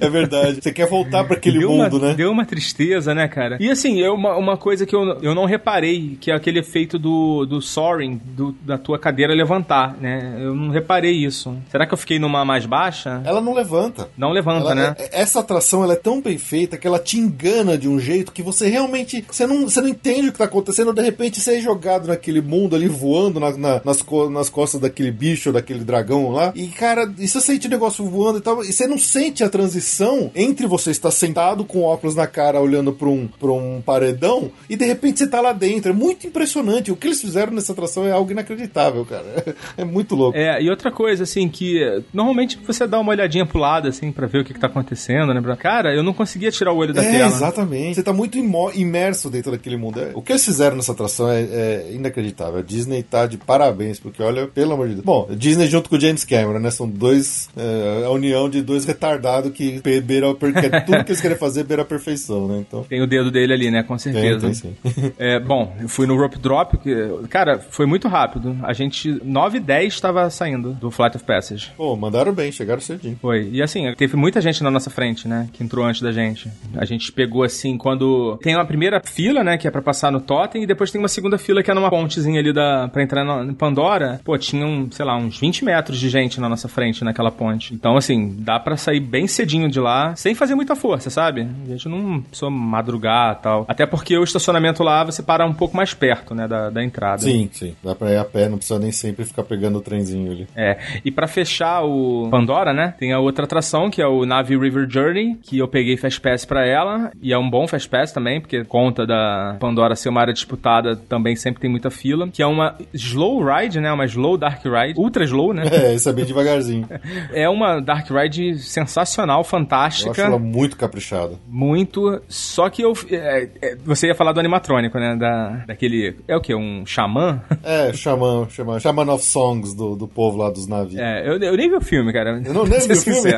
É 0.00 0.08
verdade. 0.08 0.60
Você 0.62 0.72
quer 0.72 0.86
voltar 0.86 1.24
pra 1.24 1.36
aquele 1.36 1.58
deu 1.58 1.70
mundo, 1.70 1.96
uma, 1.96 2.08
né? 2.08 2.14
Deu 2.14 2.30
uma 2.30 2.44
tristeza, 2.44 3.14
né, 3.14 3.26
cara? 3.28 3.56
E 3.60 3.70
assim, 3.70 4.02
é 4.02 4.10
uma, 4.10 4.36
uma 4.36 4.56
coisa 4.56 4.84
que 4.84 4.94
eu, 4.94 5.18
eu 5.22 5.34
não 5.34 5.44
reparei, 5.46 6.16
que 6.20 6.30
é 6.30 6.34
aquele 6.34 6.58
efeito 6.58 6.98
do, 6.98 7.46
do 7.46 7.60
soaring, 7.62 8.20
do- 8.24 8.54
da 8.62 8.76
tua 8.78 8.98
cadeira 8.98 9.32
levantar, 9.34 9.96
né? 10.00 10.36
Eu 10.38 10.54
não 10.54 10.70
reparei 10.70 11.12
isso. 11.12 11.56
Será 11.70 11.86
que 11.86 11.94
eu 11.94 11.98
fiquei 11.98 12.18
numa 12.18 12.44
mais 12.44 12.66
baixa? 12.66 13.20
Ela 13.24 13.40
não 13.40 13.54
levanta. 13.54 14.08
Não 14.16 14.30
levanta, 14.32 14.66
Ela- 14.66 14.74
né? 14.74 14.94
é- 14.98 15.20
Essa 15.22 15.40
atração 15.40 15.82
ela 15.82 15.94
é 15.94 15.96
tão 15.96 16.20
bem 16.20 16.36
feita 16.38 16.76
que 16.76 16.86
ela 16.86 16.98
te 16.98 17.18
engana 17.18 17.76
de 17.78 17.88
um 17.88 17.98
jeito 17.98 18.32
que 18.32 18.42
você 18.42 18.68
realmente 18.68 19.24
você 19.30 19.46
não, 19.46 19.62
você 19.68 19.80
não 19.80 19.88
entende 19.88 20.28
o 20.28 20.32
que 20.32 20.38
tá 20.38 20.44
acontecendo. 20.44 20.92
De 20.92 21.02
repente 21.02 21.40
você 21.40 21.56
é 21.56 21.60
jogado 21.60 22.06
naquele 22.08 22.40
mundo 22.40 22.76
ali 22.76 22.86
voando 22.88 23.40
na- 23.40 23.56
na- 23.56 23.69
nas, 23.84 24.02
co- 24.02 24.28
nas 24.30 24.48
costas 24.48 24.80
daquele 24.80 25.10
bicho, 25.10 25.52
daquele 25.52 25.80
dragão 25.84 26.30
lá. 26.30 26.52
E 26.54 26.66
cara, 26.68 27.12
e 27.18 27.26
você 27.28 27.40
sente 27.40 27.66
o 27.66 27.70
negócio 27.70 28.04
voando 28.04 28.38
e 28.38 28.40
tal. 28.42 28.62
E 28.64 28.72
você 28.72 28.86
não 28.86 28.98
sente 28.98 29.44
a 29.44 29.48
transição 29.48 30.30
entre 30.34 30.66
você 30.66 30.90
estar 30.90 31.10
sentado 31.10 31.64
com 31.64 31.82
óculos 31.82 32.14
na 32.16 32.26
cara 32.26 32.60
olhando 32.60 32.92
pra 32.92 33.08
um, 33.08 33.28
pra 33.38 33.52
um 33.52 33.80
paredão 33.84 34.50
e 34.68 34.76
de 34.76 34.84
repente 34.84 35.18
você 35.18 35.26
tá 35.26 35.40
lá 35.40 35.52
dentro. 35.52 35.90
É 35.90 35.94
muito 35.94 36.26
impressionante. 36.26 36.90
O 36.90 36.96
que 36.96 37.06
eles 37.06 37.20
fizeram 37.20 37.52
nessa 37.52 37.72
atração 37.72 38.06
é 38.06 38.12
algo 38.12 38.30
inacreditável, 38.30 39.04
cara. 39.04 39.20
É 39.76 39.84
muito 39.84 40.14
louco. 40.14 40.36
É, 40.36 40.60
e 40.62 40.68
outra 40.70 40.90
coisa, 40.90 41.22
assim, 41.22 41.48
que 41.48 42.02
normalmente 42.12 42.58
você 42.66 42.86
dá 42.86 42.98
uma 42.98 43.10
olhadinha 43.10 43.46
pro 43.46 43.58
lado, 43.58 43.88
assim, 43.88 44.10
pra 44.12 44.26
ver 44.26 44.40
o 44.40 44.44
que, 44.44 44.52
que 44.54 44.60
tá 44.60 44.66
acontecendo, 44.66 45.32
né? 45.32 45.40
Cara, 45.58 45.94
eu 45.94 46.02
não 46.02 46.12
conseguia 46.12 46.50
tirar 46.50 46.72
o 46.72 46.76
olho 46.76 46.92
da 46.92 47.02
É, 47.02 47.10
tela. 47.10 47.26
exatamente. 47.28 47.94
Você 47.96 48.02
tá 48.02 48.12
muito 48.12 48.36
imerso 48.74 49.30
dentro 49.30 49.50
daquele 49.50 49.76
mundo. 49.76 50.00
É, 50.00 50.10
O 50.14 50.22
que 50.22 50.32
eles 50.32 50.44
fizeram 50.44 50.76
nessa 50.76 50.92
atração 50.92 51.28
é, 51.30 51.40
é 51.42 51.90
inacreditável. 51.92 52.58
A 52.58 52.62
Disney 52.62 53.02
tá 53.02 53.26
de 53.26 53.36
parabéns, 53.38 53.59
porque 54.02 54.22
olha, 54.22 54.46
pelo 54.46 54.72
amor 54.72 54.88
de 54.88 54.94
Deus. 54.94 55.04
Bom, 55.04 55.28
Disney 55.36 55.66
junto 55.66 55.88
com 55.90 55.96
o 55.96 56.00
James 56.00 56.24
Cameron, 56.24 56.58
né? 56.58 56.70
São 56.70 56.88
dois. 56.88 57.48
é, 57.56 58.04
a 58.06 58.10
união 58.10 58.48
de 58.48 58.62
dois 58.62 58.84
retardados 58.84 59.52
que 59.52 59.80
beira, 60.02 60.34
porque 60.34 60.68
tudo 60.86 61.04
que 61.04 61.10
eles 61.12 61.20
querem 61.20 61.36
fazer 61.36 61.64
beira 61.64 61.82
a 61.82 61.84
perfeição, 61.86 62.46
né? 62.48 62.58
Então. 62.66 62.84
Tem 62.84 63.02
o 63.02 63.06
dedo 63.06 63.30
dele 63.30 63.52
ali, 63.52 63.70
né? 63.70 63.82
Com 63.82 63.96
Tem, 63.96 64.12
certeza. 64.12 64.40
tem 64.46 64.54
sim. 64.54 64.76
É, 65.18 65.38
bom, 65.38 65.74
eu 65.80 65.88
fui 65.88 66.06
no 66.06 66.16
Rope 66.16 66.38
Drop, 66.38 66.76
que, 66.78 66.94
cara, 67.28 67.58
foi 67.58 67.86
muito 67.86 68.08
rápido. 68.08 68.56
A 68.62 68.72
gente, 68.72 69.20
9 69.24 69.58
e 69.58 69.60
10 69.60 69.92
estava 69.94 70.28
saindo 70.30 70.72
do 70.72 70.90
Flight 70.90 71.16
of 71.16 71.24
Passage. 71.24 71.72
Pô, 71.76 71.96
mandaram 71.96 72.32
bem, 72.32 72.50
chegaram 72.52 72.80
cedinho. 72.80 73.18
Foi. 73.20 73.48
E 73.52 73.62
assim, 73.62 73.92
teve 73.96 74.16
muita 74.16 74.40
gente 74.40 74.62
na 74.62 74.70
nossa 74.70 74.90
frente, 74.90 75.26
né? 75.28 75.48
Que 75.52 75.62
entrou 75.64 75.84
antes 75.84 76.00
da 76.00 76.12
gente. 76.12 76.48
A 76.76 76.84
gente 76.84 77.12
pegou 77.12 77.42
assim, 77.42 77.76
quando. 77.76 78.38
Tem 78.42 78.54
uma 78.54 78.64
primeira 78.64 79.00
fila, 79.04 79.42
né? 79.44 79.58
Que 79.58 79.66
é 79.68 79.70
pra 79.70 79.82
passar 79.82 80.10
no 80.12 80.20
Totem, 80.20 80.62
e 80.62 80.66
depois 80.66 80.90
tem 80.90 81.00
uma 81.00 81.08
segunda 81.08 81.36
fila 81.38 81.62
que 81.62 81.70
é 81.70 81.74
numa 81.74 81.90
pontezinha 81.90 82.40
ali 82.40 82.52
da, 82.52 82.88
pra 82.88 83.02
entrar 83.02 83.24
na, 83.24 83.49
em 83.50 83.54
Pandora. 83.54 84.20
Pô, 84.24 84.36
tinham, 84.38 84.88
sei 84.90 85.04
lá, 85.04 85.16
uns 85.16 85.38
20 85.38 85.64
metros 85.64 85.98
de 85.98 86.08
gente 86.08 86.40
na 86.40 86.48
nossa 86.48 86.68
frente 86.68 87.04
naquela 87.04 87.30
ponte. 87.30 87.74
Então, 87.74 87.96
assim, 87.96 88.34
dá 88.38 88.58
pra 88.58 88.76
sair 88.76 89.00
bem 89.00 89.26
cedinho 89.26 89.68
de 89.68 89.80
lá, 89.80 90.14
sem 90.16 90.34
fazer 90.34 90.54
muita 90.54 90.74
força, 90.76 91.10
sabe? 91.10 91.46
A 91.66 91.70
gente 91.70 91.88
não 91.88 92.20
precisou 92.20 92.50
madrugar 92.50 93.36
e 93.38 93.42
tal. 93.42 93.64
Até 93.68 93.86
porque 93.86 94.16
o 94.16 94.24
estacionamento 94.24 94.82
lá 94.82 95.04
você 95.04 95.22
para 95.22 95.46
um 95.46 95.54
pouco 95.54 95.76
mais 95.76 95.94
perto, 95.94 96.34
né? 96.34 96.46
Da, 96.46 96.70
da 96.70 96.82
entrada. 96.82 97.22
Sim, 97.22 97.48
sim. 97.52 97.74
Dá 97.82 97.94
pra 97.94 98.10
ir 98.10 98.16
a 98.16 98.24
pé, 98.24 98.48
não 98.48 98.56
precisa 98.56 98.78
nem 98.78 98.92
sempre 98.92 99.24
ficar 99.24 99.44
pegando 99.44 99.78
o 99.78 99.80
trenzinho 99.80 100.30
ali. 100.32 100.48
É, 100.54 100.78
e 101.04 101.10
pra 101.10 101.26
fechar 101.26 101.82
o 101.82 102.28
Pandora, 102.30 102.72
né, 102.72 102.94
tem 102.98 103.12
a 103.12 103.18
outra 103.18 103.44
atração, 103.44 103.90
que 103.90 104.00
é 104.02 104.06
o 104.06 104.24
Navi 104.24 104.56
River 104.56 104.88
Journey, 104.88 105.36
que 105.42 105.58
eu 105.58 105.68
peguei 105.68 105.96
Fast 105.96 106.20
Pass 106.20 106.44
pra 106.44 106.66
ela, 106.66 107.10
e 107.22 107.32
é 107.32 107.38
um 107.38 107.48
bom 107.48 107.66
Fast 107.66 107.88
Pass 107.88 108.12
também, 108.12 108.40
porque 108.40 108.64
conta 108.64 109.06
da 109.06 109.56
Pandora 109.58 109.96
ser 109.96 110.08
uma 110.08 110.20
área 110.20 110.32
disputada, 110.32 110.96
também 110.96 111.36
sempre 111.36 111.60
tem 111.60 111.70
muita 111.70 111.90
fila, 111.90 112.28
que 112.28 112.42
é 112.42 112.46
uma 112.46 112.76
slow 112.92 113.39
ride, 113.40 113.80
né, 113.80 113.92
uma 113.92 114.04
slow 114.04 114.36
dark 114.36 114.64
ride, 114.64 114.98
ultra 114.98 115.24
slow, 115.24 115.52
né, 115.52 115.64
É, 115.70 115.94
isso 115.94 116.08
é 116.08 116.12
bem 116.12 116.24
devagarzinho. 116.24 116.86
é 117.32 117.48
uma 117.48 117.80
dark 117.80 118.08
ride 118.10 118.58
sensacional, 118.58 119.36
Eu 119.36 119.40
acho 119.40 119.50
fantástica, 119.50 120.22
ela 120.22 120.38
muito 120.38 120.76
caprichada. 120.76 121.34
muito, 121.48 122.20
só 122.28 122.68
que 122.68 122.82
eu, 122.82 122.92
é, 123.10 123.48
é, 123.62 123.76
você 123.84 124.08
ia 124.08 124.14
falar 124.14 124.32
do 124.32 124.40
animatrônico, 124.40 124.98
né, 124.98 125.16
da, 125.16 125.64
daquele, 125.66 126.16
é 126.28 126.36
o 126.36 126.40
que, 126.40 126.54
um 126.54 126.84
xamã? 126.86 127.40
É, 127.62 127.92
Xamã, 127.92 128.48
Xamã, 128.48 128.80
Xamã 128.80 129.12
of 129.12 129.24
Songs 129.24 129.74
do, 129.74 129.94
do 129.94 130.08
povo 130.08 130.38
lá 130.38 130.50
dos 130.50 130.66
navios. 130.66 130.98
É, 130.98 131.28
eu, 131.28 131.38
eu 131.38 131.56
nem 131.56 131.68
vi 131.68 131.76
o 131.76 131.80
filme, 131.80 132.12
cara, 132.12 132.40
Eu 132.44 132.54
não 132.54 132.64
pra 132.64 132.78
do 132.78 132.94
ser 132.96 132.96
filme. 132.96 133.30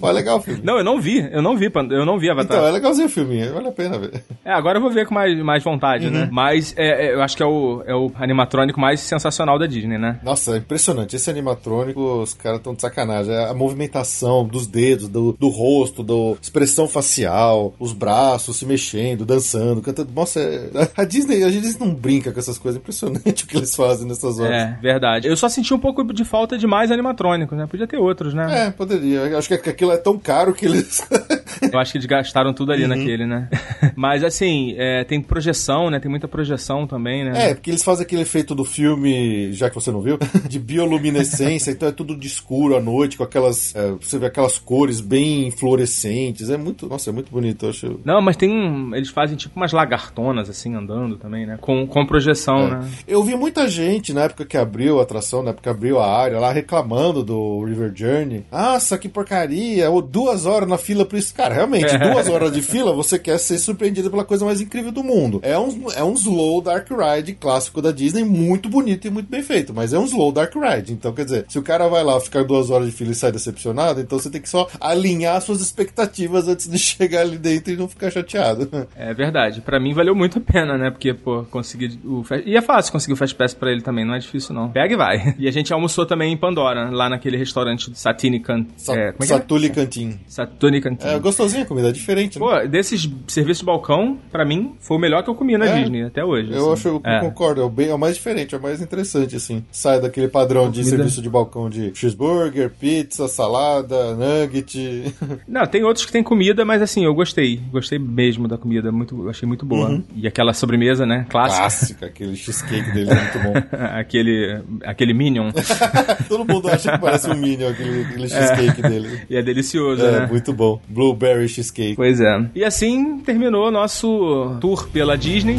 Pô, 0.00 0.08
é 0.08 0.12
legal 0.12 0.38
o 0.38 0.40
filme. 0.40 0.60
Não, 0.62 0.78
eu 0.78 0.84
não 0.84 1.00
vi, 1.00 1.28
eu 1.32 1.42
não 1.42 1.56
vi, 1.56 1.70
eu 1.90 2.06
não 2.06 2.18
vi 2.18 2.30
Avatar. 2.30 2.56
Então, 2.56 2.68
é 2.68 2.70
legalzinho 2.70 3.06
o 3.06 3.10
filme, 3.10 3.44
vale 3.48 3.68
a 3.68 3.72
pena 3.72 3.98
ver. 3.98 4.22
É, 4.44 4.52
agora 4.52 4.78
eu 4.78 4.82
vou 4.82 4.90
ver 4.90 5.06
com 5.06 5.14
mais, 5.14 5.36
mais 5.42 5.62
vontade, 5.62 6.08
né? 6.10 6.28
Mas 6.30 6.74
é, 6.76 7.06
é, 7.06 7.14
eu 7.14 7.22
acho 7.22 7.36
que 7.36 7.42
é 7.42 7.46
o, 7.46 7.82
é 7.86 7.94
o 7.94 8.10
animatrônico 8.16 8.63
mais 8.78 9.00
sensacional 9.00 9.58
da 9.58 9.66
Disney, 9.66 9.98
né? 9.98 10.18
Nossa, 10.22 10.54
é 10.54 10.58
impressionante. 10.58 11.16
Esse 11.16 11.28
animatrônico, 11.30 12.00
os 12.22 12.34
caras 12.34 12.58
estão 12.58 12.74
de 12.74 12.80
sacanagem. 12.80 13.34
A 13.36 13.52
movimentação 13.54 14.44
dos 14.46 14.66
dedos, 14.66 15.08
do, 15.08 15.32
do 15.32 15.48
rosto, 15.48 16.02
da 16.02 16.14
expressão 16.40 16.86
facial, 16.88 17.74
os 17.78 17.92
braços 17.92 18.56
se 18.56 18.66
mexendo, 18.66 19.24
dançando, 19.24 19.80
cantando. 19.80 20.10
Nossa, 20.14 20.40
é- 20.40 20.70
a 20.96 21.04
Disney, 21.04 21.42
a 21.44 21.50
Disney 21.50 21.76
não 21.86 21.94
brinca 21.94 22.32
com 22.32 22.38
essas 22.38 22.58
coisas. 22.58 22.78
É 22.78 22.80
impressionante 22.80 23.44
o 23.44 23.46
que 23.46 23.56
eles 23.56 23.74
fazem 23.74 24.06
nessas 24.06 24.38
horas. 24.38 24.52
É, 24.52 24.78
verdade. 24.80 25.28
Eu 25.28 25.36
só 25.36 25.48
senti 25.48 25.72
um 25.74 25.78
pouco 25.78 26.04
de 26.12 26.24
falta 26.24 26.56
de 26.56 26.66
mais 26.66 26.90
animatrônicos, 26.90 27.56
né? 27.56 27.66
Podia 27.66 27.86
ter 27.86 27.98
outros, 27.98 28.34
né? 28.34 28.66
É, 28.66 28.70
poderia. 28.70 29.20
Eu 29.20 29.38
Acho 29.38 29.48
que 29.48 29.68
aquilo 29.68 29.92
é 29.92 29.96
tão 29.96 30.18
caro 30.18 30.54
que 30.54 30.64
eles. 30.66 31.02
Eu 31.74 31.80
acho 31.80 31.92
que 31.92 31.98
eles 31.98 32.06
gastaram 32.06 32.52
tudo 32.52 32.72
ali 32.72 32.82
Uhum. 32.82 32.88
naquele, 32.88 33.26
né? 33.26 33.48
Mas 33.96 34.22
assim, 34.24 34.74
é, 34.78 35.04
tem 35.04 35.20
projeção, 35.20 35.90
né? 35.90 35.98
Tem 36.00 36.10
muita 36.10 36.26
projeção 36.28 36.86
também, 36.86 37.24
né? 37.24 37.50
É, 37.50 37.54
porque 37.54 37.70
eles 37.70 37.82
fazem 37.84 38.04
aquele 38.04 38.22
efeito 38.22 38.54
do 38.54 38.64
filme, 38.64 39.52
já 39.52 39.68
que 39.68 39.74
você 39.74 39.90
não 39.90 40.00
viu, 40.00 40.18
de 40.48 40.58
bioluminescência, 40.58 41.70
então 41.72 41.88
é 41.88 41.92
tudo 41.92 42.16
de 42.16 42.26
escuro 42.26 42.76
à 42.76 42.80
noite, 42.80 43.16
com 43.16 43.24
aquelas. 43.24 43.74
é, 43.74 43.90
você 43.92 44.18
vê 44.18 44.26
aquelas 44.26 44.58
cores 44.58 45.00
bem 45.00 45.50
fluorescentes. 45.50 46.50
É 46.50 46.56
muito. 46.56 46.86
Nossa, 46.88 47.10
é 47.10 47.12
muito 47.12 47.30
bonito, 47.30 47.66
eu 47.66 47.70
acho. 47.70 48.00
Não, 48.04 48.20
mas 48.20 48.36
tem 48.36 48.50
um. 48.50 48.94
Eles 48.94 49.08
fazem 49.10 49.36
tipo 49.36 49.56
umas 49.56 49.72
lagartonas 49.72 50.48
assim 50.48 50.74
andando 50.74 51.16
também, 51.16 51.46
né? 51.46 51.58
Com, 51.60 51.86
com 51.86 52.06
projeção, 52.06 52.66
É. 52.66 52.70
né? 52.70 52.88
Eu 53.06 53.22
vi 53.24 53.34
muita 53.36 53.68
gente 53.68 54.12
na 54.12 54.22
época 54.22 54.44
que 54.44 54.56
abriu 54.56 55.00
a 55.00 55.02
atração, 55.02 55.42
na 55.42 55.50
época 55.50 55.64
que 55.64 55.68
abriu 55.68 55.98
a 55.98 56.06
área 56.10 56.38
lá, 56.38 56.52
reclamando 56.52 57.22
do 57.22 57.64
River 57.64 57.92
Journey. 57.94 58.44
Nossa, 58.50 58.96
que 58.98 59.08
porcaria! 59.08 59.90
Ou 59.90 60.00
duas 60.02 60.46
horas 60.46 60.68
na 60.68 60.78
fila 60.78 61.04
por 61.04 61.18
isso. 61.18 61.34
Cara, 61.34 61.54
realmente, 61.64 61.98
duas 61.98 62.28
horas 62.28 62.52
de 62.52 62.62
fila, 62.62 62.92
você 62.92 63.18
quer 63.18 63.38
ser 63.38 63.58
surpreendido 63.58 64.10
pela 64.10 64.24
coisa 64.24 64.44
mais 64.44 64.60
incrível 64.60 64.92
do 64.92 65.02
mundo. 65.02 65.40
É 65.42 65.58
um, 65.58 65.90
é 65.94 66.04
um 66.04 66.14
slow 66.14 66.60
dark 66.60 66.88
ride 66.90 67.34
clássico 67.34 67.80
da 67.80 67.90
Disney, 67.90 68.24
muito 68.24 68.68
bonito 68.68 69.06
e 69.06 69.10
muito 69.10 69.28
bem 69.28 69.42
feito, 69.42 69.72
mas 69.74 69.92
é 69.92 69.98
um 69.98 70.04
slow 70.04 70.32
dark 70.32 70.54
ride. 70.54 70.92
Então, 70.92 71.12
quer 71.12 71.24
dizer, 71.24 71.46
se 71.48 71.58
o 71.58 71.62
cara 71.62 71.88
vai 71.88 72.02
lá 72.04 72.20
ficar 72.20 72.44
duas 72.44 72.70
horas 72.70 72.86
de 72.86 72.92
fila 72.92 73.12
e 73.12 73.14
sai 73.14 73.32
decepcionado, 73.32 74.00
então 74.00 74.18
você 74.18 74.30
tem 74.30 74.40
que 74.40 74.48
só 74.48 74.68
alinhar 74.80 75.40
suas 75.40 75.60
expectativas 75.60 76.48
antes 76.48 76.68
de 76.68 76.78
chegar 76.78 77.22
ali 77.22 77.38
dentro 77.38 77.72
e 77.72 77.76
não 77.76 77.88
ficar 77.88 78.10
chateado. 78.10 78.68
É 78.96 79.12
verdade. 79.14 79.60
Pra 79.60 79.80
mim 79.80 79.94
valeu 79.94 80.14
muito 80.14 80.38
a 80.38 80.40
pena, 80.40 80.76
né? 80.76 80.90
Porque, 80.90 81.14
pô, 81.14 81.44
consegui 81.50 81.98
o. 82.04 82.22
E 82.44 82.56
é 82.56 82.60
fácil 82.60 82.92
conseguir 82.92 83.14
o 83.14 83.16
Fast 83.16 83.34
Pass 83.34 83.54
pra 83.54 83.70
ele 83.70 83.82
também, 83.82 84.04
não 84.04 84.14
é 84.14 84.18
difícil 84.18 84.54
não. 84.54 84.70
Pega 84.70 84.92
e 84.92 84.96
vai. 84.96 85.34
E 85.44 85.48
a 85.48 85.50
gente 85.50 85.72
almoçou 85.72 86.06
também 86.06 86.32
em 86.32 86.36
Pandora, 86.36 86.88
lá 86.90 87.08
naquele 87.08 87.36
restaurante 87.36 87.90
Satini 87.94 88.40
Can... 88.40 88.66
Sa 88.76 88.94
é, 88.94 89.08
é 89.08 89.14
é? 89.18 89.26
Satuli 89.26 89.70
Cantin. 89.70 90.18
Satuni 90.26 90.80
Cantin. 90.80 91.06
É 91.06 91.18
a 91.62 91.66
comida, 91.66 91.88
é 91.88 91.92
diferente, 91.92 92.38
né? 92.38 92.44
Pô, 92.44 92.68
desses 92.68 93.08
serviços 93.28 93.60
de 93.60 93.64
balcão, 93.66 94.18
pra 94.30 94.44
mim, 94.44 94.74
foi 94.80 94.96
o 94.96 95.00
melhor 95.00 95.22
que 95.22 95.30
eu 95.30 95.34
comi 95.34 95.56
na 95.56 95.66
É? 95.66 95.80
Disney 95.80 96.02
até 96.04 96.24
hoje. 96.24 96.52
Eu 96.52 96.72
assim. 96.72 96.72
acho, 96.72 96.88
eu 96.88 97.00
É. 97.04 97.20
concordo, 97.20 97.60
é 97.60 97.64
o, 97.64 97.68
bem, 97.70 97.88
é 97.88 97.94
o 97.94 97.98
mais 97.98 98.16
diferente, 98.16 98.54
é 98.54 98.58
o 98.58 98.62
mais 98.62 98.80
interessante, 98.80 99.36
assim. 99.36 99.64
Sai 99.70 100.00
daquele 100.00 100.28
padrão 100.28 100.70
de 100.70 100.80
Comida- 100.80 100.96
serviço 100.96 101.22
de 101.22 101.28
balcão 101.30 101.68
de 101.70 101.92
cheeseburger, 101.94 102.70
pizza, 102.70 103.28
salada, 103.28 104.14
nugget. 104.14 105.14
Não, 105.48 105.66
tem 105.66 105.84
outros 105.84 106.04
que 106.06 106.12
tem 106.12 106.22
comida, 106.22 106.64
mas 106.64 106.82
assim, 106.82 107.04
eu 107.04 107.14
gostei. 107.14 107.60
Gostei 107.70 107.98
mesmo 107.98 108.46
da 108.48 108.56
comida, 108.58 108.90
muito, 108.92 109.28
achei 109.28 109.46
muito 109.46 109.64
boa. 109.66 109.88
Uhum. 109.90 110.02
E 110.16 110.26
aquela 110.26 110.52
sobremesa, 110.52 111.04
né? 111.06 111.26
Clássica. 111.28 111.60
Clássica, 111.60 112.06
aquele 112.06 112.36
cheesecake 112.36 112.90
dele 112.92 113.10
é 113.10 113.14
muito 113.14 113.38
bom. 113.38 113.52
aquele, 113.98 114.60
aquele 114.84 115.14
Minion. 115.14 115.50
Todo 116.28 116.44
mundo 116.44 116.68
acha 116.68 116.92
que 116.92 116.98
parece 116.98 117.28
um 117.30 117.34
Minion, 117.34 117.68
aquele, 117.70 118.02
aquele 118.02 118.28
cheesecake 118.28 118.82
dele. 118.82 119.20
e 119.28 119.36
é 119.36 119.42
delicioso, 119.42 120.04
É, 120.04 120.20
né? 120.20 120.26
muito 120.26 120.52
bom. 120.52 120.80
Blueberry 120.88 121.43
cheesecake. 121.48 121.96
Pois 121.96 122.20
é. 122.20 122.46
E 122.54 122.64
assim 122.64 123.18
terminou 123.18 123.70
nosso 123.70 124.56
tour 124.60 124.88
pela 124.92 125.16
Disney. 125.16 125.58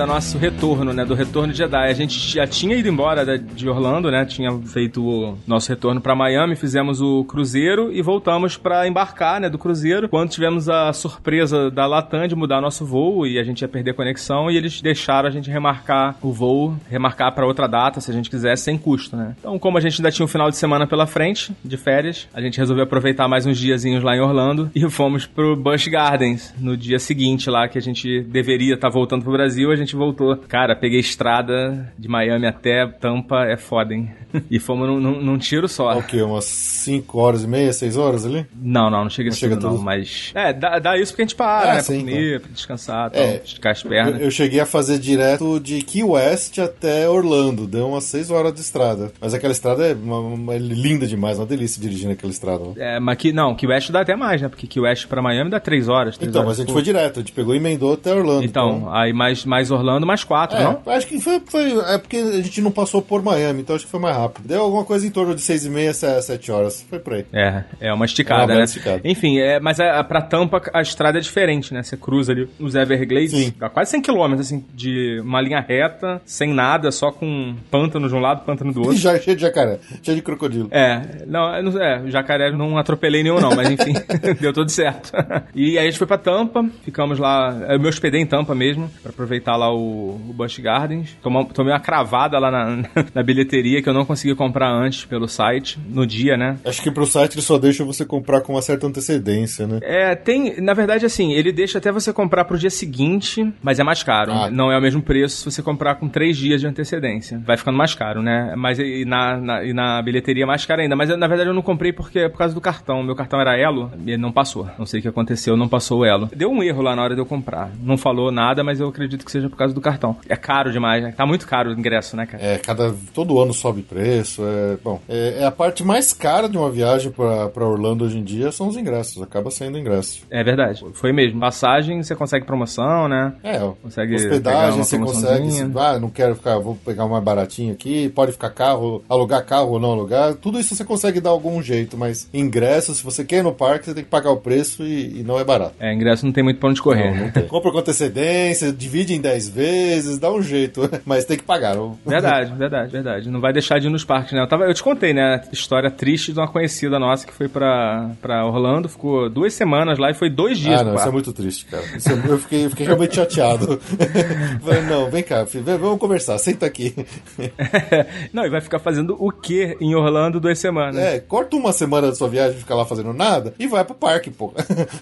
Do 0.00 0.06
nosso 0.06 0.38
retorno, 0.38 0.94
né? 0.94 1.04
Do 1.04 1.14
retorno 1.14 1.52
de 1.52 1.58
Jedi. 1.58 1.76
A 1.76 1.92
gente 1.92 2.18
já 2.18 2.46
tinha 2.46 2.74
ido 2.74 2.88
embora 2.88 3.38
de 3.38 3.68
Orlando, 3.68 4.10
né? 4.10 4.24
Tinha 4.24 4.50
feito 4.60 5.04
o 5.04 5.38
nosso 5.46 5.68
retorno 5.68 6.00
pra 6.00 6.14
Miami, 6.14 6.56
fizemos 6.56 7.02
o 7.02 7.22
cruzeiro 7.24 7.92
e 7.92 8.00
voltamos 8.00 8.56
pra 8.56 8.88
embarcar, 8.88 9.40
né? 9.40 9.50
Do 9.50 9.58
cruzeiro. 9.58 10.08
Quando 10.08 10.30
tivemos 10.30 10.70
a 10.70 10.90
surpresa 10.94 11.70
da 11.70 11.86
Latam 11.86 12.26
de 12.26 12.34
mudar 12.34 12.62
nosso 12.62 12.86
voo 12.86 13.26
e 13.26 13.38
a 13.38 13.42
gente 13.42 13.60
ia 13.60 13.68
perder 13.68 13.90
a 13.90 13.94
conexão 13.94 14.50
e 14.50 14.56
eles 14.56 14.80
deixaram 14.80 15.28
a 15.28 15.30
gente 15.30 15.50
remarcar 15.50 16.16
o 16.22 16.32
voo, 16.32 16.74
remarcar 16.88 17.34
pra 17.34 17.46
outra 17.46 17.66
data, 17.66 18.00
se 18.00 18.10
a 18.10 18.14
gente 18.14 18.30
quisesse, 18.30 18.62
sem 18.62 18.78
custo, 18.78 19.16
né? 19.16 19.36
Então, 19.38 19.58
como 19.58 19.76
a 19.76 19.80
gente 19.82 20.00
ainda 20.00 20.10
tinha 20.10 20.24
um 20.24 20.28
final 20.28 20.48
de 20.48 20.56
semana 20.56 20.86
pela 20.86 21.06
frente, 21.06 21.52
de 21.62 21.76
férias, 21.76 22.26
a 22.32 22.40
gente 22.40 22.56
resolveu 22.56 22.84
aproveitar 22.84 23.28
mais 23.28 23.44
uns 23.44 23.58
diazinhos 23.58 24.02
lá 24.02 24.16
em 24.16 24.20
Orlando 24.20 24.70
e 24.74 24.80
fomos 24.88 25.26
pro 25.26 25.54
Busch 25.54 25.88
Gardens 25.88 26.54
no 26.58 26.74
dia 26.74 26.98
seguinte 26.98 27.50
lá 27.50 27.68
que 27.68 27.76
a 27.76 27.82
gente 27.82 28.22
deveria 28.22 28.74
estar 28.74 28.88
voltando 28.88 29.22
pro 29.22 29.32
Brasil, 29.32 29.70
a 29.70 29.76
gente 29.76 29.89
voltou. 29.96 30.36
Cara, 30.48 30.74
peguei 30.76 31.00
estrada 31.00 31.92
de 31.98 32.08
Miami 32.08 32.46
até 32.46 32.86
Tampa, 32.86 33.44
é 33.44 33.56
foda, 33.56 33.94
hein? 33.94 34.10
E 34.48 34.60
fomos 34.60 34.86
num, 34.86 35.00
num- 35.00 35.20
num 35.20 35.38
tiro 35.38 35.66
só. 35.68 35.98
O 35.98 36.04
quê? 36.04 36.22
Umas 36.22 36.44
5 36.44 37.18
horas 37.18 37.42
e 37.42 37.48
meia, 37.48 37.72
6 37.72 37.96
horas 37.96 38.24
ali? 38.24 38.46
Não, 38.54 38.88
não, 38.88 39.02
não 39.02 39.10
chega 39.10 39.28
Não 39.28 39.32
assim, 39.32 39.40
chega 39.40 39.56
não, 39.56 39.70
tudo. 39.72 39.82
mas... 39.82 40.30
É, 40.36 40.52
dá, 40.52 40.78
dá 40.78 40.96
isso 40.96 41.10
porque 41.12 41.22
a 41.22 41.24
gente 41.24 41.34
para, 41.34 41.72
Ah, 41.72 41.74
né? 41.74 41.80
sim, 41.80 42.04
pra 42.04 42.12
comer, 42.12 42.40
pra 42.40 42.50
descansar, 42.52 43.10
tal, 43.10 43.20
É. 43.22 43.36
esticar 43.44 43.72
as 43.72 43.82
Eu, 43.82 43.90
pernas. 43.90 44.20
eu 44.22 44.30
cheguei 44.30 44.60
a 44.60 44.66
fazer 44.66 45.00
direto 45.00 45.58
de 45.58 45.82
Key 45.82 46.04
West 46.04 46.58
até 46.60 47.08
Orlando. 47.08 47.66
Deu 47.66 47.88
umas 47.88 48.04
6 48.04 48.30
horas 48.30 48.54
de 48.54 48.60
estrada. 48.60 49.10
Mas 49.20 49.34
aquela 49.34 49.52
estrada 49.52 49.84
é, 49.88 49.94
uma- 49.94 50.20
uma- 50.20 50.54
é 50.54 50.58
linda 50.58 51.08
demais, 51.08 51.36
uma 51.38 51.46
delícia 51.46 51.82
dirigir 51.82 52.08
naquela 52.08 52.30
estrada. 52.30 52.64
né? 52.66 52.74
É, 52.76 53.00
mas 53.00 53.16
que, 53.18 53.32
não, 53.32 53.56
que 53.56 53.66
West 53.66 53.90
dá 53.90 54.02
até 54.02 54.14
mais, 54.14 54.40
né? 54.40 54.48
Porque 54.48 54.68
que 54.68 54.78
West 54.78 55.08
pra 55.08 55.20
Miami 55.20 55.50
dá 55.50 55.58
três 55.58 55.88
horas. 55.88 56.16
três 56.16 56.30
Então, 56.30 56.42
horas 56.42 56.52
mas 56.52 56.60
a 56.60 56.62
gente 56.62 56.72
foi 56.72 56.82
direto, 56.82 57.18
a 57.18 57.22
gente 57.22 57.32
pegou 57.32 57.52
e 57.52 57.56
emendou 57.56 57.94
até 57.94 58.14
Orlando. 58.14 58.44
Então, 58.44 58.88
aí 58.94 59.12
mais, 59.12 59.44
mais 59.44 59.72
Orlando, 59.72 59.79
mais 60.06 60.24
quatro, 60.24 60.56
É, 60.58 60.62
não? 60.64 60.80
acho 60.86 61.06
que 61.06 61.20
foi, 61.20 61.40
foi- 61.46 61.78
É 61.94 61.98
porque 61.98 62.16
a 62.16 62.42
gente 62.42 62.60
não 62.60 62.70
passou 62.70 63.00
por 63.02 63.22
Miami, 63.22 63.60
então 63.60 63.74
acho 63.76 63.84
que 63.84 63.90
foi 63.90 64.00
mais 64.00 64.16
rápido. 64.16 64.46
Deu 64.46 64.62
alguma 64.62 64.84
coisa 64.84 65.06
em 65.06 65.10
torno 65.10 65.34
de 65.34 65.40
6 65.40 65.64
e 65.66 65.70
meia, 65.70 65.92
7 65.92 66.50
horas. 66.52 66.84
Foi 66.88 66.98
por 66.98 67.14
aí. 67.14 67.24
É, 67.32 67.64
é 67.80 67.92
uma 67.92 68.04
É 68.04 68.06
esticada, 68.06 68.40
uma 68.42 68.46
bela 68.48 68.58
né? 68.60 68.64
esticada. 68.64 69.00
Enfim, 69.04 69.38
é, 69.38 69.58
mas 69.60 69.78
a, 69.80 69.98
a, 70.00 70.04
pra 70.04 70.20
Tampa 70.22 70.62
a 70.72 70.82
estrada 70.82 71.18
é 71.18 71.20
diferente, 71.20 71.72
né? 71.74 71.82
Você 71.82 71.96
cruza 71.96 72.32
ali 72.32 72.48
os 72.58 72.74
Everglades, 72.74 73.30
Sim. 73.30 73.54
dá 73.58 73.68
quase 73.68 73.90
100 73.92 74.02
km, 74.02 74.34
assim, 74.38 74.64
de 74.74 75.20
uma 75.22 75.40
linha 75.40 75.60
reta, 75.60 76.20
sem 76.24 76.52
nada, 76.52 76.90
só 76.90 77.10
com 77.10 77.54
pântano 77.70 78.08
de 78.08 78.14
um 78.14 78.20
lado, 78.20 78.44
pântano 78.44 78.72
do 78.72 78.80
outro. 78.82 78.96
já 78.96 79.18
cheio 79.18 79.36
de 79.36 79.42
jacaré, 79.42 79.78
cheio 80.02 80.16
de 80.16 80.22
crocodilo. 80.22 80.68
É, 80.70 81.24
não 81.26 81.54
é, 81.80 82.02
jacaré 82.08 82.50
não 82.50 82.76
atropelei 82.78 83.22
nenhum 83.22 83.40
não, 83.40 83.54
mas 83.54 83.70
enfim, 83.70 83.92
deu 84.40 84.52
tudo 84.52 84.70
certo. 84.70 85.12
E 85.54 85.78
aí 85.78 85.86
a 85.86 85.90
gente 85.90 85.98
foi 85.98 86.06
pra 86.06 86.18
Tampa, 86.18 86.64
ficamos 86.82 87.18
lá, 87.18 87.56
eu 87.68 87.78
me 87.80 87.88
hospedei 87.88 88.20
em 88.20 88.26
Tampa 88.26 88.54
mesmo, 88.54 88.90
pra 89.02 89.10
aproveitar 89.10 89.56
lá 89.56 89.69
o, 89.70 90.20
o 90.28 90.32
Busch 90.32 90.58
Gardens. 90.58 91.16
Tomou- 91.22 91.44
tomei 91.46 91.72
uma 91.72 91.80
cravada 91.80 92.38
lá 92.38 92.50
na, 92.50 92.82
na 93.14 93.22
bilheteria 93.22 93.82
que 93.82 93.88
eu 93.88 93.94
não 93.94 94.04
consegui 94.04 94.34
comprar 94.34 94.70
antes 94.70 95.04
pelo 95.04 95.28
site, 95.28 95.78
no 95.88 96.06
dia, 96.06 96.36
né? 96.36 96.58
Acho 96.64 96.82
que 96.82 96.90
pro 96.90 97.06
site 97.06 97.34
ele 97.34 97.42
só 97.42 97.58
deixa 97.58 97.84
você 97.84 98.04
comprar 98.04 98.40
com 98.40 98.54
uma 98.54 98.62
certa 98.62 98.86
antecedência, 98.86 99.66
né? 99.66 99.78
É, 99.82 100.14
tem, 100.14 100.60
na 100.60 100.74
verdade, 100.74 101.06
assim, 101.06 101.32
ele 101.32 101.52
deixa 101.52 101.78
até 101.78 101.90
você 101.92 102.12
comprar 102.12 102.44
pro 102.44 102.58
dia 102.58 102.70
seguinte, 102.70 103.52
mas 103.62 103.78
é 103.78 103.84
mais 103.84 104.02
caro. 104.02 104.32
Ah. 104.32 104.50
Não 104.50 104.70
é 104.70 104.78
o 104.78 104.80
mesmo 104.80 105.02
preço 105.02 105.38
se 105.38 105.44
você 105.50 105.62
comprar 105.62 105.96
com 105.96 106.08
três 106.08 106.36
dias 106.36 106.60
de 106.60 106.66
antecedência. 106.66 107.40
Vai 107.44 107.56
ficando 107.56 107.76
mais 107.76 107.94
caro, 107.94 108.22
né? 108.22 108.54
Mas 108.56 108.78
e 108.78 109.04
na, 109.04 109.36
na, 109.36 109.64
e 109.64 109.72
na 109.72 110.00
bilheteria 110.02 110.44
é 110.44 110.46
mais 110.46 110.64
caro 110.64 110.80
ainda. 110.80 110.96
Mas 110.96 111.08
na 111.10 111.26
verdade 111.26 111.50
eu 111.50 111.54
não 111.54 111.62
comprei 111.62 111.92
porque 111.92 112.20
é 112.20 112.28
por 112.28 112.38
causa 112.38 112.54
do 112.54 112.60
cartão. 112.60 113.02
Meu 113.02 113.14
cartão 113.14 113.40
era 113.40 113.56
Elo 113.58 113.90
e 114.04 114.12
ele 114.12 114.22
não 114.22 114.32
passou. 114.32 114.68
Não 114.78 114.86
sei 114.86 115.00
o 115.00 115.02
que 115.02 115.08
aconteceu, 115.08 115.56
não 115.56 115.68
passou 115.68 116.00
o 116.00 116.04
Elo. 116.04 116.28
Deu 116.34 116.50
um 116.50 116.62
erro 116.62 116.82
lá 116.82 116.96
na 116.96 117.02
hora 117.02 117.14
de 117.14 117.20
eu 117.20 117.26
comprar. 117.26 117.70
Não 117.82 117.96
falou 117.96 118.30
nada, 118.30 118.64
mas 118.64 118.80
eu 118.80 118.88
acredito 118.88 119.24
que 119.24 119.30
seja 119.30 119.49
por 119.50 119.56
causa 119.56 119.74
do 119.74 119.80
cartão. 119.80 120.16
É 120.28 120.36
caro 120.36 120.72
demais, 120.72 121.02
né? 121.02 121.12
Tá 121.16 121.26
muito 121.26 121.46
caro 121.46 121.70
o 121.70 121.72
ingresso, 121.78 122.16
né, 122.16 122.26
cara? 122.26 122.42
É, 122.42 122.58
cada 122.58 122.94
todo 123.12 123.40
ano 123.40 123.52
sobe 123.52 123.82
preço. 123.82 124.42
É, 124.44 124.76
bom, 124.82 125.00
é, 125.08 125.38
é 125.40 125.44
a 125.44 125.50
parte 125.50 125.84
mais 125.84 126.12
cara 126.12 126.48
de 126.48 126.56
uma 126.56 126.70
viagem 126.70 127.10
pra 127.10 127.48
pra 127.48 127.66
Orlando 127.66 128.04
hoje 128.04 128.18
em 128.18 128.24
dia 128.24 128.50
são 128.52 128.68
os 128.68 128.76
ingressos. 128.76 129.22
Acaba 129.22 129.50
sendo 129.50 129.78
ingresso. 129.78 130.22
É 130.30 130.42
verdade. 130.42 130.84
Foi 130.94 131.12
mesmo. 131.12 131.40
Passagem, 131.40 132.02
você 132.02 132.14
consegue 132.14 132.46
promoção, 132.46 133.08
né? 133.08 133.34
É, 133.42 133.58
Consegue 133.82 134.14
hospedagem 134.14 134.78
você 134.78 134.98
consegue. 134.98 135.48
Ah, 135.76 135.98
não 135.98 136.10
quero 136.10 136.34
ficar, 136.34 136.58
vou 136.58 136.76
pegar 136.76 137.04
uma 137.04 137.20
baratinha 137.20 137.72
aqui. 137.72 138.08
Pode 138.10 138.32
ficar 138.32 138.50
carro, 138.50 139.02
alugar 139.08 139.44
carro 139.44 139.72
ou 139.72 139.80
não 139.80 139.92
alugar. 139.92 140.34
Tudo 140.34 140.60
isso 140.60 140.74
você 140.74 140.84
consegue 140.84 141.20
dar 141.20 141.30
algum 141.30 141.62
jeito, 141.62 141.96
mas 141.96 142.28
ingresso, 142.32 142.94
se 142.94 143.02
você 143.02 143.24
quer 143.24 143.38
ir 143.38 143.42
no 143.42 143.52
parque, 143.52 143.86
você 143.86 143.94
tem 143.94 144.04
que 144.04 144.10
pagar 144.10 144.30
o 144.30 144.36
preço 144.36 144.82
e, 144.84 145.20
e 145.20 145.22
não 145.22 145.38
é 145.38 145.44
barato. 145.44 145.74
É, 145.80 145.92
ingresso 145.92 146.24
não 146.24 146.32
tem 146.32 146.44
muito 146.44 146.60
pra 146.60 146.68
onde 146.68 146.80
correr. 146.80 147.10
Não, 147.14 147.24
não 147.24 147.30
tem. 147.30 147.46
Compra 147.46 147.72
com 147.72 147.78
antecedência, 147.78 148.72
divide 148.72 149.14
em 149.14 149.20
10 149.20 149.39
vezes, 149.48 150.18
dá 150.18 150.30
um 150.32 150.42
jeito, 150.42 150.88
mas 151.04 151.24
tem 151.24 151.36
que 151.36 151.42
pagar. 151.44 151.74
não- 151.76 151.98
Verdade, 152.06 152.52
verdade, 152.54 152.92
verdade. 152.92 153.30
Não 153.30 153.40
vai 153.40 153.52
deixar 153.52 153.78
de 153.78 153.86
ir 153.86 153.90
nos 153.90 154.04
parques, 154.04 154.32
né? 154.32 154.40
Eu, 154.42 154.46
tava, 154.46 154.64
eu 154.64 154.74
te 154.74 154.82
contei, 154.82 155.12
né? 155.12 155.42
a 155.48 155.52
História 155.52 155.90
triste 155.90 156.32
de 156.32 156.38
uma 156.38 156.48
conhecida 156.48 156.98
nossa 156.98 157.26
que 157.26 157.32
foi 157.32 157.48
pra, 157.48 158.10
pra 158.20 158.44
Orlando, 158.46 158.88
ficou 158.88 159.28
duas 159.28 159.52
semanas 159.54 159.98
lá 159.98 160.10
e 160.10 160.14
foi 160.14 160.28
dois 160.30 160.58
dias 160.58 160.80
Ah, 160.80 160.84
não, 160.84 160.94
isso 160.94 161.08
é 161.08 161.10
muito 161.12 161.32
triste, 161.32 161.64
cara. 161.66 161.82
É- 161.84 162.30
eu, 162.30 162.38
fiquei, 162.38 162.64
eu 162.66 162.70
fiquei 162.70 162.86
realmente 162.86 163.14
chateado. 163.16 163.80
Falei, 164.62 164.82
não, 164.82 165.10
vem 165.10 165.22
cá, 165.22 165.44
filho, 165.46 165.64
vem- 165.64 165.76
vamos 165.78 165.98
conversar, 165.98 166.38
senta 166.38 166.66
aqui. 166.66 166.94
não, 168.32 168.44
e 168.44 168.50
vai 168.50 168.60
ficar 168.60 168.78
fazendo 168.78 169.16
o 169.18 169.30
quê 169.30 169.76
em 169.80 169.94
Orlando 169.94 170.40
duas 170.40 170.58
semanas? 170.58 170.96
É, 170.96 171.20
corta 171.20 171.56
uma 171.56 171.72
semana 171.72 172.08
da 172.08 172.14
sua 172.14 172.28
viagem 172.28 172.56
e 172.56 172.60
fica 172.60 172.74
lá 172.74 172.84
fazendo 172.84 173.12
nada 173.12 173.54
e 173.58 173.66
vai 173.66 173.84
pro 173.84 173.94
parque, 173.94 174.30
pô. 174.30 174.52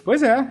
Pois 0.04 0.22
é. 0.22 0.46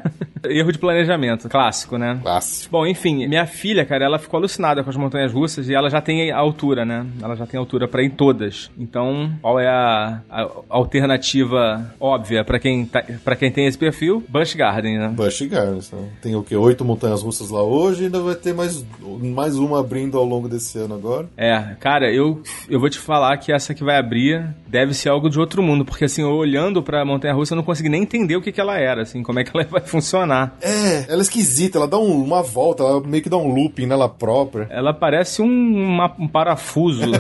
Erro 0.45 0.71
de 0.71 0.77
planejamento, 0.79 1.49
clássico, 1.49 1.97
né? 1.97 2.19
Clássico. 2.21 2.71
Bom, 2.71 2.85
enfim, 2.85 3.27
minha 3.27 3.45
filha 3.45 3.76
filha, 3.77 3.85
cara, 3.85 4.05
ela 4.05 4.17
ficou 4.17 4.37
alucinada 4.37 4.83
com 4.83 4.89
as 4.89 4.95
montanhas 4.95 5.31
russas 5.31 5.69
e 5.69 5.75
ela 5.75 5.89
já 5.89 6.01
tem 6.01 6.31
a 6.31 6.37
altura, 6.37 6.85
né? 6.85 7.05
Ela 7.21 7.35
já 7.35 7.45
tem 7.45 7.59
altura 7.59 7.87
pra 7.87 8.01
ir 8.01 8.07
em 8.07 8.09
todas. 8.09 8.71
Então, 8.77 9.31
qual 9.41 9.59
é 9.59 9.67
a, 9.67 10.21
a 10.29 10.49
alternativa 10.69 11.93
óbvia 11.99 12.43
pra 12.43 12.59
quem, 12.59 12.85
tá, 12.85 13.03
pra 13.23 13.35
quem 13.35 13.51
tem 13.51 13.67
esse 13.67 13.77
perfil? 13.77 14.23
Busch 14.27 14.55
Garden, 14.55 14.97
né? 14.97 15.09
Busch 15.09 15.41
Gardens. 15.41 15.87
Então. 15.87 16.09
Tem 16.21 16.35
o 16.35 16.43
quê? 16.43 16.55
Oito 16.55 16.83
montanhas 16.83 17.21
russas 17.21 17.49
lá 17.49 17.61
hoje 17.61 18.03
e 18.03 18.05
ainda 18.05 18.19
vai 18.19 18.35
ter 18.35 18.53
mais, 18.53 18.83
mais 19.21 19.57
uma 19.57 19.79
abrindo 19.79 20.17
ao 20.17 20.25
longo 20.25 20.47
desse 20.47 20.77
ano 20.79 20.95
agora. 20.95 21.27
É, 21.37 21.75
cara, 21.79 22.11
eu, 22.11 22.41
eu 22.69 22.79
vou 22.79 22.89
te 22.89 22.97
falar 22.97 23.37
que 23.37 23.51
essa 23.51 23.73
que 23.73 23.83
vai 23.83 23.97
abrir 23.97 24.43
deve 24.67 24.93
ser 24.93 25.09
algo 25.09 25.29
de 25.29 25.39
outro 25.39 25.61
mundo, 25.63 25.83
porque 25.85 26.05
assim, 26.05 26.23
olhando 26.23 26.81
pra 26.83 27.03
montanha 27.05 27.33
russa, 27.33 27.53
eu 27.53 27.57
não 27.57 27.63
consegui 27.63 27.89
nem 27.89 28.01
entender 28.03 28.35
o 28.35 28.41
que, 28.41 28.51
que 28.51 28.59
ela 28.61 28.77
era, 28.77 29.01
assim, 29.03 29.23
como 29.23 29.39
é 29.39 29.43
que 29.43 29.51
ela 29.55 29.65
vai 29.69 29.81
funcionar. 29.81 30.55
É, 30.61 31.05
ela 31.09 31.19
é 31.19 31.21
esquisita, 31.21 31.77
ela 31.77 31.87
dá 31.87 31.97
um- 31.97 32.23
uma 32.23 32.41
volta, 32.43 32.83
ela 32.83 33.01
meio 33.01 33.23
que 33.23 33.29
dá 33.29 33.37
um 33.37 33.53
looping 33.53 33.85
nela 33.85 34.07
própria. 34.09 34.67
Ela 34.77 34.93
parece 34.93 35.41
um, 35.41 35.45
uma- 35.47 36.13
um 36.19 36.27
parafuso. 36.27 37.01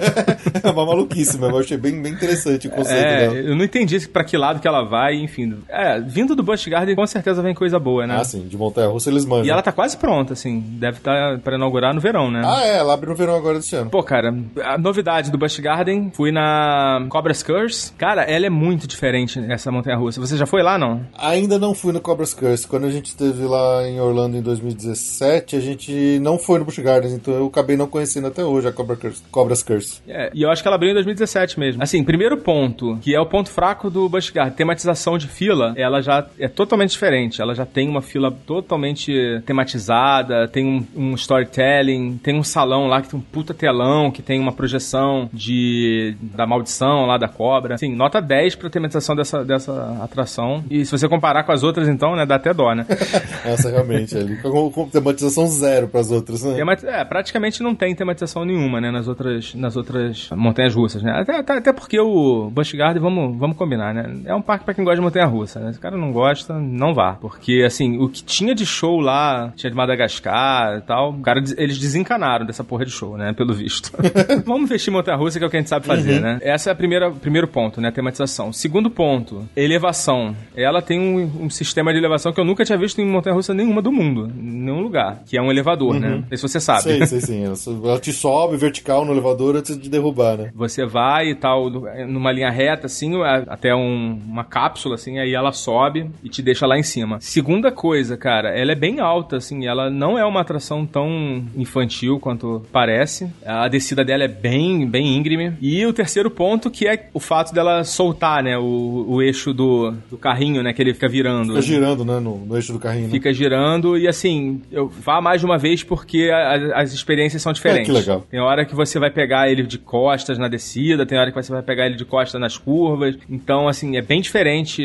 É 0.63 0.69
uma 0.71 0.85
maluquice 0.85 1.37
mesmo, 1.37 1.55
eu 1.55 1.59
achei 1.59 1.77
bem, 1.77 2.01
bem 2.01 2.11
interessante 2.13 2.67
o 2.67 2.71
conceito 2.71 2.97
é, 3.03 3.19
dela. 3.27 3.35
eu 3.35 3.55
não 3.55 3.63
entendi 3.63 3.99
pra 4.07 4.23
que 4.23 4.35
lado 4.37 4.59
que 4.59 4.67
ela 4.67 4.83
vai, 4.83 5.15
enfim. 5.15 5.55
É, 5.69 5.99
vindo 5.99 6.35
do 6.35 6.41
Busch 6.43 6.67
Garden, 6.67 6.95
com 6.95 7.05
certeza 7.05 7.41
vem 7.41 7.53
coisa 7.53 7.77
boa, 7.79 8.07
né? 8.07 8.17
Ah, 8.19 8.23
sim, 8.23 8.47
de 8.47 8.57
montanha 8.57 8.87
russa 8.87 9.09
eles 9.09 9.25
mandam. 9.25 9.45
E 9.45 9.49
ela 9.49 9.61
tá 9.61 9.71
quase 9.71 9.95
pronta, 9.97 10.33
assim. 10.33 10.59
Deve 10.79 10.97
estar 10.97 11.37
pra 11.39 11.55
inaugurar 11.55 11.93
no 11.93 12.01
verão, 12.01 12.31
né? 12.31 12.41
Ah, 12.43 12.65
é, 12.65 12.77
ela 12.77 12.93
abre 12.93 13.09
no 13.09 13.15
verão 13.15 13.35
agora 13.35 13.57
desse 13.59 13.75
ano. 13.75 13.89
Pô, 13.89 14.01
cara, 14.03 14.33
a 14.63 14.77
novidade 14.77 15.31
do 15.31 15.37
Busch 15.37 15.59
Garden, 15.59 16.11
fui 16.13 16.31
na 16.31 17.05
Cobra's 17.37 17.43
Curse. 17.43 17.93
Cara, 17.93 18.23
ela 18.23 18.45
é 18.45 18.49
muito 18.49 18.87
diferente, 18.87 19.39
essa 19.49 19.71
montanha-russa. 19.71 20.19
Você 20.19 20.37
já 20.37 20.45
foi 20.45 20.63
lá, 20.63 20.77
não? 20.77 21.05
Ainda 21.17 21.57
não 21.59 21.73
fui 21.73 21.91
no 21.91 21.99
Cobra's 21.99 22.33
Curse. 22.33 22.67
Quando 22.67 22.85
a 22.85 22.89
gente 22.89 23.07
esteve 23.07 23.43
lá 23.43 23.87
em 23.87 23.99
Orlando 23.99 24.37
em 24.37 24.41
2017, 24.41 25.55
a 25.55 25.59
gente 25.59 26.19
não 26.19 26.37
foi 26.37 26.59
no 26.59 26.65
Busch 26.65 26.79
Gardens, 26.79 27.13
então 27.13 27.33
eu 27.33 27.47
acabei 27.47 27.75
não 27.75 27.87
conhecendo 27.87 28.27
até 28.27 28.43
hoje 28.43 28.67
a 28.67 28.71
Cobra 28.71 28.95
Curse, 28.95 29.23
Cobra's 29.31 29.63
Curse. 29.63 30.01
É, 30.07 30.31
e 30.33 30.43
eu 30.43 30.49
acho 30.49 30.61
que 30.61 30.67
ela 30.67 30.75
abriu 30.75 30.91
em 30.91 30.93
2017 30.93 31.59
mesmo. 31.59 31.83
Assim, 31.83 32.03
primeiro 32.03 32.37
ponto, 32.37 32.97
que 33.01 33.15
é 33.15 33.19
o 33.19 33.25
ponto 33.25 33.49
fraco 33.49 33.89
do 33.89 34.07
Busch 34.09 34.31
Garden, 34.31 34.55
tematização 34.55 35.17
de 35.17 35.27
fila, 35.27 35.73
ela 35.75 36.01
já 36.01 36.25
é 36.39 36.47
totalmente 36.47 36.91
diferente. 36.91 37.41
Ela 37.41 37.53
já 37.53 37.65
tem 37.65 37.87
uma 37.87 38.01
fila 38.01 38.31
totalmente 38.31 39.11
tematizada, 39.45 40.47
tem 40.47 40.65
um, 40.65 40.85
um 40.95 41.13
storytelling, 41.15 42.19
tem 42.23 42.37
um 42.37 42.43
salão 42.43 42.87
lá 42.87 43.01
que 43.01 43.09
tem 43.09 43.19
um 43.19 43.23
puta 43.23 43.53
telão, 43.53 44.11
que 44.11 44.21
tem 44.21 44.39
uma 44.39 44.51
projeção 44.51 45.29
de 45.33 46.15
da 46.21 46.45
maldição 46.45 47.05
lá 47.05 47.17
da 47.17 47.26
cobra. 47.27 47.75
Assim, 47.75 47.95
nota 47.95 48.21
10 48.21 48.55
pra 48.55 48.69
tematização 48.69 49.15
dessa, 49.15 49.43
dessa 49.43 49.97
atração. 50.01 50.63
E 50.69 50.85
se 50.85 50.91
você 50.91 51.07
comparar 51.07 51.43
com 51.43 51.51
as 51.51 51.63
outras, 51.63 51.87
então, 51.87 52.15
né, 52.15 52.25
dá 52.25 52.35
até 52.35 52.53
dó, 52.53 52.73
né? 52.73 52.85
Essa 53.45 53.69
realmente, 53.69 54.17
ali, 54.17 54.37
com, 54.37 54.71
com 54.71 54.89
tematização 54.89 55.47
zero 55.47 55.87
pras 55.87 56.11
outras, 56.11 56.43
né? 56.43 56.57
É, 56.83 57.03
praticamente 57.05 57.61
não 57.63 57.75
tem 57.75 57.95
tematização 57.95 58.45
nenhuma, 58.45 58.79
né, 58.81 58.91
nas 58.91 59.07
outras, 59.07 59.53
nas 59.55 59.75
outras 59.75 60.29
montanhas 60.35 60.75
russas, 60.75 61.01
né? 61.01 61.11
Até, 61.11 61.37
até, 61.37 61.53
até 61.57 61.73
porque 61.73 61.99
o 61.99 62.49
Busch 62.49 62.73
Garden, 62.73 63.01
vamos, 63.01 63.37
vamos 63.37 63.57
combinar, 63.57 63.93
né? 63.93 64.21
É 64.25 64.35
um 64.35 64.41
parque 64.41 64.65
pra 64.65 64.73
quem 64.73 64.83
gosta 64.83 64.97
de 64.97 65.01
montanha 65.01 65.25
russa, 65.25 65.59
né? 65.59 65.73
Se 65.73 65.79
o 65.79 65.81
cara 65.81 65.97
não 65.97 66.11
gosta, 66.11 66.53
não 66.53 66.93
vá. 66.93 67.13
Porque, 67.13 67.63
assim, 67.65 67.97
o 67.97 68.09
que 68.09 68.23
tinha 68.23 68.53
de 68.53 68.65
show 68.65 68.99
lá, 68.99 69.51
tinha 69.55 69.69
de 69.69 69.75
Madagascar 69.75 70.77
e 70.77 70.81
tal, 70.81 71.13
cara, 71.19 71.41
eles 71.57 71.77
desencanaram 71.77 72.45
dessa 72.45 72.63
porra 72.63 72.85
de 72.85 72.91
show, 72.91 73.17
né? 73.17 73.33
Pelo 73.33 73.53
visto. 73.53 73.91
vamos 74.45 74.63
investir 74.63 74.91
em 74.91 74.95
montanha 74.95 75.17
russa, 75.17 75.39
que 75.39 75.45
é 75.45 75.47
o 75.47 75.49
que 75.49 75.57
a 75.57 75.59
gente 75.59 75.69
sabe 75.69 75.85
fazer, 75.85 76.19
né? 76.19 76.39
Essa 76.41 76.69
é 76.69 76.73
a 76.73 76.75
primeira, 76.75 77.11
primeiro 77.17 77.47
ponto, 77.47 77.79
né? 77.81 77.91
Tematização. 77.91 78.51
Segundo 78.53 78.89
ponto, 78.89 79.47
elevação. 79.55 80.35
Ela 80.55 80.81
tem 80.81 80.99
um, 80.99 81.45
um 81.45 81.49
sistema 81.49 81.91
de 81.91 81.97
elevação 81.99 82.31
que 82.33 82.39
eu 82.39 82.45
nunca 82.45 82.63
tinha 82.65 82.77
visto 82.77 82.99
em 83.01 83.05
montanha 83.05 83.35
russa 83.35 83.53
nenhuma 83.53 83.81
do 83.81 83.91
mundo, 83.91 84.31
em 84.37 84.41
nenhum 84.63 84.81
lugar, 84.81 85.21
que 85.25 85.37
é 85.37 85.41
um 85.41 85.51
elevador, 85.51 85.99
né? 85.99 86.09
Não 86.21 86.27
sei 86.27 86.37
se 86.37 86.43
você 86.47 86.59
sabe. 86.59 86.81
Sei, 86.83 87.05
sei 87.05 87.21
sim. 87.21 87.43
Ela, 87.43 87.99
te 87.99 88.11
sobe 88.13 88.57
vertical 88.57 89.05
no 89.05 89.11
elevador 89.13 89.55
antes 89.55 89.77
de 89.77 89.89
derrubar, 89.89 90.37
né? 90.37 90.51
Você 90.55 90.85
vai 90.85 91.29
e 91.29 91.35
tal, 91.35 91.69
numa 92.07 92.31
linha 92.31 92.49
reta, 92.49 92.85
assim, 92.87 93.13
até 93.47 93.75
um- 93.75 94.19
uma 94.27 94.43
cápsula, 94.43 94.95
assim, 94.95 95.19
aí 95.19 95.33
ela 95.33 95.51
sobe 95.51 96.09
e 96.23 96.29
te 96.29 96.41
deixa 96.41 96.65
lá 96.65 96.77
em 96.77 96.83
cima. 96.83 97.17
Segunda 97.19 97.71
coisa, 97.71 98.17
cara, 98.17 98.49
ela 98.57 98.71
é 98.71 98.75
bem 98.75 98.99
alta, 98.99 99.37
assim, 99.37 99.65
ela 99.67 99.89
não 99.89 100.17
é 100.17 100.25
uma 100.25 100.41
atração 100.41 100.85
tão 100.85 101.43
infantil 101.55 102.19
quanto 102.19 102.63
parece. 102.71 103.27
A 103.45 103.67
descida 103.67 104.03
dela 104.03 104.23
é 104.23 104.27
bem, 104.27 104.85
bem 104.87 105.15
íngreme. 105.17 105.53
E 105.61 105.85
o 105.85 105.93
terceiro 105.93 106.29
ponto, 106.29 106.69
que 106.69 106.87
é 106.87 106.97
o 107.13 107.19
fato 107.19 107.53
dela 107.53 107.83
soltar, 107.83 108.43
né, 108.43 108.57
o, 108.57 109.05
o 109.07 109.21
eixo 109.21 109.53
do, 109.53 109.91
do 110.09 110.17
carrinho, 110.17 110.61
né, 110.63 110.73
que 110.73 110.81
ele 110.81 110.93
fica 110.93 111.07
virando. 111.07 111.49
Fica 111.49 111.61
girando, 111.61 112.05
né? 112.05 112.19
No, 112.19 112.37
no 112.45 112.55
eixo 112.55 112.73
do 112.73 112.79
carrinho. 112.79 113.05
né? 113.07 113.11
Fica 113.11 113.33
girando 113.33 113.97
e 113.97 114.07
assim, 114.07 114.61
eu 114.71 114.87
vá 114.87 115.19
mais 115.21 115.39
de 115.41 115.45
uma 115.45 115.57
vez 115.57 115.83
porque 115.83 116.29
a- 116.31 116.37
a- 116.77 116.81
as 116.81 116.93
experiências 116.93 117.41
são 117.41 117.51
diferentes. 117.53 117.89
É, 117.89 117.93
que 117.93 117.99
legal. 117.99 118.25
Tem 118.29 118.39
hora 118.39 118.65
que 118.65 118.75
você 118.75 118.99
vai 118.99 119.09
pegar 119.09 119.49
ele 119.49 119.63
de 119.63 119.77
costas 119.77 120.37
na 120.37 120.47
descida, 120.47 121.05
tem 121.05 121.17
hora 121.17 121.31
que 121.31 121.41
você 121.41 121.51
vai 121.51 121.61
pegar 121.61 121.85
ele 121.85 121.95
de 121.95 122.05
costas 122.05 122.39
nas 122.39 122.57
curvas. 122.57 123.15
Então, 123.29 123.67
assim, 123.67 123.97
é 123.97 124.01
bem 124.01 124.21
diferente, 124.21 124.83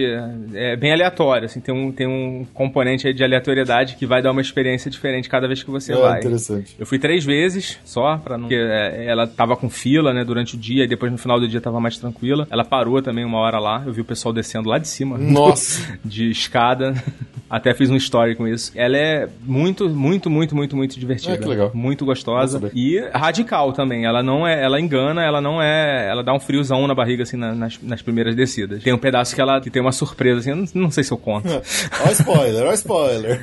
é 0.55 0.77
bem 0.77 0.93
aleatório. 0.93 1.47
Assim, 1.47 1.61
tem 1.61 1.75
um, 1.75 1.93
tem 1.93 2.07
um 2.07 2.47
componente 2.55 3.07
aí 3.07 3.13
de 3.15 3.23
aleatoriedade 3.25 3.97
que 3.97 4.07
vai 4.07 4.23
dar 4.23 4.31
uma 4.33 4.41
experiência 4.41 4.91
diferente 4.91 5.29
cada 5.29 5.47
vez 5.47 5.63
que 5.63 5.71
você 5.71 5.93
É, 5.93 5.97
vai. 5.97 6.19
interessante. 6.21 6.75
Eu 6.79 6.87
fui 6.87 6.99
três 6.99 7.25
vezes 7.25 7.79
só, 7.85 8.17
pra 8.19 8.37
não. 8.37 8.45
Porque 8.49 8.55
é, 8.55 9.05
ela 9.07 9.27
tava 9.27 9.57
com 9.57 9.69
fila, 9.69 10.13
né, 10.13 10.25
durante 10.25 10.55
o 10.55 10.59
dia, 10.59 10.85
e 10.85 10.87
depois 10.89 11.11
no 11.11 11.19
final 11.19 11.39
do 11.41 11.49
dia 11.49 11.61
tava 11.61 11.81
mais 11.81 11.97
tranquila. 12.13 12.47
Ela 12.51 12.65
parou 12.65 13.01
também 13.03 13.25
uma 13.25 13.39
hora 13.39 13.59
lá, 13.59 13.83
eu 13.87 13.93
vi 13.93 14.01
o 14.01 14.05
pessoal 14.05 14.33
descendo 14.33 14.69
lá 14.69 14.79
de 14.79 14.89
cima 14.89 15.19
Nossa! 15.19 15.99
de 16.05 16.31
escada. 16.31 16.95
Até 17.53 17.75
fiz 17.75 17.91
um 17.91 17.97
story 17.97 18.35
com 18.35 18.49
isso. 18.49 18.73
Ela 18.75 18.97
é 18.97 19.29
muito, 19.43 19.87
muito, 19.91 20.31
muito, 20.31 20.57
muito, 20.57 20.75
muito 20.75 20.99
divertida. 20.99 21.35
Ah, 21.35 21.37
que 21.37 21.45
legal. 21.45 21.71
Muito 21.75 22.03
gostosa. 22.03 22.71
E 22.75 22.99
radical 23.13 23.75
também. 23.75 24.07
Ela 24.07 24.23
não 24.23 24.47
é. 24.49 24.65
Ela 24.65 24.81
engana, 24.81 25.23
ela 25.23 25.39
não 25.39 25.61
é. 25.61 26.09
Ela 26.09 26.25
dá 26.25 26.33
um 26.33 26.41
friozão 26.41 26.87
na 26.87 26.95
barriga, 26.95 27.25
assim, 27.25 27.37
na- 27.37 27.55
nas, 27.55 27.79
nas 27.83 28.01
primeiras 28.01 28.35
descidas. 28.35 28.83
Tem 28.83 28.91
um 28.95 28.97
pedaço 28.97 29.35
que 29.35 29.41
ela 29.43 29.61
que 29.61 29.69
tem 29.69 29.83
uma 29.83 29.93
surpresa, 29.93 30.41
assim, 30.41 30.49
eu 30.49 30.57
não, 30.57 30.65
não 30.85 30.91
sei 30.91 31.05
se 31.05 31.13
eu 31.13 31.19
conto. 31.19 31.47
Ó 31.53 32.11
spoiler, 32.13 32.67
ó 32.69 32.73
spoiler. 32.73 33.39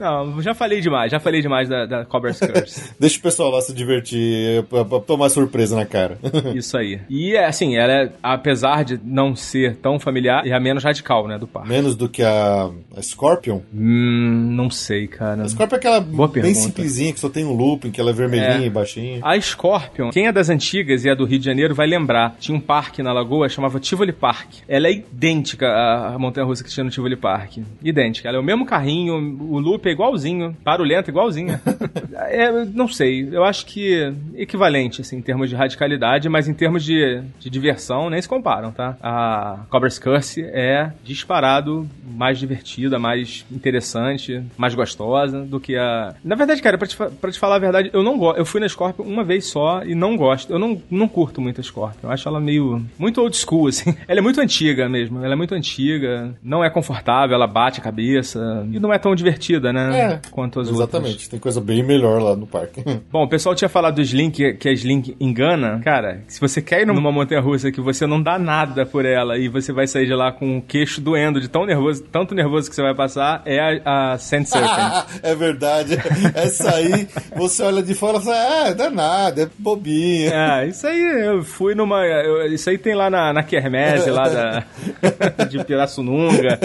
não, 0.00 0.42
já 0.42 0.52
falei 0.52 0.80
demais, 0.80 1.12
já 1.12 1.20
falei 1.20 1.40
demais 1.40 1.68
da, 1.68 1.86
da 1.86 2.04
Cobra's 2.04 2.40
Curse. 2.40 2.90
Deixa 2.98 3.16
o 3.18 3.22
pessoal 3.22 3.50
lá 3.52 3.60
se 3.60 3.72
divertir, 3.72 4.64
pra, 4.64 4.84
pra 4.84 4.98
tomar 4.98 5.28
surpresa 5.30 5.76
na 5.76 5.86
cara. 5.86 6.18
Isso 6.52 6.76
aí. 6.76 6.98
E 7.08 7.36
é 7.36 7.47
assim, 7.48 7.76
ela 7.76 7.92
é, 7.92 8.12
apesar 8.22 8.84
de 8.84 8.98
não 9.04 9.34
ser 9.34 9.76
tão 9.76 9.98
familiar, 9.98 10.46
é 10.46 10.52
a 10.52 10.60
menos 10.60 10.84
radical, 10.84 11.26
né, 11.26 11.38
do 11.38 11.46
parque. 11.46 11.68
Menos 11.68 11.96
do 11.96 12.08
que 12.08 12.22
a, 12.22 12.70
a 12.96 13.02
Scorpion. 13.02 13.60
Hum, 13.74 14.50
não 14.54 14.70
sei, 14.70 15.06
cara. 15.06 15.42
A 15.42 15.48
Scorpion 15.48 15.76
é 15.76 15.78
aquela 15.78 16.00
Boa 16.00 16.28
bem 16.28 16.42
pergunta. 16.42 16.60
simplesinha, 16.60 17.12
que 17.12 17.20
só 17.20 17.28
tem 17.28 17.44
um 17.44 17.52
looping, 17.52 17.90
que 17.90 18.00
ela 18.00 18.10
é 18.10 18.12
vermelhinha 18.12 18.62
É. 18.62 18.66
e 18.66 18.70
baixinha. 18.70 19.20
A 19.22 19.38
Scorpion, 19.40 20.10
quem 20.10 20.26
é 20.26 20.32
das 20.32 20.48
antigas 20.48 21.04
e 21.04 21.08
é 21.08 21.14
do 21.14 21.24
Rio 21.24 21.38
de 21.38 21.44
Janeiro 21.44 21.74
vai 21.74 21.86
lembrar. 21.86 22.36
Tinha 22.38 22.56
um 22.56 22.60
parque 22.60 23.02
na 23.02 23.12
Lagoa, 23.12 23.48
chamava 23.48 23.78
Tivoli 23.80 24.12
Park. 24.12 24.48
Ela 24.68 24.88
é 24.88 24.92
idêntica 24.92 25.66
à 25.66 26.08
à 26.14 26.18
montanha-russa 26.18 26.64
que 26.64 26.70
tinha 26.70 26.84
no 26.84 26.90
Tivoli 26.90 27.16
Park. 27.16 27.58
Idêntica. 27.82 28.28
Ela 28.28 28.38
é 28.38 28.40
o 28.40 28.44
mesmo 28.44 28.64
carrinho, 28.66 29.14
o 29.14 29.58
loop 29.58 29.86
é 29.88 29.92
igualzinho, 29.92 30.56
barulhento 30.64 31.10
igualzinho. 31.10 31.58
é, 32.28 32.64
não 32.66 32.88
sei, 32.88 33.28
eu 33.30 33.44
acho 33.44 33.66
que 33.66 34.12
equivalente, 34.34 35.00
assim, 35.00 35.16
em 35.16 35.22
termos 35.22 35.48
de 35.48 35.54
radicalidade, 35.56 36.28
mas 36.28 36.48
em 36.48 36.54
termos 36.54 36.84
de, 36.84 37.20
de 37.38 37.50
diversão, 37.50 38.10
nem 38.10 38.20
se 38.20 38.28
comparam, 38.28 38.70
tá? 38.72 38.96
A 39.02 39.60
Cobra's 39.70 39.98
Curse 39.98 40.42
é 40.42 40.92
disparado 41.04 41.88
mais 42.04 42.38
divertida, 42.38 42.98
mais 42.98 43.44
interessante, 43.50 44.42
mais 44.56 44.74
gostosa 44.74 45.40
do 45.42 45.60
que 45.60 45.76
a... 45.76 46.14
Na 46.24 46.34
verdade, 46.34 46.60
cara, 46.62 46.76
pra 46.78 46.86
te, 46.86 46.96
pra 46.96 47.30
te 47.30 47.38
falar 47.38 47.56
a 47.56 47.60
verdade, 47.60 47.90
eu 47.92 48.02
não 48.02 48.18
gosto. 48.18 48.38
Eu 48.38 48.44
fui 48.44 48.60
na 48.60 48.68
Scorpion 48.68 49.04
uma 49.04 49.24
vez 49.24 49.46
só 49.46 49.82
e 49.84 49.94
não 49.94 50.16
gosto. 50.16 50.52
Eu 50.52 50.58
não, 50.58 50.80
não 50.90 51.08
curto 51.08 51.40
muito 51.40 51.60
a 51.60 51.64
Scorpion. 51.64 52.08
Eu 52.08 52.10
acho 52.10 52.28
ela 52.28 52.40
meio... 52.40 52.84
Muito 52.98 53.20
old 53.20 53.36
school, 53.36 53.68
assim. 53.68 53.94
Ela 54.08 54.20
é 54.20 54.22
muito 54.22 54.40
antiga 54.40 54.88
mesmo. 54.88 55.24
Ela 55.24 55.34
é 55.34 55.36
muito 55.36 55.54
antiga. 55.54 56.34
Não 56.42 56.64
é 56.64 56.70
confortável, 56.70 57.34
ela 57.34 57.46
bate 57.46 57.80
a 57.80 57.82
cabeça. 57.82 58.66
E 58.70 58.78
não 58.78 58.92
é 58.92 58.98
tão 58.98 59.14
divertida, 59.14 59.72
né? 59.72 60.00
É, 60.00 60.20
Quanto 60.30 60.60
as 60.60 60.68
outras. 60.68 60.88
Exatamente, 60.88 61.28
tem 61.28 61.38
coisa 61.38 61.60
bem 61.60 61.82
melhor 61.82 62.22
lá 62.22 62.36
no 62.36 62.46
parque. 62.46 62.82
Bom, 63.10 63.24
o 63.24 63.28
pessoal 63.28 63.54
tinha 63.54 63.68
falado 63.68 63.96
do 63.96 64.02
Slink, 64.02 64.54
que 64.54 64.68
a 64.68 64.72
Slink 64.72 65.16
engana. 65.20 65.80
Cara, 65.84 66.22
se 66.26 66.40
você 66.40 66.60
quer 66.62 66.82
ir 66.82 66.86
numa 66.86 67.12
montanha 67.18 67.40
russa 67.40 67.70
que 67.70 67.80
você 67.80 68.06
não 68.06 68.22
dá 68.22 68.38
nada 68.38 68.84
por 68.86 69.04
ela 69.04 69.38
e 69.38 69.48
você 69.48 69.72
vai 69.72 69.86
sair 69.86 70.06
de 70.06 70.14
lá 70.14 70.32
com 70.32 70.58
o 70.58 70.62
queixo 70.62 71.00
doendo 71.00 71.40
de 71.40 71.48
tão 71.48 71.64
nervoso, 71.66 72.02
tanto 72.10 72.34
nervoso 72.34 72.68
que 72.68 72.74
você 72.74 72.82
vai 72.82 72.94
passar, 72.94 73.42
é 73.44 73.80
a, 73.84 74.12
a 74.14 74.18
Sand 74.18 74.44
Serpent. 74.46 75.04
é 75.22 75.34
verdade. 75.34 75.98
Essa 76.34 76.74
aí, 76.76 77.08
você 77.36 77.62
olha 77.62 77.82
de 77.82 77.94
fora 77.94 78.18
e 78.18 78.22
fala, 78.22 78.66
ah, 78.66 78.72
dá 78.72 78.90
nada, 78.90 79.42
é 79.42 79.48
bobinha. 79.58 80.32
É, 80.32 80.68
isso 80.68 80.86
aí 80.86 81.00
eu 81.26 81.42
fui 81.44 81.74
numa. 81.74 82.04
eu- 82.06 82.52
isso 82.52 82.68
aí 82.70 82.78
tem 82.78 82.94
lá 82.94 83.08
na, 83.10 83.32
na 83.32 83.42
Quermesse, 83.42 84.10
lá 84.10 84.28
da, 84.28 84.64
de 85.48 85.62
Pirassununga. 85.64 86.58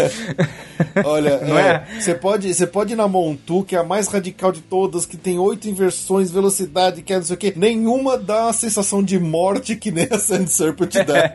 Olha, 1.05 1.37
Não 1.45 1.57
é? 1.57 1.83
Você 1.99 2.13
pode, 2.15 2.53
você 2.53 2.67
pode 2.67 2.93
ir 2.93 2.95
na 2.95 3.07
Montu, 3.07 3.63
que 3.63 3.75
é 3.75 3.79
a 3.79 3.83
mais 3.83 4.07
radical 4.07 4.51
de 4.51 4.61
todas, 4.61 5.05
que 5.05 5.17
tem 5.17 5.37
oito 5.39 5.67
inversões, 5.69 6.31
velocidade, 6.31 7.01
que 7.01 7.13
é 7.13 7.17
não 7.17 7.23
sei 7.23 7.35
o 7.35 7.39
quê. 7.39 7.53
Nenhuma 7.55 8.17
dá 8.17 8.45
uma 8.45 8.53
sensação 8.53 9.03
de 9.03 9.19
morte 9.19 9.75
que 9.75 9.91
nem 9.91 10.07
a 10.43 10.47
Sand 10.47 10.47
Serpent 10.47 10.93
dá. 11.05 11.31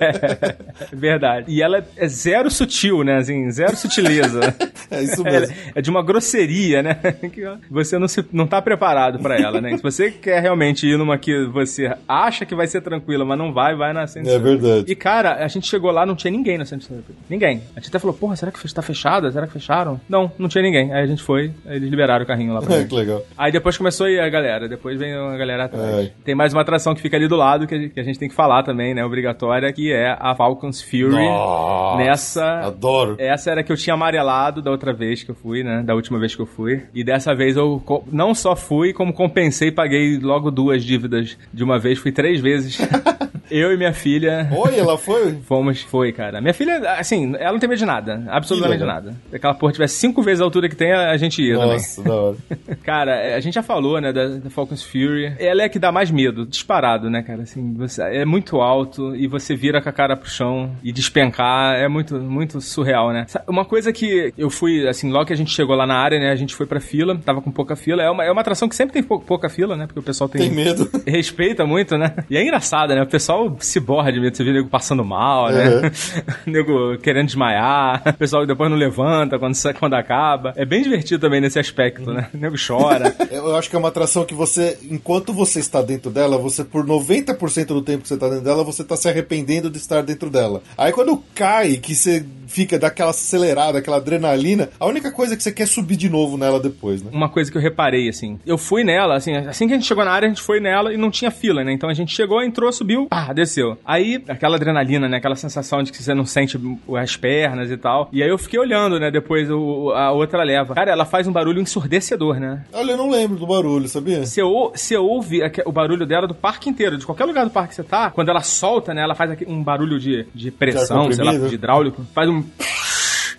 Verdade. 0.92 1.46
E 1.50 1.62
ela 1.62 1.84
é 1.96 2.08
zero 2.08 2.50
sutil, 2.50 3.02
né? 3.04 3.16
Assim, 3.18 3.50
zero 3.50 3.76
sutileza. 3.76 4.54
É 4.90 5.02
isso 5.02 5.20
É, 5.26 5.30
mesmo. 5.40 5.54
é 5.74 5.82
de 5.82 5.90
uma 5.90 6.02
grosseria, 6.02 6.82
né? 6.82 6.94
Que 7.30 7.42
Você 7.70 7.98
não, 7.98 8.08
se, 8.08 8.24
não 8.32 8.46
tá 8.46 8.62
preparado 8.62 9.18
pra 9.18 9.36
ela, 9.36 9.60
né? 9.60 9.76
Se 9.76 9.82
você 9.82 10.10
quer 10.10 10.40
realmente 10.40 10.86
ir 10.86 10.96
numa 10.96 11.18
que 11.18 11.44
você 11.46 11.94
acha 12.08 12.46
que 12.46 12.54
vai 12.54 12.66
ser 12.66 12.80
tranquila, 12.80 13.22
mas 13.22 13.36
não 13.36 13.52
vai, 13.52 13.74
vai 13.76 13.92
na 13.92 14.06
Centro 14.06 14.32
É 14.32 14.38
verdade. 14.38 14.84
E, 14.90 14.94
cara, 14.94 15.44
a 15.44 15.48
gente 15.48 15.66
chegou 15.66 15.90
lá, 15.90 16.06
não 16.06 16.16
tinha 16.16 16.30
ninguém 16.30 16.56
na 16.56 16.64
Centro. 16.64 16.88
Ninguém. 17.28 17.62
A 17.76 17.80
gente 17.80 17.88
até 17.90 17.98
falou, 17.98 18.16
porra, 18.16 18.34
será 18.34 18.50
que 18.50 18.72
tá 18.74 18.80
fechada? 18.80 19.30
Será 19.30 19.46
que 19.46 19.52
fecharam? 19.52 20.00
Não, 20.08 20.32
não 20.38 20.48
tinha 20.48 20.62
ninguém. 20.62 20.90
Aí 20.92 21.02
a 21.02 21.06
gente 21.06 21.22
foi, 21.22 21.52
eles 21.66 21.90
liberaram 21.90 22.24
o 22.24 22.26
carrinho 22.26 22.54
lá 22.54 22.62
pra 22.62 22.74
É, 22.74 22.78
gente. 22.78 22.88
que 22.88 22.94
legal. 22.94 23.22
Aí 23.36 23.52
depois 23.52 23.76
começou 23.76 24.06
a 24.06 24.10
ir 24.10 24.20
a 24.20 24.28
galera, 24.30 24.68
depois 24.68 24.98
vem 24.98 25.12
a 25.12 25.36
galera 25.36 25.64
atrás. 25.64 25.94
Ai. 25.96 26.12
Tem 26.24 26.34
mais 26.34 26.54
uma 26.54 26.62
atração 26.62 26.94
que 26.94 27.02
fica 27.02 27.16
ali 27.18 27.28
do 27.28 27.36
lado 27.36 27.66
que 27.66 27.92
a 27.94 28.02
gente 28.02 28.18
tem 28.18 28.28
que 28.28 28.34
falar 28.34 28.62
também, 28.62 28.94
né? 28.94 28.97
Obrigatória, 29.04 29.72
que 29.72 29.92
é 29.92 30.16
a 30.18 30.34
Falcon's 30.34 30.82
Fury. 30.82 31.10
Nossa, 31.10 31.96
Nessa. 31.98 32.44
Adoro. 32.66 33.16
Essa 33.18 33.50
era 33.50 33.60
a 33.60 33.64
que 33.64 33.72
eu 33.72 33.76
tinha 33.76 33.94
amarelado 33.94 34.62
da 34.62 34.70
outra 34.70 34.92
vez 34.92 35.22
que 35.22 35.30
eu 35.30 35.34
fui, 35.34 35.62
né? 35.62 35.82
Da 35.84 35.94
última 35.94 36.18
vez 36.18 36.34
que 36.34 36.42
eu 36.42 36.46
fui. 36.46 36.82
E 36.94 37.04
dessa 37.04 37.34
vez 37.34 37.56
eu 37.56 37.82
não 38.10 38.34
só 38.34 38.54
fui, 38.56 38.92
como 38.92 39.12
compensei, 39.12 39.70
paguei 39.70 40.18
logo 40.18 40.50
duas 40.50 40.84
dívidas 40.84 41.36
de 41.52 41.64
uma 41.64 41.78
vez. 41.78 41.98
Fui 41.98 42.12
três 42.12 42.40
vezes. 42.40 42.78
eu 43.50 43.72
e 43.72 43.76
minha 43.76 43.92
filha. 43.92 44.48
Oi, 44.52 44.78
ela 44.78 44.96
foi? 44.98 45.34
Fomos, 45.46 45.82
foi, 45.82 46.12
cara. 46.12 46.40
Minha 46.40 46.54
filha, 46.54 46.78
assim, 46.98 47.34
ela 47.38 47.52
não 47.52 47.58
tem 47.58 47.68
medo 47.68 47.78
de 47.78 47.86
nada. 47.86 48.24
Absolutamente 48.28 48.80
legal. 48.80 48.94
nada. 48.96 49.14
Se 49.30 49.36
aquela 49.36 49.54
porra 49.54 49.72
tivesse 49.72 49.94
cinco 49.96 50.22
vezes 50.22 50.40
a 50.40 50.44
altura 50.44 50.68
que 50.68 50.76
tem, 50.76 50.92
a 50.92 51.16
gente 51.16 51.42
ia 51.42 51.54
também. 51.54 51.72
Nossa, 51.72 52.02
da 52.02 52.14
hora. 52.14 52.36
Cara, 52.82 53.36
a 53.36 53.40
gente 53.40 53.54
já 53.54 53.62
falou, 53.62 54.00
né, 54.00 54.12
da, 54.12 54.28
da 54.28 54.50
Falcon's 54.50 54.82
Fury. 54.82 55.32
Ela 55.38 55.62
é 55.62 55.64
a 55.66 55.68
que 55.68 55.78
dá 55.78 55.90
mais 55.92 56.10
medo, 56.10 56.46
disparado, 56.46 57.10
né, 57.10 57.22
cara? 57.22 57.42
Assim, 57.42 57.74
você, 57.74 58.02
é 58.02 58.24
muito 58.24 58.60
alto 58.60 59.14
e 59.14 59.26
você 59.26 59.54
vira 59.54 59.80
com 59.82 59.88
a 59.88 59.92
cara 59.92 60.16
pro 60.16 60.28
chão 60.28 60.72
e 60.82 60.92
despencar. 60.92 61.74
É 61.76 61.88
muito, 61.88 62.16
muito 62.16 62.60
surreal, 62.60 63.12
né? 63.12 63.26
Uma 63.46 63.64
coisa 63.64 63.92
que 63.92 64.32
eu 64.36 64.50
fui, 64.50 64.86
assim, 64.88 65.10
logo 65.10 65.26
que 65.26 65.32
a 65.32 65.36
gente 65.36 65.50
chegou 65.50 65.74
lá 65.76 65.86
na 65.86 65.96
área, 65.96 66.18
né, 66.18 66.30
a 66.30 66.36
gente 66.36 66.54
foi 66.54 66.66
pra 66.66 66.80
fila, 66.80 67.18
tava 67.24 67.40
com 67.42 67.50
pouca 67.50 67.76
fila. 67.76 68.02
É 68.02 68.10
uma, 68.10 68.24
é 68.24 68.30
uma 68.30 68.40
atração 68.40 68.68
que 68.68 68.76
sempre 68.76 68.92
tem 68.92 69.02
pou- 69.02 69.20
pouca 69.20 69.48
fila, 69.48 69.76
né? 69.76 69.86
Porque 69.86 70.00
o 70.00 70.02
pessoal 70.02 70.28
tem. 70.28 70.42
Tem 70.42 70.50
medo. 70.50 70.88
Respeita 71.06 71.66
muito, 71.66 71.96
né? 71.98 72.14
E 72.30 72.36
é 72.36 72.42
engraçado, 72.42 72.94
né? 72.94 73.02
O 73.02 73.06
pessoal 73.06 73.37
se 73.60 73.80
borra 73.80 74.12
de 74.12 74.20
medo. 74.20 74.36
Você 74.36 74.44
vê 74.44 74.50
o 74.50 74.54
nego 74.54 74.68
passando 74.68 75.04
mal, 75.04 75.50
né? 75.50 75.90
nego 76.46 76.96
querendo 76.98 77.26
desmaiar. 77.26 78.02
O 78.06 78.12
pessoal 78.14 78.46
depois 78.46 78.70
não 78.70 78.76
levanta 78.76 79.38
quando, 79.38 79.54
quando 79.78 79.94
acaba. 79.94 80.52
É 80.56 80.64
bem 80.64 80.82
divertido 80.82 81.20
também 81.20 81.40
nesse 81.40 81.58
aspecto, 81.58 82.12
né? 82.12 82.28
O 82.34 82.36
nego 82.36 82.56
chora. 82.58 83.14
Eu 83.30 83.56
acho 83.56 83.68
que 83.70 83.76
é 83.76 83.78
uma 83.78 83.88
atração 83.88 84.24
que 84.24 84.34
você, 84.34 84.78
enquanto 84.90 85.32
você 85.32 85.60
está 85.60 85.82
dentro 85.82 86.10
dela, 86.10 86.38
você 86.38 86.64
por 86.64 86.84
90% 86.84 87.66
do 87.66 87.82
tempo 87.82 88.02
que 88.02 88.08
você 88.08 88.14
está 88.14 88.28
dentro 88.28 88.44
dela, 88.44 88.64
você 88.64 88.82
está 88.82 88.96
se 88.96 89.08
arrependendo 89.08 89.70
de 89.70 89.78
estar 89.78 90.02
dentro 90.02 90.30
dela. 90.30 90.62
Aí 90.76 90.92
quando 90.92 91.22
cai, 91.34 91.76
que 91.76 91.94
você 91.94 92.24
fica 92.48 92.78
daquela 92.78 93.10
acelerada, 93.10 93.78
aquela 93.78 93.98
adrenalina, 93.98 94.70
a 94.80 94.86
única 94.86 95.12
coisa 95.12 95.34
é 95.34 95.36
que 95.36 95.42
você 95.42 95.52
quer 95.52 95.66
subir 95.66 95.96
de 95.96 96.08
novo 96.08 96.36
nela 96.36 96.58
depois, 96.58 97.02
né? 97.02 97.10
Uma 97.12 97.28
coisa 97.28 97.50
que 97.52 97.56
eu 97.56 97.62
reparei, 97.62 98.08
assim. 98.08 98.38
Eu 98.44 98.56
fui 98.58 98.82
nela, 98.82 99.16
assim, 99.16 99.34
assim 99.34 99.66
que 99.68 99.74
a 99.74 99.76
gente 99.76 99.86
chegou 99.86 100.04
na 100.04 100.10
área, 100.10 100.26
a 100.26 100.28
gente 100.30 100.42
foi 100.42 100.58
nela 100.58 100.92
e 100.92 100.96
não 100.96 101.10
tinha 101.10 101.30
fila, 101.30 101.62
né? 101.62 101.72
Então 101.72 101.88
a 101.88 101.94
gente 101.94 102.14
chegou, 102.14 102.42
entrou, 102.42 102.72
subiu, 102.72 103.06
pá, 103.06 103.27
desceu. 103.32 103.78
Aí, 103.84 104.22
aquela 104.28 104.56
adrenalina, 104.56 105.08
né? 105.08 105.18
Aquela 105.18 105.36
sensação 105.36 105.82
de 105.82 105.92
que 105.92 106.02
você 106.02 106.14
não 106.14 106.24
sente 106.24 106.58
as 106.96 107.16
pernas 107.16 107.70
e 107.70 107.76
tal. 107.76 108.08
E 108.12 108.22
aí 108.22 108.28
eu 108.28 108.38
fiquei 108.38 108.58
olhando, 108.58 108.98
né? 108.98 109.10
Depois 109.10 109.50
o, 109.50 109.90
a 109.92 110.12
outra 110.12 110.42
leva. 110.42 110.74
Cara, 110.74 110.90
ela 110.90 111.04
faz 111.04 111.26
um 111.26 111.32
barulho 111.32 111.60
ensurdecedor, 111.60 112.38
né? 112.38 112.64
Olha, 112.72 112.92
eu 112.92 112.96
não 112.96 113.10
lembro 113.10 113.36
do 113.36 113.46
barulho, 113.46 113.88
sabia? 113.88 114.24
Você, 114.24 114.42
ou, 114.42 114.72
você 114.74 114.96
ouve 114.96 115.40
o 115.64 115.72
barulho 115.72 116.06
dela 116.06 116.26
do 116.26 116.34
parque 116.34 116.68
inteiro, 116.68 116.96
de 116.96 117.06
qualquer 117.06 117.24
lugar 117.24 117.44
do 117.44 117.50
parque 117.50 117.70
que 117.70 117.74
você 117.74 117.84
tá, 117.84 118.10
quando 118.10 118.28
ela 118.28 118.40
solta, 118.40 118.94
né, 118.94 119.02
ela 119.02 119.14
faz 119.14 119.30
aqui 119.30 119.44
um 119.46 119.62
barulho 119.62 119.98
de, 119.98 120.26
de 120.34 120.50
pressão, 120.50 121.10
sei 121.12 121.24
lá, 121.24 121.32
de 121.32 121.54
hidráulico, 121.54 122.04
faz 122.14 122.28
um. 122.28 122.44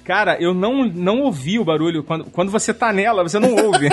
Cara, 0.10 0.38
eu 0.42 0.56
não, 0.56 0.86
não 0.88 1.22
ouvi 1.22 1.60
o 1.60 1.64
barulho. 1.64 2.02
Quando, 2.04 2.24
quando 2.32 2.50
você 2.50 2.74
tá 2.74 2.92
nela, 2.92 3.22
você 3.22 3.38
não 3.38 3.54
ouve. 3.54 3.90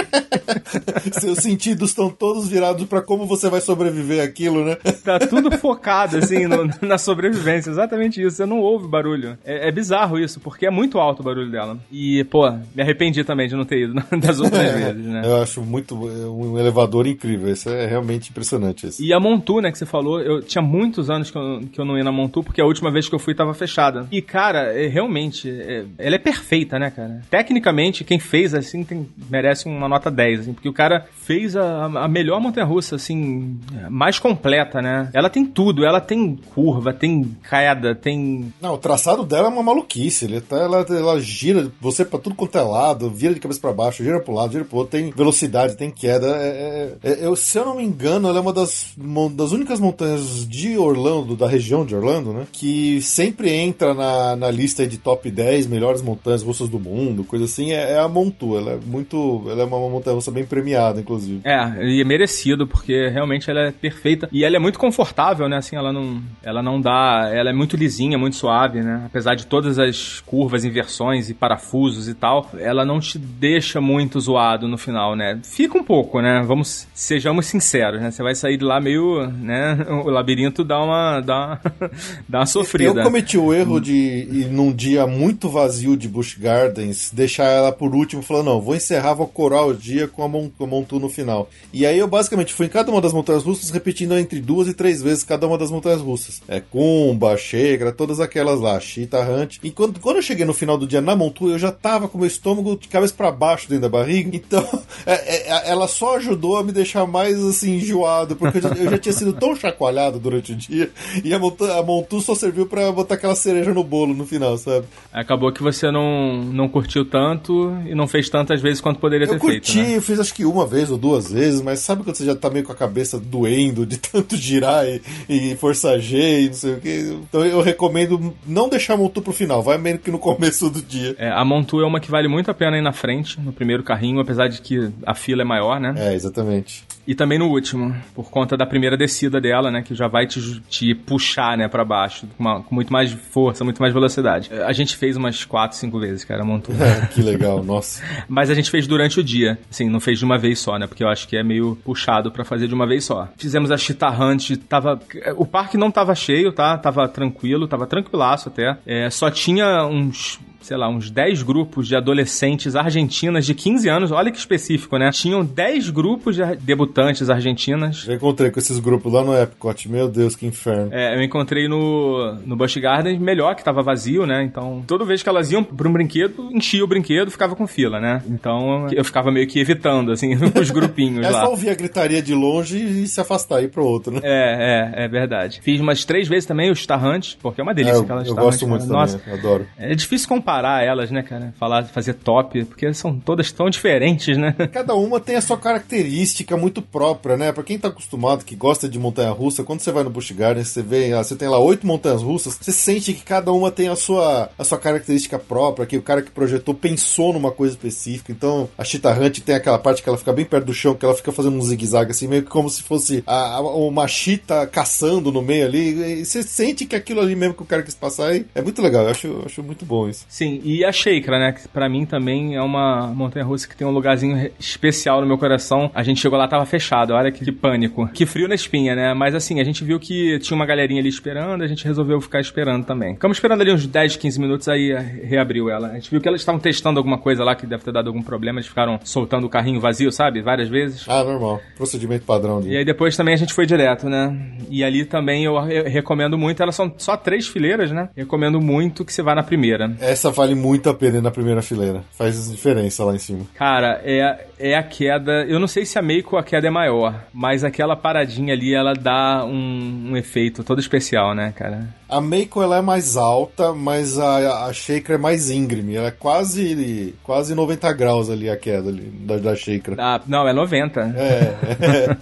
Seus 1.12 1.40
sentidos 1.40 1.90
estão 1.90 2.08
todos 2.08 2.48
virados 2.48 2.86
pra 2.86 3.02
como 3.02 3.26
você 3.26 3.50
vai 3.50 3.60
sobreviver 3.60 4.24
àquilo, 4.24 4.64
né? 4.64 4.76
tá 5.04 5.18
tudo 5.18 5.50
focado, 5.58 6.16
assim, 6.16 6.46
no- 6.46 6.70
na 6.80 6.96
sobrevivência. 6.96 7.68
Exatamente 7.68 8.22
isso. 8.22 8.36
Você 8.36 8.46
não 8.46 8.60
ouve 8.60 8.88
barulho. 8.88 9.36
É, 9.44 9.68
é 9.68 9.70
bizarro 9.70 10.18
isso, 10.18 10.40
porque 10.40 10.64
é 10.64 10.70
muito 10.70 10.98
alto 10.98 11.20
o 11.20 11.22
barulho 11.22 11.50
dela. 11.50 11.76
E, 11.92 12.24
pô, 12.24 12.50
me 12.74 12.80
arrependi 12.82 13.22
também 13.22 13.46
de 13.46 13.54
não 13.54 13.66
ter 13.66 13.82
ido 13.82 13.92
das 14.18 14.40
outras 14.40 14.72
vezes, 14.72 15.04
né? 15.04 15.20
Eu 15.22 15.42
acho 15.42 15.60
muito 15.60 15.94
é 16.08 16.26
um 16.26 16.58
elevador 16.58 17.06
incrível. 17.06 17.52
Isso 17.52 17.68
é 17.68 17.84
realmente 17.84 18.30
impressionante. 18.30 18.86
Esse. 18.86 19.04
E 19.04 19.12
a 19.12 19.20
Montu, 19.20 19.60
né, 19.60 19.70
que 19.70 19.76
você 19.76 19.84
falou, 19.84 20.18
eu 20.22 20.40
tinha 20.40 20.62
muitos 20.62 21.10
anos 21.10 21.30
que 21.30 21.36
eu, 21.36 21.60
que 21.70 21.78
eu 21.78 21.84
não 21.84 21.98
ia 21.98 22.04
na 22.04 22.10
Montu, 22.12 22.42
porque 22.42 22.62
a 22.62 22.64
última 22.64 22.90
vez 22.90 23.06
que 23.06 23.14
eu 23.14 23.18
fui 23.18 23.34
tava 23.34 23.52
fechada. 23.52 24.06
E, 24.10 24.22
cara, 24.22 24.72
é, 24.72 24.86
realmente, 24.86 25.50
é- 25.50 25.84
ela 26.06 26.16
é 26.16 26.18
perfeita, 26.18 26.78
né, 26.78 26.90
cara? 26.90 27.20
Tecnicamente, 27.30 28.04
quem 28.04 28.18
fez, 28.18 28.54
assim, 28.54 28.84
tem- 28.84 29.08
merece 29.30 29.66
uma 29.66 29.88
nota 29.88 30.10
10, 30.10 30.40
assim, 30.40 30.52
porque 30.52 30.68
o 30.68 30.72
cara 30.72 31.06
fez 31.22 31.56
a, 31.56 31.84
a 31.86 32.08
melhor 32.08 32.40
montanha-russa, 32.40 32.96
assim, 32.96 33.58
mais 33.90 34.18
completa, 34.18 34.80
né? 34.80 35.10
Ela 35.12 35.28
tem 35.28 35.44
tudo, 35.44 35.84
ela 35.84 36.00
tem 36.00 36.36
curva, 36.54 36.92
tem 36.92 37.36
queda, 37.48 37.94
tem... 37.94 38.52
Não, 38.60 38.74
o 38.74 38.78
traçado 38.78 39.24
dela 39.24 39.48
é 39.48 39.50
uma 39.50 39.62
maluquice. 39.62 40.24
Ele 40.26 40.40
tá, 40.40 40.56
ela, 40.56 40.86
ela 40.88 41.20
gira 41.20 41.70
você 41.80 42.04
pra 42.04 42.18
tudo 42.18 42.36
quanto 42.36 42.56
é 42.56 42.62
lado, 42.62 43.10
vira 43.10 43.34
de 43.34 43.40
cabeça 43.40 43.60
pra 43.60 43.72
baixo, 43.72 44.04
gira 44.04 44.20
pro 44.20 44.34
lado, 44.34 44.52
gira 44.52 44.64
pro 44.64 44.78
outro, 44.78 44.98
tem 44.98 45.10
velocidade, 45.10 45.76
tem 45.76 45.90
queda. 45.90 46.26
É, 46.36 46.92
é- 47.02 47.24
é- 47.30 47.36
se 47.36 47.58
eu 47.58 47.64
não 47.66 47.76
me 47.76 47.82
engano, 47.84 48.28
ela 48.28 48.38
é 48.38 48.40
uma 48.40 48.52
das, 48.52 48.94
das 49.32 49.52
únicas 49.52 49.80
montanhas 49.80 50.46
de 50.48 50.78
Orlando, 50.78 51.34
da 51.36 51.48
região 51.48 51.84
de 51.84 51.94
Orlando, 51.94 52.32
né? 52.32 52.46
Que 52.52 53.00
sempre 53.02 53.50
entra 53.50 53.92
na, 53.94 54.36
na 54.36 54.50
lista 54.50 54.86
de 54.86 54.98
top 54.98 55.30
10 55.30 55.66
melhores 55.66 55.95
montanhas 56.02 56.42
russas 56.42 56.68
do 56.68 56.78
mundo, 56.78 57.24
coisa 57.24 57.44
assim. 57.44 57.72
É, 57.72 57.92
é 57.92 57.98
a 57.98 58.08
Montu. 58.08 58.56
Ela 58.56 58.72
é 58.72 58.78
muito. 58.84 59.44
Ela 59.48 59.62
é 59.62 59.64
uma 59.64 59.78
montanha 59.88 60.14
russa 60.14 60.30
bem 60.30 60.44
premiada, 60.44 61.00
inclusive. 61.00 61.40
É, 61.44 61.84
e 61.84 62.00
é 62.00 62.04
merecido, 62.04 62.66
porque 62.66 63.08
realmente 63.08 63.50
ela 63.50 63.60
é 63.60 63.70
perfeita. 63.70 64.28
E 64.32 64.44
ela 64.44 64.56
é 64.56 64.58
muito 64.58 64.78
confortável, 64.78 65.48
né? 65.48 65.56
Assim, 65.56 65.76
ela 65.76 65.92
não, 65.92 66.22
ela 66.42 66.62
não 66.62 66.80
dá. 66.80 67.30
Ela 67.32 67.50
é 67.50 67.52
muito 67.52 67.76
lisinha, 67.76 68.18
muito 68.18 68.36
suave, 68.36 68.80
né? 68.80 69.02
Apesar 69.06 69.34
de 69.34 69.46
todas 69.46 69.78
as 69.78 70.20
curvas, 70.20 70.64
inversões 70.64 71.30
e 71.30 71.34
parafusos 71.34 72.08
e 72.08 72.14
tal, 72.14 72.50
ela 72.58 72.84
não 72.84 73.00
te 73.00 73.18
deixa 73.18 73.80
muito 73.80 74.18
zoado 74.20 74.68
no 74.68 74.78
final, 74.78 75.14
né? 75.14 75.38
Fica 75.42 75.78
um 75.78 75.84
pouco, 75.84 76.20
né? 76.20 76.42
Vamos, 76.46 76.86
sejamos 76.94 77.46
sinceros, 77.46 78.00
né? 78.00 78.10
Você 78.10 78.22
vai 78.22 78.34
sair 78.34 78.56
de 78.56 78.64
lá 78.64 78.80
meio, 78.80 79.26
né? 79.26 79.76
O 80.06 80.10
labirinto 80.10 80.62
dá 80.62 80.82
uma, 80.82 81.20
dá 81.20 81.36
uma, 81.36 81.60
dá 82.28 82.38
uma 82.40 82.46
sofrida. 82.46 83.00
Eu 83.00 83.04
cometi 83.04 83.38
o 83.38 83.52
erro 83.52 83.80
de 83.80 83.92
ir 83.92 84.48
num 84.50 84.72
dia 84.72 85.06
muito 85.06 85.48
vazio 85.48 85.85
de 85.94 86.08
Busch 86.08 86.38
Gardens, 86.38 87.10
deixar 87.12 87.44
ela 87.50 87.70
por 87.70 87.94
último, 87.94 88.22
falando, 88.22 88.46
não, 88.46 88.60
vou 88.62 88.74
encerrar, 88.74 89.12
vou 89.12 89.26
corar 89.26 89.66
o 89.66 89.74
dia 89.74 90.08
com 90.08 90.22
a, 90.22 90.24
a 90.24 90.66
Montu 90.66 90.98
no 90.98 91.10
final. 91.10 91.50
E 91.70 91.84
aí 91.84 91.98
eu 91.98 92.08
basicamente 92.08 92.54
fui 92.54 92.64
em 92.64 92.70
cada 92.70 92.90
uma 92.90 93.02
das 93.02 93.12
montanhas 93.12 93.42
russas, 93.42 93.68
repetindo 93.68 94.16
entre 94.16 94.40
duas 94.40 94.66
e 94.68 94.72
três 94.74 95.02
vezes 95.02 95.22
cada 95.22 95.46
uma 95.46 95.58
das 95.58 95.70
montanhas 95.70 96.00
russas. 96.00 96.40
É 96.48 96.60
Kumba, 96.60 97.36
Shegra, 97.36 97.92
todas 97.92 98.20
aquelas 98.20 98.58
lá, 98.60 98.80
Chita, 98.80 99.20
Hunt. 99.20 99.58
E 99.62 99.70
quando, 99.70 100.00
quando 100.00 100.16
eu 100.16 100.22
cheguei 100.22 100.46
no 100.46 100.54
final 100.54 100.78
do 100.78 100.86
dia 100.86 101.00
na 101.02 101.14
Montu, 101.14 101.50
eu 101.50 101.58
já 101.58 101.70
tava 101.70 102.08
com 102.08 102.16
o 102.16 102.20
meu 102.22 102.28
estômago 102.28 102.76
de 102.76 102.88
cabeça 102.88 103.12
para 103.14 103.30
baixo 103.30 103.68
dentro 103.68 103.82
da 103.82 103.88
barriga, 103.90 104.34
então 104.34 104.64
é- 105.04 105.48
é- 105.52 105.70
ela 105.70 105.86
só 105.88 106.16
ajudou 106.16 106.56
a 106.56 106.62
me 106.62 106.72
deixar 106.72 107.06
mais 107.06 107.36
assim 107.44 107.74
enjoado, 107.76 108.36
porque 108.36 108.58
eu 108.58 108.62
já, 108.62 108.68
eu 108.70 108.90
já 108.90 108.98
tinha 108.98 109.12
sido 109.12 109.32
tão 109.32 109.54
chacoalhado 109.56 110.18
durante 110.18 110.52
o 110.52 110.56
dia, 110.56 110.90
e 111.24 111.34
a 111.34 111.38
Montu, 111.38 111.64
a 111.64 111.82
Montu 111.82 112.20
só 112.20 112.34
serviu 112.34 112.66
pra 112.66 112.90
botar 112.92 113.14
aquela 113.16 113.34
cereja 113.34 113.74
no 113.74 113.82
bolo 113.84 114.14
no 114.14 114.24
final, 114.24 114.56
sabe? 114.56 114.86
Acabou 115.12 115.52
que 115.52 115.62
você 115.72 115.90
não, 115.90 116.42
não 116.42 116.68
curtiu 116.68 117.04
tanto 117.04 117.76
e 117.86 117.94
não 117.94 118.06
fez 118.06 118.28
tantas 118.28 118.60
vezes 118.60 118.80
quanto 118.80 118.98
poderia 119.00 119.26
Eu 119.26 119.32
ter 119.32 119.38
curti, 119.38 119.72
feito, 119.72 119.88
né? 119.88 119.96
eu 119.96 120.02
fiz 120.02 120.20
acho 120.20 120.34
que 120.34 120.44
uma 120.44 120.66
vez 120.66 120.90
ou 120.90 120.98
duas 120.98 121.30
vezes, 121.32 121.60
mas 121.62 121.80
sabe 121.80 122.02
quando 122.02 122.16
você 122.16 122.24
já 122.24 122.34
tá 122.34 122.48
meio 122.50 122.64
com 122.64 122.72
a 122.72 122.74
cabeça 122.74 123.18
doendo 123.18 123.84
de 123.84 123.98
tanto 123.98 124.36
girar 124.36 124.86
e, 124.86 125.00
e 125.28 125.56
forçar 125.56 125.98
G 125.98 126.42
e 126.42 126.46
não 126.46 126.54
sei 126.54 126.72
o 126.74 126.80
que? 126.80 127.18
Então 127.28 127.44
eu 127.44 127.60
recomendo 127.60 128.34
não 128.46 128.68
deixar 128.68 128.94
a 128.94 128.96
Montu 128.96 129.20
pro 129.20 129.32
final, 129.32 129.62
vai 129.62 129.78
meio 129.78 129.98
que 129.98 130.10
no 130.10 130.18
começo 130.18 130.70
do 130.70 130.80
dia. 130.80 131.14
É, 131.18 131.30
a 131.30 131.44
Montu 131.44 131.80
é 131.80 131.86
uma 131.86 132.00
que 132.00 132.10
vale 132.10 132.28
muito 132.28 132.50
a 132.50 132.54
pena 132.54 132.78
ir 132.78 132.82
na 132.82 132.92
frente, 132.92 133.40
no 133.40 133.52
primeiro 133.52 133.82
carrinho, 133.82 134.20
apesar 134.20 134.48
de 134.48 134.60
que 134.60 134.90
a 135.04 135.14
fila 135.14 135.42
é 135.42 135.44
maior, 135.44 135.80
né? 135.80 135.94
É, 135.96 136.14
exatamente. 136.14 136.84
E 137.06 137.14
também 137.14 137.38
no 137.38 137.46
último, 137.48 137.94
por 138.14 138.30
conta 138.30 138.56
da 138.56 138.66
primeira 138.66 138.96
descida 138.96 139.40
dela, 139.40 139.70
né? 139.70 139.82
Que 139.82 139.94
já 139.94 140.08
vai 140.08 140.26
te, 140.26 140.60
te 140.62 140.94
puxar, 140.94 141.56
né, 141.56 141.68
pra 141.68 141.84
baixo, 141.84 142.26
com, 142.36 142.42
uma- 142.42 142.62
com 142.62 142.74
muito 142.74 142.92
mais 142.92 143.12
força, 143.12 143.62
muito 143.64 143.80
mais 143.80 143.94
velocidade. 143.94 144.50
A 144.52 144.72
gente 144.72 144.96
fez 144.96 145.16
umas 145.16 145.44
quatro, 145.44 145.76
cinco 145.76 146.00
vezes, 146.00 146.24
cara, 146.24 146.42
a 146.42 146.44
Montu. 146.44 146.72
É, 146.80 147.06
que 147.06 147.22
legal, 147.22 147.62
nossa. 147.62 148.02
Mas 148.28 148.50
a 148.50 148.54
gente 148.54 148.70
fez 148.70 148.86
durante 148.86 149.20
o 149.20 149.24
dia. 149.24 149.58
Assim, 149.70 149.88
não 149.88 150.00
fez 150.00 150.18
de 150.18 150.24
uma 150.24 150.36
vez 150.38 150.58
só, 150.58 150.78
né? 150.78 150.86
Porque 150.86 151.02
eu 151.04 151.08
acho 151.08 151.26
que 151.28 151.36
é 151.36 151.42
meio 151.42 151.76
puxado 151.84 152.30
pra 152.30 152.44
fazer 152.44 152.66
de 152.68 152.74
uma 152.74 152.86
vez 152.86 153.04
só. 153.04 153.28
Fizemos 153.36 153.70
a 153.70 153.76
Cheetah 153.76 154.10
Hunt, 154.10 154.50
tava... 154.68 155.00
O 155.36 155.46
parque 155.46 155.76
não 155.76 155.90
tava 155.90 156.14
cheio, 156.14 156.52
tá? 156.52 156.76
Tava 156.78 157.06
tranquilo, 157.08 157.66
tava 157.68 157.86
tranquilaço 157.86 158.48
até. 158.48 158.76
É, 158.86 159.08
só 159.10 159.30
tinha 159.30 159.86
uns 159.86 160.38
sei 160.66 160.76
lá, 160.76 160.88
uns 160.88 161.10
10 161.10 161.42
grupos 161.42 161.86
de 161.88 161.94
adolescentes 161.96 162.74
argentinas 162.74 163.46
de 163.46 163.54
15 163.54 163.88
anos, 163.88 164.10
olha 164.10 164.30
que 164.30 164.38
específico, 164.38 164.96
né? 164.98 165.10
Tinham 165.12 165.44
10 165.44 165.90
grupos 165.90 166.34
de 166.36 166.42
debutantes 166.56 167.30
argentinas. 167.30 167.98
Já 167.98 168.14
encontrei 168.14 168.50
com 168.50 168.58
esses 168.58 168.78
grupos 168.78 169.12
lá 169.12 169.22
no 169.24 169.36
Epcot, 169.36 169.88
meu 169.88 170.08
Deus, 170.08 170.34
que 170.34 170.46
inferno. 170.46 170.88
É, 170.92 171.16
eu 171.16 171.22
encontrei 171.22 171.68
no, 171.68 172.34
no 172.44 172.56
Busch 172.56 172.76
Garden, 172.78 173.18
melhor 173.18 173.54
que 173.54 173.62
tava 173.64 173.82
vazio, 173.82 174.26
né? 174.26 174.42
Então, 174.42 174.82
toda 174.86 175.04
vez 175.04 175.22
que 175.22 175.28
elas 175.28 175.50
iam 175.52 175.62
pra 175.62 175.88
um 175.88 175.92
brinquedo, 175.92 176.50
enchia 176.52 176.84
o 176.84 176.86
brinquedo, 176.86 177.30
ficava 177.30 177.54
com 177.54 177.66
fila, 177.66 178.00
né? 178.00 178.22
Então, 178.28 178.88
eu 178.90 179.04
ficava 179.04 179.30
meio 179.30 179.46
que 179.46 179.60
evitando, 179.60 180.10
assim, 180.12 180.34
os 180.60 180.70
grupinhos 180.70 181.24
É 181.24 181.30
lá. 181.30 181.44
só 181.44 181.50
ouvir 181.50 181.70
a 181.70 181.74
gritaria 181.74 182.20
de 182.20 182.34
longe 182.34 182.76
e 182.78 183.06
se 183.06 183.20
afastar 183.20 183.62
ir 183.62 183.68
pro 183.70 183.84
outro, 183.84 184.12
né? 184.12 184.20
É, 184.22 184.92
é, 184.98 185.04
é 185.04 185.08
verdade. 185.08 185.60
Fiz 185.62 185.80
umas 185.80 186.04
três 186.04 186.26
vezes 186.26 186.46
também 186.46 186.70
os 186.70 186.82
Star 186.82 187.04
Hunt, 187.04 187.34
porque 187.40 187.60
é 187.60 187.64
uma 187.64 187.74
delícia 187.74 187.96
É, 187.96 187.98
eu, 187.98 188.02
aquelas 188.02 188.26
eu 188.26 188.32
Star 188.32 188.44
gosto 188.44 188.62
Hunt, 188.64 188.68
muito 188.70 188.88
cara. 188.88 189.06
também, 189.06 189.14
Nossa, 189.14 189.30
eu 189.30 189.34
adoro. 189.34 189.66
é 189.78 189.94
difícil 189.94 190.28
comparar 190.28 190.55
elas, 190.64 191.10
né, 191.10 191.22
cara? 191.22 191.54
Falar, 191.58 191.84
fazer 191.86 192.14
top, 192.14 192.64
porque 192.64 192.92
são 192.94 193.18
todas 193.18 193.50
tão 193.52 193.68
diferentes, 193.70 194.36
né? 194.36 194.54
Cada 194.72 194.94
uma 194.94 195.18
tem 195.20 195.36
a 195.36 195.40
sua 195.40 195.56
característica 195.56 196.56
muito 196.56 196.82
própria, 196.82 197.36
né? 197.36 197.52
Pra 197.52 197.62
quem 197.62 197.78
tá 197.78 197.88
acostumado, 197.88 198.44
que 198.44 198.54
gosta 198.56 198.88
de 198.88 198.98
montanha-russa, 198.98 199.62
quando 199.64 199.80
você 199.80 199.92
vai 199.92 200.02
no 200.04 200.10
Busch 200.10 200.30
Garden, 200.32 200.64
você 200.64 200.82
vê, 200.82 201.12
ah, 201.12 201.22
você 201.22 201.36
tem 201.36 201.48
lá 201.48 201.58
oito 201.58 201.86
montanhas-russas, 201.86 202.58
você 202.60 202.72
sente 202.72 203.12
que 203.12 203.22
cada 203.22 203.52
uma 203.52 203.70
tem 203.70 203.88
a 203.88 203.96
sua, 203.96 204.50
a 204.58 204.64
sua 204.64 204.78
característica 204.78 205.38
própria, 205.38 205.86
que 205.86 205.96
o 205.96 206.02
cara 206.02 206.22
que 206.22 206.30
projetou 206.30 206.74
pensou 206.74 207.32
numa 207.32 207.50
coisa 207.50 207.74
específica. 207.74 208.32
Então, 208.32 208.68
a 208.76 208.84
Cheetah 208.84 209.12
Hunt 209.18 209.40
tem 209.40 209.54
aquela 209.54 209.78
parte 209.78 210.02
que 210.02 210.08
ela 210.08 210.18
fica 210.18 210.32
bem 210.32 210.44
perto 210.44 210.66
do 210.66 210.74
chão, 210.74 210.94
que 210.94 211.04
ela 211.04 211.14
fica 211.14 211.32
fazendo 211.32 211.56
um 211.56 211.62
zigue-zague, 211.62 212.10
assim, 212.10 212.26
meio 212.28 212.42
que 212.42 212.48
como 212.50 212.68
se 212.68 212.82
fosse 212.82 213.22
a, 213.26 213.56
a- 213.56 213.60
uma 213.60 214.06
chita 214.08 214.66
caçando 214.66 215.30
no 215.32 215.42
meio 215.42 215.64
ali. 215.66 216.24
Você 216.24 216.42
sente 216.42 216.86
que 216.86 216.96
aquilo 216.96 217.20
ali 217.20 217.34
mesmo 217.36 217.54
que 217.54 217.62
o 217.62 217.66
cara 217.66 217.82
quis 217.82 217.94
passar 217.94 218.34
é 218.54 218.62
muito 218.62 218.80
legal. 218.82 219.04
Eu 219.04 219.10
acho, 219.10 219.26
eu 219.26 219.42
acho 219.46 219.62
muito 219.62 219.84
bom 219.84 220.08
isso. 220.08 220.24
Sim, 220.36 220.60
e 220.62 220.84
a 220.84 220.92
Sheikra, 220.92 221.38
né? 221.38 221.52
Que 221.52 221.66
pra 221.66 221.88
mim 221.88 222.04
também 222.04 222.56
é 222.56 222.60
uma 222.60 223.06
montanha-russa 223.06 223.66
que 223.66 223.74
tem 223.74 223.86
um 223.86 223.90
lugarzinho 223.90 224.50
especial 224.60 225.22
no 225.22 225.26
meu 225.26 225.38
coração. 225.38 225.90
A 225.94 226.02
gente 226.02 226.20
chegou 226.20 226.38
lá, 226.38 226.46
tava 226.46 226.66
fechado, 226.66 227.14
olha 227.14 227.32
que, 227.32 227.42
que 227.42 227.50
pânico. 227.50 228.06
Que 228.12 228.26
frio 228.26 228.46
na 228.46 228.54
espinha, 228.54 228.94
né? 228.94 229.14
Mas 229.14 229.34
assim, 229.34 229.60
a 229.60 229.64
gente 229.64 229.82
viu 229.82 229.98
que 229.98 230.38
tinha 230.40 230.54
uma 230.54 230.66
galerinha 230.66 231.00
ali 231.00 231.08
esperando, 231.08 231.62
a 231.62 231.66
gente 231.66 231.86
resolveu 231.86 232.20
ficar 232.20 232.38
esperando 232.40 232.84
também. 232.84 233.14
Ficamos 233.14 233.38
esperando 233.38 233.62
ali 233.62 233.72
uns 233.72 233.86
10, 233.86 234.16
15 234.16 234.38
minutos, 234.38 234.68
aí 234.68 234.92
reabriu 235.24 235.70
ela. 235.70 235.88
A 235.88 235.94
gente 235.94 236.10
viu 236.10 236.20
que 236.20 236.28
elas 236.28 236.42
estavam 236.42 236.60
testando 236.60 236.98
alguma 237.00 237.16
coisa 237.16 237.42
lá 237.42 237.54
que 237.54 237.66
deve 237.66 237.82
ter 237.82 237.92
dado 237.92 238.08
algum 238.08 238.22
problema, 238.22 238.58
eles 238.58 238.68
ficaram 238.68 239.00
soltando 239.04 239.46
o 239.46 239.48
carrinho 239.48 239.80
vazio, 239.80 240.12
sabe? 240.12 240.42
Várias 240.42 240.68
vezes. 240.68 241.06
Ah, 241.08 241.24
normal. 241.24 241.62
Procedimento 241.78 242.26
padrão 242.26 242.60
de. 242.60 242.68
E 242.68 242.76
aí 242.76 242.84
depois 242.84 243.16
também 243.16 243.32
a 243.32 243.38
gente 243.38 243.54
foi 243.54 243.64
direto, 243.64 244.06
né? 244.06 244.36
E 244.68 244.84
ali 244.84 245.06
também 245.06 245.44
eu 245.44 245.58
re- 245.60 245.88
recomendo 245.88 246.36
muito, 246.36 246.62
elas 246.62 246.74
são 246.74 246.92
só 246.98 247.16
três 247.16 247.46
fileiras, 247.48 247.90
né? 247.90 248.10
Recomendo 248.14 248.60
muito 248.60 249.02
que 249.02 249.14
você 249.14 249.22
vá 249.22 249.34
na 249.34 249.42
primeira. 249.42 249.96
Essa 249.98 250.25
vale 250.30 250.54
muito 250.54 250.88
a 250.88 250.94
pena 250.94 251.20
na 251.20 251.30
primeira 251.30 251.62
fileira. 251.62 252.04
Faz 252.12 252.50
diferença 252.50 253.04
lá 253.04 253.14
em 253.14 253.18
cima. 253.18 253.46
Cara, 253.54 254.00
é, 254.04 254.46
é 254.58 254.76
a 254.76 254.82
queda. 254.82 255.44
Eu 255.44 255.58
não 255.58 255.66
sei 255.66 255.84
se 255.84 255.98
a 255.98 256.02
Meiko 256.02 256.36
a 256.36 256.42
queda 256.42 256.66
é 256.66 256.70
maior, 256.70 257.24
mas 257.32 257.64
aquela 257.64 257.96
paradinha 257.96 258.54
ali 258.54 258.74
ela 258.74 258.94
dá 258.94 259.44
um, 259.44 260.10
um 260.10 260.16
efeito 260.16 260.64
todo 260.64 260.80
especial, 260.80 261.34
né, 261.34 261.52
cara? 261.54 261.88
A 262.08 262.20
Meiko 262.20 262.62
ela 262.62 262.76
é 262.78 262.80
mais 262.80 263.16
alta, 263.16 263.72
mas 263.72 264.16
a, 264.18 264.66
a 264.66 264.72
Shaker 264.72 265.16
é 265.16 265.18
mais 265.18 265.50
íngreme. 265.50 265.96
Ela 265.96 266.08
é 266.08 266.10
quase 266.12 267.14
quase 267.22 267.54
90 267.54 267.92
graus 267.94 268.30
ali 268.30 268.48
a 268.48 268.56
queda 268.56 268.88
ali, 268.90 269.02
da, 269.02 269.38
da 269.38 269.56
Shaker. 269.56 269.94
Ah, 269.98 270.20
não, 270.26 270.46
é 270.46 270.52
90. 270.52 271.00
É, 271.00 272.16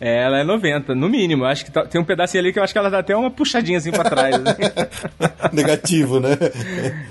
É, 0.00 0.22
ela 0.24 0.38
é 0.40 0.44
90, 0.44 0.94
no 0.94 1.08
mínimo. 1.08 1.44
Acho 1.44 1.64
que 1.64 1.70
tá- 1.70 1.84
tem 1.86 2.00
um 2.00 2.04
pedacinho 2.04 2.42
ali 2.42 2.52
que 2.52 2.58
eu 2.58 2.62
acho 2.62 2.72
que 2.72 2.78
ela 2.78 2.90
dá 2.90 2.98
até 2.98 3.16
uma 3.16 3.30
puxadinha 3.30 3.78
assim 3.78 3.90
pra 3.90 4.04
trás. 4.04 4.34
assim. 4.34 4.62
negativo, 5.52 6.20
né? 6.20 6.36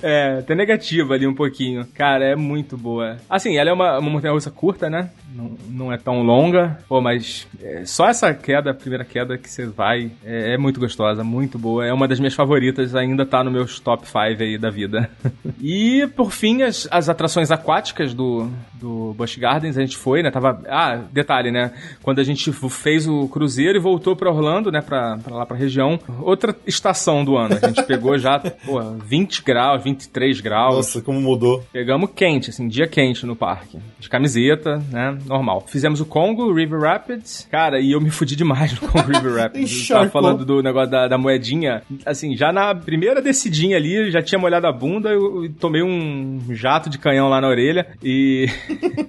É, 0.02 0.41
tem 0.41 0.56
negativa 0.56 1.14
ali 1.14 1.27
um 1.27 1.34
pouquinho. 1.35 1.85
Cara, 1.93 2.26
é 2.26 2.35
muito 2.35 2.77
boa. 2.77 3.18
Assim, 3.30 3.57
ela 3.57 3.69
é 3.69 3.73
uma, 3.73 3.99
uma 3.99 4.10
montanha-russa 4.10 4.52
curta, 4.52 4.89
né? 4.89 5.10
Não, 5.36 5.57
não 5.70 5.91
é 5.91 5.98
tão 5.98 6.24
longa. 6.24 6.78
Pô, 6.88 7.02
mas 7.02 7.45
é, 7.62 7.84
só 7.86 8.07
essa 8.07 8.34
queda, 8.34 8.72
a 8.72 8.74
primeira 8.74 9.03
queda 9.03 9.38
que 9.38 9.49
você 9.49 9.66
vai, 9.66 10.10
é, 10.24 10.53
é 10.53 10.57
muito 10.57 10.80
gostosa, 10.80 11.26
muito 11.26 11.60
boa. 11.60 11.86
É 11.86 11.91
uma 11.91 12.07
das 12.07 12.20
minhas 12.20 12.34
favoritas, 12.34 12.95
ainda 12.95 13.26
tá 13.26 13.44
no 13.44 13.52
meus 13.52 13.78
top 13.78 14.07
5 14.07 14.20
aí 14.41 14.57
da 14.57 14.70
vida. 14.70 15.10
e, 15.62 16.07
por 16.16 16.32
fim, 16.32 16.62
as, 16.62 16.88
as 16.90 17.10
atrações 17.10 17.52
aquáticas 17.52 18.14
do, 18.14 18.49
do 18.76 19.14
Busch 19.18 19.38
Gardens, 19.38 19.78
a 19.78 19.82
gente 19.82 19.98
foi, 19.98 20.24
né? 20.24 20.32
Tava... 20.32 20.62
Ah, 20.70 21.02
detalhe, 21.12 21.52
né? 21.52 21.74
Quando 22.02 22.20
a 22.20 22.24
gente 22.24 22.53
fez 22.53 23.06
o 23.06 23.28
cruzeiro 23.28 23.78
e 23.78 23.82
voltou 23.82 24.16
pra 24.16 24.32
Orlando, 24.32 24.72
né? 24.72 24.82
Pra, 24.82 25.18
pra 25.18 25.36
lá 25.36 25.45
pra 25.45 25.57
região, 25.57 25.99
outra 26.22 26.56
estação 26.66 27.26
do 27.26 27.36
ano. 27.36 27.60
A 27.62 27.68
gente 27.68 27.84
pegou 27.84 28.18
já, 28.18 28.40
pô, 28.40 28.82
20 28.82 29.44
graus, 29.44 29.84
23 29.84 30.40
graus. 30.40 30.76
Nossa, 30.76 31.02
como 31.02 31.20
mudou. 31.20 31.62
Pegamos 31.74 32.12
quente, 32.16 32.52
assim, 32.52 32.70
dia 32.70 32.88
quente 32.88 33.26
no 33.26 33.36
parque. 33.36 33.80
De 33.99 34.07
camiseta, 34.07 34.82
né? 34.90 35.18
Normal. 35.26 35.64
Fizemos 35.68 35.99
o 35.99 36.06
Congo, 36.06 36.53
River 36.53 36.80
Rapids. 36.81 37.47
Cara, 37.52 37.80
e 37.80 37.91
eu 37.91 38.02
me 38.02 38.10
fudi 38.10 38.35
demais 38.35 38.80
no 38.80 38.88
Congo 38.88 39.07
River 39.11 39.34
Rapids. 39.41 39.88
Tava 39.88 40.10
falando 40.10 40.45
do 40.45 40.61
negócio 40.61 40.91
da, 40.91 41.07
da 41.07 41.18
moedinha. 41.18 41.81
Assim, 42.06 42.35
já 42.35 42.52
na 42.52 42.73
primeira 42.76 43.22
descidinha 43.22 43.77
ali, 43.77 44.11
já 44.11 44.22
tinha 44.22 44.39
molhado 44.39 44.68
a 44.68 44.72
bunda, 44.72 45.10
eu, 45.10 45.45
eu 45.45 45.53
tomei 45.60 45.81
um 45.84 46.39
jato 46.52 46.89
de 46.89 46.97
canhão 46.97 47.30
lá 47.30 47.41
na 47.41 47.47
orelha 47.47 47.88
e. 48.03 48.47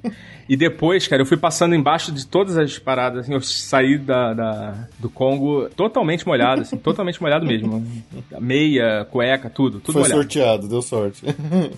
E 0.48 0.56
depois, 0.56 1.08
cara, 1.08 1.20
eu 1.22 1.26
fui 1.26 1.36
passando 1.36 1.74
embaixo 1.74 2.12
de 2.12 2.24
todas 2.24 2.56
as 2.56 2.78
paradas, 2.78 3.22
assim, 3.24 3.34
eu 3.34 3.40
saí 3.40 3.98
da, 3.98 4.32
da- 4.32 4.74
do 4.96 5.10
Congo 5.10 5.68
totalmente 5.70 6.24
molhado, 6.24 6.60
assim, 6.62 6.76
totalmente 6.78 7.20
molhado 7.20 7.44
mesmo. 7.44 7.84
Meia, 8.38 9.04
cueca, 9.10 9.50
tudo, 9.50 9.80
tudo 9.80 9.94
Foi 9.94 10.02
molhado. 10.02 10.20
sorteado, 10.22 10.68
deu 10.68 10.80
sorte. 10.82 11.24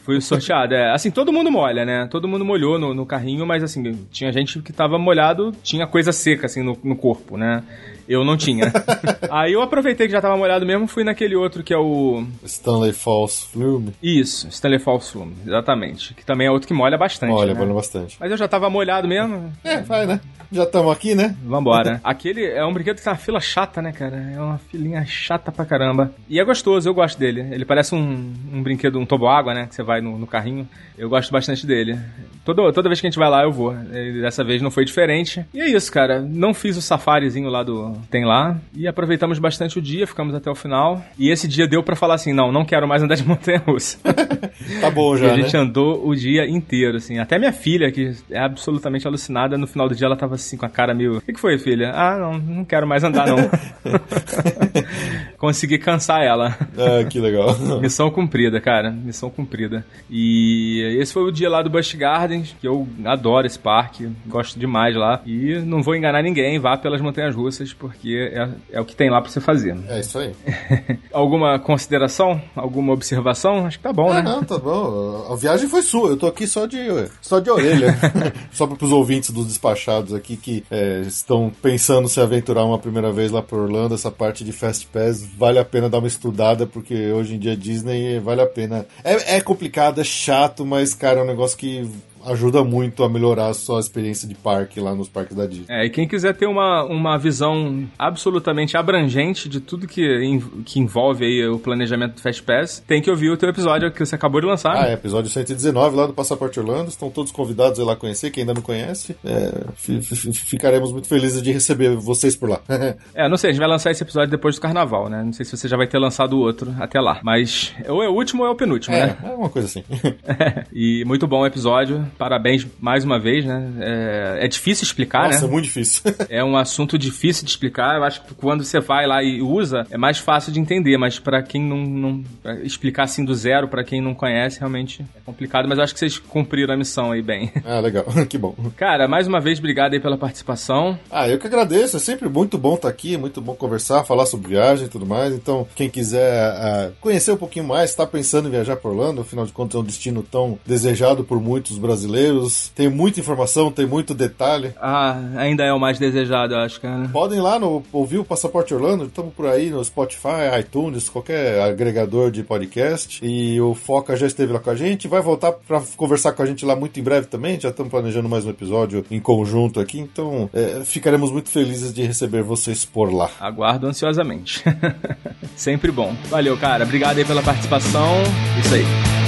Fui 0.05 0.21
sorteado, 0.21 0.75
é. 0.75 0.93
Assim, 0.93 1.11
todo 1.11 1.33
mundo 1.33 1.51
molha, 1.51 1.87
né? 1.87 2.07
Todo 2.11 2.29
mundo 2.29 2.45
molhou 2.45 2.79
no, 2.79 2.93
no 2.93 3.07
carrinho, 3.07 3.47
mas 3.47 3.63
assim, 3.63 4.07
tinha 4.11 4.28
gente 4.33 4.61
que 4.61 4.73
tava 4.73 4.99
molhado, 4.99 5.53
tinha 5.63 5.87
coisa 5.87 6.13
seca, 6.13 6.47
assim, 6.47 6.63
no, 6.63 6.79
no 6.83 6.97
corpo, 6.97 7.37
né? 7.37 7.63
Eu 8.09 8.25
não 8.25 8.37
tinha. 8.37 8.73
Aí 9.31 9.53
eu 9.53 9.61
aproveitei 9.61 10.07
que 10.07 10.13
já 10.13 10.21
tava 10.21 10.37
molhado 10.37 10.65
mesmo, 10.65 10.87
fui 10.87 11.05
naquele 11.05 11.37
outro 11.37 11.63
que 11.63 11.75
é 11.75 11.79
o. 11.79 12.25
Stanley 12.43 12.93
Falls 12.93 13.47
Flume. 13.53 13.95
Isso, 14.03 14.49
Stanley 14.49 14.79
Falls 14.79 15.11
Flume, 15.11 15.37
exatamente. 15.47 16.15
Que 16.15 16.25
também 16.25 16.47
é 16.47 16.51
outro 16.51 16.67
que 16.67 16.75
molha 16.75 16.97
bastante. 16.97 17.33
Olha, 17.33 17.53
né? 17.53 17.61
valeu 17.61 17.75
bastante. 17.75 18.17
Mas 18.19 18.31
eu 18.31 18.37
já 18.37 18.49
tava 18.49 18.71
molhado 18.71 19.07
mesmo. 19.07 19.53
É, 19.63 19.83
vai, 19.83 20.07
né? 20.07 20.21
Já 20.51 20.63
estamos 20.63 20.91
aqui, 20.91 21.15
né? 21.15 21.37
Vambora. 21.45 22.01
Aquele 22.05 22.47
é 22.47 22.65
um 22.65 22.73
brinquedo 22.73 22.97
que 22.97 23.03
tem 23.03 23.13
uma 23.13 23.19
fila 23.19 23.39
chata, 23.39 23.83
né, 23.83 23.93
cara? 23.93 24.17
É 24.17 24.41
uma 24.41 24.57
filinha 24.57 25.05
chata 25.05 25.53
pra 25.53 25.67
caramba. 25.67 26.11
E 26.27 26.41
é 26.41 26.45
gostoso, 26.45 26.89
eu 26.89 26.95
gosto 26.95 27.19
dele. 27.19 27.47
Ele 27.51 27.67
parece 27.67 27.95
um, 27.95 28.35
um 28.53 28.63
brinquedo, 28.63 28.99
um 28.99 29.05
toboágua, 29.05 29.53
né? 29.53 29.67
Que 29.67 29.75
você 29.75 29.83
vai 29.83 30.01
no, 30.01 30.19
no 30.19 30.27
carrinho. 30.27 30.67
Eu 30.97 31.11
gosto 31.11 31.31
bastante 31.31 31.67
dele. 31.67 31.99
Toda, 32.47 32.73
toda 32.73 32.89
vez 32.89 32.99
que 32.99 33.07
a 33.07 33.11
gente 33.11 33.19
vai 33.19 33.29
lá, 33.29 33.43
eu 33.43 33.53
vou. 33.53 33.75
E 33.75 34.23
dessa 34.23 34.43
vez 34.43 34.63
não 34.63 34.71
foi 34.71 34.87
diferente. 34.87 35.45
E 35.53 35.61
é 35.61 35.69
isso, 35.69 35.93
cara. 35.93 36.21
Não 36.21 36.55
fiz 36.55 36.79
o 36.79 36.83
safarizinho 36.83 37.51
lá 37.51 37.63
do. 37.63 37.98
Tem 38.11 38.25
lá. 38.25 38.59
E 38.75 38.87
aproveitamos 38.87 39.39
bastante 39.39 39.79
o 39.79 39.83
dia, 39.83 40.07
ficamos 40.07 40.35
até 40.35 40.51
o 40.51 40.55
final. 40.55 41.03
E 41.19 41.31
esse 41.31 41.49
dia 41.49 41.67
deu 41.67 41.83
pra 41.83 41.97
falar 41.97 42.15
assim: 42.15 42.33
não, 42.33 42.53
não 42.53 42.65
quero 42.65 42.87
mais 42.87 43.03
andar 43.03 43.15
de 43.15 43.27
montanha 43.27 43.63
russa. 43.67 43.99
Tá 44.81 44.91
bom 44.91 45.15
E 45.15 45.19
já, 45.19 45.33
a 45.33 45.37
gente 45.37 45.55
né? 45.55 45.61
andou 45.61 46.07
o 46.07 46.15
dia 46.15 46.49
inteiro, 46.49 46.97
assim. 46.97 47.19
Até 47.19 47.39
minha 47.39 47.53
filha, 47.53 47.91
que 47.91 48.13
é 48.31 48.39
absolutamente 48.39 49.07
alucinada, 49.07 49.57
no 49.57 49.67
final 49.67 49.89
do 49.89 49.95
dia 49.95 50.07
ela 50.07 50.17
tava 50.17 50.35
assim 50.35 50.57
com 50.57 50.67
a 50.67 50.69
cara 50.69 50.93
meio. 50.93 51.19
O 51.19 51.21
que, 51.21 51.33
que 51.33 51.41
foi, 51.41 51.59
filha? 51.59 51.91
Ah, 51.95 52.19
não, 52.19 52.39
não 52.39 52.65
quero 52.65 52.87
mais 52.87 53.03
andar, 53.03 53.27
não. 53.27 53.37
Consegui 55.39 55.79
cansar 55.79 56.23
ela. 56.23 56.57
Ah, 56.77 57.05
que 57.09 57.21
legal. 57.21 57.57
Missão 57.81 58.11
cumprida, 58.11 58.61
cara. 58.61 58.91
Missão 58.91 59.31
cumprida. 59.31 59.85
E 60.11 60.97
esse 61.01 61.13
foi 61.13 61.23
o 61.23 61.31
dia 61.31 61.49
lá 61.49 61.63
do 61.63 61.71
Busch 61.71 61.95
Gardens, 61.95 62.55
que 62.61 62.67
eu 62.67 62.87
adoro 63.05 63.47
esse 63.47 63.59
parque, 63.59 64.09
gosto 64.27 64.59
demais 64.59 64.97
lá. 64.97 65.21
E 65.25 65.55
não 65.65 65.83
vou 65.83 65.95
enganar 65.95 66.23
ninguém, 66.23 66.59
vá 66.59 66.77
pelas 66.77 67.01
montanhas 67.01 67.35
russas, 67.35 67.73
porque 67.73 67.88
é, 68.07 68.49
é 68.73 68.81
o 68.81 68.85
que 68.85 68.95
tem 68.97 69.11
lá 69.11 69.21
pra 69.21 69.31
você 69.31 69.41
fazer. 69.41 69.77
É 69.89 70.01
isso 70.01 70.19
aí. 70.19 70.33
Alguma 71.13 71.59
consideração? 71.59 72.41
Alguma 72.55 72.93
observação? 72.93 73.67
Acho 73.67 73.79
que 73.79 73.83
tá 73.85 73.93
bom, 73.93 74.11
Ah, 74.11 74.15
né? 74.15 74.23
não, 74.23 74.45
tá 74.45 74.59
bom. 74.59 75.27
A 75.31 75.37
viagem 75.37 75.69
foi 75.69 75.83
sua. 75.83 76.11
Eu 76.11 76.17
tô 76.17 76.27
aqui 76.27 76.47
só 76.47 76.67
de, 76.67 76.79
só 77.21 77.39
de 77.41 77.51
orelha. 77.51 77.97
só 78.53 78.67
para 78.67 78.85
os 78.85 78.93
ouvintes 78.93 79.31
dos 79.31 79.47
despachados 79.47 80.15
aqui 80.15 80.37
que 80.37 80.65
é, 80.71 81.01
estão 81.01 81.53
pensando 81.63 82.09
se 82.09 82.21
aventurar 82.21 82.65
uma 82.65 82.79
primeira 82.79 83.11
vez 83.13 83.31
lá 83.31 83.43
por 83.43 83.59
Orlando, 83.61 83.95
essa 83.95 84.11
parte 84.11 84.45
de 84.45 84.53
Fast 84.53 84.87
Pass 84.89 85.27
vale 85.37 85.59
a 85.59 85.65
pena 85.65 85.89
dar 85.89 85.99
uma 85.99 86.09
estudada, 86.09 86.67
porque 86.67 87.13
hoje 87.13 87.35
em 87.35 87.39
dia 87.39 87.57
Disney 87.57 88.19
vale 88.21 88.41
a 88.41 88.47
pena. 88.47 88.87
É, 89.05 89.37
é 89.37 89.41
complicado, 89.41 90.01
é 90.01 90.05
chato, 90.05 90.65
mas, 90.65 90.95
cara, 90.95 91.21
é 91.21 91.23
um 91.23 91.27
negócio 91.27 91.57
que 91.59 91.89
ajuda 92.27 92.63
muito 92.65 93.03
a 93.05 93.09
melhorar 93.09 93.49
a 93.49 93.55
sua 93.55 93.81
experiência 93.81 94.27
de 94.29 94.35
parque 94.35 94.81
lá 94.81 94.95
nos 94.95 95.09
parques 95.09 95.37
da 95.37 95.47
Disney. 95.47 95.67
É, 95.69 95.85
e 95.87 95.91
quem 95.91 96.07
quiser 96.07 96.35
ter 96.35 96.47
uma, 96.47 96.85
uma 96.85 97.17
visão 97.19 97.87
absolutamente 97.99 98.77
abrangente 98.77 99.49
de 99.49 99.61
tudo 99.61 99.87
que, 99.87 100.03
em- 100.23 100.41
que 100.65 100.79
envolve 100.81 101.25
aí 101.25 101.47
o 101.49 101.59
planejamento 101.59 102.15
do 102.15 102.21
Fast 102.21 102.43
Pass, 102.43 102.83
tem 102.87 103.01
que 103.03 103.11
ouvir 103.11 103.31
o 103.31 103.37
teu 103.37 103.49
episódio 103.49 103.91
que 103.93 104.05
você 104.05 104.15
acabou 104.15 104.41
de 104.41 104.47
lançar. 104.47 104.77
Ah, 104.77 104.89
é, 104.89 104.93
episódio 104.95 105.31
119 105.31 105.97
lá 105.97 106.07
do 106.07 106.13
Passaporte 106.13 106.59
Orlando. 106.61 106.89
Estão 106.89 107.11
todos 107.11 107.31
convidados 107.33 107.79
a 107.79 107.83
ir 107.83 107.87
lá 107.87 107.97
conhecer, 107.97 108.31
quem 108.31 108.43
ainda 108.43 108.55
não 108.55 108.63
conhece. 108.63 109.17
É, 109.25 109.53
fi- 109.77 110.01
fi- 110.01 110.33
ficaremos 110.33 110.93
muito 110.93 111.09
felizes 111.09 111.43
de 111.43 111.53
receber 111.53 111.97
vocês 111.97 112.35
por 112.37 112.49
lá. 112.49 112.61
É, 113.15 113.29
não 113.29 113.37
sei, 113.37 113.51
a 113.51 113.53
gente 113.53 113.61
vai 113.61 113.69
lançar 113.69 113.91
esse 113.91 114.03
episódio 114.03 114.31
depois 114.31 114.55
do 114.55 114.61
carnaval, 114.61 115.09
né? 115.09 115.23
Não 115.25 115.33
sei 115.33 115.45
se 115.45 115.57
você 115.57 115.67
já 115.69 115.77
vai 115.77 115.87
ter 115.87 115.99
lançado 115.99 116.35
o 116.35 116.41
outro 116.41 116.75
até 116.79 117.01
lá. 117.01 117.21
Mas 117.23 117.75
ou 117.89 118.03
é 118.03 118.09
o 118.09 118.13
último 118.13 118.43
ou 118.43 118.49
é 118.49 118.53
o 118.53 118.55
penúltimo, 118.55 118.95
é, 118.95 119.07
né? 119.09 119.17
é 119.25 119.29
uma 119.31 119.49
coisa 119.49 119.67
assim. 119.67 119.83
e 120.73 121.05
muito 121.05 121.27
bom 121.27 121.41
o 121.41 121.47
episódio. 121.47 122.07
Parabéns 122.17 122.67
mais 122.81 123.05
uma 123.05 123.19
vez, 123.19 123.45
né? 123.45 123.73
É, 123.81 124.45
é 124.45 124.49
difícil 124.49 124.85
explicar, 124.85 125.25
Nossa, 125.25 125.39
é 125.39 125.47
né? 125.47 125.53
muito 125.53 125.65
difícil. 125.65 126.03
É 126.29 126.45
um 126.45 126.57
assunto 126.57 126.99
difícil 126.99 127.45
de 127.45 127.51
explicar. 127.51 127.97
Eu 127.97 128.05
acho 128.05 128.23
que 128.23 128.35
quando 128.35 128.63
você 128.63 128.81
vai 128.81 129.07
lá 129.07 129.23
e 129.23 129.41
usa, 129.41 129.87
é 129.91 129.97
mais 129.97 130.19
fácil 130.19 130.53
de 130.53 130.61
entender. 130.61 130.97
Mas 130.99 131.19
pra 131.19 131.43
quem 131.43 131.63
não, 131.63 131.79
não 131.79 132.25
explicar 132.63 133.05
assim 133.05 133.25
do 133.25 133.35
zero, 133.35 133.69
pra 133.69 133.83
quem 133.83 134.01
não 134.01 134.15
conhece, 134.15 134.59
realmente 134.59 135.03
é 135.17 135.21
complicado. 135.25 135.67
Mas 135.69 135.79
eu 135.79 135.85
acho 135.85 135.95
que 135.95 136.01
vocês 136.01 136.19
cumpriram 136.19 136.75
a 136.75 136.77
missão 136.77 137.13
aí 137.13 137.23
bem. 137.23 137.51
ah, 137.65 137.81
legal. 137.81 138.05
que 138.29 138.37
bom. 138.37 138.55
Cara, 138.77 139.09
mais 139.09 139.27
uma 139.27 139.41
vez, 139.41 139.59
obrigado 139.59 139.95
aí 139.95 140.01
pela 140.01 140.19
participação. 140.19 140.99
Ah, 141.11 141.29
eu 141.29 141.39
que 141.39 141.47
agradeço. 141.47 141.97
É 141.97 142.01
sempre 142.01 142.29
muito 142.29 142.59
bom 142.59 142.75
estar 142.75 142.89
aqui, 142.89 143.17
muito 143.17 143.41
bom 143.41 143.55
conversar, 143.55 144.05
falar 144.05 144.27
sobre 144.27 144.49
viagem 144.49 144.87
e 144.87 144.91
tudo 144.91 145.07
mais. 145.07 145.33
Então, 145.33 145.67
quem 145.75 145.89
quiser 145.89 146.43
ah, 146.43 146.91
conhecer 147.01 147.33
um 147.33 147.37
pouquinho 147.37 147.65
mais, 147.65 147.91
está 147.91 148.07
pensando 148.07 148.49
em 148.49 148.51
viajar 148.51 148.77
por 148.77 148.91
Orlando, 148.91 149.21
afinal 149.21 149.47
de 149.47 149.53
contas 149.53 149.77
é 149.77 149.79
um 149.79 149.85
destino 149.85 150.23
tão 150.23 150.59
desejado 150.67 151.25
por 151.25 151.41
muitos 151.41 151.79
brasileiros. 151.99 152.71
Tem 152.75 152.89
muita 152.89 153.21
informação, 153.21 153.71
tem 153.71 153.87
muito 153.87 154.15
detalhe. 154.15 154.73
Ah, 154.81 155.19
ainda 155.37 155.65
é 155.65 155.73
o 155.73 155.81
mais 155.81 155.99
desejado, 155.99 156.55
eu 156.55 156.61
acho, 156.61 156.81
cara. 156.81 157.09
Podem 157.09 157.39
ir 157.39 157.43
lá 157.43 157.59
no, 157.59 157.83
ouvir 157.93 158.19
o 158.19 158.25
Passaporte 158.25 158.73
Orlando, 158.73 159.05
estamos 159.05 159.35
por 159.35 159.47
aí 159.47 159.71
no 159.71 159.85
Spotify, 159.85 160.59
iTunes, 160.61 161.09
qualquer 161.09 161.61
agregador 161.61 162.31
de 162.31 162.43
podcast. 162.43 163.21
E 163.23 163.61
o 163.61 163.75
Foca 163.75 164.17
já 164.17 164.27
esteve 164.27 164.53
lá 164.53 164.61
com 164.61 164.71
a 164.71 164.77
gente, 164.77 165.09
vai 165.09 165.21
voltar 165.21 165.53
para 165.53 165.83
conversar 165.97 166.33
com 166.33 166.43
a 166.43 166.47
gente 166.47 166.65
lá 166.65 166.77
muito 166.77 166.99
em 166.99 167.03
breve 167.03 167.27
também. 167.27 167.61
Já 167.61 167.71
estamos 167.71 167.91
planejando 167.91 168.29
mais 168.29 168.45
um 168.45 168.51
episódio 168.51 169.05
em 169.11 169.21
conjunto 169.21 169.81
aqui, 169.81 169.99
então 169.99 170.49
é, 170.53 170.83
ficaremos 170.85 171.31
muito 171.31 171.51
felizes 171.51 171.93
de 171.93 172.03
receber 172.03 172.43
vocês 172.43 172.85
por 172.85 173.13
lá. 173.13 173.31
Aguardo 173.41 173.87
ansiosamente. 173.87 174.63
Sempre 175.57 175.91
bom. 175.91 176.15
Valeu, 176.29 176.57
cara. 176.57 176.85
Obrigado 176.85 177.19
aí 177.19 177.25
pela 177.25 177.43
participação. 177.43 178.15
Isso 178.61 178.75
aí. 178.75 179.28